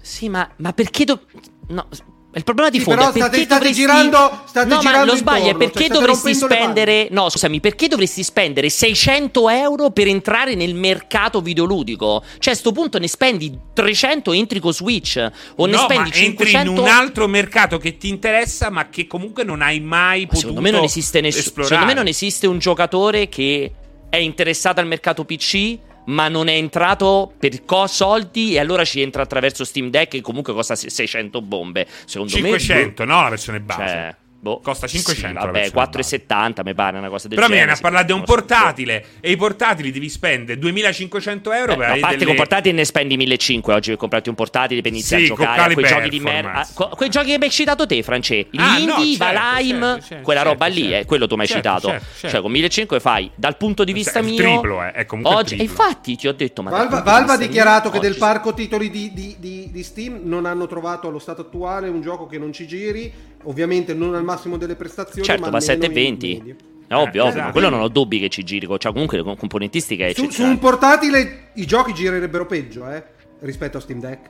Sì, 0.00 0.28
ma, 0.28 0.48
ma 0.58 0.72
perché 0.72 1.04
do- 1.04 1.20
no, 1.68 1.88
il 2.36 2.44
problema 2.44 2.70
di 2.70 2.78
sì, 2.78 2.84
fondo 2.84 3.02
è 3.02 3.04
perché 3.04 3.18
state, 3.20 3.36
state 3.36 3.54
dovresti... 3.54 3.80
girando, 3.80 4.40
state 4.44 4.68
no, 4.68 4.78
girando 4.78 5.06
ma 5.06 5.12
lo 5.12 5.16
sbaglio 5.16 5.50
è 5.50 5.54
perché 5.54 5.86
cioè, 5.86 5.88
dovresti 5.88 6.34
spendere 6.34 7.08
no, 7.10 7.28
scusami, 7.28 7.60
perché 7.60 7.88
dovresti 7.88 8.22
spendere 8.22 8.68
600 8.68 9.48
euro 9.50 9.90
per 9.90 10.08
entrare 10.08 10.54
nel 10.54 10.74
mercato 10.74 11.40
videoludico? 11.40 12.22
Cioè 12.38 12.54
a 12.54 12.56
sto 12.56 12.72
punto 12.72 12.98
ne 12.98 13.08
spendi 13.08 13.56
300 13.72 14.32
entri 14.32 14.58
con 14.58 14.72
Switch 14.72 15.16
o 15.56 15.66
no, 15.66 15.72
ne 15.72 15.78
spendi 15.78 16.10
500 16.10 16.58
entri 16.58 16.72
in 16.72 16.78
un 16.78 16.88
altro 16.88 17.28
mercato 17.28 17.78
che 17.78 17.96
ti 17.96 18.08
interessa 18.08 18.70
ma 18.70 18.88
che 18.88 19.06
comunque 19.06 19.44
non 19.44 19.62
hai 19.62 19.80
mai 19.80 20.22
ma 20.22 20.26
potuto 20.26 20.40
Secondo 20.40 20.60
me 20.60 20.70
non 20.70 20.84
esiste 20.84 21.20
nessuno 21.20 21.64
Secondo 21.64 21.86
me 21.86 21.94
non 21.94 22.06
esiste 22.06 22.46
un 22.46 22.58
giocatore 22.58 23.28
che 23.28 23.72
è 24.08 24.16
interessato 24.16 24.80
al 24.80 24.86
mercato 24.86 25.24
PC 25.24 25.78
ma 26.06 26.28
non 26.28 26.48
è 26.48 26.54
entrato 26.54 27.32
per 27.38 27.64
co- 27.64 27.86
soldi 27.86 28.54
e 28.54 28.58
allora 28.58 28.84
ci 28.84 29.00
entra 29.00 29.22
attraverso 29.22 29.64
Steam 29.64 29.90
Deck 29.90 30.10
che 30.10 30.20
comunque 30.20 30.52
costa 30.52 30.74
600 30.74 31.40
bombe. 31.40 31.86
Secondo 32.04 32.32
500, 32.32 32.50
me 32.50 32.58
500, 32.58 33.04
no, 33.04 33.22
la 33.22 33.28
versione 33.28 33.60
base. 33.60 33.86
Cioè, 33.86 34.16
Boh, 34.44 34.60
Costa 34.62 34.86
500. 34.86 35.40
Sì, 35.40 35.46
vabbè, 35.46 35.68
4,70 35.68 36.60
mi 36.64 36.74
pare 36.74 36.98
una 36.98 37.08
cosa 37.08 37.28
del 37.28 37.38
Però 37.38 37.48
genere. 37.48 37.48
Però 37.48 37.48
viene 37.48 37.72
a 37.72 37.76
parlare 37.80 38.04
di 38.04 38.12
un 38.12 38.22
portatile 38.24 39.04
e 39.20 39.30
i 39.30 39.36
portatili 39.36 39.90
devi 39.90 40.10
spendere 40.10 40.58
2500 40.58 41.52
euro 41.52 41.72
eh, 41.72 41.76
per 41.76 41.88
A 41.88 41.96
parte 41.98 42.08
delle... 42.16 42.24
con 42.26 42.34
portatili 42.36 42.74
ne 42.74 42.84
spendi 42.84 43.16
1500 43.16 43.72
oggi 43.72 43.88
per 43.92 43.98
comprarti 43.98 44.28
un 44.28 44.34
portatile 44.34 44.82
per 44.82 44.92
iniziare 44.92 45.24
sì, 45.24 45.32
a 45.32 45.34
giocare 45.34 45.60
a 45.62 45.72
quei 45.72 45.86
giochi 45.86 46.08
di 46.10 46.20
merda. 46.20 46.68
quei 46.74 47.08
giochi 47.08 47.30
che 47.30 47.38
mi 47.38 47.44
hai 47.44 47.50
citato 47.50 47.86
te, 47.86 48.02
France. 48.02 48.46
Ah, 48.54 48.76
L'Indie, 48.76 48.84
no, 48.86 48.96
certo, 48.98 49.16
Valheim, 49.24 49.80
certo, 49.80 50.04
certo, 50.04 50.22
quella 50.24 50.42
roba 50.42 50.64
certo, 50.66 50.80
lì, 50.80 50.86
certo. 50.88 51.02
eh, 51.02 51.04
quello 51.06 51.26
tu 51.26 51.34
mi 51.36 51.40
hai 51.40 51.46
Certo, 51.48 51.62
citato. 51.68 51.88
certo, 51.88 52.04
certo. 52.12 52.28
Cioè, 52.28 52.40
con 52.42 52.50
1500 52.50 53.00
fai 53.00 53.30
dal 53.34 53.56
punto 53.56 53.82
di 53.84 53.92
vista 53.94 54.12
Cioè, 54.20 54.22
il 54.22 54.28
mio. 54.28 54.36
triplo, 54.60 54.82
eh, 54.84 54.92
è 54.92 55.06
comunque 55.06 55.34
oggi, 55.36 55.56
triplo. 55.56 55.64
infatti, 55.64 56.16
ti 56.16 56.28
ho 56.28 56.32
detto, 56.34 56.62
ma 56.62 56.68
Valve, 56.70 56.96
ha 56.96 57.18
vista 57.20 57.36
dichiarato 57.38 57.88
mio, 57.90 57.98
che 57.98 58.06
del 58.06 58.16
parco 58.18 58.52
titoli 58.52 58.90
di, 58.90 59.10
di- 59.14 59.36
di- 59.38 59.68
di 59.72 59.82
Steam 59.82 60.20
non 60.24 60.44
hanno 60.44 60.66
trovato 60.66 61.08
allo 61.08 61.18
stato 61.18 61.40
attuale 61.40 61.88
un 61.88 62.02
gioco 62.02 62.26
che 62.26 62.36
non 62.38 62.52
ci 62.52 62.66
giri. 62.66 63.32
Ovviamente 63.44 63.94
non 63.94 64.14
al 64.14 64.24
massimo 64.24 64.56
delle 64.56 64.74
prestazioni, 64.74 65.24
Certo, 65.24 65.42
ma 65.42 65.50
ma 65.50 65.56
almeno 65.58 65.72
in 65.72 65.80
720. 65.80 66.38
media. 66.38 66.54
È 66.86 66.94
ovvio, 66.94 66.96
Eh, 66.96 67.26
ovvio, 67.26 67.26
esatto. 67.28 67.44
ma 67.46 67.52
quello 67.52 67.68
non 67.70 67.80
ho 67.80 67.88
dubbi 67.88 68.18
che 68.18 68.28
ci 68.28 68.42
giri. 68.44 68.66
Cioè, 68.78 68.92
comunque, 68.92 69.22
la 69.22 69.34
componentistica 69.36 70.06
è 70.06 70.12
Su, 70.12 70.28
su 70.30 70.42
un 70.42 70.58
portatile 70.58 71.50
i 71.54 71.66
giochi 71.66 71.94
girerebbero 71.94 72.46
peggio, 72.46 72.88
eh, 72.90 73.02
rispetto 73.40 73.78
a 73.78 73.80
Steam 73.80 74.00
Deck. 74.00 74.28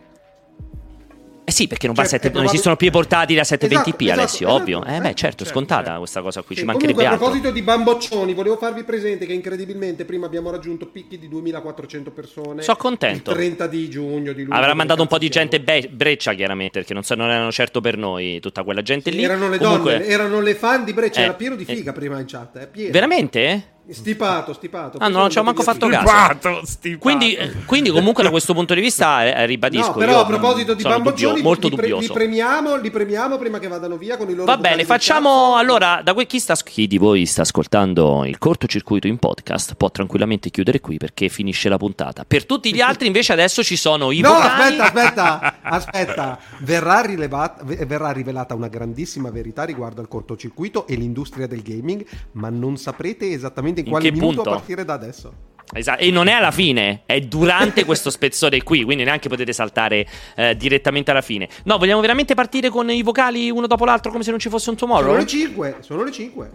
Eh 1.47 1.53
sì, 1.53 1.67
perché 1.67 1.87
non, 1.87 1.95
Cioè, 1.95 2.05
va 2.05 2.11
a 2.11 2.13
sette- 2.15 2.31
è 2.31 2.35
non 2.35 2.45
esistono 2.47 2.75
più 2.75 2.87
i 2.87 2.91
portatili 2.91 3.39
a 3.39 3.43
720p, 3.43 4.05
Esatto, 4.05 4.19
Alessio, 4.21 4.47
esatto, 4.47 4.63
ovvio. 4.63 4.79
esatto, 4.79 4.95
eh, 4.97 5.01
beh, 5.01 5.09
eh, 5.09 5.15
certo, 5.15 5.19
certo, 5.19 5.45
scontata 5.45 5.83
certo. 5.85 5.99
questa 5.99 6.23
cosa 6.23 6.41
qui, 6.43 6.55
ci 6.55 6.61
Che 6.63 6.67
mancherebbe 6.67 6.93
comunque, 6.95 7.07
a 7.07 7.11
altro. 7.23 7.27
proposito 7.41 7.53
di 7.55 7.63
bamboccioni, 7.63 8.33
volevo 8.35 8.57
farvi 8.57 8.83
presente 8.85 9.27
che 9.27 9.33
incredibilmente 9.35 10.05
prima 10.07 10.25
abbiamo 10.25 10.51
raggiunto 10.51 10.87
picchi 10.87 11.19
di 11.19 11.29
2400 11.29 12.11
persone. 12.13 12.63
Sono 12.63 12.77
contento. 12.79 13.31
Il 13.33 13.37
30 13.37 13.67
di 13.67 13.91
giugno 13.91 14.33
di 14.33 14.43
luglio. 14.45 14.57
Avrà 14.59 14.73
mandato 14.73 15.03
un 15.03 15.09
po' 15.09 15.19
di 15.19 15.29
gente 15.29 15.61
be- 15.61 15.89
breccia, 15.93 16.33
chiaramente, 16.33 16.79
perché 16.79 16.95
non, 16.95 17.03
so- 17.03 17.15
non 17.15 17.29
erano 17.29 17.53
certo 17.53 17.83
per 17.83 17.99
noi 17.99 18.41
tutta 18.41 18.63
quella 18.63 18.81
gente 18.81 19.11
lì. 19.11 19.23
Erano 19.23 19.51
le 19.51 19.59
Comunque- 19.59 19.99
donne, 19.99 20.07
erano 20.07 20.41
le 20.41 20.55
fan 20.55 20.85
di 20.85 20.93
Breccia, 20.95 21.21
Eh, 21.21 21.25
era 21.25 21.35
pieno 21.35 21.57
di 21.57 21.65
eh, 21.67 21.75
figa 21.75 21.93
prima 21.93 22.19
in 22.19 22.25
chat, 22.27 22.57
eh, 22.57 22.67
pieno. 22.69 22.91
Veramente? 22.91 23.73
Stipato, 23.87 24.55
stipato. 24.55 24.97
Ah, 24.99 25.09
no, 25.09 25.19
non 25.19 25.31
ci 25.31 25.39
ho 25.39 25.43
manco 25.43 25.63
fatto 25.63 25.87
caso. 25.89 26.07
Stipato, 26.07 26.61
stipato. 26.65 27.01
Quindi, 27.03 27.35
eh, 27.35 27.53
quindi 27.67 27.91
comunque 27.91 28.23
da 28.23 28.31
questo 28.31 28.55
punto 28.55 28.73
di 28.73 28.81
vista 28.81 29.25
eh, 29.25 29.45
ribadisco. 29.45 29.89
No, 29.89 29.93
però 29.95 30.13
io 30.13 30.19
a 30.21 30.25
proposito 30.27 30.73
di 30.73 30.81
sono 30.81 30.95
bamboccioni, 30.95 31.43
molto 31.43 31.69
li, 31.69 31.75
pre- 31.77 31.85
li 31.87 31.93
dubbioso. 31.93 32.13
premiamo, 32.15 32.77
li 32.77 32.91
premiamo 32.91 33.37
prima 33.37 33.59
che 33.59 33.69
vadano 33.69 33.97
via 33.99 34.17
con 34.17 34.31
i 34.31 34.35
loro 34.35 34.47
Va 34.47 34.57
bene, 34.57 34.85
facciamo 34.87 35.57
allora 35.57 36.01
da 36.03 36.15
que- 36.15 36.27
chi, 36.27 36.39
sta, 36.39 36.55
chi 36.55 36.87
di 36.87 36.97
voi 36.97 37.27
sta 37.27 37.43
ascoltando 37.43 38.25
il 38.25 38.39
cortocircuito 38.39 39.07
in 39.07 39.19
podcast 39.19 39.75
può 39.75 39.91
tranquillamente 39.91 40.49
chiudere 40.49 40.81
qui 40.81 40.97
perché 40.97 41.29
finisce 41.29 41.69
la 41.69 41.77
puntata. 41.77 42.25
Per 42.27 42.47
tutti 42.47 42.73
gli 42.75 42.81
altri 42.81 43.07
invece 43.07 43.33
adesso 43.35 43.63
ci 43.63 43.77
sono 43.77 44.11
i 44.13 44.21
No, 44.21 44.33
vocali. 44.33 44.79
aspetta, 44.79 45.41
aspetta, 45.61 45.61
aspetta. 45.63 46.39
Verrà, 46.61 47.01
rilevata- 47.03 47.63
ve- 47.65 47.85
verrà 47.85 48.13
rivelata 48.13 48.55
una 48.55 48.69
grandissima 48.69 49.31
verità 49.31 49.65
riguardo 49.65 50.01
al 50.01 50.09
cortocircuito 50.09 50.87
e 50.87 50.95
l'industria 50.95 51.47
del 51.47 51.61
gaming, 51.63 52.03
ma 52.33 52.49
non 52.49 52.79
saprete 52.79 53.31
esattamente 53.31 53.73
in 53.81 53.87
In 53.87 53.93
quale 53.93 54.11
minuto 54.11 54.35
punto? 54.35 54.51
a 54.51 54.53
partire 54.55 54.85
da 54.85 54.93
adesso. 54.95 55.33
Esatto, 55.73 56.03
e 56.03 56.11
non 56.11 56.27
è 56.29 56.33
alla 56.33 56.51
fine, 56.51 57.03
è 57.07 57.21
durante 57.21 57.85
questo 57.87 58.11
spezzone 58.11 58.63
qui, 58.63 58.85
quindi 58.85 59.03
neanche 59.05 59.29
potete 59.29 59.53
saltare 59.53 60.07
eh, 60.37 60.57
direttamente 60.57 61.11
alla 61.11 61.23
fine. 61.23 61.49
No, 61.65 61.79
vogliamo 61.79 62.01
veramente 62.01 62.35
partire 62.35 62.69
con 62.69 62.91
i 62.91 63.03
vocali 63.03 63.51
uno 63.51 63.67
dopo 63.67 63.85
l'altro 63.85 64.11
come 64.13 64.23
se 64.23 64.31
non 64.31 64.39
ci 64.39 64.49
fosse 64.51 64.71
un 64.71 64.77
tomorrow? 64.77 65.07
Sono 65.09 65.19
le 65.19 65.27
5, 65.27 65.77
sono 65.81 66.05
le 66.05 66.11
5. 66.13 66.51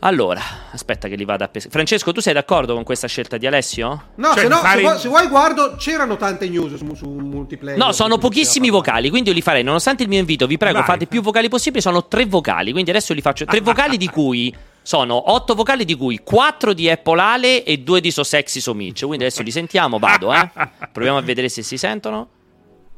Allora, 0.00 0.40
aspetta 0.72 1.08
che 1.08 1.16
li 1.16 1.24
vada 1.24 1.46
a 1.46 1.48
pescare. 1.48 1.72
Francesco, 1.72 2.12
tu 2.12 2.20
sei 2.20 2.34
d'accordo 2.34 2.74
con 2.74 2.82
questa 2.84 3.06
scelta 3.08 3.38
di 3.38 3.46
Alessio? 3.46 4.08
No, 4.16 4.32
Cioè, 4.34 4.42
se, 4.42 4.48
no 4.48 4.56
fare- 4.56 4.76
se, 4.76 4.82
vuoi, 4.82 4.98
se 4.98 5.08
vuoi 5.08 5.26
guardo, 5.28 5.76
c'erano 5.78 6.16
tante 6.18 6.46
news 6.46 6.74
su, 6.74 6.94
su 6.94 7.08
multiplayer. 7.08 7.78
No, 7.78 7.90
sono 7.92 8.18
pochissimi 8.18 8.68
vocali, 8.68 9.08
quindi 9.08 9.30
io 9.30 9.34
li 9.34 9.40
farei. 9.40 9.62
Nonostante 9.62 10.02
il 10.02 10.10
mio 10.10 10.18
invito, 10.18 10.46
vi 10.46 10.58
prego, 10.58 10.76
Vai. 10.78 10.84
fate 10.86 11.06
più 11.06 11.22
vocali 11.22 11.48
possibili. 11.48 11.80
Sono 11.80 12.06
tre 12.06 12.26
vocali, 12.26 12.70
quindi 12.72 12.90
adesso 12.90 13.14
li 13.14 13.22
faccio. 13.22 13.46
Tre 13.46 13.60
vocali 13.62 13.96
di 13.96 14.08
cui 14.10 14.54
sono 14.84 15.32
otto 15.32 15.54
vocali, 15.54 15.86
di 15.86 15.94
cui 15.94 16.20
quattro 16.22 16.74
di 16.74 16.90
Apple 16.90 17.18
Ale 17.18 17.64
e 17.64 17.78
due 17.78 18.02
di 18.02 18.10
So 18.10 18.22
Sexy 18.22 18.60
So 18.60 18.74
Mitch. 18.74 19.06
Quindi 19.06 19.24
adesso 19.24 19.42
li 19.42 19.50
sentiamo, 19.50 19.98
vado, 19.98 20.30
eh. 20.32 20.50
Proviamo 20.92 21.16
a 21.16 21.22
vedere 21.22 21.48
se 21.48 21.62
si 21.62 21.78
sentono. 21.78 22.28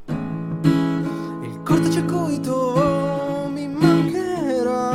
Il 0.07 1.61
cortocircuito 1.65 3.49
mi 3.53 3.69
mancherà. 3.69 4.91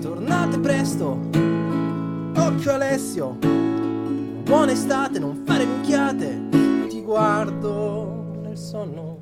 Tornate 0.00 0.58
presto. 0.58 1.20
Occhio 2.34 2.72
Alessio. 2.72 3.38
Buona 4.42 4.72
estate, 4.72 5.20
non 5.20 5.44
fare 5.46 5.64
minchiate. 5.64 6.42
Ti 6.88 7.00
guardo 7.00 8.40
nel 8.42 8.58
sonno. 8.58 9.15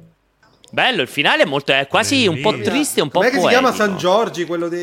Bello, 0.74 1.02
il 1.02 1.08
finale 1.08 1.44
è 1.44 1.46
molto. 1.46 1.72
È 1.72 1.86
quasi 1.86 2.26
un 2.26 2.40
po' 2.40 2.58
triste, 2.60 3.00
un 3.00 3.08
po' 3.08 3.20
Com'è 3.20 3.30
che 3.30 3.36
si 3.36 3.40
poetico. 3.40 3.60
chiama 3.62 3.74
San 3.76 3.96
Giorgi, 3.96 4.44
quello 4.44 4.68
di... 4.68 4.76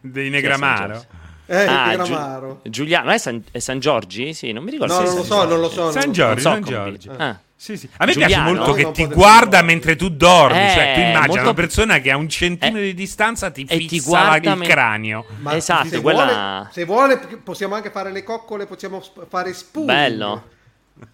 dei 0.00 0.30
Negramaro. 0.30 1.04
Eh, 1.48 1.64
Ah, 1.64 1.86
Negramaro. 1.88 2.60
Giu- 2.62 2.70
Giuliano, 2.72 3.10
è 3.10 3.18
San, 3.18 3.42
è 3.52 3.58
San 3.58 3.78
Giorgi? 3.78 4.32
Sì, 4.34 4.52
non 4.52 4.64
mi 4.64 4.70
ricordo 4.70 4.94
No, 4.94 5.00
non 5.04 5.14
lo 5.16 5.22
so, 5.24 5.44
non 5.44 5.60
lo 5.60 5.68
so. 5.70 5.90
San. 5.92 6.10
Giorgi, 6.12 6.40
so 6.40 6.48
San 6.50 6.62
come- 6.62 6.74
Giorgi. 6.76 7.08
Ah. 7.16 7.38
Sì, 7.58 7.76
sì. 7.78 7.88
A 7.96 8.04
me 8.04 8.12
Giuliano? 8.12 8.34
piace 8.34 8.52
molto 8.54 8.70
No, 8.70 8.72
che 8.76 8.82
no, 8.82 8.90
ti 8.92 9.04
guarda 9.06 9.56
del- 9.58 9.66
mentre 9.66 9.96
tu 9.96 10.08
dormi. 10.10 10.58
Eh, 10.58 10.70
cioè, 10.70 10.92
tu 10.94 11.00
immagini 11.00 11.26
molto- 11.28 11.42
una 11.42 11.54
persona 11.54 11.98
che 12.00 12.10
a 12.10 12.16
un 12.16 12.28
centimetro 12.28 12.80
Eh, 12.80 12.84
di 12.84 12.94
distanza 12.94 13.50
ti 13.50 13.64
e 13.68 13.78
ti 13.78 13.88
fissa 13.88 14.08
guarda 14.08 14.52
il 14.52 14.60
cranio. 14.60 15.24
Ma 15.40 15.56
Esatto, 15.56 15.88
se 15.88 16.00
quella- 16.00 16.24
vuole, 16.24 16.68
se 16.72 16.84
vuole 16.84 17.18
possiamo 17.42 17.74
anche 17.74 17.90
fare 17.90 18.12
le 18.12 18.22
coccole, 18.22 18.66
possiamo 18.66 19.02
fare 19.28 19.52
spooning. 19.54 19.90
Bello. 19.92 20.42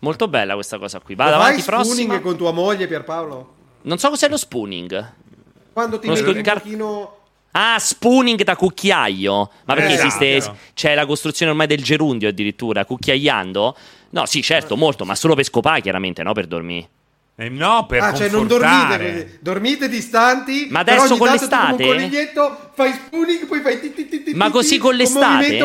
Molto 0.01 0.29
bella 0.29 0.55
questa 0.55 0.79
cosa 0.79 1.01
qui. 1.01 1.15
Vado 1.15 1.35
avanti, 1.35 1.61
spooning 1.61 1.85
prossima. 1.85 2.21
con 2.21 2.37
tua 2.37 2.53
moglie 2.53 2.87
Pierpaolo? 2.87 3.55
Non 3.83 3.99
so 3.99 4.11
cos'è 4.11 4.29
lo 4.29 4.37
spooning. 4.37 5.13
Quando 5.73 5.99
ti 5.99 6.09
metti 6.09 6.21
il 6.21 6.37
un 6.37 6.43
car- 6.43 6.61
pochino... 6.61 7.17
Ah, 7.53 7.79
spooning 7.79 8.43
da 8.45 8.57
cucchiaio. 8.57 9.51
Ma 9.67 9.75
perché 9.75 9.95
Esatto. 9.95 10.25
esiste? 10.25 10.55
C'è 10.75 10.95
la 10.95 11.05
costruzione 11.05 11.51
ormai 11.51 11.67
del 11.67 11.83
gerundio 11.83 12.29
addirittura, 12.29 12.85
cucchiaiando? 12.85 13.77
No, 14.11 14.27
sì, 14.27 14.43
certo, 14.43 14.77
molto, 14.77 15.05
ma 15.05 15.15
solo 15.15 15.35
per 15.35 15.45
scopare, 15.45 15.81
chiaramente, 15.83 16.23
no? 16.23 16.33
Per 16.33 16.47
dormire. 16.47 16.89
Eh, 17.45 17.49
no, 17.49 17.87
per 17.87 18.03
ah, 18.03 18.15
cioè 18.15 18.29
non 18.29 18.47
dormite. 18.47 19.39
Dormite 19.41 19.89
distanti. 19.89 20.69
Ma 20.71 20.81
adesso 20.81 21.17
con 21.17 21.29
l'estate? 21.29 21.83
un 21.83 21.89
coniglietto 21.89 22.71
fai 22.75 22.93
spooning, 22.93 23.47
poi 23.47 23.61
fai 23.61 23.81
ti, 23.81 23.93
ti, 23.93 24.09
ti, 24.09 24.23
ti, 24.23 24.35
Ma 24.35 24.51
così 24.51 24.79
con 24.79 24.95
l'estate? 24.95 25.59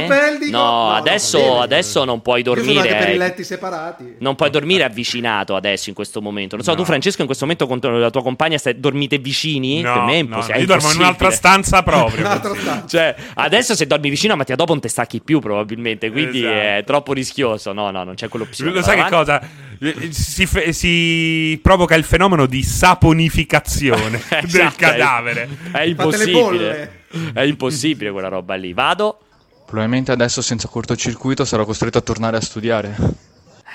No, 0.50 0.92
adesso, 0.92 1.38
bene. 1.40 1.60
adesso 1.62 2.04
non 2.04 2.22
puoi 2.22 2.42
Io 2.42 2.56
sono 2.56 2.80
anche 2.80 2.82
per 2.82 2.92
i 2.92 2.98
dormire. 3.00 3.18
letti 3.18 3.44
separati. 3.44 4.16
Non 4.20 4.36
puoi 4.36 4.50
dormire 4.50 4.84
avvicinato 4.84 5.56
adesso 5.56 5.90
in 5.90 5.96
questo 5.96 6.22
momento. 6.22 6.56
Non 6.56 6.64
so, 6.66 6.72
No. 6.72 6.78
tu, 6.78 6.86
Francesco, 6.86 7.20
in 7.22 7.28
questo 7.28 7.46
momento 7.46 7.68
con 7.68 7.80
la 8.00 8.10
tua 8.10 8.22
compagna 8.24 8.58
stai, 8.58 8.80
dormite 8.80 9.18
vicini? 9.20 9.82
No, 9.82 9.94
per 9.94 10.02
me 10.04 10.12
è 10.12 10.16
no, 10.16 10.20
impos- 10.36 10.48
no, 10.48 10.54
è 10.54 10.58
io 10.60 10.66
dormo 10.66 10.84
in 10.84 10.90
impossibile. 10.92 11.04
un'altra 11.06 11.32
stanza 11.32 11.84
proprio. 11.84 12.20
Un'altra 12.26 12.56
stanza. 12.56 12.88
Cioè, 12.88 13.16
adesso 13.36 13.76
se 13.76 13.86
dormi 13.88 14.10
vicino 14.10 14.34
a 14.34 14.36
Mattia 14.36 14.56
dopo 14.56 14.72
non 14.74 14.82
te 14.82 14.90
stacchi 14.90 15.22
più, 15.22 15.40
probabilmente. 15.40 16.12
Quindi 16.12 16.40
Esatto. 16.40 16.56
è 16.56 16.84
troppo 16.86 17.14
rischioso. 17.14 17.72
No, 17.74 17.90
no, 17.92 18.04
non 18.04 18.16
c'è 18.16 18.28
quell'opzione. 18.28 18.72
Lo 18.72 18.82
sai 18.82 19.02
che 19.04 19.10
cosa? 19.10 19.42
Eh, 19.80 20.12
Si, 20.12 20.46
fe- 20.46 20.74
si 20.74 21.60
provoca 21.62 21.96
il 21.96 22.04
fenomeno 22.04 22.46
di 22.46 22.64
saponificazione 22.64 24.22
del 24.30 24.46
Esatto, 24.46 24.76
cadavere. 24.78 25.48
È 25.72 25.80
le 25.80 25.90
impossibile. 25.90 27.02
È 27.34 27.42
impossibile 27.42 28.12
quella 28.12 28.28
roba 28.30 28.56
lì. 28.56 28.74
Vado. 28.74 29.20
Probabilmente 29.66 30.12
adesso 30.12 30.42
senza 30.42 30.68
cortocircuito 30.68 31.44
sarò 31.44 31.66
costretto 31.66 31.98
a 31.98 32.02
tornare 32.02 32.38
a 32.38 32.42
studiare. 32.42 32.96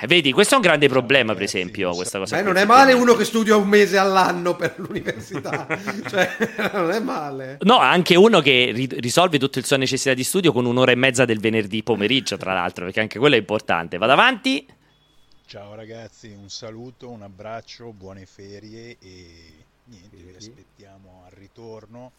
Eh, 0.01 0.07
Vedi, 0.07 0.33
questo 0.33 0.55
è 0.55 0.57
un 0.57 0.63
grande 0.63 0.89
problema, 0.89 1.35
per 1.35 1.43
esempio, 1.43 1.91
questa 1.95 2.19
cosa. 2.19 2.37
Beh, 2.37 2.43
non 2.43 2.57
è 2.57 2.65
male 2.65 2.95
uno 2.95 3.15
che 3.15 3.25
studia 3.25 3.57
un 3.57 3.69
mese 3.69 3.99
all'anno 3.99 4.57
per 4.57 4.75
l'università. 4.77 5.67
cioè, 6.09 6.31
non 6.73 6.91
è 6.91 6.99
male. 6.99 7.59
No, 7.61 7.77
anche 7.77 8.17
uno 8.17 8.41
che 8.41 8.71
ri- 8.75 8.89
risolve 9.01 9.39
tutte 9.39 9.61
le 9.61 9.67
sue 9.67 9.77
necessità 9.77 10.15
di 10.15 10.25
studio 10.25 10.51
con 10.53 10.65
un'ora 10.65 10.93
e 10.93 10.97
mezza 10.97 11.25
del 11.27 11.41
venerdì 11.41 11.83
pomeriggio, 11.83 12.37
tra 12.39 12.55
l'altro, 12.55 12.85
perché 12.87 13.01
anche 13.01 13.19
quello 13.19 13.35
è 13.35 13.39
importante. 13.39 13.99
Vado 13.99 14.13
avanti. 14.13 14.67
Ciao 15.53 15.75
ragazzi, 15.75 16.31
un 16.33 16.49
saluto, 16.49 17.11
un 17.11 17.21
abbraccio, 17.21 17.93
buone 17.93 18.25
ferie 18.25 18.97
e 18.99 19.67
niente, 19.85 20.17
vi 20.17 20.35
aspettiamo 20.35 21.25
al 21.27 21.33
ritorno, 21.33 22.11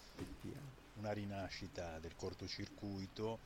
una 0.99 1.11
rinascita 1.13 1.97
del 1.97 2.15
cortocircuito. 2.15 3.39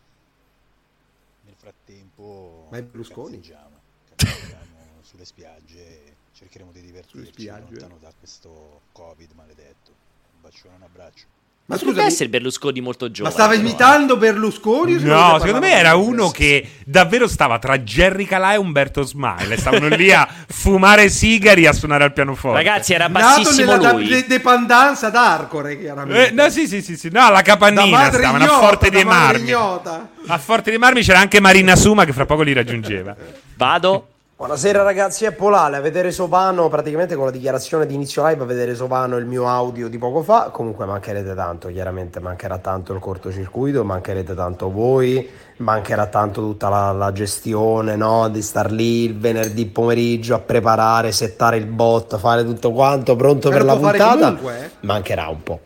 Nel 1.46 1.56
frattempo 1.56 2.68
Ma 2.70 2.80
è 2.80 2.84
Berlusconi? 2.84 3.38
cazzeggiamo, 3.38 3.80
cazzeggiamo 4.10 5.00
su 5.00 5.08
sulle 5.08 5.24
spiagge 5.24 6.18
cercheremo 6.34 6.74
di 6.74 6.82
divertirci 6.82 7.46
lontano 7.46 7.98
da 7.98 8.12
questo 8.20 8.82
covid 8.92 9.32
maledetto. 9.36 9.92
Un 10.34 10.42
bacione, 10.42 10.76
un 10.76 10.82
abbraccio. 10.84 11.37
Ma 11.70 11.78
scusa, 11.78 12.05
essere 12.05 12.30
Berlusconi 12.30 12.80
molto 12.80 13.11
giovane. 13.11 13.36
Ma 13.36 13.41
stava 13.41 13.59
imitando 13.59 14.15
Berlusconi? 14.15 14.93
No, 15.03 15.38
secondo 15.38 15.59
me 15.59 15.74
era 15.74 15.95
uno 15.95 16.30
che 16.30 16.65
davvero 16.86 17.28
stava 17.28 17.59
tra 17.59 17.78
Jerry 17.80 18.24
Calà 18.24 18.53
e 18.53 18.55
Umberto 18.55 19.01
Smile. 19.01 19.57
Stavano 19.57 19.89
lì 19.89 20.09
a 20.13 20.26
fumare 20.47 21.09
sigari 21.09 21.63
e 21.63 21.68
a 21.68 21.74
suonare 21.74 22.05
al 22.05 22.13
pianoforte. 22.13 22.63
Ragazzi, 22.63 22.93
era 22.93 23.09
bassissimo 23.09 23.76
Nato 23.76 23.97
lui. 23.97 24.05
nella 24.05 24.15
de- 24.22 24.28
dependenza 24.28 25.09
d'Arcore, 25.09 25.78
chiaramente. 25.78 26.30
Eh, 26.30 26.32
no, 26.32 26.49
sì, 26.49 26.70
sì, 26.70 26.82
sì, 26.82 26.95
sì. 26.95 27.09
No, 27.11 27.26
alla 27.26 27.41
Capannina 27.41 28.11
stavano 28.13 28.45
a 28.45 28.59
Forte 28.59 28.89
dei 28.89 29.03
Marmi. 29.03 29.41
Ignota. 29.41 30.07
A 30.28 30.38
Forte 30.38 30.70
dei 30.70 30.80
Marmi 30.80 31.01
c'era 31.03 31.20
anche 31.20 31.41
Marina 31.41 31.76
Suma 31.76 32.05
che 32.05 32.13
fra 32.13 32.26
poco 32.26 32.43
li 32.43 32.53
raggiungeva. 32.53 33.13
Vado. 33.57 34.07
Buonasera 34.38 34.84
ragazzi, 34.84 35.26
è 35.26 35.32
Polale 35.32 35.78
a 35.78 35.80
vedere 35.80 36.12
Sovano, 36.12 36.70
praticamente 36.70 37.16
con 37.16 37.26
la 37.26 37.32
dichiarazione 37.32 37.88
di 37.88 37.96
inizio 37.96 38.24
live 38.28 38.44
a 38.44 38.46
vedere 38.46 38.76
Sovano 38.76 39.18
il 39.18 39.26
mio 39.26 39.48
audio 39.48 39.88
di 39.88 39.98
poco 39.98 40.22
fa, 40.22 40.52
comunque 40.52 40.86
mancherete 40.86 41.34
tanto, 41.34 41.70
chiaramente 41.70 42.20
mancherà 42.20 42.60
tanto 42.60 42.94
il 42.94 43.00
cortocircuito, 43.00 43.84
mancherete 43.84 44.36
tanto 44.36 44.70
voi, 44.70 45.28
mancherà 45.58 46.06
tanto 46.06 46.42
tutta 46.42 46.70
la, 46.70 46.92
la 46.92 47.12
gestione 47.12 47.96
no? 47.96 48.30
di 48.30 48.44
star 48.44 48.72
lì 48.72 49.06
il 49.06 49.18
venerdì 49.18 49.66
pomeriggio 49.66 50.36
a 50.36 50.40
preparare, 50.40 51.12
settare 51.12 51.58
il 51.58 51.66
bot, 51.66 52.20
fare 52.20 52.46
tutto 52.46 52.72
quanto 52.72 53.16
pronto 53.16 53.50
Però 53.50 53.58
per 53.58 53.66
la 53.66 53.76
puntata, 53.76 54.26
comunque, 54.28 54.66
eh. 54.66 54.70
mancherà 54.82 55.30
un 55.30 55.42
po'. 55.42 55.60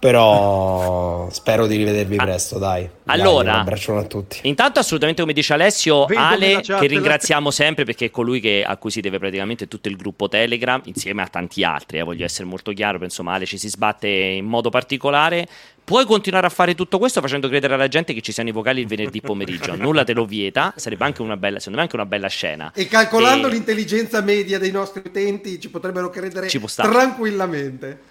Però 0.00 1.28
spero 1.30 1.66
di 1.66 1.76
rivedervi 1.76 2.16
presto, 2.16 2.58
dai. 2.58 2.88
Dai, 3.04 3.20
Allora, 3.20 3.52
un 3.52 3.58
abbraccione 3.60 4.00
a 4.00 4.04
tutti. 4.04 4.40
Intanto, 4.42 4.80
assolutamente, 4.80 5.20
come 5.20 5.34
dice 5.34 5.52
Alessio, 5.52 6.06
Vedo 6.06 6.20
Ale, 6.20 6.60
che 6.62 6.72
la- 6.72 6.78
ringraziamo 6.80 7.50
sempre 7.50 7.84
perché 7.84 8.06
è 8.06 8.10
colui 8.10 8.40
che, 8.40 8.64
a 8.66 8.76
cui 8.78 8.90
si 8.90 9.00
deve 9.00 9.18
praticamente 9.18 9.68
tutto 9.68 9.88
il 9.88 9.96
gruppo 9.96 10.28
Telegram, 10.28 10.80
insieme 10.84 11.22
a 11.22 11.26
tanti 11.28 11.62
altri. 11.62 11.98
eh, 11.98 12.02
voglio 12.02 12.24
essere 12.24 12.46
molto 12.46 12.72
chiaro, 12.72 12.98
insomma, 13.04 13.34
Ale 13.34 13.44
ci 13.46 13.58
si 13.58 13.68
sbatte 13.68 14.08
in 14.08 14.46
modo 14.46 14.70
particolare. 14.70 15.46
Puoi 15.90 16.04
continuare 16.06 16.46
a 16.46 16.50
fare 16.50 16.76
tutto 16.76 17.00
questo 17.00 17.20
facendo 17.20 17.48
credere 17.48 17.74
alla 17.74 17.88
gente 17.88 18.14
che 18.14 18.20
ci 18.20 18.30
siano 18.30 18.48
i 18.48 18.52
vocali 18.52 18.80
il 18.80 18.86
venerdì 18.86 19.18
pomeriggio. 19.20 19.74
Nulla 19.74 20.04
te 20.04 20.12
lo 20.12 20.24
vieta. 20.24 20.72
Sarebbe 20.76 21.04
anche 21.04 21.20
una 21.20 21.36
bella, 21.36 21.58
secondo 21.58 21.78
me, 21.78 21.82
anche 21.82 21.96
una 21.96 22.06
bella 22.06 22.28
scena. 22.28 22.70
E 22.72 22.86
calcolando 22.86 23.48
E- 23.48 23.50
l'intelligenza 23.50 24.20
media 24.20 24.60
dei 24.60 24.70
nostri 24.70 25.02
utenti 25.04 25.58
ci 25.58 25.68
potrebbero 25.68 26.08
credere 26.08 26.46
Ci 26.46 26.60
può 26.60 26.68
stare. 26.68 26.88
tranquillamente. 26.92 28.02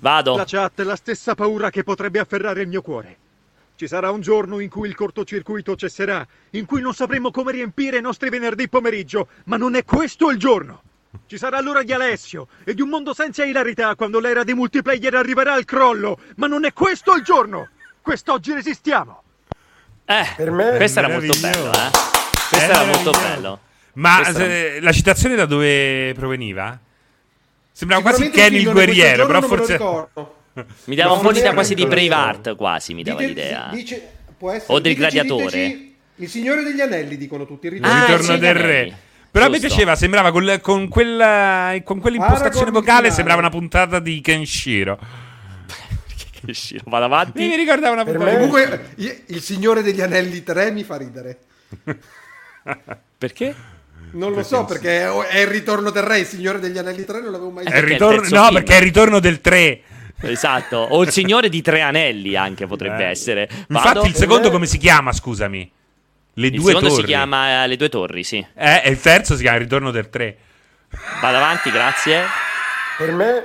Vado. 0.00 0.36
La 0.36 0.44
chat 0.44 0.82
è 0.82 0.84
la 0.84 0.96
stessa 0.96 1.34
paura 1.34 1.70
che 1.70 1.82
potrebbe 1.82 2.18
afferrare 2.18 2.60
il 2.60 2.68
mio 2.68 2.82
cuore. 2.82 3.16
Ci 3.74 3.86
sarà 3.88 4.10
un 4.10 4.20
giorno 4.20 4.58
in 4.58 4.68
cui 4.68 4.86
il 4.86 4.94
cortocircuito 4.94 5.76
cesserà, 5.76 6.26
in 6.50 6.66
cui 6.66 6.82
non 6.82 6.92
sapremo 6.92 7.30
come 7.30 7.52
riempire 7.52 7.96
i 7.96 8.02
nostri 8.02 8.28
venerdì 8.28 8.68
pomeriggio, 8.68 9.28
ma 9.46 9.56
non 9.56 9.76
è 9.76 9.84
questo 9.86 10.28
il 10.28 10.36
giorno. 10.36 10.82
Ci 11.26 11.38
sarà 11.38 11.60
l'ora 11.60 11.82
di 11.82 11.92
Alessio 11.92 12.48
e 12.64 12.74
di 12.74 12.82
un 12.82 12.88
mondo 12.88 13.14
senza 13.14 13.44
ilarità 13.44 13.94
quando 13.94 14.20
l'era 14.20 14.44
dei 14.44 14.54
multiplayer 14.54 15.14
arriverà 15.14 15.54
al 15.54 15.64
crollo, 15.64 16.18
ma 16.36 16.46
non 16.46 16.64
è 16.64 16.72
questo 16.72 17.14
il 17.14 17.22
giorno. 17.22 17.68
Quest'oggi 18.02 18.52
resistiamo. 18.52 19.22
Eh, 20.04 20.24
Per 20.36 20.50
me 20.50 20.76
questo 20.76 20.98
era 20.98 21.08
molto 21.08 21.38
bello, 21.40 21.72
eh. 21.72 21.90
Questo 22.50 22.70
era 22.70 22.84
molto 22.84 23.10
bello. 23.12 23.58
Ma 23.94 24.20
era- 24.20 24.32
se- 24.32 24.78
la 24.80 24.92
citazione 24.92 25.34
da 25.34 25.46
dove 25.46 26.12
proveniva? 26.14 26.78
Sembrava 27.72 28.02
quasi 28.02 28.28
Kenny 28.30 28.58
il 28.60 28.70
guerriero, 28.70 29.26
però 29.26 29.40
forse... 29.42 29.78
Mi 30.84 30.94
dava 30.94 31.10
No, 31.10 31.16
un 31.16 31.22
po' 31.22 31.30
l'idea 31.30 31.52
quasi 31.52 31.74
di. 31.74 31.84
Braveheart, 31.84 32.54
quasi 32.54 32.94
mi 32.94 33.02
dava 33.02 33.18
Dite- 33.20 33.28
l'idea. 33.32 33.70
dice- 33.72 34.08
può 34.38 34.52
essere- 34.52 34.72
O 34.72 34.78
del 34.78 34.94
diteci- 34.94 35.14
gladiatore. 35.16 35.66
diteci 35.66 35.94
Il 36.16 36.28
Signore 36.28 36.62
degli 36.62 36.80
Anelli 36.80 37.16
dicono 37.16 37.44
tutti. 37.44 37.66
Il 37.66 37.72
ritorno 37.72 37.92
Ah, 37.92 38.00
il 38.02 38.06
del- 38.06 38.18
ritorno 38.18 38.38
del 38.40 38.56
Anelli. 38.56 38.90
re. 38.90 38.98
Però 39.34 39.46
a 39.46 39.48
me 39.48 39.58
Giusto. 39.58 39.74
piaceva, 39.74 39.96
sembrava 39.96 40.30
col- 40.30 40.60
con, 40.60 40.86
quella, 40.86 41.74
con 41.82 41.98
quell'impostazione 41.98 42.66
Aragorn 42.66 42.72
vocale, 42.72 42.96
finale. 42.98 43.14
sembrava 43.14 43.40
una 43.40 43.50
puntata 43.50 43.98
di 43.98 44.20
Kenshiro. 44.20 44.96
Che 46.46 46.52
sciro, 46.52 46.84
vado 46.86 47.06
avanti. 47.06 47.38
Mi 47.46 47.56
ricordava 47.56 47.94
una 47.94 48.04
puntata 48.04 48.24
me- 48.26 48.32
Comunque, 48.34 48.90
il 48.96 49.40
Signore 49.40 49.82
degli 49.82 50.00
Anelli 50.02 50.42
3 50.44 50.70
mi 50.70 50.84
fa 50.84 50.96
ridere. 50.96 51.38
Perché? 53.18 53.54
Non 54.12 54.32
lo 54.32 54.42
so 54.44 54.64
perché 54.64 55.08
è 55.28 55.40
il 55.40 55.46
ritorno 55.48 55.90
del 55.90 56.02
re. 56.04 56.18
Il 56.20 56.26
Signore 56.26 56.60
degli 56.60 56.78
Anelli 56.78 57.04
3 57.04 57.20
non 57.20 57.32
l'avevo 57.32 57.50
mai 57.50 57.64
Perché 57.64 57.78
è 57.78 57.82
il 57.82 57.88
ritorno, 57.90 58.20
no, 58.20 58.42
film. 58.44 58.54
perché 58.54 58.72
è 58.74 58.76
il 58.76 58.82
ritorno 58.82 59.18
del 59.18 59.40
3. 59.40 59.80
Esatto. 60.20 60.76
O 60.76 61.02
il 61.02 61.10
Signore 61.10 61.48
di 61.48 61.60
Tre 61.62 61.80
Anelli 61.80 62.36
anche 62.36 62.66
potrebbe 62.66 63.06
Eh. 63.06 63.10
essere. 63.10 63.48
Infatti, 63.68 63.94
Vado. 63.94 64.04
il 64.04 64.14
secondo 64.14 64.50
come 64.50 64.66
si 64.66 64.78
chiama? 64.78 65.12
Scusami. 65.12 65.70
Le 66.34 66.46
Il 66.48 66.60
due 66.60 66.66
secondo 66.66 66.88
torri. 66.88 67.00
si 67.00 67.06
chiama 67.06 67.66
Le 67.66 67.76
Due 67.76 67.88
Torri, 67.88 68.24
sì. 68.24 68.46
Eh, 68.54 68.82
e 68.84 68.90
il 68.90 69.00
terzo 69.00 69.36
si 69.36 69.42
chiama 69.42 69.56
il 69.56 69.62
ritorno 69.62 69.90
del 69.90 70.10
3. 70.10 70.38
Vado 71.20 71.36
avanti, 71.36 71.70
grazie. 71.70 72.24
Per 72.98 73.12
me 73.12 73.44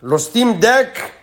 lo 0.00 0.16
Steam 0.16 0.58
Deck 0.58 1.18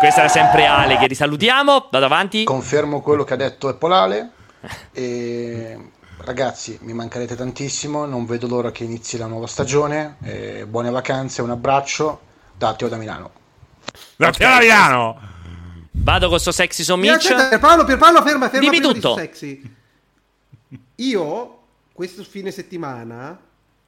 Questa 0.00 0.20
era 0.20 0.28
sempre 0.28 0.66
Ale 0.66 0.96
che 0.98 1.06
risalutiamo. 1.06 1.88
Vado 1.90 2.04
avanti. 2.04 2.42
Confermo 2.42 3.00
quello 3.00 3.22
che 3.22 3.34
ha 3.34 3.36
detto 3.36 3.68
Epolale. 3.68 4.30
E 4.92 5.90
ragazzi, 6.18 6.76
mi 6.82 6.92
mancherete 6.92 7.36
tantissimo. 7.36 8.04
Non 8.04 8.26
vedo 8.26 8.48
l'ora 8.48 8.72
che 8.72 8.82
inizi 8.82 9.16
la 9.16 9.26
nuova 9.26 9.46
stagione. 9.46 10.16
E 10.24 10.66
buone 10.66 10.90
vacanze, 10.90 11.40
un 11.40 11.50
abbraccio 11.50 12.20
da 12.52 12.74
Teo 12.74 12.88
da 12.88 12.96
Milano. 12.96 13.30
Da 14.16 14.32
Milano! 14.58 15.34
Vado 15.98 16.28
con 16.28 16.38
sto 16.38 16.52
sexy 16.52 16.84
so 16.84 16.96
Mi 16.96 17.08
Mitch. 17.10 17.26
aspetta, 17.30 17.48
Pierpaolo, 17.48 17.84
Pierpaolo, 17.84 18.22
ferma, 18.22 18.48
ferma. 18.48 18.68
Dimmi 18.68 18.80
di 18.80 18.92
tutto. 18.92 19.16
Sexy. 19.16 19.74
Io, 20.96 21.58
questo 21.92 22.22
fine 22.22 22.50
settimana, 22.50 23.38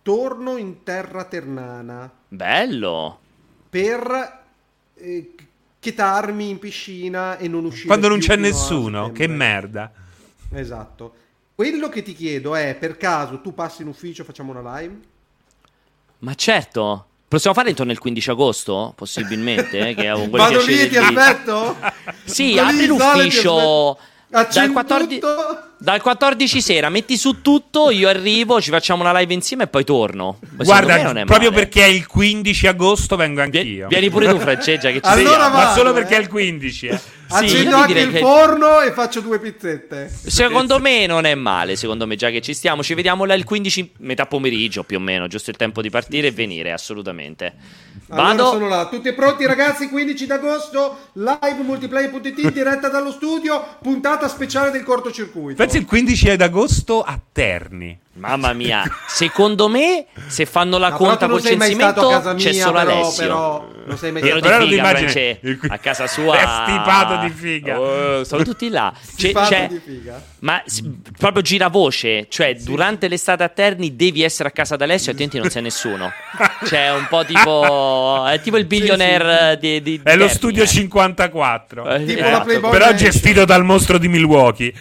torno 0.02 0.56
in 0.56 0.82
terra 0.82 1.24
ternana 1.24 2.10
Bello. 2.28 3.20
per 3.70 4.42
eh, 4.94 5.34
chetarmi 5.78 6.48
in 6.48 6.58
piscina 6.58 7.38
e 7.38 7.46
non 7.46 7.64
uscire 7.64 7.86
Quando 7.86 8.08
non 8.08 8.18
c'è 8.18 8.36
nessuno, 8.36 9.12
che 9.12 9.26
merda. 9.26 9.92
Esatto. 10.50 11.14
Quello 11.54 11.88
che 11.88 12.02
ti 12.02 12.14
chiedo 12.14 12.54
è, 12.54 12.74
per 12.74 12.96
caso, 12.96 13.40
tu 13.40 13.52
passi 13.54 13.82
in 13.82 13.88
ufficio, 13.88 14.24
facciamo 14.24 14.56
una 14.58 14.78
live? 14.78 14.98
Ma 16.20 16.34
certo. 16.34 17.07
Possiamo 17.28 17.54
fare 17.54 17.68
intorno 17.68 17.92
al 17.92 17.98
15 17.98 18.30
agosto? 18.30 18.92
Possibilmente. 18.96 19.90
eh, 19.90 19.94
che 19.94 20.08
avevo 20.08 20.28
quel 20.30 20.42
Vado 20.42 20.62
lì 20.64 20.78
ti 20.78 20.88
di- 20.88 20.96
aspetto? 20.96 21.76
Sì, 22.24 22.58
apri 22.58 22.86
l'ufficio. 22.86 23.98
Dal 24.28 24.70
14, 24.72 25.18
tutto? 25.18 25.67
Dal 25.78 26.02
14 26.02 26.60
sera 26.60 26.88
metti 26.88 27.16
su 27.16 27.40
tutto, 27.40 27.90
io 27.90 28.08
arrivo, 28.08 28.60
ci 28.60 28.70
facciamo 28.70 29.02
una 29.02 29.16
live 29.18 29.32
insieme 29.32 29.64
e 29.64 29.66
poi 29.68 29.84
torno. 29.84 30.38
Ma 30.56 30.64
Guarda, 30.64 30.96
me 30.96 31.02
non 31.02 31.18
è 31.18 31.24
proprio 31.24 31.50
male. 31.50 31.62
perché 31.62 31.84
è 31.84 31.88
il 31.88 32.06
15 32.06 32.66
agosto 32.66 33.16
vengo 33.16 33.40
anch'io. 33.40 33.88
Vieni 33.88 34.10
pure 34.10 34.28
tu, 34.28 34.38
Francesca, 34.38 34.88
che 34.90 35.00
ci 35.00 35.08
Allora 35.08 35.48
va. 35.48 35.64
Ma 35.64 35.72
solo 35.72 35.92
vado, 35.92 35.94
perché 35.94 36.14
eh. 36.14 36.18
è 36.18 36.20
il 36.20 36.28
15, 36.28 36.86
eh. 36.86 37.00
Sì, 37.28 37.34
Accendo 37.34 37.76
anche 37.76 37.98
il 38.00 38.10
che- 38.10 38.18
forno 38.20 38.80
e 38.80 38.90
faccio 38.92 39.20
due 39.20 39.38
pizzette. 39.38 40.10
Secondo 40.10 40.78
me 40.78 41.04
non 41.04 41.26
è 41.26 41.34
male, 41.34 41.76
secondo 41.76 42.06
me 42.06 42.16
già 42.16 42.30
che 42.30 42.40
ci 42.40 42.54
stiamo, 42.54 42.82
ci 42.82 42.94
vediamo 42.94 43.26
là 43.26 43.34
il 43.34 43.44
15 43.44 43.92
metà 43.98 44.24
pomeriggio 44.24 44.82
più 44.82 44.96
o 44.96 45.00
meno, 45.00 45.26
giusto 45.26 45.50
il 45.50 45.56
tempo 45.56 45.82
di 45.82 45.90
partire 45.90 46.28
e 46.28 46.30
venire, 46.30 46.72
assolutamente. 46.72 47.52
Allora 48.08 48.28
Vado. 48.28 48.50
sono 48.52 48.68
là, 48.68 48.86
tutti 48.88 49.12
pronti 49.12 49.44
ragazzi, 49.44 49.90
15 49.90 50.24
d'agosto, 50.26 51.10
live 51.12 51.62
multiplayer.it, 51.62 52.50
diretta 52.50 52.88
dallo 52.88 53.10
studio, 53.12 53.76
puntata 53.82 54.26
speciale 54.26 54.70
del 54.70 54.82
cortocircuito. 54.82 55.62
Pensi 55.68 55.82
il 55.82 55.86
15 55.86 56.36
d'agosto 56.36 57.02
a 57.02 57.20
Terni. 57.30 57.98
Mamma 58.18 58.52
mia, 58.52 58.82
secondo 59.06 59.68
me 59.68 60.06
se 60.26 60.44
fanno 60.46 60.76
la 60.78 60.86
però 60.90 60.98
conta 60.98 61.28
col 61.28 61.40
censimento 61.42 62.08
mia, 62.08 62.34
c'è 62.34 62.52
solo 62.52 62.78
però, 62.78 62.90
Alessio. 62.92 63.22
però 63.22 63.68
non 63.86 63.96
sei 63.96 64.12
mai 64.12 64.22
di 64.22 64.28
figa, 64.30 64.98
invece 64.98 65.38
il- 65.42 65.58
a 65.68 65.78
casa 65.78 66.06
sua 66.08 66.34
è 66.36 66.46
stipato 66.64 67.16
di 67.24 67.30
figa. 67.30 67.80
Oh, 67.80 68.24
sono 68.24 68.42
tutti 68.42 68.68
là. 68.68 68.92
C'è- 69.16 69.32
c'è- 69.32 69.68
di 69.68 69.80
figa. 69.84 70.20
Ma 70.40 70.62
s- 70.66 70.82
proprio 71.16 71.42
giravoce, 71.42 72.26
cioè 72.28 72.54
durante 72.54 73.08
l'estate 73.08 73.42
a 73.44 73.48
Terni 73.48 73.96
devi 73.96 74.22
essere 74.22 74.48
a 74.50 74.52
casa 74.52 74.76
da 74.76 74.84
Alessio, 74.84 75.10
altrimenti 75.10 75.38
non 75.40 75.48
c'è 75.48 75.60
nessuno. 75.60 76.10
C'è 76.64 76.92
un 76.92 77.06
po' 77.08 77.24
tipo 77.24 78.26
è 78.26 78.40
tipo 78.40 78.56
il 78.58 78.66
billionaire 78.66 79.56
di, 79.60 79.80
di 79.80 80.00
È 80.02 80.12
lo 80.16 80.24
Terni, 80.26 80.34
studio 80.34 80.62
eh. 80.64 80.66
54. 80.66 81.88
Eh, 81.88 82.04
Tipo 82.04 82.20
esatto. 82.20 82.30
la 82.36 82.40
Playboy 82.44 82.70
Però 82.70 82.92
gestito 82.94 83.44
dal 83.44 83.64
mostro 83.64 83.96
di 83.98 84.08
Milwaukee. 84.08 84.72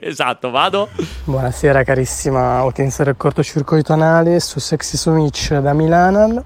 esatto, 0.00 0.50
vado. 0.50 0.88
Buonasera 1.24 1.62
carissima 1.72 2.62
utenza 2.62 3.04
del 3.04 3.16
cortocircuito 3.16 3.94
anale 3.94 4.38
su 4.38 4.58
Sexy 4.58 4.98
Sumic 4.98 5.54
da 5.60 5.72
Milano. 5.72 6.44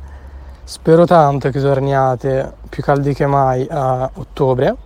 Spero 0.63 1.07
tanto 1.07 1.51
che 1.51 1.61
torniate 1.61 2.53
più 2.69 2.85
caldi 2.85 3.15
che 3.15 3.27
mai 3.27 3.67
a 3.69 4.09
ottobre. 4.15 4.77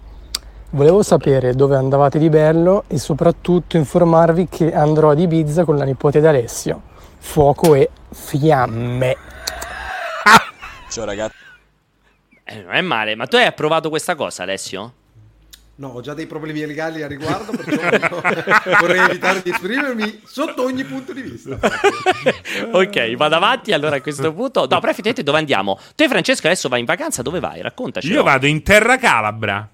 Volevo 0.71 1.03
sapere 1.03 1.53
dove 1.53 1.77
andavate 1.77 2.19
di 2.19 2.31
bello 2.31 2.85
e 2.87 2.99
soprattutto 2.99 3.77
informarvi 3.77 4.49
che 4.49 4.73
andrò 4.73 5.11
ad 5.11 5.21
Ibiza 5.21 5.65
con 5.65 5.77
la 5.77 5.85
nipote 5.85 6.21
di 6.21 6.27
Alessio. 6.27 6.81
Fuoco 7.19 7.75
e 7.75 7.91
fiamme. 8.11 9.17
Ciao 10.89 11.05
ragazzi. 11.05 11.37
Eh, 12.45 12.63
non 12.63 12.73
è 12.73 12.81
male, 12.81 13.15
ma 13.17 13.27
tu 13.27 13.37
hai 13.37 13.45
approvato 13.45 13.91
questa 13.91 14.15
cosa, 14.15 14.45
Alessio? 14.45 14.93
No, 15.75 15.89
ho 15.89 16.01
già 16.03 16.13
dei 16.13 16.27
problemi 16.27 16.65
legali 16.67 17.03
a 17.03 17.07
riguardo, 17.07 17.53
perciò 17.57 18.21
vorrei 18.79 19.01
evitare 19.01 19.41
di 19.43 19.51
esprimermi 19.51 20.21
sotto 20.25 20.65
ogni 20.65 20.85
punto 20.85 21.15
di 21.15 21.23
vista. 21.23 21.59
ok, 22.71 23.17
vado 23.17 23.37
avanti 23.37 23.73
allora 23.73 23.97
a 23.97 24.01
questo 24.03 24.33
punto. 24.35 24.61
No, 24.61 24.67
però 24.67 24.93
effettivamente 24.93 25.23
dove 25.23 25.39
andiamo? 25.39 25.81
Te 25.97 26.09
Francesco 26.09 26.47
adesso 26.47 26.69
vai 26.69 26.81
in 26.81 26.85
vacanza, 26.85 27.23
dove 27.23 27.41
vai? 27.41 27.63
Raccontaci. 27.63 28.13
Io 28.13 28.23
vado 28.23 28.47
in 28.47 28.63
Terra 28.63 28.99
Calabra. 28.99 29.67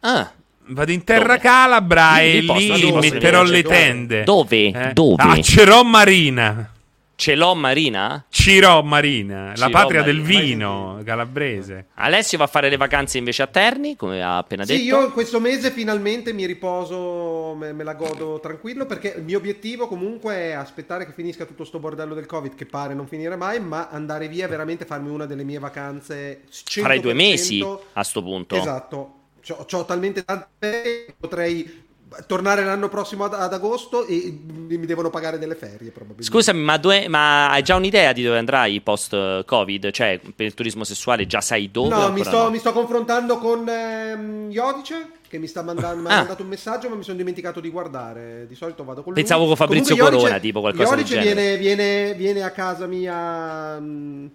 Ah. 0.00 0.32
Vado 0.66 0.92
in 0.92 1.02
Terra 1.02 1.26
dove? 1.26 1.38
Calabra 1.40 2.18
lì, 2.18 2.36
e 2.36 2.40
lì 2.40 2.92
metterò 2.92 3.42
le 3.42 3.62
tende. 3.64 4.22
Dove? 4.22 4.66
Eh? 4.68 4.92
Dove? 4.92 5.22
A 5.22 5.40
Cerò 5.42 5.82
Marina. 5.82 6.69
Celò 7.20 7.52
Marina? 7.52 8.24
Cirò 8.30 8.80
Marina, 8.80 9.52
Cirò 9.54 9.66
la 9.66 9.70
patria 9.70 10.00
Marina. 10.00 10.22
del 10.22 10.22
vino 10.22 11.02
calabrese. 11.04 11.88
Alessio 11.96 12.38
va 12.38 12.44
a 12.44 12.46
fare 12.46 12.70
le 12.70 12.78
vacanze 12.78 13.18
invece 13.18 13.42
a 13.42 13.46
Terni, 13.46 13.94
come 13.94 14.22
ha 14.22 14.38
appena 14.38 14.64
detto. 14.64 14.78
Sì, 14.78 14.86
io 14.86 15.12
questo 15.12 15.38
mese 15.38 15.70
finalmente 15.70 16.32
mi 16.32 16.46
riposo, 16.46 17.54
me, 17.58 17.74
me, 17.74 17.84
la 17.84 17.92
godo 17.92 18.40
tranquillo, 18.40 18.86
perché 18.86 19.12
il 19.18 19.22
mio 19.24 19.36
obiettivo 19.36 19.86
comunque 19.86 20.34
è 20.34 20.52
aspettare 20.52 21.04
che 21.04 21.12
finisca 21.12 21.44
tutto 21.44 21.64
sto 21.64 21.78
bordello 21.78 22.14
del 22.14 22.24
Covid, 22.24 22.54
che 22.54 22.64
pare 22.64 22.94
non 22.94 23.06
finire 23.06 23.36
mai, 23.36 23.60
ma 23.60 23.90
andare 23.90 24.26
via 24.26 24.48
veramente 24.48 24.86
farmi 24.86 25.10
una 25.10 25.26
delle 25.26 25.44
mie 25.44 25.58
vacanze. 25.58 26.44
100%. 26.50 26.80
Farai 26.80 27.00
due 27.00 27.12
mesi 27.12 27.62
a 27.92 28.02
sto 28.02 28.22
punto. 28.22 28.54
Esatto. 28.54 29.14
Ho 29.72 29.84
talmente 29.84 30.24
tante 30.24 31.14
potrei 31.20 31.88
tornare 32.26 32.64
l'anno 32.64 32.88
prossimo 32.88 33.24
ad, 33.24 33.34
ad, 33.34 33.52
agosto 33.52 34.04
e 34.06 34.36
mi 34.46 34.84
devono 34.86 35.10
pagare 35.10 35.38
delle 35.38 35.54
ferie 35.54 35.90
probabilmente. 35.90 36.24
Scusami, 36.24 36.60
ma, 36.60 36.76
due, 36.76 37.08
ma, 37.08 37.50
hai 37.50 37.62
già 37.62 37.76
un'idea 37.76 38.12
di 38.12 38.22
dove 38.22 38.38
andrai 38.38 38.80
post 38.80 39.44
Covid? 39.44 39.90
Cioè, 39.90 40.20
per 40.34 40.46
il 40.46 40.54
turismo 40.54 40.84
sessuale 40.84 41.26
già 41.26 41.40
sai 41.40 41.70
dove? 41.70 41.88
No, 41.88 42.10
mi 42.12 42.24
sto, 42.24 42.44
no? 42.44 42.50
mi 42.50 42.58
sto, 42.58 42.72
confrontando 42.72 43.38
con 43.38 43.68
ehm, 43.68 44.50
Iodice 44.50 45.12
che 45.28 45.38
mi 45.38 45.46
sta 45.46 45.62
mandando, 45.62 46.00
ah. 46.00 46.02
mi 46.02 46.12
ha 46.12 46.16
mandato 46.18 46.42
un 46.42 46.48
messaggio 46.48 46.88
ma 46.88 46.96
mi 46.96 47.04
sono 47.04 47.16
dimenticato 47.16 47.60
di 47.60 47.70
guardare. 47.70 48.46
Di 48.48 48.54
solito 48.56 48.82
vado 48.82 49.02
con 49.02 49.12
lui. 49.12 49.22
Pensavo 49.22 49.46
con 49.46 49.54
Fabrizio 49.54 49.94
Comunque, 49.94 50.16
Corona, 50.16 50.28
Iodice, 50.34 50.46
tipo 50.46 50.60
qualcosa 50.60 50.90
Iodice 50.90 51.14
del 51.14 51.22
genere. 51.22 51.56
Viene, 51.56 51.76
viene, 51.76 52.14
viene 52.14 52.42
a 52.42 52.50
casa 52.50 52.86
mia 52.86 53.78
mm, 53.78 54.26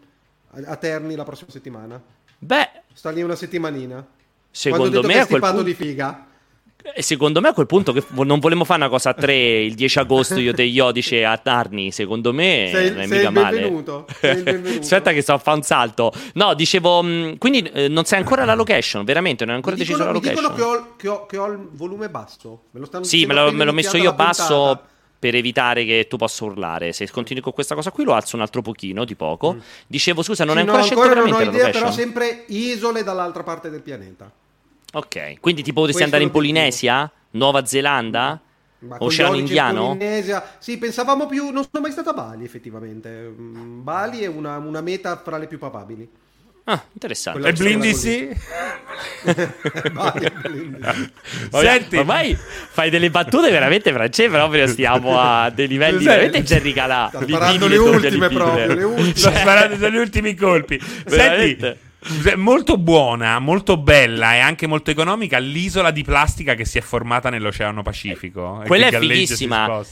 a 0.65 0.75
Terni 0.77 1.15
la 1.15 1.23
prossima 1.25 1.51
settimana. 1.51 2.01
Beh, 2.37 2.69
sta 2.93 3.09
lì 3.11 3.21
una 3.21 3.35
settimanina. 3.35 4.05
Secondo 4.49 5.03
me 5.03 5.19
a 5.19 5.27
quel 5.27 5.41
punto 5.41 5.63
di 5.63 5.73
figa. 5.73 6.27
E 6.93 7.01
secondo 7.01 7.41
me 7.41 7.47
a 7.47 7.53
quel 7.53 7.65
punto 7.65 7.91
che 7.91 8.03
non 8.11 8.37
volevamo 8.37 8.63
fare 8.63 8.81
una 8.81 8.89
cosa 8.89 9.09
a 9.09 9.13
tre 9.15 9.63
il 9.63 9.73
10 9.73 9.99
agosto 9.99 10.39
io 10.39 10.53
te 10.53 10.61
Iodice 10.63 11.25
a 11.25 11.35
Tarni, 11.37 11.91
secondo 11.91 12.31
me 12.31 12.69
sei, 12.71 12.89
non 12.91 12.99
è 12.99 13.07
sei 13.07 13.17
mica 13.17 13.29
male. 13.31 13.59
Benvenuto, 13.59 14.05
sei 14.19 14.43
benvenuto. 14.43 14.81
Aspetta 14.83 15.11
che 15.11 15.21
sto 15.21 15.33
a 15.33 15.37
fare 15.39 15.57
un 15.57 15.63
salto. 15.63 16.13
No, 16.33 16.53
dicevo, 16.53 17.01
mm, 17.01 17.33
quindi 17.37 17.63
eh, 17.73 17.87
non 17.87 18.05
sai 18.05 18.19
ancora 18.19 18.45
la 18.45 18.53
location, 18.53 19.03
veramente, 19.03 19.45
non 19.45 19.53
hai 19.53 19.59
ancora 19.59 19.75
mi 19.75 19.81
deciso 19.81 19.97
dicono, 19.97 20.13
la 20.13 20.19
location. 20.19 20.43
Mi 20.43 20.55
dicono 20.55 20.75
che 20.75 20.83
ho, 20.83 20.95
che, 20.95 21.07
ho, 21.07 21.25
che 21.25 21.37
ho, 21.37 21.51
il 21.51 21.69
volume 21.71 22.09
basso. 22.09 22.65
Me 22.71 22.79
lo 22.79 22.85
stanno 22.85 23.03
sì, 23.03 23.25
me, 23.25 23.33
lo, 23.33 23.51
me 23.51 23.65
l'ho 23.65 23.73
messo 23.73 23.97
io 23.97 24.13
basso 24.13 24.79
per 25.17 25.33
evitare 25.33 25.85
che 25.85 26.05
tu 26.07 26.17
possa 26.17 26.45
urlare. 26.45 26.93
Se 26.93 27.09
continui 27.09 27.41
con 27.41 27.53
questa 27.53 27.73
cosa 27.73 27.89
qui 27.89 28.03
lo 28.03 28.13
alzo 28.13 28.35
un 28.35 28.43
altro 28.43 28.61
pochino, 28.61 29.05
di 29.05 29.15
poco. 29.15 29.53
Mm. 29.53 29.59
Dicevo, 29.87 30.21
scusa, 30.21 30.43
non 30.43 30.53
sì, 30.53 30.59
hai 30.59 30.67
ancora 30.67 30.81
no, 30.81 30.85
scelto 30.85 31.01
ancora 31.01 31.21
veramente 31.21 31.45
non 31.45 31.55
ho 31.55 31.57
idea, 31.57 31.71
però 31.71 31.91
sempre 31.91 32.43
isole 32.49 33.03
dall'altra 33.03 33.41
parte 33.41 33.71
del 33.71 33.81
pianeta. 33.81 34.31
Ok, 34.95 35.41
quindi 35.41 35.61
ti 35.61 35.73
potresti 35.73 36.03
andare 36.03 36.23
in 36.23 36.31
Polinesia? 36.31 37.11
Nuova 37.31 37.65
Zelanda? 37.65 38.39
Ma 38.79 38.95
Oceano 38.99 39.35
Indiano? 39.35 39.87
Polinesia. 39.87 40.55
Sì, 40.57 40.77
pensavamo 40.77 41.25
più. 41.25 41.49
Non 41.49 41.63
sono 41.69 41.83
mai 41.83 41.91
stato 41.91 42.11
a 42.11 42.13
Bali, 42.13 42.45
effettivamente. 42.45 43.09
Mm, 43.09 43.83
Bali 43.83 44.21
è 44.21 44.27
una, 44.27 44.57
una 44.57 44.79
meta 44.79 45.17
fra 45.21 45.37
le 45.37 45.47
più 45.47 45.57
papabili. 45.57 46.09
Ah, 46.63 46.81
interessante. 46.93 47.45
E 47.45 47.51
Blindisi? 47.51 48.29
Senti, 51.49 51.97
ormai 51.97 52.33
fai 52.37 52.89
delle 52.89 53.09
battute 53.09 53.51
veramente 53.51 53.91
francesi, 53.91 54.29
proprio 54.29 54.65
stiamo 54.65 55.19
a 55.19 55.49
dei 55.49 55.67
livelli 55.67 56.05
veramente 56.05 56.41
Jerry 56.41 56.71
Calà. 56.71 57.09
Sta 57.09 57.21
sparando 57.21 57.67
le 57.67 57.77
ultime 57.77 58.29
proprio, 58.29 58.73
le 58.73 58.83
ultime. 58.83 59.13
Sta 59.13 59.35
sparando 59.35 59.89
gli 59.89 59.97
ultimi 59.97 60.35
colpi. 60.35 60.79
Senti, 61.05 61.83
molto 62.35 62.77
buona, 62.77 63.39
molto 63.39 63.77
bella 63.77 64.35
e 64.35 64.39
anche 64.39 64.67
molto 64.67 64.91
economica 64.91 65.37
l'isola 65.39 65.91
di 65.91 66.03
plastica 66.03 66.53
che 66.53 66.65
si 66.65 66.77
è 66.77 66.81
formata 66.81 67.29
nell'Oceano 67.29 67.81
Pacifico. 67.81 68.61
Quella 68.65 68.87
è 68.87 68.99
fighissima. 68.99 69.83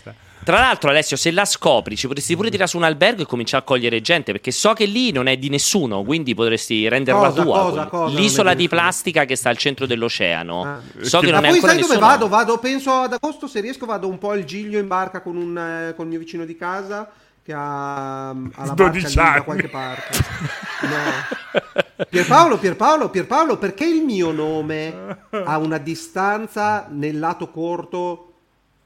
Tra 0.43 0.59
l'altro, 0.59 0.89
Alessio, 0.89 1.15
se 1.15 1.31
la 1.31 1.45
scopri, 1.45 1.95
ci 1.95 2.05
potresti 2.05 2.35
pure 2.35 2.49
tirare 2.49 2.69
su 2.69 2.75
un 2.75 2.83
albergo 2.83 3.21
e 3.21 3.25
cominciare 3.25 3.63
a 3.63 3.65
cogliere 3.65 4.01
gente. 4.01 4.33
Perché 4.33 4.51
so 4.51 4.73
che 4.73 4.83
lì 4.85 5.11
non 5.11 5.27
è 5.27 5.37
di 5.37 5.47
nessuno, 5.47 6.03
quindi 6.03 6.33
potresti 6.33 6.87
renderla 6.89 7.29
cosa, 7.29 7.41
tua. 7.41 7.59
Cosa, 7.61 7.85
cosa, 7.85 8.19
L'isola 8.19 8.53
di 8.53 8.67
plastica 8.67 9.23
che 9.23 9.37
sta 9.37 9.49
al 9.49 9.57
centro 9.57 9.85
dell'oceano. 9.85 10.63
Ah. 10.63 10.81
So 10.99 11.19
che 11.19 11.31
non 11.31 11.39
Ma 11.39 11.47
è 11.47 11.49
poi 11.49 11.53
ancora 11.55 11.71
sai 11.71 11.81
nessuno. 11.81 11.99
dove 11.99 12.11
vado? 12.11 12.27
Vado, 12.27 12.57
penso 12.57 12.91
ad 12.91 13.13
agosto, 13.13 13.47
se 13.47 13.61
riesco, 13.61 13.85
vado 13.85 14.09
un 14.09 14.17
po' 14.17 14.31
al 14.31 14.43
Giglio 14.43 14.79
in 14.79 14.87
barca 14.87 15.21
con, 15.21 15.37
un, 15.37 15.57
eh, 15.57 15.93
con 15.95 16.05
il 16.05 16.11
mio 16.11 16.19
vicino 16.19 16.43
di 16.43 16.57
casa 16.57 17.09
che 17.43 17.53
ha, 17.53 18.29
ha 18.29 18.65
la 18.65 18.73
barca 18.73 19.09
da 19.09 19.41
qualche 19.43 19.69
parte. 19.69 20.61
No. 20.83 22.05
Pierpaolo, 22.09 22.57
Pierpaolo, 22.57 23.09
Pierpaolo, 23.09 23.57
perché 23.57 23.85
il 23.85 24.03
mio 24.03 24.33
nome 24.33 24.93
ha 25.29 25.57
una 25.57 25.77
distanza 25.77 26.89
nel 26.91 27.17
lato 27.17 27.49
corto 27.51 28.33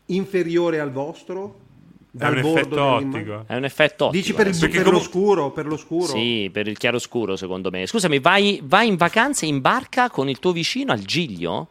inferiore 0.06 0.80
al 0.80 0.92
vostro? 0.92 1.62
È 2.16 2.28
un 2.28 2.38
effetto 2.38 2.84
ottico. 2.84 3.44
È 3.48 3.56
un 3.56 3.64
effetto 3.64 4.06
ottico. 4.06 4.22
Dici 4.22 4.34
per, 4.36 4.46
il, 4.46 4.60
per 4.60 4.84
come... 4.84 4.92
lo 4.92 5.00
scuro, 5.00 5.50
per 5.50 5.66
lo 5.66 5.78
scuro? 5.78 6.06
Sì, 6.06 6.52
per 6.54 6.68
il 6.68 6.78
chiaro 6.78 7.00
scuro, 7.00 7.36
secondo 7.36 7.72
me. 7.72 7.88
Scusami, 7.88 8.20
vai, 8.20 8.62
vai 8.64 8.88
in 8.88 8.96
vacanza 8.96 9.48
in 9.48 9.60
barca 9.60 10.12
con 10.12 10.30
il 10.30 10.38
tuo 10.38 10.52
vicino 10.52 10.92
al 10.92 11.02
Giglio? 11.02 11.70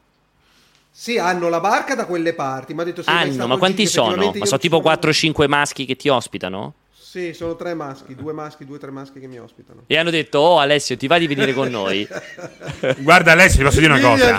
Sì, 0.98 1.18
hanno 1.18 1.50
la 1.50 1.60
barca 1.60 1.94
da 1.94 2.06
quelle 2.06 2.32
parti. 2.32 2.72
Ma 2.72 2.80
ha 2.80 2.84
detto, 2.86 3.02
hanno, 3.04 3.46
ma 3.46 3.58
quanti 3.58 3.86
sono? 3.86 4.32
Ma 4.34 4.46
sono 4.46 4.58
tipo 4.58 4.80
4-5 4.80 5.46
maschi 5.46 5.84
che 5.84 5.94
ti 5.94 6.08
ospitano? 6.08 6.72
Sì, 7.16 7.32
sono 7.32 7.56
tre 7.56 7.72
maschi, 7.72 8.14
due 8.14 8.34
maschi, 8.34 8.66
due 8.66 8.76
o 8.76 8.78
tre 8.78 8.90
maschi 8.90 9.20
che 9.20 9.26
mi 9.26 9.38
ospitano. 9.38 9.84
E 9.86 9.96
hanno 9.96 10.10
detto, 10.10 10.38
oh 10.38 10.58
Alessio, 10.58 10.98
ti 10.98 11.06
va 11.06 11.16
di 11.16 11.26
venire 11.26 11.54
con 11.54 11.70
noi? 11.70 12.06
Guarda 13.00 13.32
Alessio, 13.32 13.56
ti 13.56 13.64
posso 13.64 13.80
dire 13.80 13.94
una 13.94 14.02
cosa. 14.02 14.38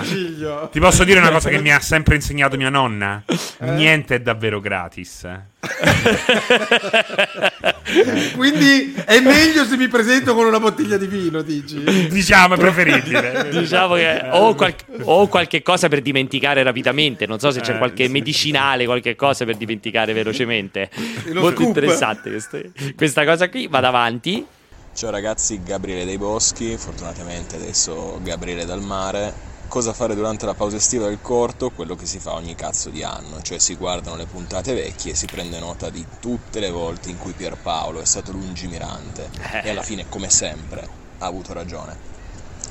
Ti 0.70 0.78
posso 0.78 1.02
dire 1.02 1.18
una 1.18 1.32
cosa 1.32 1.48
che 1.48 1.60
mi 1.60 1.72
ha 1.72 1.80
sempre 1.80 2.14
insegnato 2.14 2.56
mia 2.56 2.70
nonna. 2.70 3.24
Eh? 3.26 3.70
Niente 3.72 4.14
è 4.14 4.20
davvero 4.20 4.60
gratis. 4.60 5.26
Quindi 8.36 8.94
è 9.04 9.20
meglio 9.20 9.64
se 9.64 9.76
mi 9.76 9.88
presento 9.88 10.34
con 10.34 10.46
una 10.46 10.60
bottiglia 10.60 10.96
di 10.96 11.06
vino, 11.06 11.42
dici? 11.42 12.08
Diciamo, 12.08 12.54
è 12.54 12.58
preferibile. 12.58 13.48
diciamo 13.58 13.94
che 13.94 14.28
o, 14.30 14.54
qual- 14.54 14.74
o, 15.02 15.26
qualche 15.26 15.62
cosa 15.62 15.88
per 15.88 16.00
dimenticare 16.00 16.62
rapidamente. 16.62 17.26
Non 17.26 17.40
so 17.40 17.50
se 17.50 17.60
c'è 17.60 17.74
eh, 17.74 17.78
qualche 17.78 18.08
medicinale, 18.08 18.84
qualche 18.84 19.16
cosa 19.16 19.44
per 19.44 19.56
dimenticare 19.56 20.12
velocemente. 20.12 20.90
Molto 21.32 21.50
scoop. 21.50 21.66
interessante 21.66 22.30
queste, 22.30 22.67
questa 22.96 23.24
cosa 23.24 23.48
qui. 23.48 23.66
Vado 23.66 23.86
avanti. 23.86 24.46
Ciao 24.92 25.10
ragazzi, 25.10 25.62
Gabriele 25.62 26.04
dei 26.04 26.18
Boschi, 26.18 26.76
fortunatamente 26.76 27.54
adesso 27.54 28.18
Gabriele 28.22 28.64
dal 28.64 28.82
mare 28.82 29.56
cosa 29.68 29.92
fare 29.92 30.14
durante 30.14 30.46
la 30.46 30.54
pausa 30.54 30.76
estiva 30.76 31.06
del 31.06 31.20
corto, 31.20 31.70
quello 31.70 31.94
che 31.94 32.06
si 32.06 32.18
fa 32.18 32.32
ogni 32.32 32.54
cazzo 32.54 32.88
di 32.88 33.02
anno, 33.02 33.42
cioè 33.42 33.58
si 33.58 33.76
guardano 33.76 34.16
le 34.16 34.24
puntate 34.24 34.72
vecchie 34.74 35.12
e 35.12 35.14
si 35.14 35.26
prende 35.26 35.58
nota 35.60 35.90
di 35.90 36.04
tutte 36.18 36.58
le 36.58 36.70
volte 36.70 37.10
in 37.10 37.18
cui 37.18 37.32
Pierpaolo 37.32 38.00
è 38.00 38.04
stato 38.04 38.32
lungimirante 38.32 39.30
e 39.62 39.68
alla 39.68 39.82
fine, 39.82 40.08
come 40.08 40.30
sempre, 40.30 40.88
ha 41.18 41.26
avuto 41.26 41.52
ragione. 41.52 42.16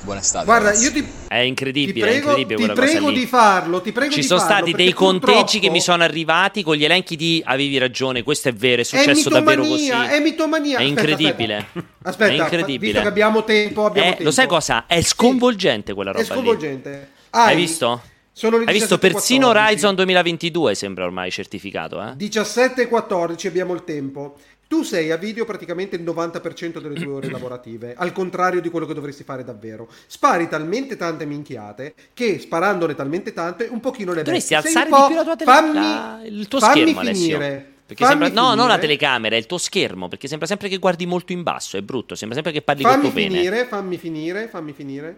Buona 0.02 0.20
estate. 0.20 0.44
Guarda, 0.44 0.66
ragazzi. 0.70 0.84
io 0.84 0.92
ti, 0.92 1.08
è 1.28 1.36
incredibile, 1.38 1.92
ti 1.92 2.00
prego, 2.00 2.14
è 2.14 2.38
incredibile 2.38 2.72
ti 2.72 2.80
prego 2.80 3.10
di 3.10 3.26
farlo, 3.26 3.80
ti 3.80 3.92
prego 3.92 4.12
Ci 4.12 4.20
di 4.20 4.26
sono 4.26 4.40
farlo, 4.40 4.56
stati 4.56 4.72
dei 4.72 4.94
purtroppo... 4.94 5.32
conteggi 5.32 5.58
che 5.58 5.70
mi 5.70 5.80
sono 5.80 6.02
arrivati 6.02 6.62
con 6.62 6.76
gli 6.76 6.84
elenchi 6.84 7.16
di 7.16 7.42
avevi 7.44 7.78
ragione, 7.78 8.22
questo 8.22 8.48
è 8.48 8.52
vero, 8.52 8.80
è 8.82 8.84
successo 8.84 9.28
è 9.28 9.32
davvero 9.32 9.64
così. 9.64 9.88
È 9.88 10.20
mitomania, 10.20 10.78
È 10.78 10.82
incredibile. 10.82 11.56
Aspetta, 11.56 11.88
aspetta, 12.02 12.32
è 12.32 12.36
incredibile. 12.36 12.92
visto 12.92 13.00
che 13.02 13.08
abbiamo 13.08 13.44
tempo, 13.44 13.84
abbiamo 13.84 14.06
è, 14.06 14.10
tempo. 14.10 14.24
Lo 14.24 14.30
sai 14.30 14.46
cosa? 14.46 14.86
È 14.86 15.00
sconvolgente 15.02 15.94
quella 15.94 16.12
roba 16.12 16.22
È 16.22 16.26
sconvolgente. 16.26 16.90
Lì. 16.90 17.16
Hai, 17.30 17.48
Hai 17.48 17.56
visto? 17.56 18.02
Hai 18.40 18.72
visto 18.72 18.98
persino 18.98 19.48
Horizon 19.48 19.96
2022 19.96 20.74
sembra 20.76 21.04
ormai 21.04 21.30
certificato, 21.30 22.00
eh? 22.00 22.12
17 22.14 22.82
e 22.82 22.86
14 22.86 23.46
abbiamo 23.48 23.74
il 23.74 23.82
tempo. 23.82 24.36
Tu 24.68 24.82
sei 24.82 25.10
a 25.10 25.16
video 25.16 25.46
praticamente 25.46 25.96
il 25.96 26.02
90% 26.02 26.78
delle 26.78 26.94
tue 26.94 27.10
ore 27.10 27.30
lavorative, 27.30 27.94
al 27.96 28.12
contrario 28.12 28.60
di 28.60 28.68
quello 28.68 28.84
che 28.84 28.92
dovresti 28.92 29.24
fare 29.24 29.42
davvero. 29.42 29.88
Spari 30.06 30.46
talmente 30.46 30.94
tante 30.96 31.24
minchiate 31.24 31.94
che 32.12 32.38
sparandone 32.38 32.94
talmente 32.94 33.32
tante 33.32 33.66
un 33.70 33.80
pochino 33.80 34.12
le 34.12 34.22
Dovresti 34.22 34.54
alzare 34.54 34.90
di 34.90 34.94
più 35.06 35.14
la 35.16 35.24
tua 35.24 35.36
telecamera, 35.36 36.20
il 36.22 36.48
tuo 36.48 36.58
fammi 36.58 36.80
schermo, 36.82 37.00
finire. 37.00 37.46
Alessio. 37.46 37.76
Perché 37.86 38.04
fammi 38.04 38.08
sembra, 38.10 38.28
finire. 38.28 38.42
no, 38.42 38.54
non 38.54 38.68
la 38.68 38.78
telecamera, 38.78 39.34
è 39.36 39.38
il 39.38 39.46
tuo 39.46 39.56
schermo. 39.56 40.08
Perché 40.08 40.28
sembra 40.28 40.46
sempre 40.46 40.68
che 40.68 40.76
guardi 40.76 41.06
molto 41.06 41.32
in 41.32 41.42
basso. 41.42 41.78
È 41.78 41.80
brutto. 41.80 42.14
Sembra 42.14 42.36
sempre 42.36 42.52
che 42.52 42.60
parli 42.60 42.82
fammi 42.82 42.94
col 43.00 43.10
tuo 43.10 43.20
finire, 43.22 43.50
pene. 43.50 43.64
Fammi 43.64 43.96
finire, 43.96 44.48
fammi 44.48 44.72
finire. 44.74 45.16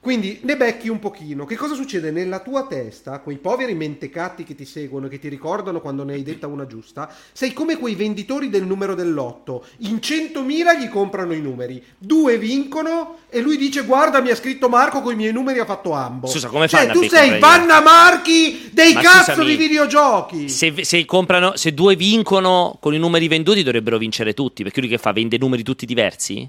Quindi 0.00 0.40
ne 0.44 0.56
becchi 0.56 0.88
un 0.88 0.98
pochino. 0.98 1.44
Che 1.44 1.56
cosa 1.56 1.74
succede 1.74 2.10
nella 2.10 2.40
tua 2.40 2.66
testa, 2.66 3.20
quei 3.20 3.36
poveri 3.36 3.74
mentecatti 3.74 4.44
che 4.44 4.54
ti 4.54 4.64
seguono, 4.64 5.08
che 5.08 5.18
ti 5.18 5.28
ricordano 5.28 5.82
quando 5.82 6.04
ne 6.04 6.14
hai 6.14 6.22
detta 6.22 6.46
una 6.46 6.66
giusta? 6.66 7.12
Sei 7.32 7.52
come 7.52 7.76
quei 7.76 7.94
venditori 7.94 8.48
del 8.48 8.64
numero 8.64 8.94
dell'otto. 8.94 9.62
In 9.80 9.96
100.000 9.96 10.80
gli 10.80 10.88
comprano 10.88 11.34
i 11.34 11.42
numeri, 11.42 11.84
due 11.98 12.38
vincono 12.38 13.18
e 13.28 13.42
lui 13.42 13.58
dice 13.58 13.82
guarda 13.82 14.22
mi 14.22 14.30
ha 14.30 14.34
scritto 14.34 14.70
Marco 14.70 15.02
con 15.02 15.12
i 15.12 15.16
miei 15.16 15.32
numeri 15.32 15.58
ha 15.58 15.66
fatto 15.66 15.92
ambo. 15.92 16.28
Scusa, 16.28 16.48
come 16.48 16.66
cioè, 16.66 16.86
fanno 16.86 16.92
a 16.92 16.94
tu 16.94 17.06
sei? 17.06 17.38
Vanna 17.38 17.80
Marchi 17.82 18.70
dei 18.72 18.94
Ma 18.94 19.02
cazzo 19.02 19.32
scusami, 19.32 19.50
di 19.50 19.56
videogiochi. 19.56 20.48
Se, 20.48 20.82
se 20.82 21.04
comprano, 21.04 21.56
se 21.56 21.74
due 21.74 21.94
vincono 21.94 22.78
con 22.80 22.94
i 22.94 22.98
numeri 22.98 23.28
venduti, 23.28 23.62
dovrebbero 23.62 23.98
vincere 23.98 24.32
tutti. 24.32 24.62
Perché 24.62 24.80
lui 24.80 24.88
che 24.88 24.98
fa? 24.98 25.12
Vende 25.12 25.36
numeri 25.36 25.62
tutti 25.62 25.84
diversi? 25.84 26.48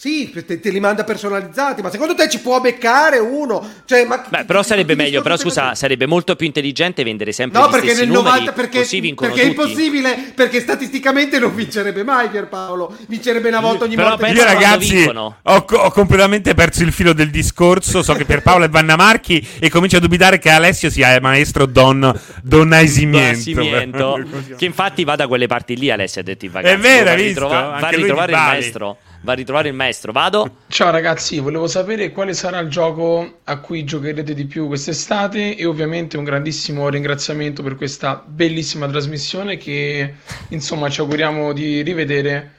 Sì, 0.00 0.30
te, 0.46 0.60
te 0.60 0.70
li 0.70 0.80
manda 0.80 1.04
personalizzati, 1.04 1.82
ma 1.82 1.90
secondo 1.90 2.14
te 2.14 2.26
ci 2.30 2.40
può 2.40 2.58
beccare 2.58 3.18
uno? 3.18 3.62
Cioè, 3.84 4.06
ma 4.06 4.24
Beh, 4.26 4.46
però 4.46 4.62
sarebbe 4.62 4.94
meglio. 4.94 5.20
Però 5.20 5.36
scusa, 5.36 5.74
sarebbe 5.74 6.06
molto 6.06 6.36
più 6.36 6.46
intelligente 6.46 7.04
vendere 7.04 7.32
sempre 7.32 7.60
No, 7.60 7.66
gli 7.66 7.70
perché 7.70 7.88
stessi 7.88 8.00
nel 8.06 8.08
numeri, 8.08 8.30
90 8.30 8.52
perché, 8.52 8.78
così 8.78 9.00
vincono 9.00 9.30
perché 9.30 9.46
è 9.46 9.54
tutti. 9.54 9.60
impossibile, 9.68 10.32
perché 10.34 10.60
statisticamente 10.62 11.38
non 11.38 11.54
vincerebbe 11.54 12.02
mai 12.02 12.30
Pierpaolo, 12.30 12.96
vincerebbe 13.08 13.48
una 13.48 13.60
volta 13.60 13.84
ogni 13.84 13.96
volta. 13.96 14.26
Io 14.28 14.42
ragazzi 14.42 15.06
ho, 15.06 15.32
ho 15.68 15.90
completamente 15.90 16.54
perso 16.54 16.82
il 16.82 16.92
filo 16.92 17.12
del 17.12 17.28
discorso, 17.28 18.02
so 18.02 18.14
che 18.14 18.24
per 18.24 18.40
Paolo 18.40 18.64
è 18.64 18.70
Vanna 18.70 18.96
Marchi 18.96 19.46
e 19.58 19.68
comincio 19.68 19.98
a 19.98 20.00
dubitare 20.00 20.38
che 20.38 20.48
Alessio 20.48 20.88
sia 20.88 21.20
maestro 21.20 21.66
Don, 21.66 22.18
don 22.42 22.72
Aisimiento. 22.72 24.18
Che 24.56 24.64
infatti 24.64 25.04
va 25.04 25.14
da 25.16 25.26
quelle 25.26 25.46
parti 25.46 25.76
lì 25.76 25.90
Alessia 25.90 26.22
ha 26.22 26.24
detto 26.24 26.46
in 26.46 26.52
vacanza 26.52 26.74
È 26.74 26.80
vero, 26.80 27.10
hai 27.10 27.22
visto? 27.22 27.48
va 27.48 27.76
a 27.76 27.88
ritrovare 27.90 28.32
il 28.32 28.38
maestro 28.38 28.96
va 29.22 29.32
a 29.32 29.34
ritrovare 29.34 29.68
il 29.68 29.74
maestro. 29.74 30.12
Vado. 30.12 30.56
Ciao 30.68 30.90
ragazzi, 30.90 31.38
volevo 31.38 31.66
sapere 31.66 32.12
quale 32.12 32.34
sarà 32.34 32.58
il 32.58 32.68
gioco 32.68 33.40
a 33.44 33.58
cui 33.58 33.84
giocherete 33.84 34.34
di 34.34 34.46
più 34.46 34.66
quest'estate 34.66 35.56
e 35.56 35.64
ovviamente 35.64 36.16
un 36.16 36.24
grandissimo 36.24 36.88
ringraziamento 36.88 37.62
per 37.62 37.76
questa 37.76 38.22
bellissima 38.26 38.86
trasmissione 38.88 39.56
che 39.56 40.14
insomma 40.48 40.88
ci 40.88 41.00
auguriamo 41.00 41.52
di 41.52 41.82
rivedere 41.82 42.54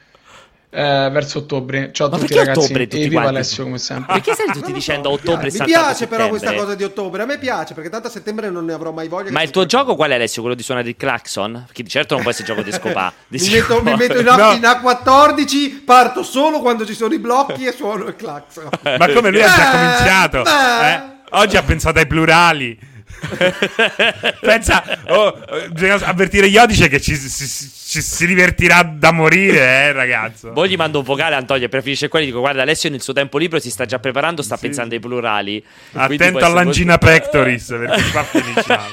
eh, 0.73 1.09
verso 1.11 1.39
ottobre. 1.39 1.91
Ciao 1.91 2.07
a 2.07 2.09
Ma 2.11 2.15
tutti 2.15 2.29
perché 2.29 2.45
ragazzi 2.45 2.65
ottobre 2.65 2.87
tutti 2.87 3.03
e 3.03 3.07
viva 3.09 3.21
quanti? 3.21 3.35
Alessio 3.37 3.63
come 3.65 3.77
sempre. 3.77 4.13
perché 4.13 4.33
stai 4.33 4.53
tutti 4.53 4.71
dicendo 4.71 5.09
a 5.09 5.11
ottobre 5.11 5.51
Mi 5.51 5.63
piace 5.65 6.07
però 6.07 6.29
questa 6.29 6.53
cosa 6.53 6.75
di 6.75 6.83
ottobre, 6.83 7.21
a 7.21 7.25
me 7.25 7.37
piace 7.37 7.73
perché 7.73 7.89
tanto 7.89 8.07
a 8.07 8.09
settembre 8.09 8.49
non 8.49 8.63
ne 8.65 8.73
avrò 8.73 8.91
mai 8.91 9.07
voglia. 9.09 9.31
ma 9.31 9.41
il 9.41 9.49
tuo 9.49 9.65
gioco 9.65 9.95
qual 9.95 10.11
è 10.11 10.13
Alessio? 10.13 10.41
quello 10.41 10.55
di 10.55 10.63
suonare 10.63 10.87
il 10.87 10.95
clacson? 10.95 11.63
perché 11.65 11.83
di 11.83 11.89
certo 11.89 12.13
non 12.13 12.23
può 12.23 12.31
essere 12.31 12.47
gioco 12.47 12.61
di 12.61 12.71
scopà 12.71 13.11
di 13.27 13.37
mi, 13.39 13.49
metto, 13.49 13.83
mi 13.83 13.95
metto 13.95 14.19
in, 14.19 14.27
A, 14.29 14.53
in 14.53 14.61
A14, 14.61 15.83
parto 15.83 16.23
solo 16.23 16.59
quando 16.61 16.85
ci 16.85 16.93
sono 16.93 17.13
i 17.13 17.19
blocchi 17.19 17.65
e 17.65 17.73
suono 17.73 18.05
il 18.07 18.15
clacson. 18.15 18.69
Ma 18.97 19.09
come 19.11 19.29
lui 19.29 19.41
ha 19.43 19.47
già 19.47 19.67
Eh, 19.67 19.77
cominciato? 19.77 20.43
eh? 20.45 21.01
Oggi 21.31 21.57
ha 21.57 21.63
pensato 21.63 21.99
ai 21.99 22.07
plurali. 22.07 22.77
Pensa, 24.41 24.83
oh, 25.09 25.37
eh, 25.49 25.69
bisogna 25.69 25.95
avvertire 26.05 26.47
Iodice 26.47 26.87
che 26.87 26.99
ci, 26.99 27.15
si, 27.15 27.45
ci 27.91 28.01
si 28.01 28.25
divertirà 28.25 28.83
da 28.83 29.11
morire, 29.11 29.57
eh, 29.59 29.91
ragazzo. 29.91 30.51
Poi 30.53 30.69
gli 30.69 30.77
mando 30.77 30.99
un 30.99 31.03
vocale 31.03 31.35
Antonio 31.35 31.65
e 31.65 31.67
preferisce 31.67 32.07
quelli 32.07 32.27
dico 32.27 32.39
guarda 32.39 32.61
Alessio 32.61 32.89
nel 32.89 33.01
suo 33.01 33.11
tempo 33.11 33.37
libero 33.37 33.59
si 33.59 33.69
sta 33.69 33.83
già 33.83 33.99
preparando 33.99 34.41
sta 34.41 34.55
pensando 34.55 34.93
ai 34.95 35.01
plurali 35.01 35.61
Attento 35.91 36.45
all'angina 36.45 36.91
molto- 36.91 37.05
pectoris, 37.07 37.67
perché 37.67 38.01
qua 38.11 38.23
finisciamo. 38.23 38.91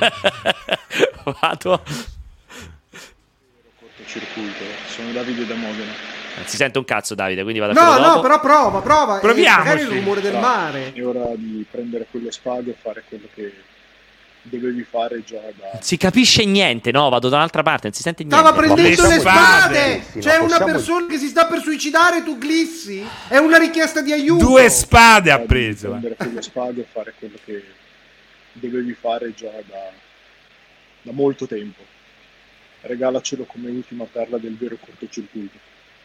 vado 1.41 1.83
Cortocircuito, 3.79 4.65
sono 4.89 5.13
Davide 5.13 5.47
da 5.47 5.55
Modena. 5.55 5.93
non 6.37 6.47
si 6.47 6.57
sente 6.57 6.79
un 6.79 6.85
cazzo 6.85 7.15
Davide 7.15 7.43
quindi 7.43 7.61
vado 7.61 7.79
a 7.79 7.81
No, 7.85 7.99
no, 7.99 8.05
dopo. 8.15 8.21
però 8.23 8.41
prova, 8.41 8.81
prova. 8.81 9.21
e 9.21 9.45
Magari 9.47 9.83
il 9.83 9.87
rumore 9.87 10.21
del 10.21 10.39
mare. 10.39 10.93
È 10.93 11.07
ora 11.07 11.29
di 11.37 11.65
prendere 11.71 12.09
quelle 12.11 12.33
spade 12.33 12.71
e 12.71 12.77
fare 12.83 13.05
quello 13.09 13.29
che 13.33 13.53
dovevi 14.49 14.83
fare 14.89 15.23
già 15.25 15.41
da... 15.57 15.71
Non 15.75 15.83
si 15.83 15.97
capisce 15.97 16.45
niente 16.45 16.91
no 16.91 17.09
vado 17.09 17.29
da 17.29 17.37
un'altra 17.37 17.63
parte 17.63 17.89
non 17.89 17.97
si 17.97 18.03
sente 18.03 18.25
niente 18.25 18.41
Stava 18.41 18.57
prendendo 18.57 19.07
le 19.07 19.19
spade. 19.19 20.03
C'è 20.19 20.39
no, 20.39 20.45
una 20.45 20.57
possiamo- 20.59 20.73
persona 20.73 21.07
che 21.07 21.19
si 21.19 21.29
sta 21.29 21.47
per 21.47 21.61
suicidare, 21.61 22.23
tu 22.23 22.39
glissi? 22.39 23.05
È 23.29 23.37
una 23.37 23.59
richiesta 23.59 24.01
di 24.01 24.13
aiuto. 24.13 24.45
Due 24.45 24.69
spade 24.69 25.31
ha 25.31 25.39
preso. 25.41 25.89
prendere 25.91 26.17
quelle 26.17 26.43
spade 26.43 26.81
e 26.81 26.87
fare 26.91 27.15
quello 27.19 27.37
che 27.45 27.65
dovevi 28.53 28.95
fare 28.95 29.35
già 29.35 29.51
da, 29.67 29.91
da 31.03 31.13
molto 31.13 31.47
tempo. 31.47 31.83
Regalacelo 32.81 33.45
come 33.45 33.71
ultima 33.71 34.05
perla 34.05 34.39
del 34.39 34.57
vero 34.57 34.77
cortocircuito. 34.79 35.59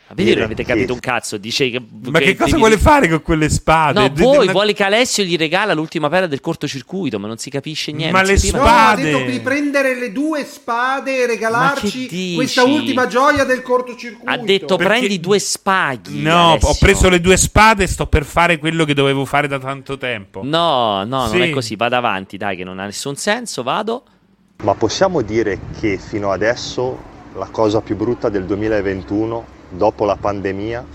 Ma 0.06 0.16
vedi, 0.16 0.34
non 0.36 0.44
avete 0.44 0.64
capito 0.66 0.94
un 0.94 1.00
cazzo. 1.00 1.38
Dice 1.38 1.70
che, 1.70 1.82
Ma 2.04 2.20
che 2.20 2.36
cosa 2.36 2.58
vuole 2.58 2.78
fare 2.78 3.08
con 3.08 3.22
quelle 3.22 3.50
spade? 3.50 4.00
No, 4.00 4.12
voi 4.14 4.50
vuole 4.50 4.74
che 4.74 4.84
Alessio 4.84 5.24
gli 5.24 5.38
regala 5.38 5.74
l'ultima 5.74 6.10
perla 6.10 6.28
del 6.28 6.42
cortocircuito, 6.42 7.20
ma 7.20 7.28
non 7.28 7.38
si 7.38 7.50
capisce 7.50 7.92
niente. 7.92 8.12
Ma 8.14 8.22
le 8.22 8.36
capiva 8.36 8.58
No, 8.60 8.64
ha 8.66 8.96
detto 8.96 9.32
di 9.32 9.40
prendere 9.40 9.96
le 9.98 10.12
due 10.12 10.44
spade 10.44 11.24
e 11.24 11.26
regalarci 11.26 12.06
che 12.08 12.32
questa 12.36 12.64
ultima 12.64 13.08
gioia 13.08 13.44
del 13.46 13.62
cortocircuito. 13.62 14.30
Ha 14.30 14.38
detto 14.38 14.76
Perché- 14.76 14.98
prendi 15.00 15.20
due 15.20 15.40
spaghi. 15.40 16.22
No, 16.22 16.52
Alessio. 16.52 16.70
ho 16.70 16.76
preso 16.80 17.10
le 17.10 17.22
due 17.22 17.38
spade 17.38 17.84
e 17.84 17.88
sto 17.88 18.06
per 18.08 18.26
fare 18.26 18.58
quello 18.60 18.86
che 18.86 18.94
dovevo 18.94 19.24
fare 19.26 19.48
da 19.48 19.58
tanto 19.58 19.98
tempo. 19.98 20.42
No, 20.44 21.04
no, 21.06 21.28
Sì. 21.28 21.38
non 21.38 21.48
è 21.48 21.50
così. 21.50 21.76
Vado 21.76 21.96
avanti, 21.96 22.38
dai, 22.38 22.56
che 22.58 22.64
non 22.64 22.78
ha 22.80 22.86
nessun 22.86 23.16
senso. 23.16 23.64
Vado. 23.64 24.04
Ma 24.64 24.76
possiamo 24.76 25.22
dire 25.22 25.60
che 25.80 25.98
fino 25.98 26.32
adesso 26.32 27.12
la 27.36 27.48
cosa 27.52 27.82
più 27.82 27.96
brutta 27.96 28.30
del 28.30 28.46
2021, 28.46 29.46
dopo 29.76 30.06
la 30.06 30.16
pandemia 30.16 30.86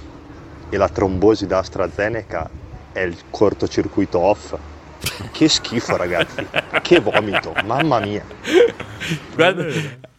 e 0.70 0.76
la 0.76 0.88
trombosi 0.88 1.46
da 1.46 1.58
AstraZeneca, 1.58 2.48
è 2.92 3.00
il 3.00 3.16
cortocircuito 3.30 4.18
off? 4.18 4.56
Che 5.30 5.48
schifo 5.48 5.96
ragazzi, 5.96 6.46
che 6.82 7.00
vomito, 7.00 7.52
mamma 7.64 8.00
mia. 8.00 8.24
Guarda, 9.34 9.64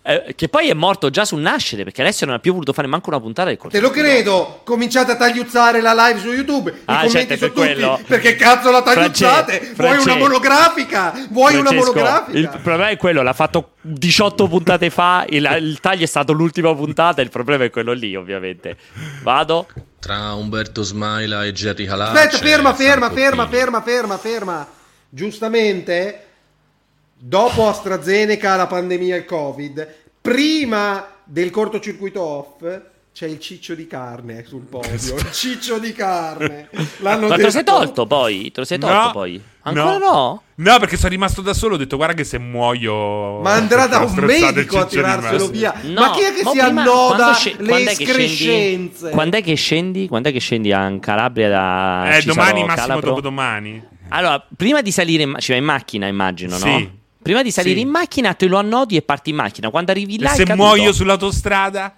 eh, 0.09 0.33
che 0.35 0.49
poi 0.49 0.69
è 0.69 0.73
morto 0.73 1.09
già 1.09 1.23
sul 1.25 1.39
nascere, 1.41 1.83
perché 1.83 2.01
Alessio 2.01 2.25
non 2.25 2.35
ha 2.35 2.39
più 2.39 2.51
voluto 2.53 2.73
fare 2.73 2.87
manco 2.87 3.09
una 3.09 3.19
puntata 3.19 3.47
del 3.49 3.57
Te 3.69 3.79
lo 3.79 3.91
credo, 3.91 4.61
cominciate 4.63 5.11
a 5.11 5.15
tagliuzzare 5.15 5.81
la 5.81 5.93
live 5.93 6.19
su 6.19 6.31
YouTube. 6.31 6.69
I 6.71 6.73
Ah, 6.85 7.03
commenti 7.05 7.11
certo, 7.11 7.37
per 7.37 7.47
tutti. 7.49 7.59
quello. 7.61 7.99
Perché 8.07 8.35
cazzo 8.35 8.71
la 8.71 8.81
tagliuzzate? 8.81 9.59
France- 9.59 9.75
Vuoi 9.75 9.97
una 9.99 10.15
monografica? 10.15 11.13
Vuoi 11.29 11.55
una 11.55 11.69
Francesco, 11.69 11.93
monografica? 11.93 12.37
Il 12.37 12.49
problema 12.49 12.89
è 12.89 12.97
quello, 12.97 13.21
l'ha 13.21 13.33
fatto 13.33 13.71
18 13.81 14.47
puntate 14.47 14.89
fa, 14.89 15.25
il, 15.29 15.57
il 15.61 15.79
taglio 15.79 16.03
è 16.03 16.07
stato 16.07 16.33
l'ultima 16.33 16.73
puntata, 16.75 17.21
il 17.21 17.29
problema 17.29 17.63
è 17.65 17.69
quello 17.69 17.93
lì, 17.93 18.15
ovviamente. 18.15 18.77
Vado. 19.21 19.67
Tra 19.99 20.33
Umberto 20.33 20.81
Smaila 20.81 21.43
e 21.45 21.51
Jerry 21.51 21.85
Calà. 21.85 22.11
Aspetta, 22.11 22.37
ferma, 22.37 22.73
ferma, 22.73 23.09
Franco 23.09 23.15
ferma, 23.15 23.45
Pini. 23.45 23.57
ferma, 23.59 23.81
ferma, 23.81 24.17
ferma. 24.17 24.67
Giustamente, 25.09 26.27
dopo 27.19 27.67
AstraZeneca, 27.67 28.55
la 28.55 28.67
pandemia 28.67 29.15
e 29.15 29.19
il 29.19 29.25
Covid, 29.25 29.87
prima 30.21 31.07
del 31.23 31.49
cortocircuito 31.49 32.21
off, 32.21 32.81
c'è 33.11 33.25
il 33.27 33.39
ciccio 33.39 33.75
di 33.75 33.85
carne 33.87 34.45
sul 34.47 34.61
podio. 34.61 35.15
Il 35.17 35.31
ciccio 35.31 35.77
di 35.77 35.91
carne. 35.91 36.69
L'hanno 36.99 37.27
Ma 37.27 37.35
te 37.35 37.41
detto. 37.41 37.41
lo 37.47 37.49
sei 37.51 37.63
tolto 37.63 38.05
poi? 38.05 38.51
Te 38.51 38.59
lo 38.61 38.65
sei 38.65 38.77
tolto 38.79 38.95
No, 38.95 39.11
poi? 39.11 39.41
Ancora 39.63 39.97
no? 39.97 40.41
No, 40.55 40.79
perché 40.79 40.95
sono 40.95 41.09
rimasto 41.09 41.41
da 41.41 41.53
solo. 41.53 41.75
Ho 41.75 41.77
detto, 41.77 41.97
guarda 41.97 42.13
che 42.15 42.23
se 42.23 42.37
muoio. 42.37 43.39
Ma 43.41 43.53
andrà 43.55 43.87
da 43.87 43.99
un 43.99 44.13
medico 44.13 44.79
a 44.79 44.85
tirarselo 44.85 45.47
via. 45.49 45.73
No, 45.83 45.99
Ma 46.01 46.11
chi 46.11 46.21
è 46.21 46.31
che 46.31 46.37
si 46.43 46.57
prima- 46.57 46.81
annoda 46.81 47.33
sce- 47.33 47.55
le 47.59 47.89
escrescenze? 47.91 49.09
Quando 49.09 49.37
è 49.37 49.43
che 49.43 49.55
scendi? 49.55 50.07
Quando 50.07 50.29
è 50.29 50.31
che 50.31 50.39
scendi 50.39 50.71
a 50.71 50.97
Calabria 50.99 51.49
da 51.49 52.03
Eh, 52.15 52.21
Cisaro, 52.21 52.33
domani, 52.35 52.63
massimo 52.65 52.75
Calabro? 52.87 53.07
dopodomani. 53.09 53.83
Allora, 54.09 54.45
prima 54.55 54.81
di 54.81 54.91
salire 54.91 55.23
in, 55.23 55.29
ma- 55.31 55.39
ci 55.39 55.51
vai 55.51 55.59
in 55.59 55.65
macchina, 55.65 56.07
immagino, 56.07 56.57
no? 56.57 56.97
Prima 57.29 57.43
di 57.43 57.51
salire 57.51 57.75
Sì. 57.75 57.81
in 57.81 57.89
macchina, 57.89 58.33
te 58.33 58.47
lo 58.47 58.57
annodi 58.57 58.95
e 58.95 59.01
parti 59.03 59.29
in 59.29 59.35
macchina. 59.35 59.69
Quando 59.69 59.91
arrivi 59.91 60.15
E 60.15 60.21
là, 60.23 60.31
è 60.31 60.35
se 60.35 60.55
muoio 60.55 60.91
sull'autostrada? 60.91 61.93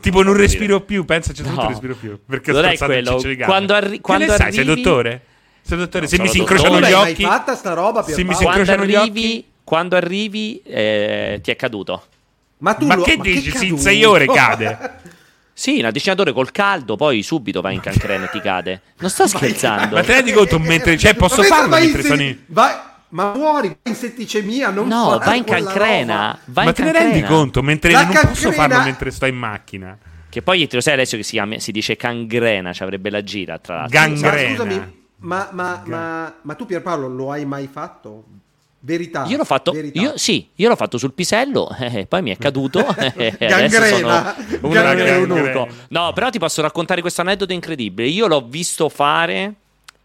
Tipo, 0.00 0.22
non 0.22 0.32
Non 0.32 0.40
respiro 0.42 0.80
più. 0.82 1.04
Pensaci, 1.06 1.42
non 1.42 1.54
No. 1.54 1.68
respiro 1.68 1.94
più. 1.94 2.18
Perché 2.26 2.50
ho 2.50 2.54
Non 2.54 2.64
è 2.64 2.74
strozzato 2.76 2.92
il 2.92 3.02
quello. 3.04 3.18
ciccio 3.18 3.34
di. 3.34 3.42
Quando 3.44 3.74
arri- 3.74 3.90
Che 3.96 4.00
quando 4.02 4.24
ne 4.26 4.30
sai? 4.36 4.52
Sei 4.52 4.60
arrivi- 4.64 4.82
dottore? 4.82 5.22
Sei 5.62 5.78
dottore? 5.78 6.06
se 6.06 6.16
sono 6.16 6.28
mi 6.28 6.34
si 6.34 6.38
incrociano 6.40 6.70
Tu 6.74 6.78
gli 6.78 6.80
mai 6.82 6.92
occhi. 6.92 7.22
fatta 7.22 7.54
sta 7.54 7.72
roba, 7.72 8.02
Se 8.02 8.10
mi 8.24 8.34
si 8.34 8.42
Quando 8.42 8.60
incrociano 8.60 8.84
gli 8.84 8.94
occhi. 8.94 9.08
arrivi, 9.10 9.44
quando 9.64 9.96
arrivi 9.96 10.60
eh, 10.66 11.40
ti 11.42 11.50
è 11.50 11.56
caduto. 11.56 12.02
Ma 12.58 12.74
tu 12.74 12.86
Ma 12.86 12.94
lo- 12.96 13.02
che 13.04 13.16
ma 13.16 13.22
dici? 13.22 13.50
Sì, 13.56 13.68
in 13.68 13.78
sei 13.78 14.04
ore 14.04 14.26
cade. 14.26 14.78
Sì, 15.56 15.78
una 15.78 15.92
decina 15.92 16.16
d'ore 16.16 16.32
col 16.32 16.50
caldo, 16.50 16.96
poi 16.96 17.22
subito 17.22 17.60
vai 17.60 17.74
in 17.74 17.80
cancrena 17.80 18.24
e 18.24 18.30
ti 18.30 18.40
cade. 18.40 18.80
Non 18.98 19.08
sto 19.08 19.28
scherzando. 19.28 19.94
Ma 19.94 20.00
te 20.02 20.08
ne 20.08 20.14
rendi 20.14 20.32
conto 20.32 20.58
mentre. 20.58 20.98
Cioè, 20.98 21.14
posso 21.14 21.44
farlo 21.44 21.68
mentre 21.76 22.02
se- 22.02 22.08
sono 22.08 22.22
in. 22.22 22.36
vai- 22.46 22.74
Ma 23.14 23.32
muori 23.32 23.68
vai 23.68 23.76
in 23.92 23.94
setticemia, 23.94 24.70
non 24.70 24.88
No, 24.88 25.18
vai 25.24 25.38
in 25.38 25.44
cancrena. 25.44 26.36
Vai 26.46 26.64
Ma 26.64 26.70
in 26.70 26.76
te 26.76 26.82
ne 26.82 26.92
rendi 26.92 27.22
conto? 27.22 27.62
Mentre 27.62 27.92
La 27.92 28.02
non 28.02 28.08
posso 28.12 28.24
cancrena- 28.24 28.54
farlo 28.54 28.82
mentre 28.84 29.10
sto 29.12 29.26
in 29.26 29.36
macchina. 29.36 29.96
Che 30.28 30.42
poi 30.42 30.66
te 30.66 30.74
lo 30.74 30.82
sai 30.82 30.94
adesso 30.94 31.16
che 31.16 31.22
si, 31.22 31.30
chiama- 31.32 31.60
si 31.60 31.70
dice 31.70 31.96
cangrena, 31.96 32.72
ci 32.72 32.82
avrebbe 32.82 33.10
la 33.10 33.22
gira 33.22 33.58
tra 33.58 33.76
l'altro. 33.76 33.98
Gang- 34.00 34.16
Ma 34.18 34.28
Gangrena. 34.30 34.48
scusami, 34.56 35.02
ma, 35.18 35.48
ma, 35.52 35.82
ma, 35.86 36.34
ma 36.42 36.54
tu 36.54 36.66
Pierpaolo 36.66 37.06
lo 37.06 37.30
hai 37.30 37.44
mai 37.44 37.68
fatto? 37.70 38.24
Verità. 38.80 39.24
Io 39.28 39.36
l'ho 39.36 39.44
fatto, 39.44 39.70
verità. 39.70 39.98
io, 40.00 40.18
sì, 40.18 40.48
io 40.56 40.68
l'ho 40.68 40.76
fatto 40.76 40.98
sul 40.98 41.12
pisello, 41.12 41.70
eh, 41.78 42.06
poi 42.06 42.20
mi 42.20 42.32
è 42.32 42.36
caduto. 42.36 42.80
e 43.16 43.28
adesso 43.40 43.78
Gangrena. 43.78 44.34
sono 44.60 44.68
Gangrena. 44.72 45.66
No, 45.88 46.12
però 46.12 46.30
ti 46.30 46.40
posso 46.40 46.60
raccontare 46.62 47.00
questo 47.00 47.20
aneddoto 47.20 47.52
incredibile. 47.52 48.08
Io 48.08 48.26
l'ho 48.26 48.42
visto 48.44 48.88
fare 48.88 49.54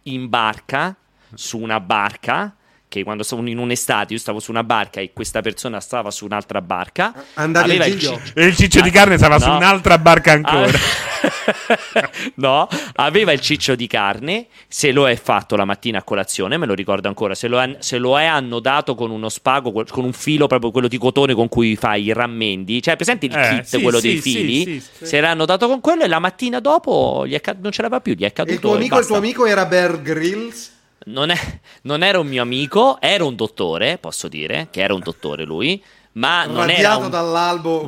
in 0.03 0.30
barca 0.30 0.95
su 1.34 1.57
una 1.57 1.80
barca 1.80 2.53
che 2.89 3.03
quando 3.03 3.21
stavo 3.21 3.45
in 3.47 3.59
un'estate 3.59 4.13
io 4.13 4.19
stavo 4.19 4.39
su 4.39 4.49
una 4.49 4.63
barca 4.63 4.99
e 4.99 5.11
questa 5.13 5.41
persona 5.41 5.79
stava 5.79 6.09
su 6.09 6.25
un'altra 6.25 6.59
barca. 6.61 7.13
Al 7.35 7.51
il 7.69 7.81
Giglio? 7.83 8.19
ci- 8.25 8.31
E 8.33 8.45
il 8.47 8.55
ciccio 8.55 8.81
di 8.81 8.89
carne 8.89 9.17
stava 9.17 9.39
su 9.39 9.47
No. 9.47 9.57
un'altra 9.57 9.97
barca 9.99 10.31
ancora. 10.31 10.77
no, 12.35 12.67
aveva 12.95 13.31
il 13.31 13.39
ciccio 13.41 13.75
di 13.75 13.85
carne, 13.87 14.47
se 14.67 14.91
lo 14.91 15.07
è 15.07 15.15
fatto 15.15 15.55
la 15.55 15.65
mattina 15.65 15.99
a 15.99 16.03
colazione, 16.03 16.57
me 16.57 16.65
lo 16.65 16.73
ricordo 16.73 17.07
ancora, 17.07 17.35
se 17.35 17.47
lo, 17.47 17.61
è, 17.61 17.75
se 17.79 17.97
lo 17.99 18.19
è 18.19 18.25
annodato 18.25 18.95
con 18.95 19.11
uno 19.11 19.29
spago, 19.29 19.71
con 19.71 20.03
un 20.03 20.13
filo 20.13 20.47
proprio 20.47 20.71
quello 20.71 20.87
di 20.87 20.97
cotone 20.97 21.33
con 21.35 21.47
cui 21.47 21.75
fai 21.75 22.05
i 22.05 22.13
rammendi, 22.13 22.81
cioè 22.81 22.95
presente 22.95 23.27
il 23.27 23.35
Eh, 23.35 23.49
kit, 23.49 23.63
sì, 23.65 23.81
quello 23.81 23.99
sì, 23.99 24.07
dei 24.07 24.17
fili, 24.21 24.63
sì, 24.63 24.83
sì. 24.97 25.05
si 25.05 25.15
era 25.15 25.29
annodato 25.29 25.67
con 25.67 25.79
quello 25.79 26.03
e 26.03 26.07
la 26.07 26.19
mattina 26.19 26.59
dopo 26.59 27.25
gli 27.27 27.33
è 27.39 27.41
non 27.59 27.71
ce 27.71 27.81
l'aveva 27.83 28.01
più, 28.01 28.13
gli 28.13 28.23
è 28.23 28.33
caduto 28.33 28.51
E 28.51 28.55
il 28.55 28.61
tuo 28.61 28.73
e 28.73 28.77
amico, 28.77 28.99
il 28.99 29.05
tuo 29.05 29.15
amico 29.17 29.45
era 29.45 29.65
Bear 29.65 30.01
Grylls? 30.01 30.77
Non, 31.05 31.30
è- 31.30 31.59
non 31.84 32.03
era 32.03 32.19
un 32.19 32.27
mio 32.27 32.41
amico, 32.41 32.99
era 33.01 33.23
un 33.23 33.35
dottore, 33.35 33.97
posso 33.97 34.27
dire, 34.27 34.67
che 34.71 34.81
era 34.81 34.93
un 34.93 34.99
dottore 35.01 35.43
lui, 35.45 35.81
ma 36.13 36.45
non 36.45 36.69
era 36.69 36.95
un, 36.97 37.09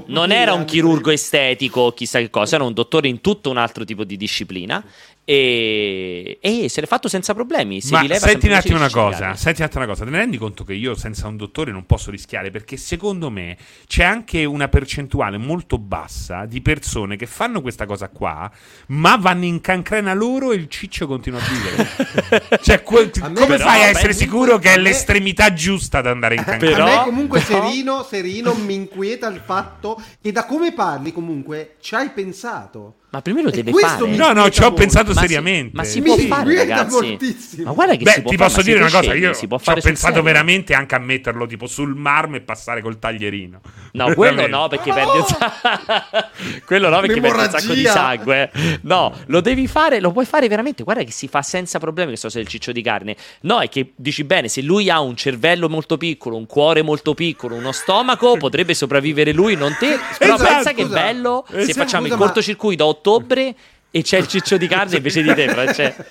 non 0.07 0.31
era 0.31 0.53
un 0.53 0.65
chirurgo 0.65 1.09
estetico, 1.11 1.91
chissà 1.91 2.19
che 2.19 2.29
cosa, 2.29 2.55
era 2.55 2.63
un 2.63 2.73
dottore 2.73 3.07
in 3.07 3.19
tutto 3.19 3.49
un 3.49 3.57
altro 3.57 3.83
tipo 3.83 4.03
di 4.03 4.15
disciplina 4.15 4.83
e, 5.31 6.39
e 6.41 6.67
se 6.67 6.81
l'è 6.81 6.87
fatto 6.87 7.07
senza 7.07 7.33
problemi. 7.33 7.79
Si 7.79 7.93
Ma 7.93 8.01
rileva 8.01 8.27
senti 8.27 8.47
un 8.47 8.53
attimo 8.53 8.75
una 8.75 8.89
cosa, 8.89 9.33
senti 9.35 9.61
un 9.61 9.67
attimo 9.67 9.83
una 9.85 9.93
cosa, 9.93 10.03
te 10.03 10.09
ne 10.11 10.17
rendi 10.17 10.37
conto 10.37 10.65
che 10.65 10.73
io 10.73 10.93
senza 10.93 11.27
un 11.27 11.37
dottore 11.37 11.71
non 11.71 11.85
posso 11.85 12.11
rischiare 12.11 12.51
perché 12.51 12.75
secondo 12.75 13.29
me 13.29 13.55
c'è 13.87 14.03
anche 14.03 14.43
una 14.43 14.67
percentuale 14.67 15.37
molto 15.37 15.77
bassa 15.77 16.45
di 16.45 16.61
persone 16.61 17.15
che 17.15 17.27
fanno 17.27 17.61
questa 17.61 17.85
cosa 17.85 18.09
qua, 18.09 18.51
ma 18.87 19.15
vanno 19.15 19.45
in 19.45 19.61
cancrena 19.61 20.13
loro 20.13 20.51
e 20.51 20.55
il 20.55 20.67
ciccio 20.67 21.07
continua 21.07 21.39
a 21.39 21.43
vivere. 21.47 22.59
cioè, 22.61 22.83
que- 22.83 23.09
come 23.09 23.31
però, 23.45 23.57
fai 23.63 23.83
a 23.83 23.85
beh, 23.85 23.89
essere 23.89 24.13
comunque, 24.13 24.13
sicuro 24.13 24.59
che 24.59 24.73
è 24.73 24.75
me- 24.75 24.81
l'estremità 24.81 25.53
giusta 25.53 25.99
ad 25.99 26.07
andare 26.07 26.35
in 26.35 26.43
cancrena? 26.43 26.83
a 26.83 26.97
me 26.97 27.03
comunque 27.05 27.39
però- 27.39 27.69
Serino, 27.69 28.03
Serino 28.03 28.53
mi 28.55 28.73
inquieta 28.73 29.27
il 29.29 29.41
fatto 29.45 30.01
che 30.21 30.33
da 30.33 30.45
come 30.45 30.73
parli 30.73 31.13
comunque 31.13 31.75
ci 31.79 31.95
hai 31.95 32.09
pensato. 32.09 32.95
Ma 33.11 33.21
prima 33.21 33.41
lo 33.41 33.49
E 33.49 33.51
deve 33.51 33.73
fare. 33.73 34.07
No, 34.15 34.31
no, 34.31 34.49
ci 34.49 34.63
ho 34.63 34.71
pensato 34.71 35.13
Ma 35.13 35.19
si- 35.21 35.27
seriamente. 35.27 35.71
ma 35.75 35.83
si 35.83 35.99
Mi 35.99 36.05
può 36.05 36.17
fare, 36.17 36.55
ragazzi. 36.55 37.17
Ma 37.61 37.71
guarda 37.73 37.95
che 37.97 38.03
Beh, 38.03 38.11
si 38.11 38.21
può 38.21 38.31
ti 38.31 38.38
fare, 38.38 38.49
posso 38.49 38.61
dire 38.63 38.79
una 38.79 38.89
cosa, 38.89 39.13
io 39.13 39.33
si 39.33 39.47
può 39.47 39.59
ci 39.59 39.69
ho 39.69 39.73
pensato 39.73 40.13
serio. 40.13 40.23
veramente 40.23 40.73
anche 40.73 40.95
a 40.95 40.99
metterlo 40.99 41.45
tipo 41.45 41.67
sul 41.67 41.93
marmo 41.93 42.38
e 42.38 42.41
passare 42.41 42.81
col 42.81 42.99
taglierino. 42.99 43.59
No, 43.93 44.13
quello 44.13 44.47
no, 44.47 44.69
perché 44.69 44.93
perdi 44.93 45.17
un 45.17 45.25
sacco. 45.25 45.49
quello 46.65 46.88
no, 46.89 46.99
perché 47.01 47.19
perdi 47.19 47.39
un 47.43 47.49
sacco 47.49 47.73
di 47.73 47.83
sangue. 47.85 48.51
No, 48.83 49.13
lo 49.25 49.41
devi 49.41 49.67
fare, 49.67 49.99
lo 49.99 50.11
puoi 50.11 50.25
fare 50.25 50.47
veramente. 50.47 50.83
Guarda 50.83 51.03
che 51.03 51.11
si 51.11 51.27
fa 51.27 51.41
senza 51.41 51.79
problemi 51.79 52.09
questo 52.17 52.29
del 52.29 52.47
ciccio 52.47 52.71
di 52.71 52.81
carne. 52.81 53.15
No, 53.41 53.59
è 53.59 53.67
che 53.67 53.91
dici 53.95 54.23
bene, 54.23 54.47
se 54.47 54.61
lui 54.61 54.89
ha 54.89 55.01
un 55.01 55.17
cervello 55.17 55.67
molto 55.67 55.97
piccolo, 55.97 56.38
un 56.38 56.45
cuore 56.45 56.81
molto 56.81 57.13
piccolo, 57.13 57.55
uno 57.55 57.73
stomaco, 57.73 58.38
potrebbe 58.38 58.73
sopravvivere 58.73 59.33
lui, 59.33 59.55
non 59.57 59.75
te. 59.77 59.99
Però 60.17 60.35
Esatto, 60.35 60.49
pensa 60.53 60.71
che 60.71 60.83
scusa. 60.83 60.93
bello 61.01 61.45
se 61.49 61.57
Esatto. 61.57 61.73
facciamo 61.79 62.05
il 62.05 62.11
Scusa, 62.11 62.19
ma- 62.23 62.25
cortocircuito 62.25 62.83
a 62.83 62.88
ottobre. 63.01 63.55
E 63.93 64.03
c'è 64.03 64.19
il 64.19 64.27
ciccio 64.27 64.55
di 64.55 64.67
carne 64.67 64.95
invece 64.95 65.21
di 65.21 65.33
te, 65.33 65.49
Francesco. 65.49 66.05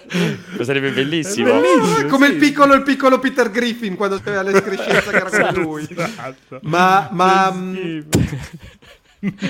Sarebbe 0.64 0.92
bellissimo. 0.92 1.60
Ah, 1.60 2.04
come 2.06 2.28
il 2.28 2.36
piccolo, 2.36 2.72
il 2.72 2.82
piccolo 2.82 3.18
Peter 3.18 3.50
Griffin 3.50 3.96
quando 3.96 4.18
c'era 4.18 4.40
l'escrescenza 4.40 5.10
che 5.10 5.16
era 5.16 5.28
come 5.28 5.52
lui. 5.52 5.86
Esatto. 5.90 6.60
Ma, 6.62 7.10
ma 7.12 7.54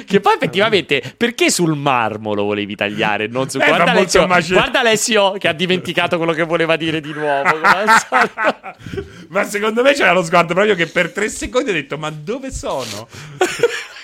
Che 0.06 0.20
poi 0.20 0.34
effettivamente, 0.34 1.14
perché 1.16 1.50
sul 1.50 1.76
marmo 1.76 2.34
lo 2.34 2.44
volevi 2.44 2.74
tagliare? 2.74 3.28
Non 3.28 3.50
su... 3.50 3.58
Eh, 3.60 3.66
guarda, 3.66 3.90
Alessio, 3.92 4.26
guarda 4.26 4.80
Alessio 4.80 5.32
che 5.32 5.46
ha 5.46 5.52
dimenticato 5.52 6.16
quello 6.16 6.32
che 6.32 6.44
voleva 6.44 6.76
dire 6.76 7.00
di 7.00 7.12
nuovo. 7.12 7.60
Ma 9.28 9.44
secondo 9.44 9.82
me 9.82 9.92
c'era 9.92 10.12
lo 10.12 10.24
sguardo 10.24 10.54
proprio 10.54 10.74
che 10.74 10.86
per 10.86 11.12
tre 11.12 11.28
secondi 11.28 11.70
ho 11.70 11.74
detto: 11.74 11.98
Ma 11.98 12.10
dove 12.10 12.50
sono? 12.50 13.06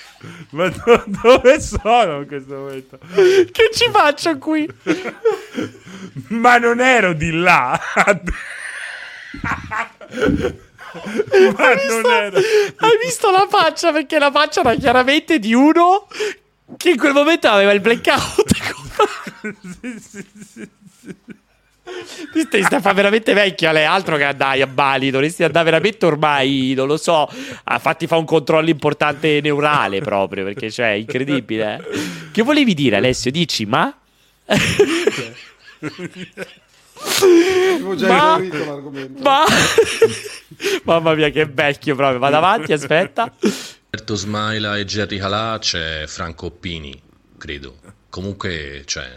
Ma 0.50 0.68
do- 0.68 1.04
dove 1.06 1.60
sono 1.60 2.20
in 2.20 2.26
questo 2.26 2.54
momento? 2.54 2.98
che 3.52 3.70
ci 3.72 3.90
faccio 3.90 4.38
qui? 4.38 4.68
Ma 6.28 6.58
non 6.58 6.80
ero 6.80 7.12
di 7.12 7.30
là. 7.32 7.80
Ma 7.94 8.20
Hai 10.94 11.76
visto, 11.76 12.00
non 12.00 12.12
ero. 12.12 12.36
hai 12.38 12.98
visto 13.02 13.30
la 13.30 13.46
faccia? 13.48 13.92
Perché 13.92 14.18
la 14.18 14.30
faccia 14.30 14.60
era 14.60 14.74
chiaramente 14.76 15.38
di 15.38 15.52
uno 15.54 16.06
che 16.76 16.90
in 16.90 16.96
quel 16.96 17.12
momento 17.12 17.48
aveva 17.48 17.72
il 17.72 17.80
blackout. 17.80 18.52
Sì, 19.44 20.00
sì, 20.00 20.24
sì, 20.32 20.68
sì. 21.02 21.18
Ti 22.32 22.40
stai 22.40 22.62
sta 22.62 22.80
fa 22.80 22.94
veramente 22.94 23.34
vecchia 23.34 23.70
lei, 23.70 23.84
altro 23.84 24.16
che 24.16 24.24
andai 24.24 24.62
a 24.62 24.66
Bali, 24.66 25.10
dovresti 25.10 25.44
andare 25.44 25.66
veramente 25.66 26.06
ormai, 26.06 26.72
non 26.74 26.86
lo 26.86 26.96
so, 26.96 27.28
a 27.64 27.78
fatti 27.78 28.06
fa 28.06 28.16
un 28.16 28.24
controllo 28.24 28.70
importante 28.70 29.40
neurale 29.42 30.00
proprio, 30.00 30.44
perché 30.44 30.70
cioè, 30.70 30.92
è 30.92 30.94
incredibile. 30.94 31.76
eh. 31.76 32.00
Che 32.32 32.42
volevi 32.42 32.72
dire 32.72 32.96
Alessio? 32.96 33.30
Dici, 33.30 33.66
ma? 33.66 33.94
già 37.96 38.06
Ma- 38.06 38.36
esaurito 38.36 38.64
l'argomento. 38.64 39.22
Ma... 39.22 39.44
Mamma 40.84 41.14
mia 41.14 41.28
che 41.28 41.44
vecchio 41.44 41.94
proprio, 41.94 42.18
vado 42.18 42.36
avanti, 42.36 42.72
aspetta. 42.72 43.30
Alberto 43.90 44.14
Smaila 44.14 44.78
e 44.78 44.84
Jerry 44.86 45.18
Halà 45.18 45.58
c'è 45.60 46.06
Franco 46.06 46.46
Oppini, 46.46 47.00
credo. 47.36 47.76
Comunque, 48.08 48.82
cioè, 48.86 49.08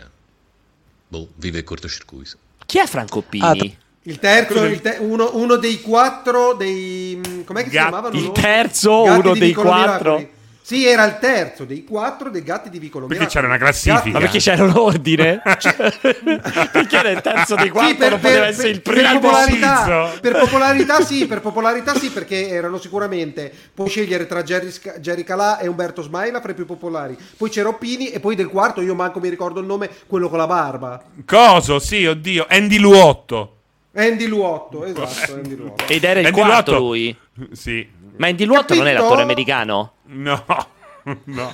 boh, 1.08 1.30
vive 1.36 1.60
il 1.60 1.64
cortocircuito. 1.64 2.38
Chi 2.68 2.80
è 2.80 2.86
Franco 2.86 3.22
Pini? 3.22 3.46
Ah, 3.46 3.54
t- 3.56 3.72
Il 4.04 4.20
terzo, 4.20 4.64
il 4.66 4.82
te- 4.82 4.98
uno, 5.00 5.32
uno 5.36 5.56
dei 5.56 5.82
quattro 5.82 6.54
dei... 6.54 7.16
mm, 7.16 7.42
Com'è 7.44 7.64
che 7.64 7.70
si 7.70 7.76
Gatti. 7.76 7.90
chiamavano? 7.90 8.16
Il 8.16 8.32
terzo, 8.34 9.04
Gatti 9.04 9.20
uno 9.20 9.34
di 9.34 9.40
dei 9.40 9.54
quattro. 9.54 10.16
Miracoli. 10.18 10.36
Sì, 10.68 10.86
era 10.86 11.06
il 11.06 11.18
terzo 11.18 11.64
dei 11.64 11.86
quattro 11.86 12.30
dei 12.30 12.44
gatti 12.44 12.70
di 12.70 12.78
Vicolo 12.78 13.08
Perché 13.08 13.28
c'era 13.28 13.48
una 13.48 13.56
classifica. 13.58 14.10
Ma 14.10 14.20
perché 14.20 14.40
c'era 14.40 14.66
un 14.66 14.74
ordine? 14.76 15.40
perché 15.42 16.98
era 16.98 17.10
il 17.10 17.22
terzo 17.22 17.56
dei 17.56 17.70
quattro, 17.70 17.90
Sì, 17.92 17.96
per, 17.96 18.10
non 18.12 18.20
per- 18.20 18.30
poteva 18.32 18.48
essere 18.48 18.68
il 18.72 18.82
per 18.82 18.94
primo. 18.94 19.14
popolarità, 19.22 19.86
Deciso. 19.86 20.20
per 20.20 20.38
popolarità 20.38 21.02
sì, 21.06 21.26
per 21.26 21.40
popolarità 21.40 21.96
sì, 21.98 22.10
perché 22.10 22.50
erano 22.50 22.78
sicuramente 22.80 23.50
puoi 23.74 23.88
scegliere 23.88 24.28
tra 24.28 24.44
Jerry, 24.44 24.70
Jerry 25.00 25.24
Calà 25.24 25.60
e 25.60 25.68
Umberto 25.68 26.02
Smaila 26.02 26.42
fra 26.42 26.52
i 26.52 26.54
più 26.56 26.66
popolari. 26.66 27.16
Poi 27.38 27.50
c'era 27.50 27.70
Oppini 27.70 28.10
e 28.10 28.20
poi 28.20 28.36
del 28.36 28.48
quarto 28.50 28.82
io 28.82 28.94
manco 28.94 29.22
mi 29.22 29.30
ricordo 29.30 29.62
il 29.62 29.66
nome, 29.66 29.90
quello 30.06 30.28
con 30.28 30.38
la 30.38 30.48
barba. 30.48 31.02
Coso, 31.26 31.80
sì, 31.80 32.06
oddio. 32.06 32.46
Andy 32.50 32.78
Luotto. 32.78 33.54
Andy 33.96 34.26
Luotto, 34.28 34.84
esatto, 34.84 35.34
Andy 35.36 35.56
Luotto. 35.56 35.86
Ed 35.88 36.04
era 36.04 36.20
il 36.20 36.26
Andy 36.26 36.38
quarto 36.38 36.72
Luotto. 36.72 36.86
lui. 36.86 37.18
Sì. 37.54 37.88
Ma 38.18 38.28
Andy 38.28 38.46
Luotto 38.46 38.74
non 38.74 38.88
è 38.88 38.94
l'attore 38.94 39.22
americano? 39.22 39.92
No. 40.06 40.44
No. 41.24 41.54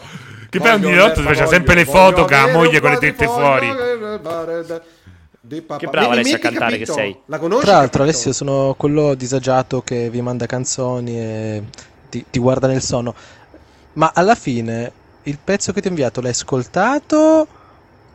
Che 0.49 0.57
poi 0.57 0.67
Andy 0.67 0.91
aver- 0.91 1.19
faceva 1.19 1.45
sempre 1.45 1.75
le 1.75 1.85
foto 1.85 2.25
con 2.25 2.31
la 2.35 2.47
moglie 2.51 2.79
con 2.79 2.89
le 2.89 2.97
tette 2.97 3.27
fuori. 3.27 3.67
Che 3.67 5.61
bravo 5.61 6.09
Vedi, 6.09 6.11
Alessio 6.11 6.35
a 6.37 6.39
cantare 6.39 6.77
che 6.77 6.85
sei. 6.87 7.15
La 7.27 7.37
conosci? 7.37 7.65
Tra 7.65 7.73
l'altro, 7.73 7.99
capito? 7.99 8.17
Alessio, 8.17 8.33
sono 8.33 8.73
quello 8.75 9.13
disagiato 9.13 9.83
che 9.83 10.09
vi 10.09 10.21
manda 10.21 10.47
canzoni 10.47 11.19
e 11.19 11.63
ti, 12.09 12.25
ti 12.29 12.39
guarda 12.39 12.65
nel 12.65 12.81
sonno. 12.81 13.13
Ma 13.93 14.11
alla 14.15 14.33
fine, 14.33 14.91
il 15.23 15.37
pezzo 15.43 15.71
che 15.71 15.81
ti 15.81 15.87
ho 15.87 15.91
inviato 15.91 16.19
l'hai 16.19 16.31
ascoltato? 16.31 17.47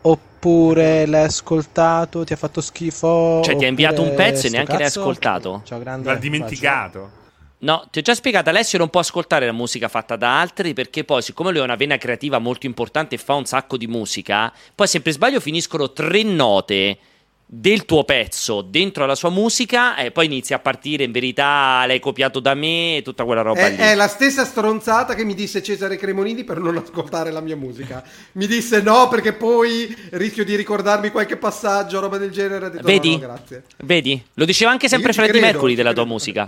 Oppure 0.01 1.07
l'hai 1.07 1.25
ascoltato, 1.25 2.25
ti 2.25 2.33
ha 2.33 2.37
fatto 2.37 2.61
schifo? 2.61 3.43
Cioè, 3.45 3.57
ti 3.57 3.65
ha 3.65 3.69
inviato 3.69 4.03
un 4.03 4.15
pezzo 4.15 4.47
e 4.47 4.51
neanche 4.51 4.73
l'hai 4.73 4.87
ascoltato? 4.87 5.63
Ciao, 5.65 5.79
grande. 5.79 6.09
L'ha 6.09 6.17
dimenticato. 6.17 7.11
No, 7.61 7.89
ti 7.91 7.99
ho 7.99 8.03
già 8.03 8.15
spiegato, 8.15 8.51
Alessio 8.51 8.79
non 8.79 8.89
può 8.89 9.01
ascoltare 9.01 9.45
la 9.45 9.53
musica 9.53 9.89
fatta 9.89 10.15
da 10.15 10.41
altri 10.41 10.75
perché 10.75 11.03
poi, 11.03 11.23
siccome 11.23 11.51
lui 11.51 11.59
ha 11.59 11.65
una 11.65 11.75
vena 11.75 11.97
creativa 11.97 12.39
molto 12.39 12.67
importante 12.67 13.17
e 13.17 13.19
fa 13.19 13.35
un 13.35 13.47
sacco 13.47 13.77
di 13.77 13.89
musica, 13.89 14.53
poi 14.73 14.87
se 14.87 15.01
per 15.01 15.13
sbaglio 15.13 15.41
finiscono 15.41 15.91
tre 15.91 16.23
note 16.23 16.99
del 17.51 17.87
tuo 17.87 18.05
pezzo 18.05 18.61
dentro 18.61 19.05
alla 19.05 19.15
sua 19.15 19.31
musica 19.31 19.97
e 19.97 20.11
poi 20.11 20.27
inizia 20.27 20.57
a 20.57 20.59
partire 20.59 21.05
in 21.05 21.13
verità 21.13 21.83
l'hai 21.87 21.99
copiato 21.99 22.41
da 22.41 22.53
me 22.53 22.99
e 22.99 23.03
tutta 23.03 23.25
quella 23.25 23.41
roba 23.41 23.61
È, 23.61 23.71
lì. 23.71 23.77
è 23.77 23.95
la 23.95 24.07
stessa 24.07 24.45
stronzata 24.45 25.15
che 25.15 25.25
mi 25.25 25.35
disse 25.35 25.63
Cesare 25.63 25.97
Cremonini 25.97 26.45
per 26.45 26.59
non 26.59 26.77
ascoltare 26.77 27.31
la 27.31 27.41
mia 27.41 27.57
musica. 27.57 28.05
Mi 28.33 28.47
disse 28.47 28.83
no 28.83 29.09
perché 29.09 29.33
poi 29.33 29.97
rischio 30.11 30.45
di 30.45 30.57
ricordarmi 30.57 31.11
qualche 31.11 31.39
passaggio, 31.39 32.01
roba 32.01 32.19
del 32.19 32.31
genere. 32.31 32.69
Detto, 32.69 32.83
Vedi? 32.87 33.13
No, 33.13 33.27
no, 33.27 33.33
grazie. 33.33 33.63
Vedi? 33.79 34.23
Lo 34.35 34.45
diceva 34.45 34.71
anche 34.71 34.89
sempre 34.89 35.15
Freddie 35.15 35.41
Mercury 35.41 35.75
della 35.75 35.95
tua 35.95 36.05
musica. 36.05 36.47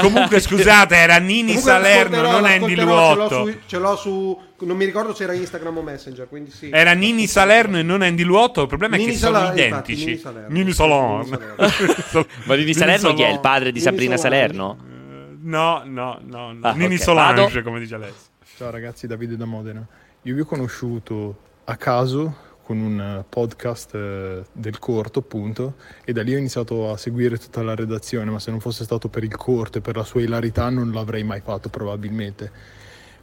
Comunque, 0.00 0.38
scusate, 0.38 0.94
era 0.94 1.16
Nini 1.18 1.54
Comunque 1.54 1.70
Salerno, 1.72 2.20
non 2.22 2.44
Andy 2.44 2.76
l'ascolterò, 2.76 2.76
ce 2.76 2.84
l'ho 2.84 3.14
Luotto. 3.16 3.46
su- 3.50 3.58
Ce 3.66 3.78
l'ho 3.78 3.96
su... 3.96 4.40
Non 4.60 4.76
mi 4.76 4.84
ricordo 4.84 5.12
se 5.14 5.24
era 5.24 5.32
Instagram 5.32 5.78
o 5.78 5.82
Messenger, 5.82 6.28
quindi 6.28 6.50
sì. 6.50 6.70
Era 6.70 6.92
Nini 6.92 7.26
Salerno 7.26 7.76
e 7.78 7.82
non 7.82 8.02
Andy 8.02 8.22
Luotto. 8.22 8.62
Il 8.62 8.68
problema 8.68 8.94
è 8.94 8.98
Nini 8.98 9.12
che 9.12 9.18
sono 9.18 9.34
Salerno, 9.34 9.54
identici. 9.58 10.10
infatti, 10.10 10.52
Nini 10.54 10.72
Salerno. 10.72 11.28
Nini 11.28 12.02
Salerno. 12.02 12.26
Ma 12.46 12.54
Nini 12.54 12.74
Salerno 12.74 13.14
chi 13.14 13.22
è? 13.22 13.32
Il 13.32 13.40
padre 13.40 13.72
di 13.72 13.78
Nini 13.78 13.84
Sabrina 13.84 14.16
Salerno. 14.16 14.76
Salerno? 14.78 15.38
No, 15.42 15.82
no, 15.84 16.20
no. 16.24 16.52
no. 16.52 16.68
Ah, 16.68 16.72
Nini 16.72 16.94
ok, 16.94 17.02
Solange, 17.02 17.42
vado. 17.42 17.62
come 17.62 17.80
dice 17.80 17.96
Alessio. 17.96 18.32
Ciao 18.56 18.70
ragazzi, 18.70 19.06
Davide 19.06 19.36
da 19.36 19.44
Modena. 19.44 19.84
Io 20.22 20.34
vi 20.34 20.40
ho 20.40 20.46
conosciuto 20.46 21.36
a 21.64 21.76
caso 21.76 22.52
con 22.62 22.78
un 22.78 23.24
podcast 23.28 23.94
eh, 23.94 24.42
del 24.52 24.78
corto, 24.78 25.18
appunto, 25.18 25.74
e 26.04 26.12
da 26.12 26.22
lì 26.22 26.34
ho 26.34 26.38
iniziato 26.38 26.90
a 26.90 26.96
seguire 26.96 27.36
tutta 27.36 27.62
la 27.62 27.74
redazione, 27.74 28.30
ma 28.30 28.38
se 28.38 28.50
non 28.50 28.60
fosse 28.60 28.84
stato 28.84 29.08
per 29.08 29.22
il 29.22 29.36
corto 29.36 29.78
e 29.78 29.80
per 29.82 29.96
la 29.96 30.04
sua 30.04 30.22
ilarità 30.22 30.70
non 30.70 30.90
l'avrei 30.92 31.24
mai 31.24 31.40
fatto 31.40 31.68
probabilmente. 31.68 32.50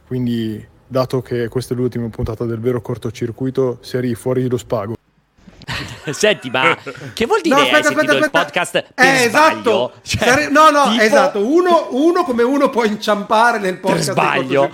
Quindi, 0.06 0.64
dato 0.92 1.22
che 1.22 1.48
questa 1.48 1.72
è 1.72 1.76
l'ultima 1.76 2.06
puntata 2.08 2.44
del 2.44 2.60
vero 2.60 2.82
cortocircuito, 2.82 3.78
serie 3.80 4.14
fuori 4.14 4.46
lo 4.46 4.58
spago. 4.58 4.94
Senti, 6.12 6.50
ma 6.50 6.76
che 7.14 7.24
vuol 7.24 7.40
dire 7.40 7.54
No, 7.54 7.60
hai 7.62 7.70
aspetta, 7.70 7.88
aspetta, 7.88 8.12
il 8.12 8.30
podcast 8.30 8.74
Eh, 8.74 8.84
per 8.94 9.06
esatto. 9.06 9.60
sbaglio? 9.60 9.92
Cioè, 10.02 10.28
Sare- 10.28 10.48
no, 10.50 10.70
no, 10.70 10.90
tipo- 10.90 11.02
esatto. 11.02 11.46
Uno, 11.46 11.88
uno 11.92 12.24
come 12.24 12.42
uno 12.42 12.68
può 12.68 12.84
inciampare 12.84 13.58
nel 13.58 13.78
podcast 13.78 14.12
del 14.12 14.12
sbaglio. 14.12 14.70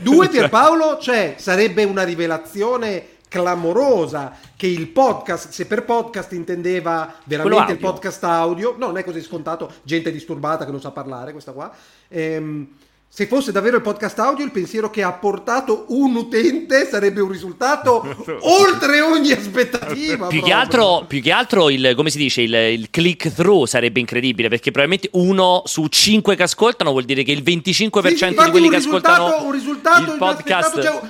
Due, 0.00 0.28
Pierpaolo, 0.30 0.98
cioè, 0.98 1.34
sarebbe 1.36 1.84
una 1.84 2.02
rivelazione 2.04 3.16
clamorosa 3.28 4.32
che 4.56 4.68
il 4.68 4.88
podcast, 4.88 5.50
se 5.50 5.66
per 5.66 5.84
podcast 5.84 6.32
intendeva 6.32 7.12
veramente 7.24 7.72
il 7.72 7.78
podcast 7.78 8.24
audio, 8.24 8.74
no, 8.78 8.86
non 8.86 8.96
è 8.96 9.04
così 9.04 9.20
scontato, 9.20 9.70
gente 9.82 10.10
disturbata 10.10 10.64
che 10.64 10.70
non 10.70 10.80
sa 10.80 10.92
parlare, 10.92 11.32
questa 11.32 11.52
qua. 11.52 11.70
Ehm, 12.08 12.68
se 13.10 13.26
fosse 13.26 13.50
davvero 13.50 13.76
il 13.76 13.82
podcast 13.82 14.18
audio, 14.20 14.44
il 14.44 14.52
pensiero 14.52 14.90
che 14.90 15.02
ha 15.02 15.12
portato 15.12 15.86
un 15.88 16.14
utente 16.14 16.86
sarebbe 16.86 17.20
un 17.20 17.30
risultato 17.30 18.04
oltre 18.42 19.00
ogni 19.00 19.32
aspettativa. 19.32 20.26
Più 20.28 20.40
che, 20.42 20.52
altro, 20.52 21.04
più 21.08 21.20
che 21.20 21.32
altro 21.32 21.68
il, 21.70 21.94
come 21.96 22.10
si 22.10 22.18
dice, 22.18 22.42
il, 22.42 22.54
il 22.54 22.90
click 22.90 23.32
through 23.32 23.66
sarebbe 23.66 23.98
incredibile 23.98 24.48
perché 24.48 24.70
probabilmente 24.70 25.08
uno 25.18 25.62
su 25.64 25.86
cinque 25.88 26.36
che 26.36 26.44
ascoltano 26.44 26.90
vuol 26.90 27.04
dire 27.04 27.22
che 27.24 27.32
il 27.32 27.42
25% 27.42 28.08
Sì, 28.08 28.16
sì, 28.16 28.26
di 28.28 28.50
quelli 28.50 28.68
che 28.68 28.76
ascoltano 28.76 29.42
un 29.44 29.52
risultato 29.52 30.12
il 30.12 30.18
podcast 30.18 30.80
Cioè, 30.80 31.00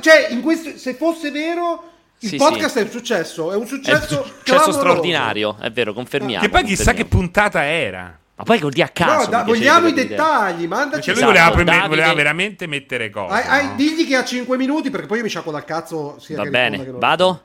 cioè, 0.00 0.28
in 0.30 0.40
questo, 0.40 0.70
se 0.76 0.94
fosse 0.94 1.30
vero, 1.30 1.82
il 2.20 2.28
Sì, 2.30 2.36
podcast 2.36 2.72
sì. 2.74 2.78
è 2.78 2.82
un 2.82 2.90
successo. 2.90 3.52
È 3.52 3.56
un 3.56 3.60
è 3.60 3.62
un 3.62 3.66
successo, 3.66 4.06
successo 4.06 4.32
clamoroso. 4.42 4.72
straordinario, 4.78 5.56
è 5.60 5.70
vero, 5.70 5.92
confermiamo. 5.92 6.42
Che 6.42 6.48
poi 6.50 6.64
chissà 6.64 6.92
che 6.92 7.02
confermiamo. 7.02 7.08
puntata 7.08 7.64
era. 7.64 8.17
Ma 8.38 8.44
poi 8.44 8.60
col 8.60 8.70
di 8.70 8.82
a 8.82 8.88
caso. 8.88 9.24
No, 9.24 9.30
da- 9.30 9.42
vogliamo 9.42 9.88
i 9.88 9.92
dettagli, 9.92 10.66
mandaci. 10.68 11.10
Perché 11.10 11.20
lui 11.20 11.32
Esatto, 11.32 11.32
voleva, 11.32 11.50
preme- 11.50 11.70
Davide- 11.70 11.88
voleva 11.88 12.14
veramente 12.14 12.66
mettere 12.68 13.10
cose. 13.10 13.34
Hai- 13.34 13.46
hai- 13.46 13.66
no? 13.66 13.74
digli 13.74 14.06
che 14.06 14.14
ha 14.14 14.24
5 14.24 14.56
minuti 14.56 14.90
perché 14.90 15.06
poi 15.06 15.16
io 15.18 15.22
mi 15.24 15.28
sciacquo 15.28 15.50
dal 15.50 15.64
cazzo. 15.64 16.16
Sia 16.20 16.36
Va 16.36 16.44
che 16.44 16.50
bene, 16.50 16.84
che 16.84 16.90
vado? 16.92 17.42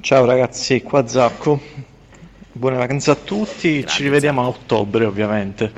Ciao 0.00 0.24
ragazzi, 0.24 0.82
qua 0.82 1.06
Zacco. 1.08 1.60
Buone 2.52 2.76
vacanze 2.76 3.10
a 3.10 3.14
tutti, 3.16 3.84
ci 3.86 4.02
rivediamo 4.04 4.40
a 4.42 4.46
ottobre 4.46 5.04
ovviamente. 5.04 5.72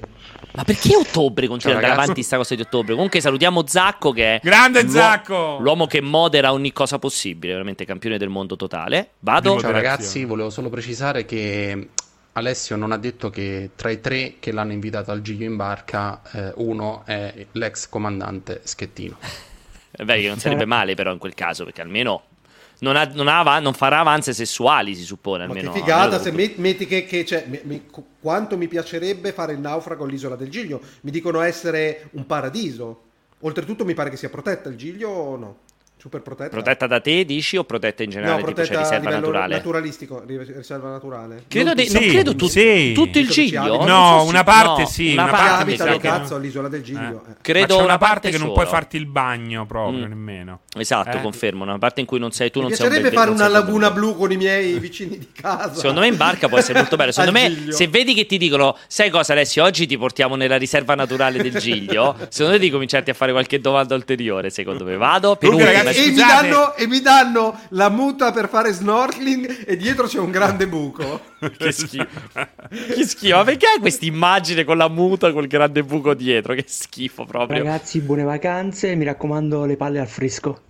Ma 0.55 0.65
perché 0.65 0.95
ottobre 0.97 1.47
continua 1.47 1.79
ad 1.79 1.83
andare 1.83 2.01
avanti 2.03 2.23
sta 2.23 2.37
cosa 2.37 2.55
di 2.55 2.61
ottobre? 2.61 2.93
Comunque 2.95 3.21
salutiamo 3.23 3.67
Zacco 3.67 4.13
che 4.13 4.35
è 4.37 4.41
Grande 4.43 4.83
l'uo- 4.83 4.91
Zacco! 4.93 5.57
L'uomo 5.61 5.87
che 5.87 6.03
modera 6.03 6.53
ogni 6.53 6.73
cosa 6.73 6.99
possibile, 6.99 7.53
veramente 7.55 7.87
campione 7.87 8.19
del 8.19 8.29
mondo 8.29 8.57
totale. 8.57 9.13
Vado? 9.21 9.59
Ciao 9.59 9.71
ragazzi, 9.71 10.25
volevo 10.27 10.51
solo 10.51 10.69
precisare 10.69 11.25
che 11.25 11.89
Alessio 12.35 12.77
non 12.77 12.93
ha 12.93 12.97
detto 12.97 13.29
che 13.29 13.71
tra 13.77 13.91
i 13.91 14.01
tre 14.01 14.37
che 14.39 14.53
l'hanno 14.53 14.73
invitato 14.73 15.11
al 15.11 15.21
Giglio 15.21 15.45
in 15.45 15.57
barca, 15.57 16.23
eh, 16.33 16.53
uno 16.57 17.03
è 17.05 17.47
l'ex 17.53 17.89
comandante 17.89 18.61
Schettino. 18.65 19.19
È 19.91 20.03
vero 20.05 20.21
che 20.23 20.29
non 20.29 20.39
sarebbe 20.39 20.65
male 20.65 20.95
però 20.95 21.13
in 21.13 21.19
quel 21.19 21.35
caso 21.35 21.65
perché 21.65 21.83
almeno 21.83 22.23
non, 22.79 22.97
ha- 22.97 23.11
non 23.13 23.29
ha 23.29 23.59
non 23.59 23.75
farà 23.75 23.99
avanze 24.01 24.33
sessuali 24.33 24.95
si 24.95 25.03
suppone 25.05 25.47
Ma 25.47 25.53
che 25.53 25.59
almeno. 25.61 25.77
figata 25.77 26.03
almeno- 26.17 26.23
se 26.23 26.33
met- 26.33 26.57
metti 26.57 26.87
che, 26.87 27.05
che 27.05 27.23
c'è. 27.25 27.45
mi- 27.47 27.61
mi- 27.65 27.87
qu- 27.91 28.05
quanto 28.19 28.57
mi 28.57 28.67
piacerebbe 28.69 29.33
fare 29.33 29.53
il 29.53 29.59
naufrago 29.61 30.05
all'isola 30.05 30.35
del 30.35 30.49
Giglio. 30.49 30.81
Mi 31.03 31.11
dicono 31.11 31.43
essere 31.43 32.09
un 32.13 32.25
paradiso. 32.25 33.03
Oltretutto 33.41 33.85
mi 33.85 33.93
pare 33.93 34.09
che 34.09 34.17
sia 34.17 34.31
protetta 34.31 34.71
il 34.71 34.77
Giglio 34.77 35.11
o 35.11 35.37
no? 35.37 35.57
Super 36.03 36.21
protetta. 36.21 36.51
Protetta 36.51 36.89
da 36.89 37.01
te 37.01 37.25
dici 37.25 37.57
o 37.57 37.63
protetta 37.63 38.03
in 38.03 38.11
generale 38.11 38.41
no, 38.41 38.47
tipo 38.49 38.53
protetta 38.61 38.75
c'è 38.75 38.81
a 38.81 38.99
riserva 38.99 39.11
naturale? 39.17 39.55
naturalistico, 39.55 40.23
ri- 40.27 40.53
riserva 40.57 40.91
naturale. 40.91 41.45
Credo 41.47 41.67
Non 41.67 41.75
di- 41.77 41.87
tutti. 41.87 42.01
non 42.01 42.09
credo 42.11 42.35
tu- 42.35 42.47
sì. 42.49 42.93
tutto 42.93 43.19
il 43.21 43.29
Giglio? 43.29 43.85
No, 43.85 44.19
so 44.23 44.29
una 44.29 44.43
parte 44.43 44.81
no, 44.83 44.87
sì, 44.89 45.13
una 45.13 45.23
una 45.23 45.31
parte 45.33 45.65
mi 45.71 45.77
sa 45.77 45.85
che- 45.93 45.99
cazzo 46.01 46.35
all'isola 46.35 46.67
del 46.67 46.83
Giglio. 46.83 47.23
eh. 47.29 47.35
Credo 47.41 47.61
Ma 47.61 47.67
c'è 47.67 47.75
una 47.75 47.83
una 47.85 47.99
parte 47.99 48.15
parte 48.15 48.31
che 48.37 48.39
non 48.45 48.53
puoi 48.53 48.67
farti 48.67 48.97
il 48.97 49.07
bagno 49.07 49.65
proprio, 49.65 50.05
Mm. 50.05 50.09
nemmeno. 50.09 50.61
Esatto, 50.77 51.19
Eh? 51.19 51.21
confermo, 51.21 51.63
una 51.63 51.79
parte 51.79 52.01
in 52.01 52.07
cui 52.07 52.19
non 52.19 52.33
sei 52.33 52.51
tu 52.51 52.59
Mi 52.61 52.67
non 52.67 52.75
sei 52.75 52.87
un 52.87 52.91
piacerebbe 52.93 53.15
bel- 53.15 53.25
fare 53.25 53.37
una 53.41 53.49
laguna 53.49 53.91
blu 53.93 54.17
con 54.17 54.33
i 54.33 54.37
miei 54.37 54.77
vicini 54.81 55.19
di 55.19 55.29
casa. 55.33 55.75
Secondo 55.75 56.01
me 56.01 56.09
in 56.09 56.17
barca 56.17 56.49
può 56.49 56.59
essere 56.59 56.81
molto 56.81 56.97
bello. 56.97 57.13
Secondo 57.23 57.39
me, 57.39 57.71
se 57.73 57.87
vedi 57.87 58.13
che 58.15 58.27
ti 58.27 58.39
dicono, 58.39 58.77
sai 58.89 59.09
cosa, 59.11 59.35
Alessio, 59.35 59.63
oggi 59.63 59.87
ti 59.87 59.97
portiamo 59.97 60.35
nella 60.35 60.57
riserva 60.57 60.97
naturale 60.97 61.41
del 61.41 61.55
Giglio, 61.59 62.17
secondo 62.29 62.55
me 62.55 62.59
devi 62.59 62.71
cominciarti 62.73 63.11
a 63.11 63.15
fare 63.15 63.31
qualche 63.31 63.61
domanda 63.61 63.95
ulteriore. 63.95 64.51
Secondo 64.51 64.83
me, 64.85 64.97
vado 64.97 65.37
per 65.37 65.51
ultima- 65.51 65.91
e, 65.95 66.11
mi 66.11 66.15
danno, 66.15 66.75
e 66.75 66.87
mi 66.87 67.01
danno 67.01 67.59
la 67.71 67.89
muta 67.89 68.33
per 68.33 68.49
fare 68.49 68.73
snorkeling 68.73 69.65
e 69.67 69.77
dietro 69.77 70.07
c'è 70.07 70.19
un 70.19 70.31
grande 70.31 70.67
buco. 70.67 71.21
che 71.57 71.73
schifo. 71.73 72.07
che 72.69 73.05
schifo. 73.05 73.37
Ma 73.37 73.45
perché 73.45 73.67
hai 73.67 73.81
questa 73.81 74.05
immagine 74.05 74.65
con 74.65 74.77
la 74.77 74.89
muta 74.89 75.33
col 75.33 75.47
grande 75.47 75.83
buco 75.83 76.15
dietro? 76.15 76.55
Che 76.55 76.65
schifo 76.67 77.25
proprio. 77.25 77.63
Ragazzi, 77.63 78.01
buone 78.01 78.23
vacanze, 78.23 78.95
mi 78.95 79.05
raccomando 79.05 79.65
le 79.65 79.77
palle 79.77 80.01
al 80.01 80.09
fresco. 80.09 80.61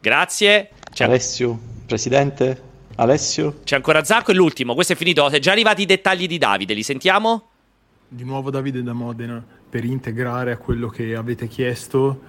Grazie. 0.00 0.70
C'è, 0.92 1.04
Alessio, 1.04 1.58
presidente? 1.86 2.66
Alessio? 2.96 3.60
c'è 3.62 3.76
ancora 3.76 4.02
Zacco 4.02 4.32
e 4.32 4.34
l'ultimo. 4.34 4.74
Questo 4.74 4.92
è 4.92 4.96
finito. 4.96 5.24
Sono 5.24 5.38
già 5.38 5.52
arrivati 5.52 5.82
i 5.82 5.86
dettagli 5.86 6.26
di 6.26 6.38
Davide. 6.38 6.74
Li 6.74 6.82
sentiamo? 6.82 7.48
Di 8.08 8.24
nuovo 8.24 8.50
Davide 8.50 8.82
da 8.82 8.92
Modena, 8.92 9.44
per 9.68 9.84
integrare 9.84 10.52
a 10.52 10.56
quello 10.56 10.88
che 10.88 11.14
avete 11.14 11.46
chiesto, 11.46 12.20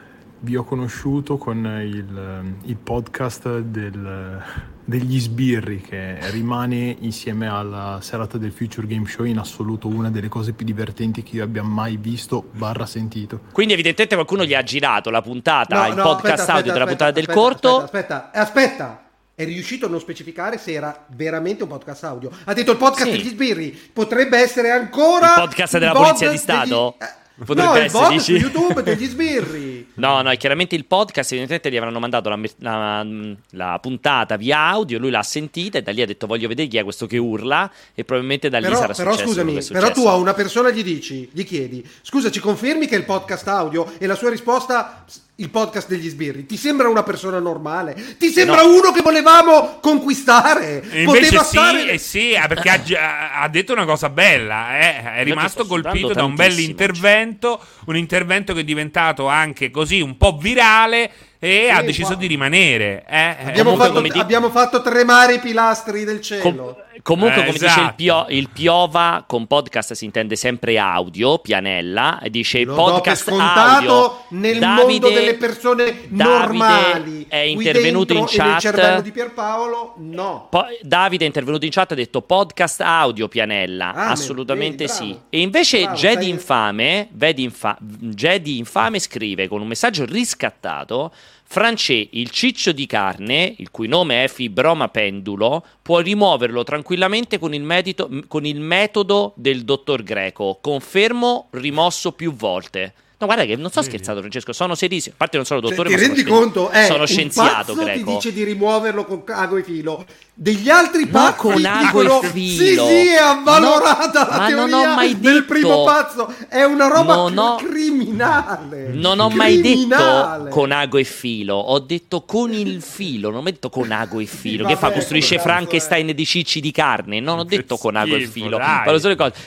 vi 0.42 0.56
ho 0.56 0.64
conosciuto 0.64 1.38
con 1.38 1.58
il, 1.84 2.54
il 2.64 2.76
podcast 2.78 3.60
del- 3.60 4.42
degli 4.86 5.20
sbirri 5.20 5.82
che 5.82 6.18
rimane 6.32 6.96
insieme 7.02 7.48
alla 7.48 8.00
serata 8.02 8.38
del 8.40 8.52
Future 8.52 8.88
Game 8.88 9.06
Show 9.08 9.26
in 9.26 9.38
assoluto 9.38 9.88
una 9.88 10.10
delle 10.10 10.30
cose 10.30 10.54
più 10.54 10.66
divertenti 10.66 11.22
che 11.22 11.36
io 11.36 11.44
abbia 11.44 11.62
mai 11.62 11.98
visto 11.98 12.46
barra 12.54 12.86
sentito. 12.88 13.42
Quindi, 13.52 13.74
evidentemente, 13.74 14.16
qualcuno 14.16 14.46
gli 14.46 14.54
ha 14.56 14.64
girato 14.64 15.10
la 15.12 15.22
puntata, 15.22 15.82
No, 15.82 15.88
il 15.90 15.96
no, 15.96 16.04
podcast 16.04 16.40
aspetta, 16.40 16.54
audio 16.58 16.72
della 16.72 16.86
aspetta, 16.86 17.06
puntata 17.06 17.12
del 17.12 17.24
aspetta, 17.30 17.40
corto. 17.40 17.84
Aspetta, 17.84 18.32
aspetta, 18.34 18.40
aspetta. 18.42 19.04
È 19.36 19.46
riuscito 19.46 19.86
a 19.86 19.90
non 19.90 20.02
specificare 20.02 20.58
se 20.58 20.74
era 20.74 21.06
veramente 21.16 21.64
un 21.64 21.70
podcast 21.70 22.04
audio. 22.04 22.30
Ha 22.44 22.54
detto 22.54 22.72
il 22.72 22.78
podcast 22.78 23.10
Sì. 23.10 23.16
degli 23.18 23.28
sbirri. 23.30 23.70
Potrebbe 23.94 24.38
essere 24.38 24.70
ancora 24.72 25.28
Il 25.28 25.34
podcast 25.42 25.78
della 25.78 25.92
Polizia 25.94 26.28
di 26.30 26.34
degli- 26.36 26.44
Stato? 26.44 26.96
eh, 27.00 27.06
Potrebbe 27.46 27.70
no, 27.70 27.76
il 27.78 27.84
essere, 27.84 28.04
VOD 28.04 28.12
dici? 28.12 28.24
su 28.40 28.46
YouTube 28.46 28.84
degli 28.84 29.06
sbirri. 29.10 29.88
No, 29.96 30.22
no, 30.22 30.30
è 30.30 30.38
chiaramente 30.38 30.76
il 30.76 30.86
podcast, 30.86 31.32
evidentemente 31.32 31.72
gli 31.72 31.78
avranno 31.78 32.00
mandato 32.00 32.30
la, 32.30 32.40
la- 32.58 33.06
la 33.52 33.80
puntata 33.82 34.36
via 34.38 34.60
audio, 34.60 35.00
lui 35.00 35.10
l'ha 35.10 35.24
sentita 35.24 35.78
e 35.78 35.82
da 35.82 35.92
lì 35.92 36.02
ha 36.02 36.06
detto 36.06 36.28
voglio 36.28 36.48
vedere 36.48 36.68
chi 36.68 36.78
è 36.78 36.84
questo 36.84 37.06
che 37.08 37.18
urla 37.18 37.70
e 37.96 38.04
probabilmente 38.04 38.50
da 38.50 38.60
lì 38.60 38.66
Però, 38.66 38.78
sarà 38.78 38.94
però 38.94 39.12
successo 39.12 39.28
scusami, 39.30 39.64
però 39.72 39.92
tu 39.92 40.06
a 40.08 40.16
una 40.16 40.34
persona 40.34 40.70
gli 40.70 40.84
dici, 40.84 41.30
gli 41.32 41.44
chiedi, 41.44 41.88
scusa, 42.02 42.30
ci 42.32 42.40
confermi 42.40 42.88
che 42.88 42.96
è 42.96 42.98
il 42.98 43.06
podcast 43.06 43.48
audio? 43.48 43.92
E 43.98 44.06
la 44.06 44.16
sua 44.16 44.30
risposta, 44.30 45.06
il 45.40 45.50
podcast 45.50 45.88
degli 45.88 46.08
sbirri. 46.10 46.46
Ti 46.46 46.58
sembra 46.58 46.88
una 46.90 47.04
persona 47.04 47.40
normale? 47.40 47.96
Ti 48.18 48.30
sembra 48.30 48.62
No. 48.62 48.74
uno 48.76 48.92
che 48.92 49.02
volevamo 49.02 49.80
conquistare? 49.82 50.82
E 50.90 51.04
invece 51.04 51.26
Poteva 51.28 51.44
sì, 51.44 51.50
stare... 51.58 51.92
eh 51.92 51.98
sì, 51.98 52.32
eh, 52.32 52.46
perché 52.48 52.70
ha, 52.98 53.42
ha 53.42 53.48
detto 53.48 53.74
una 53.74 53.86
cosa 53.86 54.10
bella, 54.10 54.78
eh, 54.80 55.14
è 55.16 55.24
rimasto 55.24 55.66
colpito 55.66 56.14
da 56.14 56.24
un 56.24 56.36
bell'intervento, 56.36 57.60
un 57.86 57.98
intervento 57.98 58.54
che 58.54 58.62
è 58.62 58.64
diventato 58.64 59.28
anche 59.28 59.72
così 59.72 60.02
un 60.02 60.18
po' 60.18 60.38
virale 60.38 61.12
e 61.40 61.70
ha 61.70 61.80
Sì, 61.80 61.86
deciso 61.86 62.08
qua- 62.08 62.16
di 62.18 62.28
rimanere. 62.28 63.06
eh. 63.08 63.36
Abbiamo, 63.46 63.72
Comunque, 63.76 64.08
fatto, 64.10 64.20
abbiamo 64.20 64.50
fatto 64.50 64.82
tremare 64.82 65.36
i 65.36 65.40
pilastri 65.40 66.04
del 66.04 66.20
cielo. 66.22 66.42
Com- 66.42 66.76
comunque, 67.02 67.36
Eh, 67.42 67.46
come 67.46 67.52
dice 67.54 67.66
esatto. 67.66 67.82
il, 67.88 67.94
Pio- 67.96 68.26
il 68.30 68.50
Piova, 68.50 69.24
con 69.28 69.48
podcast 69.48 69.94
si 69.94 70.06
intende 70.06 70.36
sempre 70.36 70.78
audio, 70.78 71.40
pianella, 71.40 72.20
e 72.20 72.30
dice 72.30 72.60
il 72.60 72.66
Lo 72.68 72.76
do 72.76 72.84
per 72.84 72.92
podcast 72.94 73.30
scontato 73.30 73.94
audio. 73.94 74.20
nel 74.30 74.60
Davide- 74.60 74.82
mondo 74.84 75.10
delle 75.10 75.34
persone 75.36 75.86
Davide 76.08 76.24
normali. 76.24 77.26
è 77.28 77.42
Qui 77.44 77.52
intervenuto 77.52 78.14
in 78.14 78.20
e 78.20 78.22
nel 78.22 78.30
chat. 78.30 78.60
cervello 78.60 79.02
di 79.02 79.12
Pierpaolo, 79.12 79.94
no. 79.98 80.48
Poi 80.50 80.78
Davide 80.82 81.24
è 81.24 81.28
intervenuto 81.28 81.66
in 81.66 81.72
chat 81.72 81.92
e 81.92 81.94
ha 81.94 81.98
detto 81.98 82.22
podcast 82.22 82.82
audio 82.82 83.28
pianella. 83.28 83.94
Ah, 83.94 84.10
Assolutamente 84.10 84.86
vedi, 84.86 84.92
sì. 84.92 85.20
E 85.30 85.40
invece 85.42 85.82
Bravo, 85.82 85.96
Jedi 85.98 86.30
Infame, 86.30 87.08
Vedi 87.12 87.44
Infa- 87.44 87.78
Jedi 87.80 88.58
Infame 88.58 89.00
scrive 89.00 89.48
con 89.48 89.62
un 89.62 89.68
messaggio 89.68 90.06
riscattato. 90.06 91.12
Francè, 91.52 92.10
il 92.12 92.30
ciccio 92.30 92.72
di 92.72 92.86
carne, 92.86 93.56
il 93.58 93.72
cui 93.72 93.88
nome 93.88 94.24
è 94.24 94.28
fibroma 94.28 94.88
pendulo, 94.90 95.66
può 95.82 95.98
rimuoverlo 95.98 96.64
tranquillamente 96.64 97.40
con 97.40 97.56
il, 97.56 97.64
medito- 97.64 98.08
con 98.28 98.46
il 98.46 98.60
metodo 98.60 99.34
del 99.36 99.64
dottor 99.64 100.04
Greco. 100.04 100.60
Confermo, 100.62 101.48
rimosso 101.54 102.12
più 102.12 102.36
volte. 102.36 102.94
No, 103.22 103.26
guarda 103.26 103.44
che 103.44 103.58
non 103.58 103.70
sto 103.70 103.82
scherzando, 103.82 104.22
Francesco, 104.22 104.54
sono 104.54 104.76
serissimo. 104.76 105.14
A 105.16 105.18
parte 105.18 105.36
non 105.36 105.46
sono 105.46 105.60
dottore, 105.60 105.90
ti 105.90 105.96
ma 105.96 106.02
sono 106.02 106.14
rendi 106.14 106.22
scien- 106.26 106.40
conto? 106.42 106.70
È 106.70 106.86
sono 106.86 107.02
un 107.02 107.08
scienziato 107.08 107.74
pazzo 107.74 107.84
greco. 107.84 108.06
ti 108.06 108.14
dice 108.16 108.32
di 108.34 108.44
rimuoverlo 108.46 109.04
con 109.04 109.24
ago 109.28 109.58
e 109.58 109.64
filo. 109.64 110.06
Degli 110.34 110.70
altri 110.70 111.06
pazzi 111.06 111.36
con 111.38 111.66
ago 111.66 112.02
dicono, 112.02 112.22
e 112.22 112.28
filo. 112.28 112.88
Sì, 112.88 112.94
sì, 112.96 113.08
è 113.10 113.18
avvalorata 113.18 114.24
No, 114.24 114.30
la 114.30 114.46
teoria 114.48 114.56
non 114.56 114.74
ho 114.74 114.96
mai 114.96 115.20
del 115.20 115.34
detto- 115.34 115.46
primo 115.48 115.84
pazzo. 115.84 116.34
È 116.48 116.64
una 116.64 116.88
roba 116.88 117.16
Non 117.16 117.38
ho- 117.38 117.56
criminale. 117.58 118.88
Non 118.94 119.20
ho 119.20 119.30
mai 119.30 119.56
detto 119.60 119.68
Criminale. 119.76 120.50
con 120.50 120.72
ago 120.72 120.98
e 120.98 121.04
filo, 121.04 121.56
ho 121.56 121.80
detto 121.80 122.22
con 122.24 122.54
il 122.54 122.82
filo, 122.82 123.30
non 123.32 123.42
ho 123.42 123.44
detto 123.44 123.70
con 123.70 123.92
ago 123.92 124.20
e 124.22 124.26
filo. 124.26 124.66
che 124.66 124.76
vabbè, 124.76 124.86
fa? 124.88 124.92
Costruisce 124.94 125.40
Frankenstein 125.40 126.14
di 126.16 126.26
cicci 126.26 126.62
di 126.62 126.72
carne? 126.72 127.20
Non 127.20 127.40
ho 127.40 127.44
detto 127.44 127.76
con 127.76 127.98
ago 127.98 128.16
e 128.16 128.26
filo. 128.28 128.60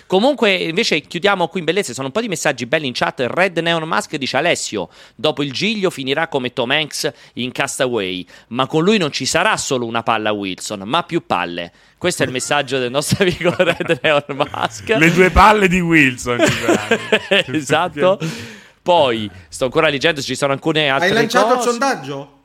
Comunque, 0.07 0.53
invece, 0.55 1.01
chiudiamo 1.01 1.49
qui 1.49 1.61
in 1.61 1.65
bellezza. 1.67 1.93
Sono 1.95 2.09
un 2.09 2.13
po' 2.13 2.21
di 2.21 2.29
messaggi 2.29 2.67
belli 2.67 2.87
in 2.87 2.93
chat. 2.93 3.25
Red 3.29 3.61
Neon 3.63 3.85
Mask 3.85 4.15
dice: 4.17 4.37
Alessio, 4.37 4.89
dopo 5.15 5.43
il 5.43 5.53
giglio 5.53 5.91
finirà 5.91 6.29
come 6.29 6.53
Tom 6.53 6.71
Hanks 6.71 7.11
in 7.35 7.53
Castaway. 7.53 8.27
Ma 8.49 8.67
con 8.67 8.85
lui 8.85 8.99
non 8.99 9.11
ci 9.11 9.25
sarà 9.25 9.57
solo 9.57 9.87
una 9.87 10.03
palla 10.03 10.33
Wilson, 10.33 10.83
ma 10.85 11.03
più 11.05 11.25
palle. 11.25 11.73
Questo 11.97 12.25
è 12.25 12.27
il 12.27 12.33
messaggio 12.33 12.79
del 12.79 12.91
nostro 12.91 13.23
amico 13.23 13.55
Red 13.57 14.01
Neon 14.03 14.25
Mask. 14.51 14.89
Le 14.89 15.13
due 15.13 15.31
palle 15.31 15.69
di 15.69 15.81
Wilson. 15.81 16.39
esatto. 17.47 18.19
Poi 18.83 19.31
sto 19.49 19.67
ancora 19.67 19.89
leggendo, 19.89 20.21
ci 20.21 20.35
sono 20.35 20.53
alcune 20.53 20.89
altre 20.89 21.09
Hai 21.09 21.15
lanciato 21.15 21.55
cose. 21.55 21.59
il 21.59 21.71
sondaggio? 21.71 22.42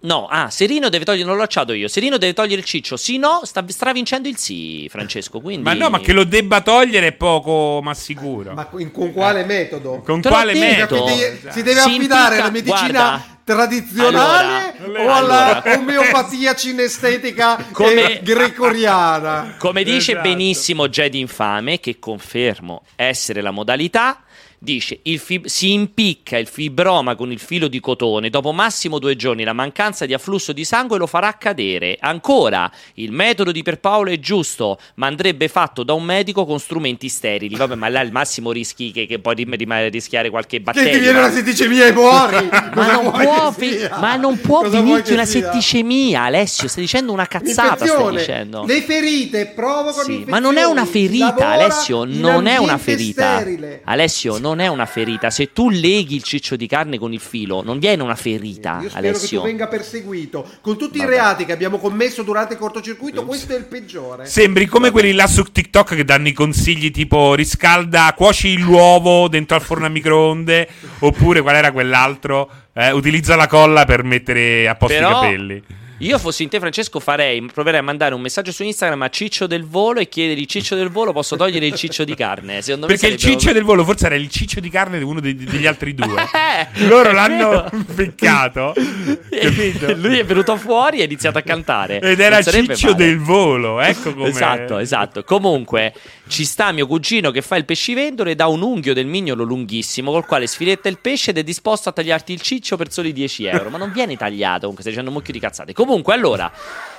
No, 0.00 0.26
ah, 0.30 0.48
Serino 0.48 0.88
deve 0.88 1.04
togliere, 1.04 1.24
non 1.24 1.32
l'ho 1.34 1.40
lanciato 1.40 1.72
io. 1.72 1.88
Serino 1.88 2.18
deve 2.18 2.32
togliere 2.32 2.60
il 2.60 2.66
ciccio. 2.66 2.96
Sì, 2.96 3.18
no, 3.18 3.40
sta 3.42 3.64
stravincendo 3.66 4.28
il 4.28 4.36
sì, 4.38 4.86
Francesco. 4.88 5.40
Quindi... 5.40 5.64
Ma 5.64 5.74
no, 5.74 5.90
ma 5.90 5.98
che 5.98 6.12
lo 6.12 6.22
debba 6.24 6.60
togliere 6.60 7.08
è 7.08 7.12
poco 7.12 7.80
ma 7.82 7.94
sicuro. 7.94 8.52
Ma 8.54 8.68
in- 8.78 8.92
con 8.92 9.12
quale 9.12 9.44
metodo? 9.44 10.00
Con 10.04 10.20
Te 10.20 10.28
quale 10.28 10.54
metodo? 10.54 11.08
Si 11.08 11.16
deve, 11.16 11.40
si 11.50 11.62
deve 11.62 11.80
Si 11.80 11.88
affidare 11.88 12.36
impicca- 12.36 12.42
alla 12.42 12.50
medicina 12.50 12.90
guarda. 12.90 13.38
tradizionale 13.42 14.74
Allora, 14.78 15.02
o 15.02 15.12
alla 15.14 15.62
allora. 15.62 15.78
omeopatia 15.78 16.54
cinestetica 16.54 17.66
Come- 17.72 18.18
eh, 18.18 18.22
gregoriana? 18.22 19.56
Come 19.58 19.82
dice 19.82 20.12
Esatto. 20.12 20.28
benissimo 20.28 20.88
Jedi 20.88 21.18
Infame, 21.18 21.80
che 21.80 21.98
confermo 21.98 22.82
essere 22.96 23.40
la 23.40 23.50
modalità, 23.50 24.22
dice 24.60 24.98
il 25.02 25.18
fib- 25.18 25.46
si 25.46 25.72
impicca 25.72 26.36
il 26.36 26.46
fibroma 26.48 27.14
con 27.14 27.30
il 27.30 27.38
filo 27.38 27.68
di 27.68 27.80
cotone, 27.80 28.28
dopo 28.30 28.52
massimo 28.52 28.98
due 28.98 29.14
giorni 29.16 29.44
la 29.44 29.52
mancanza 29.52 30.04
di 30.06 30.14
afflusso 30.14 30.52
di 30.52 30.64
sangue 30.64 30.98
lo 30.98 31.06
farà 31.06 31.36
cadere. 31.38 31.96
Ancora, 32.00 32.70
il 32.94 33.12
metodo 33.12 33.52
di 33.52 33.62
Pierpaolo 33.62 34.10
è 34.10 34.18
giusto, 34.18 34.78
ma 34.96 35.06
andrebbe 35.06 35.48
fatto 35.48 35.82
da 35.82 35.92
un 35.92 36.02
medico 36.04 36.44
con 36.44 36.58
strumenti 36.58 37.08
sterili. 37.08 37.54
Vabbè, 37.56 37.74
ma 37.76 37.88
là 37.88 38.00
il 38.00 38.10
massimo 38.12 38.50
rischi 38.52 38.90
che, 38.90 39.06
che 39.06 39.18
puoi 39.18 39.34
rim- 39.36 39.54
rim- 39.54 39.88
rischiare 39.90 40.30
qualche 40.30 40.56
Che 40.58 40.62
batterio. 40.62 40.92
ti 40.92 40.98
viene 40.98 41.18
una 41.18 41.30
setticemia 41.30 41.86
e 41.86 41.92
muori? 41.92 42.48
Ma 42.74 42.92
non, 42.92 43.10
può, 43.10 43.52
che 43.54 43.66
fi- 43.78 43.88
ma 44.00 44.16
non 44.16 44.40
può 44.40 44.60
Cosa 44.62 44.80
venirti 44.80 45.08
che 45.08 45.12
una 45.14 45.24
sia? 45.24 45.42
setticemia, 45.42 46.22
Alessio. 46.22 46.68
Stai 46.68 46.82
dicendo 46.82 47.12
una 47.12 47.26
cazzata. 47.26 47.86
Stai 47.86 48.16
dicendo. 48.16 48.64
Le 48.66 48.80
ferite 48.82 49.46
provocano 49.54 50.02
Sì, 50.04 50.24
ma 50.26 50.38
non 50.38 50.56
è 50.56 50.64
una 50.64 50.84
ferita, 50.84 51.26
Lavora 51.26 51.48
Alessio. 51.52 52.04
Non 52.04 52.46
è 52.46 52.56
una 52.56 52.78
ferita. 52.78 53.36
sterile. 53.40 53.80
Alessio, 53.84 54.38
non 54.38 54.47
è 54.56 54.66
una 54.66 54.86
ferita. 54.86 55.30
Se 55.30 55.52
tu 55.52 55.68
leghi 55.70 56.14
il 56.16 56.22
ciccio 56.22 56.56
di 56.56 56.66
carne 56.66 56.98
con 56.98 57.12
il 57.12 57.20
filo, 57.20 57.62
non 57.62 57.78
viene 57.78 58.02
una 58.02 58.14
ferita, 58.14 58.78
Io 58.82 58.88
spero 58.88 59.02
che 59.02 59.08
Alessio. 59.08 59.40
tu 59.40 59.46
venga 59.46 59.66
perseguito. 59.68 60.46
Con 60.60 60.76
tutti 60.78 60.98
Vabbè. 60.98 61.10
i 61.10 61.14
reati 61.14 61.44
che 61.44 61.52
abbiamo 61.52 61.78
commesso 61.78 62.22
durante 62.22 62.54
il 62.54 62.58
cortocircuito, 62.58 63.24
questo 63.24 63.52
è 63.54 63.58
il 63.58 63.64
peggiore. 63.66 64.26
Sembri 64.26 64.66
come 64.66 64.90
quelli 64.90 65.12
là 65.12 65.26
su 65.26 65.42
TikTok 65.42 65.94
che 65.94 66.04
danno 66.04 66.28
i 66.28 66.32
consigli 66.32 66.90
tipo 66.90 67.34
riscalda, 67.34 68.12
cuoci 68.16 68.58
l'uovo 68.58 69.28
dentro 69.28 69.56
al 69.56 69.62
forno 69.62 69.86
a 69.86 69.88
microonde 69.90 70.68
oppure 71.00 71.42
qual 71.42 71.54
era 71.56 71.70
quell'altro? 71.72 72.50
Eh, 72.72 72.92
utilizza 72.92 73.34
la 73.36 73.46
colla 73.48 73.84
per 73.84 74.04
mettere 74.04 74.68
a 74.68 74.74
posto 74.76 74.94
Però- 74.96 75.10
i 75.10 75.12
capelli. 75.14 75.62
Io 76.00 76.16
fossi 76.20 76.44
in 76.44 76.48
te, 76.48 76.60
Francesco, 76.60 77.00
farei, 77.00 77.44
proverei 77.52 77.80
a 77.80 77.82
mandare 77.82 78.14
un 78.14 78.20
messaggio 78.20 78.52
su 78.52 78.62
Instagram 78.62 79.02
a 79.02 79.08
Ciccio 79.08 79.48
del 79.48 79.64
Volo 79.64 79.98
e 79.98 80.08
chiedergli 80.08 80.44
Ciccio 80.44 80.76
del 80.76 80.90
Volo, 80.90 81.12
posso 81.12 81.34
togliere 81.34 81.66
il 81.66 81.74
ciccio 81.74 82.04
di 82.04 82.14
carne? 82.14 82.62
Secondo 82.62 82.86
me 82.86 82.92
Perché 82.92 83.08
il 83.08 83.18
ciccio 83.18 83.52
del 83.52 83.64
volo 83.64 83.84
forse 83.84 84.06
era 84.06 84.14
il 84.14 84.28
ciccio 84.28 84.60
di 84.60 84.70
carne 84.70 84.98
di 84.98 85.04
uno 85.04 85.18
dei- 85.18 85.34
degli 85.34 85.66
altri 85.66 85.94
due. 85.94 86.06
Eh, 86.58 86.86
Loro 86.86 87.12
l'hanno 87.12 87.68
peccato. 87.94 88.74
capito? 89.30 89.92
Lui 89.94 90.18
è 90.18 90.24
venuto 90.24 90.56
fuori 90.56 90.98
e 90.98 91.02
ha 91.02 91.04
iniziato 91.04 91.38
a 91.38 91.42
cantare. 91.42 92.00
Ed 92.00 92.18
era 92.20 92.36
Non 92.36 92.42
sarebbe 92.44 92.74
Ciccio 92.76 92.92
male. 92.92 93.04
del 93.04 93.18
volo, 93.18 93.80
ecco 93.80 94.14
come 94.14 94.28
Esatto, 94.28 94.78
esatto. 94.78 95.24
Comunque, 95.24 95.92
ci 96.28 96.44
sta 96.44 96.72
mio 96.72 96.86
cugino 96.86 97.30
che 97.30 97.42
fa 97.42 97.56
il 97.56 97.64
pescivendolo 97.64 98.30
ed 98.30 98.40
ha 98.40 98.48
un 98.48 98.62
unghio 98.62 98.94
del 98.94 99.06
mignolo 99.06 99.44
lunghissimo 99.44 100.10
col 100.10 100.26
quale 100.26 100.46
sfiletta 100.46 100.88
il 100.88 100.98
pesce 100.98 101.30
ed 101.30 101.38
è 101.38 101.42
disposto 101.42 101.88
a 101.88 101.92
tagliarti 101.92 102.32
il 102.32 102.40
ciccio 102.40 102.76
per 102.76 102.90
soli 102.92 103.12
10 103.12 103.44
euro. 103.46 103.70
Ma 103.70 103.78
non 103.78 103.92
viene 103.92 104.16
tagliato, 104.16 104.60
comunque 104.60 104.80
stai 104.82 104.92
dicendo 104.92 105.10
un 105.10 105.16
mucchio 105.16 105.32
di 105.32 105.40
cazzate. 105.40 105.72
Comunque, 105.72 105.86
allora, 106.12 106.52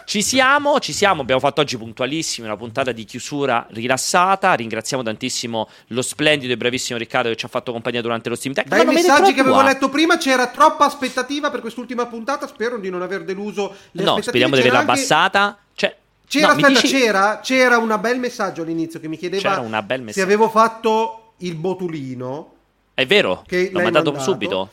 ci 0.05 0.23
siamo, 0.23 0.79
ci 0.79 0.91
siamo. 0.91 1.21
Abbiamo 1.21 1.39
fatto 1.39 1.61
oggi 1.61 1.77
puntualissimi 1.77 2.47
una 2.47 2.57
puntata 2.57 2.91
di 2.91 3.05
chiusura 3.05 3.67
rilassata. 3.69 4.53
Ringraziamo 4.55 5.03
tantissimo 5.03 5.69
lo 5.89 6.01
splendido 6.01 6.51
e 6.51 6.57
bravissimo 6.57 6.97
Riccardo 6.97 7.29
che 7.29 7.35
ci 7.35 7.45
ha 7.45 7.47
fatto 7.47 7.71
compagnia 7.71 8.01
durante 8.01 8.27
lo 8.29 8.35
Steam 8.35 8.55
Tech. 8.55 8.67
Dai 8.67 8.85
Ma 8.85 8.91
messaggi 8.91 9.33
che 9.33 9.41
avevo 9.41 9.61
letto 9.61 9.89
prima 9.89 10.17
c'era 10.17 10.47
troppa 10.47 10.85
aspettativa 10.85 11.51
per 11.51 11.61
quest'ultima 11.61 12.07
puntata. 12.07 12.47
Spero 12.47 12.79
di 12.79 12.89
non 12.89 13.03
aver 13.03 13.23
deluso 13.23 13.75
le 13.91 14.03
No, 14.03 14.19
speriamo 14.19 14.55
di 14.55 14.61
averla 14.61 14.79
anche- 14.79 14.91
abbassata. 14.93 15.57
Cioè, 15.75 15.95
C'era, 16.27 16.47
no, 16.47 16.53
aspetta, 16.53 16.81
dici- 16.81 16.87
c'era, 16.97 17.39
c'era 17.43 17.77
un 17.77 17.95
bel 18.01 18.17
messaggio 18.19 18.63
all'inizio 18.63 18.99
che 18.99 19.07
mi 19.07 19.17
chiedeva 19.17 19.47
C'era 19.49 19.61
una 19.61 19.83
bel 19.83 20.11
se 20.11 20.21
avevo 20.21 20.49
fatto 20.49 21.33
il 21.37 21.53
botulino. 21.53 22.53
È 22.95 23.05
vero? 23.05 23.45
L'ho 23.47 23.69
mandato, 23.79 24.11
mandato. 24.11 24.19
subito. 24.31 24.69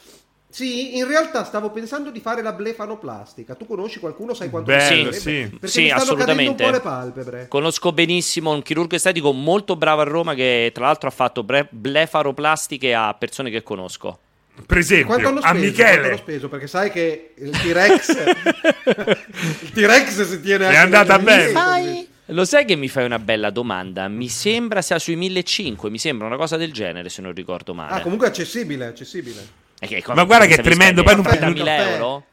Sì, 0.56 0.96
in 0.96 1.06
realtà 1.06 1.44
stavo 1.44 1.68
pensando 1.70 2.10
di 2.10 2.18
fare 2.18 2.40
la 2.40 2.54
blefanoplastica. 2.54 3.54
Tu 3.56 3.66
conosci 3.66 3.98
qualcuno? 3.98 4.32
Sai 4.32 4.48
quanto 4.48 4.70
Bello, 4.72 5.10
costerebbe? 5.10 5.50
sì. 5.50 5.50
Perché 5.50 5.68
Sì, 5.68 5.80
mi 5.82 5.86
stanno 5.88 6.02
assolutamente. 6.02 6.44
cadendo 6.44 6.64
un 6.64 6.70
po' 6.70 6.70
le 6.70 6.80
palpebre. 6.80 7.48
Conosco 7.48 7.92
benissimo 7.92 8.52
un 8.52 8.62
chirurgo 8.62 8.94
estetico 8.94 9.32
molto 9.32 9.76
bravo 9.76 10.00
a 10.00 10.04
Roma 10.04 10.32
che 10.32 10.70
tra 10.72 10.86
l'altro 10.86 11.08
ha 11.08 11.12
fatto 11.12 11.42
bre- 11.44 11.68
blefaroplastiche 11.68 12.94
a 12.94 13.12
persone 13.12 13.50
che 13.50 13.62
conosco. 13.62 14.18
Per 14.64 14.78
esempio, 14.78 15.08
Quanto 15.08 15.28
hanno 15.28 15.40
a 15.40 15.48
speso? 15.48 15.60
Quanto 15.60 15.82
Michele 15.82 16.06
hanno 16.08 16.16
speso? 16.16 16.48
Perché 16.48 16.66
sai 16.68 16.90
che 16.90 17.34
il 17.36 17.50
T-Rex 17.50 18.08
il 19.60 19.72
T-Rex 19.72 20.22
si 20.26 20.40
tiene 20.40 20.64
È 20.64 20.68
anche 20.68 20.78
andata 20.78 21.16
nel 21.16 21.24
bene. 21.24 21.50
Sai? 21.52 22.08
Lo 22.30 22.46
sai 22.46 22.64
che 22.64 22.76
mi 22.76 22.88
fai 22.88 23.04
una 23.04 23.18
bella 23.18 23.50
domanda? 23.50 24.08
Mi 24.08 24.28
sembra 24.28 24.80
sia 24.80 24.98
sui 24.98 25.16
1500, 25.16 25.90
mi 25.90 25.98
sembra 25.98 26.26
una 26.26 26.36
cosa 26.38 26.56
del 26.56 26.72
genere 26.72 27.10
se 27.10 27.20
non 27.20 27.34
ricordo 27.34 27.74
male. 27.74 27.92
Ah, 27.92 28.00
comunque 28.00 28.26
è 28.26 28.30
accessibile, 28.30 28.86
accessibile. 28.86 29.64
Che- 29.78 30.02
Ma 30.14 30.24
guarda 30.24 30.46
che 30.46 30.54
è 30.54 30.62
tremendo, 30.62 31.02
poi 31.02 31.14
non- 31.14 31.24
30.000 31.24 31.48
un 31.48 31.54
caffè. 31.78 31.92
euro? 31.94 32.24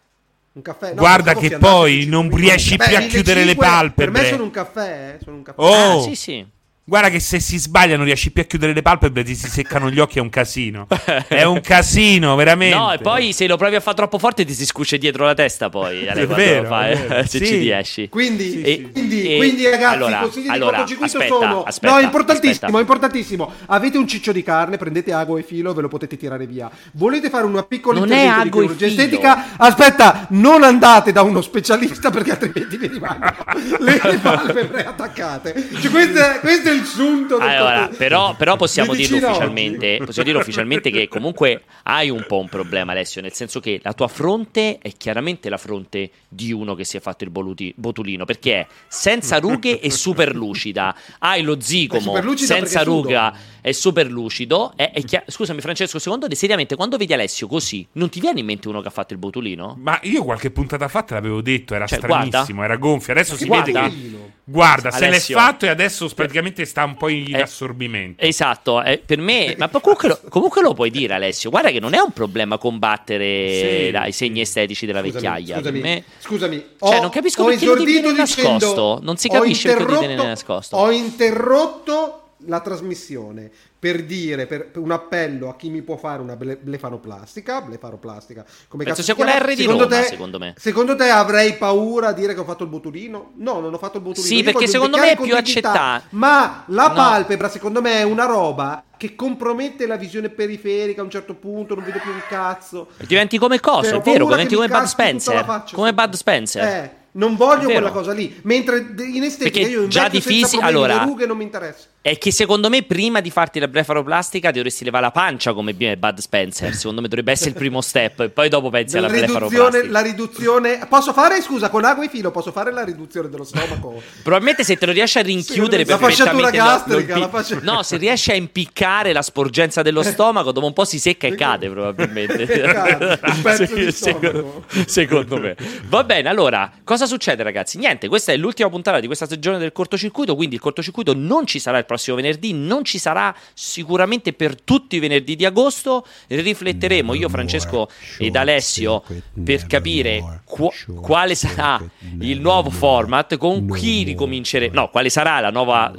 Un 0.53 0.61
caffè. 0.61 0.87
No, 0.89 0.93
Guarda 0.95 1.33
che 1.35 1.57
poi 1.57 2.05
non 2.05 2.25
5.000. 2.29 2.35
riesci 2.37 2.77
più 2.77 2.85
a 2.85 2.99
1.500 2.99 3.07
chiudere 3.09 3.43
le 3.43 3.55
Per 3.55 3.63
me 3.65 3.69
palpebre. 3.69 4.29
sono 4.29 4.43
un 4.43 4.51
caffè, 4.51 5.15
eh, 5.19 5.23
sono 5.23 5.35
un 5.37 5.43
caffè. 5.43 5.59
Oh, 5.59 5.99
Ah, 5.99 6.01
sì, 6.03 6.15
sì. 6.15 6.45
Guarda 6.85 7.09
che 7.09 7.21
se 7.21 7.39
si 7.39 7.57
sbaglia 7.57 7.95
non 7.95 8.03
riesci 8.03 8.29
più 8.31 8.41
a 8.41 8.45
chiudere 8.45 8.73
le 8.73 8.81
palpebre, 8.81 9.23
ti 9.23 9.35
si 9.35 9.47
seccano 9.47 9.89
gli 9.89 9.99
occhi, 9.99 10.17
è 10.17 10.21
un 10.21 10.29
casino. 10.29 10.85
È 11.29 11.43
un 11.43 11.61
casino, 11.61 12.35
veramente. 12.35 12.75
No, 12.75 12.91
e 12.91 12.97
poi 12.97 13.31
se 13.31 13.47
lo 13.47 13.55
provi 13.55 13.75
a 13.75 13.79
fare 13.79 13.95
troppo 13.95 14.19
forte 14.19 14.43
ti 14.43 14.53
si 14.53 14.65
scuce 14.65 14.97
dietro 14.97 15.23
la 15.25 15.33
testa 15.33 15.69
poi. 15.69 16.09
Ale, 16.09 16.23
È 16.23 16.27
vero, 16.27 16.67
fai, 16.67 16.91
è 16.91 16.97
vero. 17.07 17.21
se 17.25 17.37
Sì. 17.39 17.45
ci 17.45 17.55
riesci. 17.55 18.09
Quindi, 18.09 18.61
E- 18.61 18.89
quindi, 18.91 19.33
e- 19.33 19.37
quindi, 19.37 19.63
ragazzi, 19.69 19.95
allora, 19.95 20.17
i 20.17 20.21
consigli 20.23 20.47
allora, 20.49 20.83
di 20.83 20.93
cortocircuito 20.95 21.17
aspetta, 21.17 21.39
sono... 21.39 21.63
aspetta, 21.63 21.93
no, 21.93 21.99
è 21.99 22.03
importantissimo, 22.03 22.51
aspetta. 22.65 22.77
è 22.77 22.81
importantissimo. 22.81 23.53
Avete 23.67 23.97
un 23.97 24.07
ciccio 24.07 24.31
di 24.33 24.43
carne, 24.43 24.75
prendete 24.75 25.13
ago 25.13 25.37
e 25.37 25.43
filo, 25.43 25.73
ve 25.73 25.81
lo 25.83 25.87
potete 25.87 26.17
tirare 26.17 26.45
via. 26.47 26.69
Volete 26.91 27.29
fare 27.29 27.45
una 27.45 27.63
piccola 27.63 27.99
Non 27.99 28.11
è 28.11 28.23
intervento 28.25 28.41
di 28.43 28.47
ago 28.49 28.59
e 28.59 28.61
chirurgia 28.75 28.87
filo. 28.89 29.01
estetica? 29.01 29.45
Aspetta, 29.55 30.27
non 30.31 30.63
andate 30.63 31.13
da 31.13 31.21
uno 31.21 31.39
specialista 31.41 32.09
perché 32.09 32.31
altrimenti 32.31 32.75
vi 32.75 32.87
rimangono 32.87 33.35
le, 33.79 33.99
le 34.03 34.17
palpebre 34.21 34.85
attaccate. 34.85 35.69
Cioè, 35.79 35.89
questo, 35.89 36.19
è, 36.19 36.39
del 36.73 37.47
Allora, 37.47 37.89
però, 37.95 38.35
però 38.35 38.55
possiamo 38.55 38.93
dirlo 38.93 39.17
ufficialmente, 39.17 39.97
possiamo 40.03 40.23
dirlo 40.23 40.41
ufficialmente 40.41 40.91
che 40.91 41.07
comunque 41.07 41.63
hai 41.83 42.09
un 42.09 42.25
po' 42.27 42.39
un 42.39 42.49
problema, 42.49 42.91
Alessio, 42.91 43.21
nel 43.21 43.33
senso 43.33 43.59
che 43.59 43.79
la 43.83 43.93
tua 43.93 44.07
fronte 44.07 44.77
è 44.81 44.91
chiaramente 44.97 45.49
la 45.49 45.57
fronte 45.57 46.09
di 46.27 46.51
uno 46.51 46.75
che 46.75 46.83
si 46.83 46.97
è 46.97 46.99
fatto 46.99 47.23
il 47.23 47.29
boluti- 47.29 47.73
botulino, 47.75 48.25
perché 48.25 48.59
è 48.59 48.67
senza 48.87 49.39
rughe 49.39 49.79
e 49.79 49.91
super 49.91 50.35
lucida. 50.35 50.95
Hai 51.19 51.41
lo 51.41 51.59
zigomo 51.59 52.13
senza 52.35 52.83
perché 52.83 53.31
sudo. 53.31 53.52
È 53.63 53.71
super 53.71 54.11
lucido. 54.11 54.73
È, 54.75 54.91
è 54.93 55.01
chia- 55.03 55.23
Scusami, 55.25 55.61
Francesco, 55.61 55.97
secondo 55.97 56.27
te, 56.27 56.35
seriamente, 56.35 56.75
quando 56.75 56.97
vedi 56.97 57.13
Alessio 57.13 57.47
così, 57.47 57.87
non 57.93 58.09
ti 58.09 58.19
viene 58.19 58.41
in 58.41 58.45
mente 58.45 58.67
uno 58.67 58.81
che 58.81 58.89
ha 58.89 58.91
fatto 58.91 59.13
il 59.13 59.19
botulino? 59.19 59.77
Ma 59.81 59.97
io 60.03 60.23
qualche 60.25 60.51
puntata 60.51 60.87
fa 60.89 61.01
te 61.03 61.13
l'avevo 61.13 61.41
detto, 61.41 61.73
era 61.73 61.87
Cioè, 61.87 61.97
stranissimo, 61.99 62.57
guarda. 62.57 62.63
era 62.65 62.75
gonfio. 62.75 63.13
Adesso 63.13 63.35
si 63.37 63.45
Guarda. 63.45 63.81
vede 63.83 63.95
che. 64.01 64.31
Guarda, 64.45 64.91
se 64.91 64.99
l'è 64.99 65.07
Alessio. 65.07 65.37
fatto 65.37 65.63
e 65.63 65.69
adesso 65.69 66.05
praticamente 66.13 66.65
sta 66.65 66.83
un 66.83 66.97
po' 66.97 67.07
in 67.07 67.33
Eh, 67.33 67.41
assorbimento. 67.43 68.21
Esatto, 68.21 68.83
eh, 68.83 68.97
per 68.97 69.17
me, 69.19 69.55
ma 69.57 69.69
comunque 69.69 70.09
lo, 70.09 70.19
comunque 70.27 70.61
lo 70.61 70.73
puoi 70.73 70.91
dire 70.91 71.13
Alessio, 71.13 71.49
guarda 71.49 71.69
che 71.71 71.79
non 71.79 71.93
è 71.93 71.99
un 71.99 72.11
problema 72.11 72.57
combattere 72.57 73.85
Sì, 73.85 73.91
dai, 73.91 74.09
i 74.09 74.11
segni 74.11 74.41
estetici 74.41 74.85
della 74.85 74.99
Scusami, 74.99 75.21
vecchiaia. 75.21 75.55
scusami, 75.57 75.79
per 75.79 75.89
me, 75.89 76.03
scusami, 76.19 76.65
Cioè, 76.77 76.97
ho- 76.97 77.01
non 77.01 77.09
capisco 77.09 77.43
ho 77.43 77.45
perché 77.45 77.65
lo 77.65 77.75
devi 77.75 77.93
tenere 77.93 78.13
dicendo- 78.21 78.49
nascosto. 78.51 78.99
Non 79.01 79.15
si 79.15 79.29
capisce 79.29 79.67
perché 79.69 79.83
lo 79.83 79.91
devi 79.93 80.01
tenere 80.07 80.27
nascosto. 80.27 80.75
Ho 80.75 80.91
interrotto 80.91 82.22
la 82.45 82.59
trasmissione 82.59 83.49
per 83.83 84.03
dire 84.05 84.45
per, 84.45 84.69
per 84.69 84.81
un 84.81 84.91
appello 84.91 85.49
a 85.49 85.55
chi 85.55 85.69
mi 85.69 85.81
può 85.81 85.97
fare 85.97 86.21
una 86.21 86.35
ble- 86.35 86.55
blefaroplastica, 86.57 87.61
blefaroplastica, 87.61 88.45
come 88.67 88.83
Penso 88.85 89.01
cazzo 89.01 89.03
sia 89.03 89.15
quella 89.15 89.37
R 89.37 89.53
di 89.53 89.61
secondo 89.61 89.83
Roma, 89.83 89.99
te, 89.99 90.03
secondo 90.07 90.39
me. 90.39 90.53
Secondo 90.57 90.95
te 90.95 91.09
avrei 91.09 91.55
paura 91.57 92.07
a 92.09 92.13
dire 92.13 92.33
che 92.33 92.39
ho 92.39 92.45
fatto 92.45 92.63
il 92.63 92.69
botulino? 92.69 93.31
No, 93.35 93.59
non 93.59 93.73
ho 93.73 93.77
fatto 93.77 93.97
il 93.97 94.03
botulino. 94.03 94.25
Sì, 94.27 94.37
Io 94.37 94.43
perché 94.43 94.67
secondo 94.67 94.97
me 94.97 95.11
è 95.11 95.17
più 95.17 95.35
accettato. 95.35 96.05
Ma 96.09 96.63
la 96.67 96.87
No. 96.87 96.93
palpebra, 96.93 97.49
secondo 97.49 97.81
me, 97.81 97.99
è 97.99 98.03
una 98.03 98.25
roba 98.25 98.83
che 98.95 99.15
compromette 99.15 99.85
la 99.85 99.97
visione 99.97 100.29
periferica 100.29 101.01
a 101.01 101.03
un 101.03 101.09
certo 101.09 101.33
punto, 101.35 101.75
non 101.75 101.83
vedo 101.83 101.99
più 101.99 102.11
un 102.11 102.21
cazzo. 102.29 102.89
Diventi 103.05 103.37
come 103.37 103.59
cosa, 103.59 103.97
è 103.97 104.01
vero, 104.01 104.27
diventi 104.27 104.55
come 104.55 104.67
Bud 104.69 104.83
Spencer. 104.83 105.63
Come 105.73 105.93
Bud 105.93 106.13
Spencer. 106.13 106.63
Eh, 106.63 106.91
non 107.13 107.35
voglio 107.35 107.65
quella 107.69 107.91
cosa 107.91 108.11
lì. 108.13 108.39
Mentre 108.43 108.77
in 108.97 109.23
estetica 109.23 109.59
Perché 109.59 109.71
io 109.71 109.87
già 109.87 110.07
di 110.09 110.19
senza 110.21 110.29
fisi- 110.29 110.57
problemi, 110.57 110.67
allora- 110.85 110.99
le 110.99 111.05
rughe 111.09 111.25
non 111.25 111.37
mi 111.37 111.43
interessa. 111.43 111.85
È 112.03 112.17
che 112.17 112.31
secondo 112.33 112.67
me 112.67 112.83
prima 112.83 113.21
di 113.21 113.29
farti 113.31 113.59
la 113.59 113.69
blefaroplastica 113.69 114.49
ti 114.49 114.55
dovresti 114.55 114.83
levare 114.83 115.05
la 115.05 115.11
pancia 115.11 115.53
come 115.53 115.73
Bud 115.73 116.17
Spencer. 116.19 116.73
Secondo 116.75 116.99
me 116.99 117.07
dovrebbe 117.07 117.31
essere 117.31 117.51
il 117.51 117.55
primo 117.55 117.79
step 117.79 118.19
e 118.19 118.29
poi 118.29 118.49
dopo 118.49 118.69
pensi 118.69 118.97
alla 118.97 119.07
blefaroplastica. 119.07 119.87
la 119.89 120.01
riduzione. 120.01 120.85
Posso 120.89 121.13
fare, 121.13 121.41
scusa, 121.41 121.69
con 121.69 121.85
acqua 121.85 122.03
e 122.03 122.09
filo, 122.09 122.29
posso 122.31 122.51
fare 122.51 122.73
la 122.73 122.83
riduzione 122.83 123.29
dello 123.29 123.45
stomaco? 123.45 124.01
Probabilmente 124.21 124.65
se 124.65 124.75
te 124.75 124.85
lo 124.85 124.91
riesci 124.91 125.17
a 125.17 125.21
rinchiudere 125.21 125.85
La 125.85 125.97
fasciatura 125.97 126.49
perfettamente 126.49 126.57
gastrica, 126.57 127.17
la 127.17 127.25
impi- 127.25 127.37
fascia- 127.37 127.59
No, 127.61 127.83
se 127.83 127.95
riesci 127.95 128.31
a 128.31 128.35
impiccare 128.35 129.13
la 129.13 129.21
sporgenza 129.21 129.81
dello 129.81 130.03
stomaco, 130.03 130.51
dopo 130.51 130.65
un 130.65 130.73
po' 130.73 130.83
si 130.83 130.99
secca 130.99 131.27
e 131.27 131.35
cade 131.35 131.69
probabilmente. 131.69 132.45
Cade, 132.45 133.91
secondo, 133.93 134.65
secondo 134.85 135.39
me. 135.39 135.55
Va 135.87 136.03
bene, 136.03 136.27
allora, 136.27 136.69
cosa 136.83 137.02
succede 137.05 137.43
ragazzi? 137.43 137.77
Niente, 137.77 138.07
questa 138.07 138.31
è 138.31 138.37
l'ultima 138.37 138.69
puntata 138.69 138.99
di 138.99 139.07
questa 139.07 139.25
stagione 139.25 139.57
del 139.57 139.71
cortocircuito, 139.71 140.35
quindi 140.35 140.55
il 140.55 140.61
cortocircuito 140.61 141.13
non 141.13 141.45
ci 141.45 141.59
sarà 141.59 141.77
il 141.77 141.85
prossimo 141.85 142.15
venerdì, 142.15 142.53
non 142.53 142.83
ci 142.83 142.97
sarà 142.97 143.35
sicuramente 143.53 144.33
per 144.33 144.61
tutti 144.61 144.95
i 144.95 144.99
venerdì 144.99 145.35
di 145.35 145.45
agosto, 145.45 146.05
rifletteremo 146.27 147.13
io, 147.13 147.29
Francesco 147.29 147.89
ed 148.17 148.35
Alessio 148.35 149.03
per 149.43 149.67
capire 149.67 150.41
qu- 150.45 150.73
quale 151.01 151.35
sarà 151.35 151.81
il 152.19 152.39
nuovo 152.39 152.69
format, 152.69 153.37
con 153.37 153.67
chi 153.69 154.03
ricominceremo, 154.03 154.73
no, 154.73 154.89
quale 154.89 155.09
sarà 155.09 155.39
la 155.39 155.49
nuova 155.49 155.93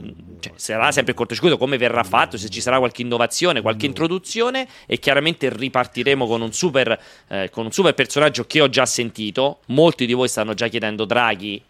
cioè, 0.45 0.53
sarà 0.57 0.93
sempre 0.93 1.13
il 1.13 1.19
cortocircuito, 1.19 1.57
come 1.57 1.79
verrà 1.79 2.03
fatto, 2.03 2.37
se 2.37 2.49
ci 2.49 2.61
sarà 2.61 2.79
qualche 2.79 3.03
innovazione, 3.03 3.63
qualche 3.63 3.87
introduzione 3.87 4.67
e 4.87 4.99
chiaramente 4.99 5.49
ripartiremo 5.51 6.27
con 6.27 6.43
un 6.43 6.53
super, 6.53 6.99
eh, 7.29 7.49
con 7.51 7.65
un 7.65 7.73
super 7.73 7.95
personaggio 7.95 8.45
che 8.45 8.61
ho 8.61 8.69
già 8.69 8.85
sentito. 8.85 9.61
Molti 9.67 10.07
di 10.07 10.13
voi 10.13 10.29
stanno 10.29 10.55
già 10.55 10.69
chiedendo 10.69 11.05
Draghi. 11.05 11.63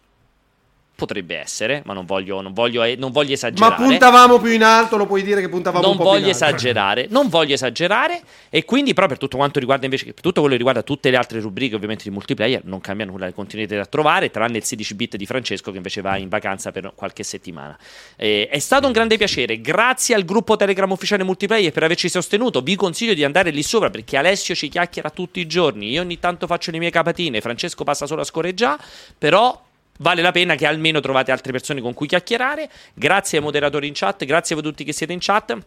Potrebbe 0.95 1.35
essere, 1.37 1.81
ma 1.85 1.93
non 1.93 2.05
voglio, 2.05 2.39
non 2.39 2.53
voglio, 2.53 2.83
non 2.95 3.11
voglio 3.11 3.29
Ma 3.29 3.33
esagerare. 3.33 3.75
puntavamo 3.75 4.39
più 4.39 4.51
in 4.51 4.63
alto, 4.63 4.95
lo 4.95 5.05
puoi 5.05 5.23
dire 5.23 5.41
che 5.41 5.49
puntavamo 5.49 5.83
non 5.83 5.91
un 5.91 5.97
po' 5.97 6.03
più 6.03 6.11
voglio 6.13 6.27
in 6.27 6.33
alto. 6.33 6.45
esagerare, 6.45 7.07
non 7.09 7.27
voglio 7.27 7.53
esagerare 7.53 8.21
e 8.49 8.63
quindi 8.63 8.93
però 8.93 9.07
per 9.07 9.17
tutto 9.17 9.35
quanto 9.35 9.59
riguarda 9.59 9.83
invece 9.83 10.05
per 10.05 10.21
tutto 10.21 10.39
quello 10.39 10.51
che 10.51 10.57
riguarda 10.57 10.83
tutte 10.83 11.09
le 11.09 11.17
altre 11.17 11.41
rubriche 11.41 11.75
ovviamente 11.75 12.03
di 12.03 12.11
multiplayer 12.11 12.61
non 12.63 12.79
cambia 12.79 13.05
nulla, 13.05 13.25
le 13.25 13.33
continuerete 13.33 13.77
a 13.77 13.85
trovare 13.85 14.31
tranne 14.31 14.57
il 14.57 14.63
16 14.63 14.95
bit 14.95 15.15
di 15.17 15.25
Francesco 15.25 15.71
che 15.71 15.77
invece 15.77 15.99
va 15.99 16.15
in 16.15 16.29
vacanza 16.29 16.71
per 16.71 16.93
qualche 16.95 17.23
settimana. 17.23 17.77
Eh, 18.15 18.47
è 18.49 18.59
stato 18.59 18.87
un 18.87 18.93
grande 18.93 19.17
piacere, 19.17 19.59
grazie 19.59 20.15
al 20.15 20.23
gruppo 20.23 20.55
Telegram 20.55 20.89
ufficiale 20.89 21.23
multiplayer 21.23 21.73
per 21.73 21.83
averci 21.83 22.07
sostenuto, 22.07 22.61
vi 22.61 22.75
consiglio 22.75 23.13
di 23.13 23.23
andare 23.25 23.49
lì 23.49 23.63
sopra 23.63 23.89
perché 23.89 24.15
Alessio 24.15 24.55
ci 24.55 24.69
chiacchiera 24.69 25.09
tutti 25.09 25.41
i 25.41 25.47
giorni, 25.47 25.89
io 25.89 26.01
ogni 26.01 26.19
tanto 26.19 26.47
faccio 26.47 26.71
le 26.71 26.77
mie 26.77 26.89
capatine, 26.89 27.41
Francesco 27.41 27.83
passa 27.83 28.05
solo 28.05 28.21
a 28.21 28.23
scorreggiare, 28.23 28.81
però 29.17 29.64
Vale 29.99 30.21
la 30.21 30.31
pena 30.31 30.55
che 30.55 30.65
almeno 30.65 30.99
trovate 30.99 31.31
altre 31.31 31.51
persone 31.51 31.81
con 31.81 31.93
cui 31.93 32.07
chiacchierare. 32.07 32.69
Grazie 32.93 33.37
ai 33.37 33.43
moderatori 33.43 33.87
in 33.87 33.93
chat, 33.93 34.25
grazie 34.25 34.55
a 34.55 34.59
voi 34.59 34.69
tutti 34.69 34.83
che 34.83 34.93
siete 34.93 35.13
in 35.13 35.19
chat. 35.21 35.57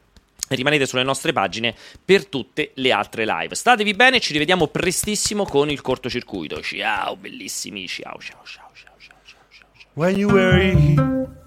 Rimanete 0.49 0.87
sulle 0.87 1.03
nostre 1.03 1.33
pagine 1.33 1.75
per 2.03 2.27
tutte 2.27 2.71
le 2.75 2.93
altre 2.93 3.27
live. 3.27 3.55
Statevi 3.55 3.95
bene, 3.95 4.21
ci 4.21 4.33
rivediamo 4.33 4.69
prestissimo 4.69 5.45
con 5.45 5.71
il 5.71 5.81
cortocircuito. 5.81 6.63
Ciao, 6.63 7.17
bellissimi. 7.17 7.87
Ciao, 7.87 8.19
ciao, 8.19 8.41
ciao, 8.45 8.71
ciao, 8.73 8.95
ciao, 8.99 9.17
ciao, 9.25 9.67
ciao. 9.93 11.38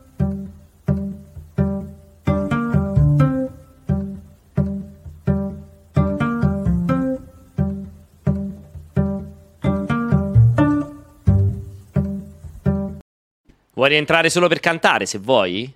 Vuoi 13.81 13.93
rientrare 13.93 14.29
solo 14.29 14.47
per 14.47 14.59
cantare 14.59 15.07
se 15.07 15.17
vuoi? 15.17 15.73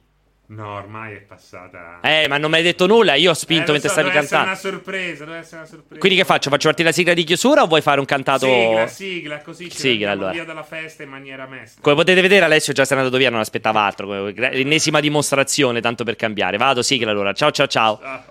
No, 0.50 0.76
ormai 0.76 1.16
è 1.16 1.22
passata. 1.22 2.02
Eh, 2.04 2.28
ma 2.28 2.38
non 2.38 2.52
mi 2.52 2.58
hai 2.58 2.62
detto 2.62 2.86
nulla. 2.86 3.16
Io 3.16 3.32
ho 3.32 3.34
spinto 3.34 3.70
Eh, 3.70 3.72
mentre 3.72 3.88
so, 3.90 3.96
stavi 3.96 4.10
doveva 4.10 4.24
essere 4.24 4.42
cantando. 4.44 4.68
una 4.68 4.74
sorpresa, 4.78 5.24
doveva 5.26 5.40
essere 5.42 5.58
una 5.58 5.66
sorpresa. 5.66 6.00
Quindi 6.00 6.18
che 6.20 6.24
faccio? 6.24 6.50
Faccio 6.52 6.68
partire 6.68 6.88
la 6.90 6.94
sigla 6.94 7.14
di 7.16 7.24
chiusura 7.24 7.64
o 7.64 7.66
vuoi 7.66 7.82
fare 7.82 8.00
un 8.00 8.06
cantato? 8.06 8.46
Sigla, 8.46 8.86
sigla, 8.86 9.38
così 9.42 9.72
ci 9.72 9.78
Sigla, 9.80 10.12
allora. 10.12 10.30
via 10.30 10.44
dalla 10.46 10.62
festa 10.62 11.02
in 11.02 11.10
maniera 11.10 11.48
mesta. 11.48 11.82
Come 11.82 11.96
potete 11.96 12.22
vedere, 12.22 12.46
Alessio 12.46 12.74
già 12.74 12.86
si 12.86 12.94
è 12.94 12.96
andato 12.96 13.18
via, 13.18 13.32
non 13.32 13.40
aspettava 13.40 13.82
altro. 13.82 14.28
L'ennesima 14.30 15.00
dimostrazione, 15.00 15.82
tanto 15.82 16.04
per 16.04 16.16
cambiare. 16.16 16.58
Vado, 16.58 16.84
sigla 16.84 17.10
allora. 17.10 17.34
Ciao, 17.34 17.50
ciao, 17.50 17.66
ciao. 17.66 18.00
Ah, 18.04 18.24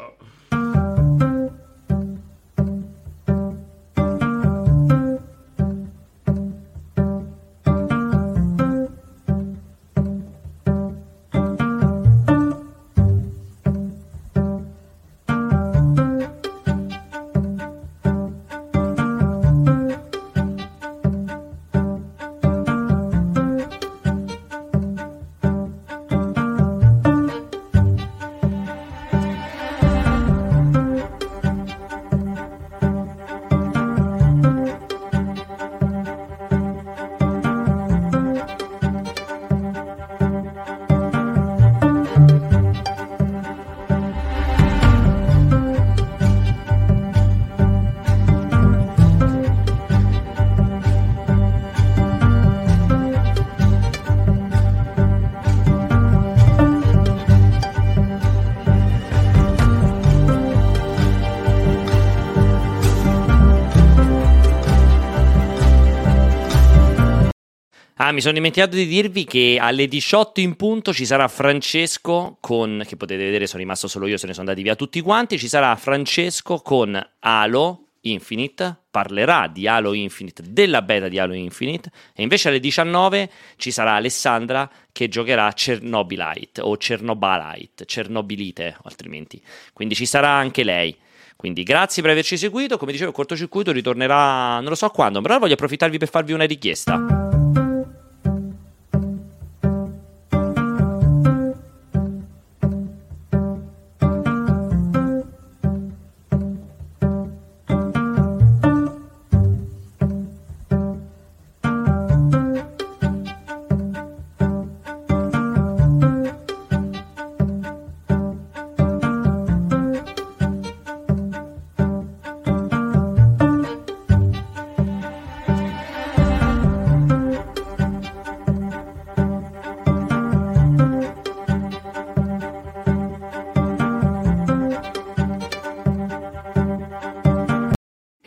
mi 68.15 68.21
sono 68.21 68.35
dimenticato 68.35 68.77
di 68.77 68.87
dirvi 68.87 69.25
che 69.25 69.59
alle 69.61 69.89
18 69.89 70.41
in 70.41 70.55
punto 70.55 70.93
ci 70.93 71.05
sarà 71.05 71.29
Francesco 71.29 72.39
con, 72.41 72.83
che 72.87 72.97
potete 72.97 73.25
vedere 73.25 73.47
sono 73.47 73.61
rimasto 73.61 73.89
solo 73.89 74.07
io, 74.07 74.17
se 74.17 74.27
ne 74.27 74.33
sono 74.33 74.49
andati 74.49 74.65
via 74.65 74.77
tutti 74.77 75.01
quanti, 75.01 75.37
ci 75.37 75.49
sarà 75.49 75.75
Francesco 75.77 76.59
con 76.59 76.99
Halo 77.21 77.89
Infinite, 78.03 78.77
parlerà 78.91 79.49
di 79.49 79.67
Halo 79.67 79.93
Infinite, 79.93 80.43
della 80.47 80.83
beta 80.83 81.09
di 81.09 81.19
Halo 81.19 81.35
Infinite, 81.35 81.91
e 82.15 82.23
invece 82.23 82.49
alle 82.49 82.61
19 82.61 83.31
ci 83.57 83.71
sarà 83.71 83.95
Alessandra 83.95 84.71
che 84.93 85.09
giocherà 85.09 85.51
Chernobylite 85.53 86.61
o 86.61 86.77
Chernobylite, 86.77 87.85
Chernobylite 87.85 88.77
altrimenti, 88.85 89.43
quindi 89.73 89.95
ci 89.95 90.07
sarà 90.07 90.31
anche 90.31 90.63
lei. 90.63 90.97
Quindi 91.37 91.65
grazie 91.65 92.01
per 92.01 92.13
averci 92.13 92.39
seguito, 92.39 92.79
come 92.79 92.93
dicevo 92.93 93.11
il 93.11 93.17
cortocircuito 93.17 93.73
ritornerà 93.73 94.61
non 94.61 94.69
lo 94.69 94.77
so 94.77 94.89
quando, 94.91 95.21
però 95.21 95.39
voglio 95.39 95.55
approfittarvi 95.55 95.99
per 95.99 96.09
farvi 96.09 96.33
una 96.33 96.45
richiesta. 96.45 97.34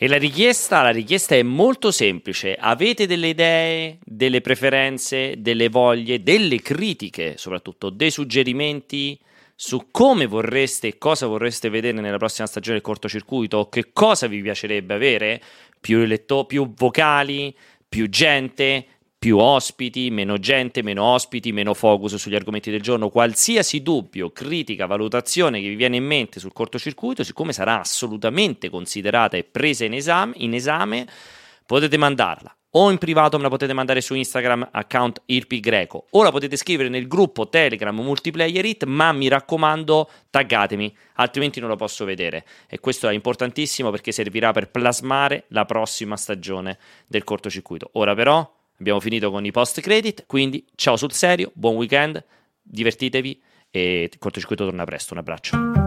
La 0.08 0.18
richiesta, 0.18 0.82
la 0.84 0.92
richiesta 0.92 1.36
è 1.36 1.44
molto 1.44 1.92
semplice. 1.92 2.56
Avete 2.56 3.08
delle 3.08 3.28
idee, 3.28 3.98
delle 4.06 4.40
preferenze, 4.40 5.36
delle 5.38 5.68
voglie, 5.68 6.24
delle 6.24 6.62
critiche, 6.62 7.36
soprattutto 7.38 7.90
dei 7.90 8.10
suggerimenti 8.10 9.20
su 9.54 9.88
come 9.92 10.26
vorreste 10.26 10.88
e 10.88 10.98
cosa 10.98 11.28
vorreste 11.28 11.70
vedere 11.70 12.00
nella 12.00 12.18
prossima 12.18 12.48
stagione 12.48 12.78
del 12.78 12.86
cortocircuito, 12.86 13.68
che 13.68 13.92
cosa 13.92 14.28
vi 14.28 14.42
piacerebbe 14.42 14.94
avere? 14.94 15.42
Più, 15.80 16.00
eletto- 16.00 16.46
più 16.46 16.74
vocali, 16.74 17.54
più 17.90 18.08
gente, 18.08 18.86
più 19.20 19.38
ospiti, 19.38 20.12
meno 20.12 20.38
gente, 20.38 20.84
meno 20.84 21.04
ospiti, 21.04 21.52
meno 21.52 21.74
focus 21.74 22.16
sugli 22.16 22.36
argomenti 22.36 22.70
del 22.70 22.82
giorno, 22.82 23.10
qualsiasi 23.10 23.82
dubbio, 23.82 24.32
critica, 24.32 24.86
valutazione 24.86 25.60
che 25.60 25.70
vi 25.70 25.76
viene 25.76 25.98
in 25.98 26.06
mente 26.06 26.40
sul 26.40 26.54
cortocircuito, 26.54 27.24
siccome 27.24 27.52
sarà 27.52 27.80
assolutamente 27.80 28.70
considerata 28.70 29.36
e 29.36 29.44
presa 29.44 29.86
in 29.86 29.94
esame, 29.94 30.34
in 30.38 30.54
esame 30.54 31.08
potete 31.66 31.98
mandarla. 31.98 32.56
O 32.72 32.92
in 32.92 33.00
privato 33.00 33.38
me 33.38 33.44
la 33.44 33.50
potete 33.50 33.74
mandare 33.74 34.02
su 34.02 34.14
Instagram 34.14 34.70
account 34.72 35.24
Irpi 35.26 35.60
Greco. 35.62 36.06
O 36.12 36.22
la 36.22 36.32
potete 36.32 36.58
scrivere 36.58 36.90
nel 36.90 37.08
gruppo 37.08 37.50
Telegram 37.50 37.96
Multiplayer 37.96 38.66
It 38.66 38.84
ma 38.84 39.12
mi 39.14 39.30
raccomando 39.30 40.10
taggatemi 40.30 40.96
altrimenti 41.16 41.60
non 41.60 41.70
lo 41.70 41.76
posso 41.76 42.06
vedere. 42.06 42.46
E 42.68 42.80
questo 42.80 43.08
è 43.08 43.14
importantissimo 43.14 43.90
perché 43.90 44.12
servirà 44.12 44.52
per 44.52 44.70
plasmare 44.70 45.46
la 45.50 45.66
prossima 45.66 46.18
stagione 46.18 46.78
del 47.08 47.24
cortocircuito. 47.24 47.90
Ora 47.94 48.14
però 48.14 48.57
Abbiamo 48.80 49.00
finito 49.00 49.32
con 49.32 49.44
i 49.44 49.52
post 49.52 49.82
credit, 49.82 50.26
quindi 50.28 50.66
ciao 50.76 50.98
sul 50.98 51.12
serio, 51.12 51.52
buon 51.56 51.76
weekend, 51.76 52.24
divertitevi 52.62 53.42
e 53.72 54.10
il 54.12 54.18
cortocircuito 54.20 54.66
torna 54.66 54.86
presto. 54.86 55.14
Un 55.14 55.20
abbraccio. 55.20 55.87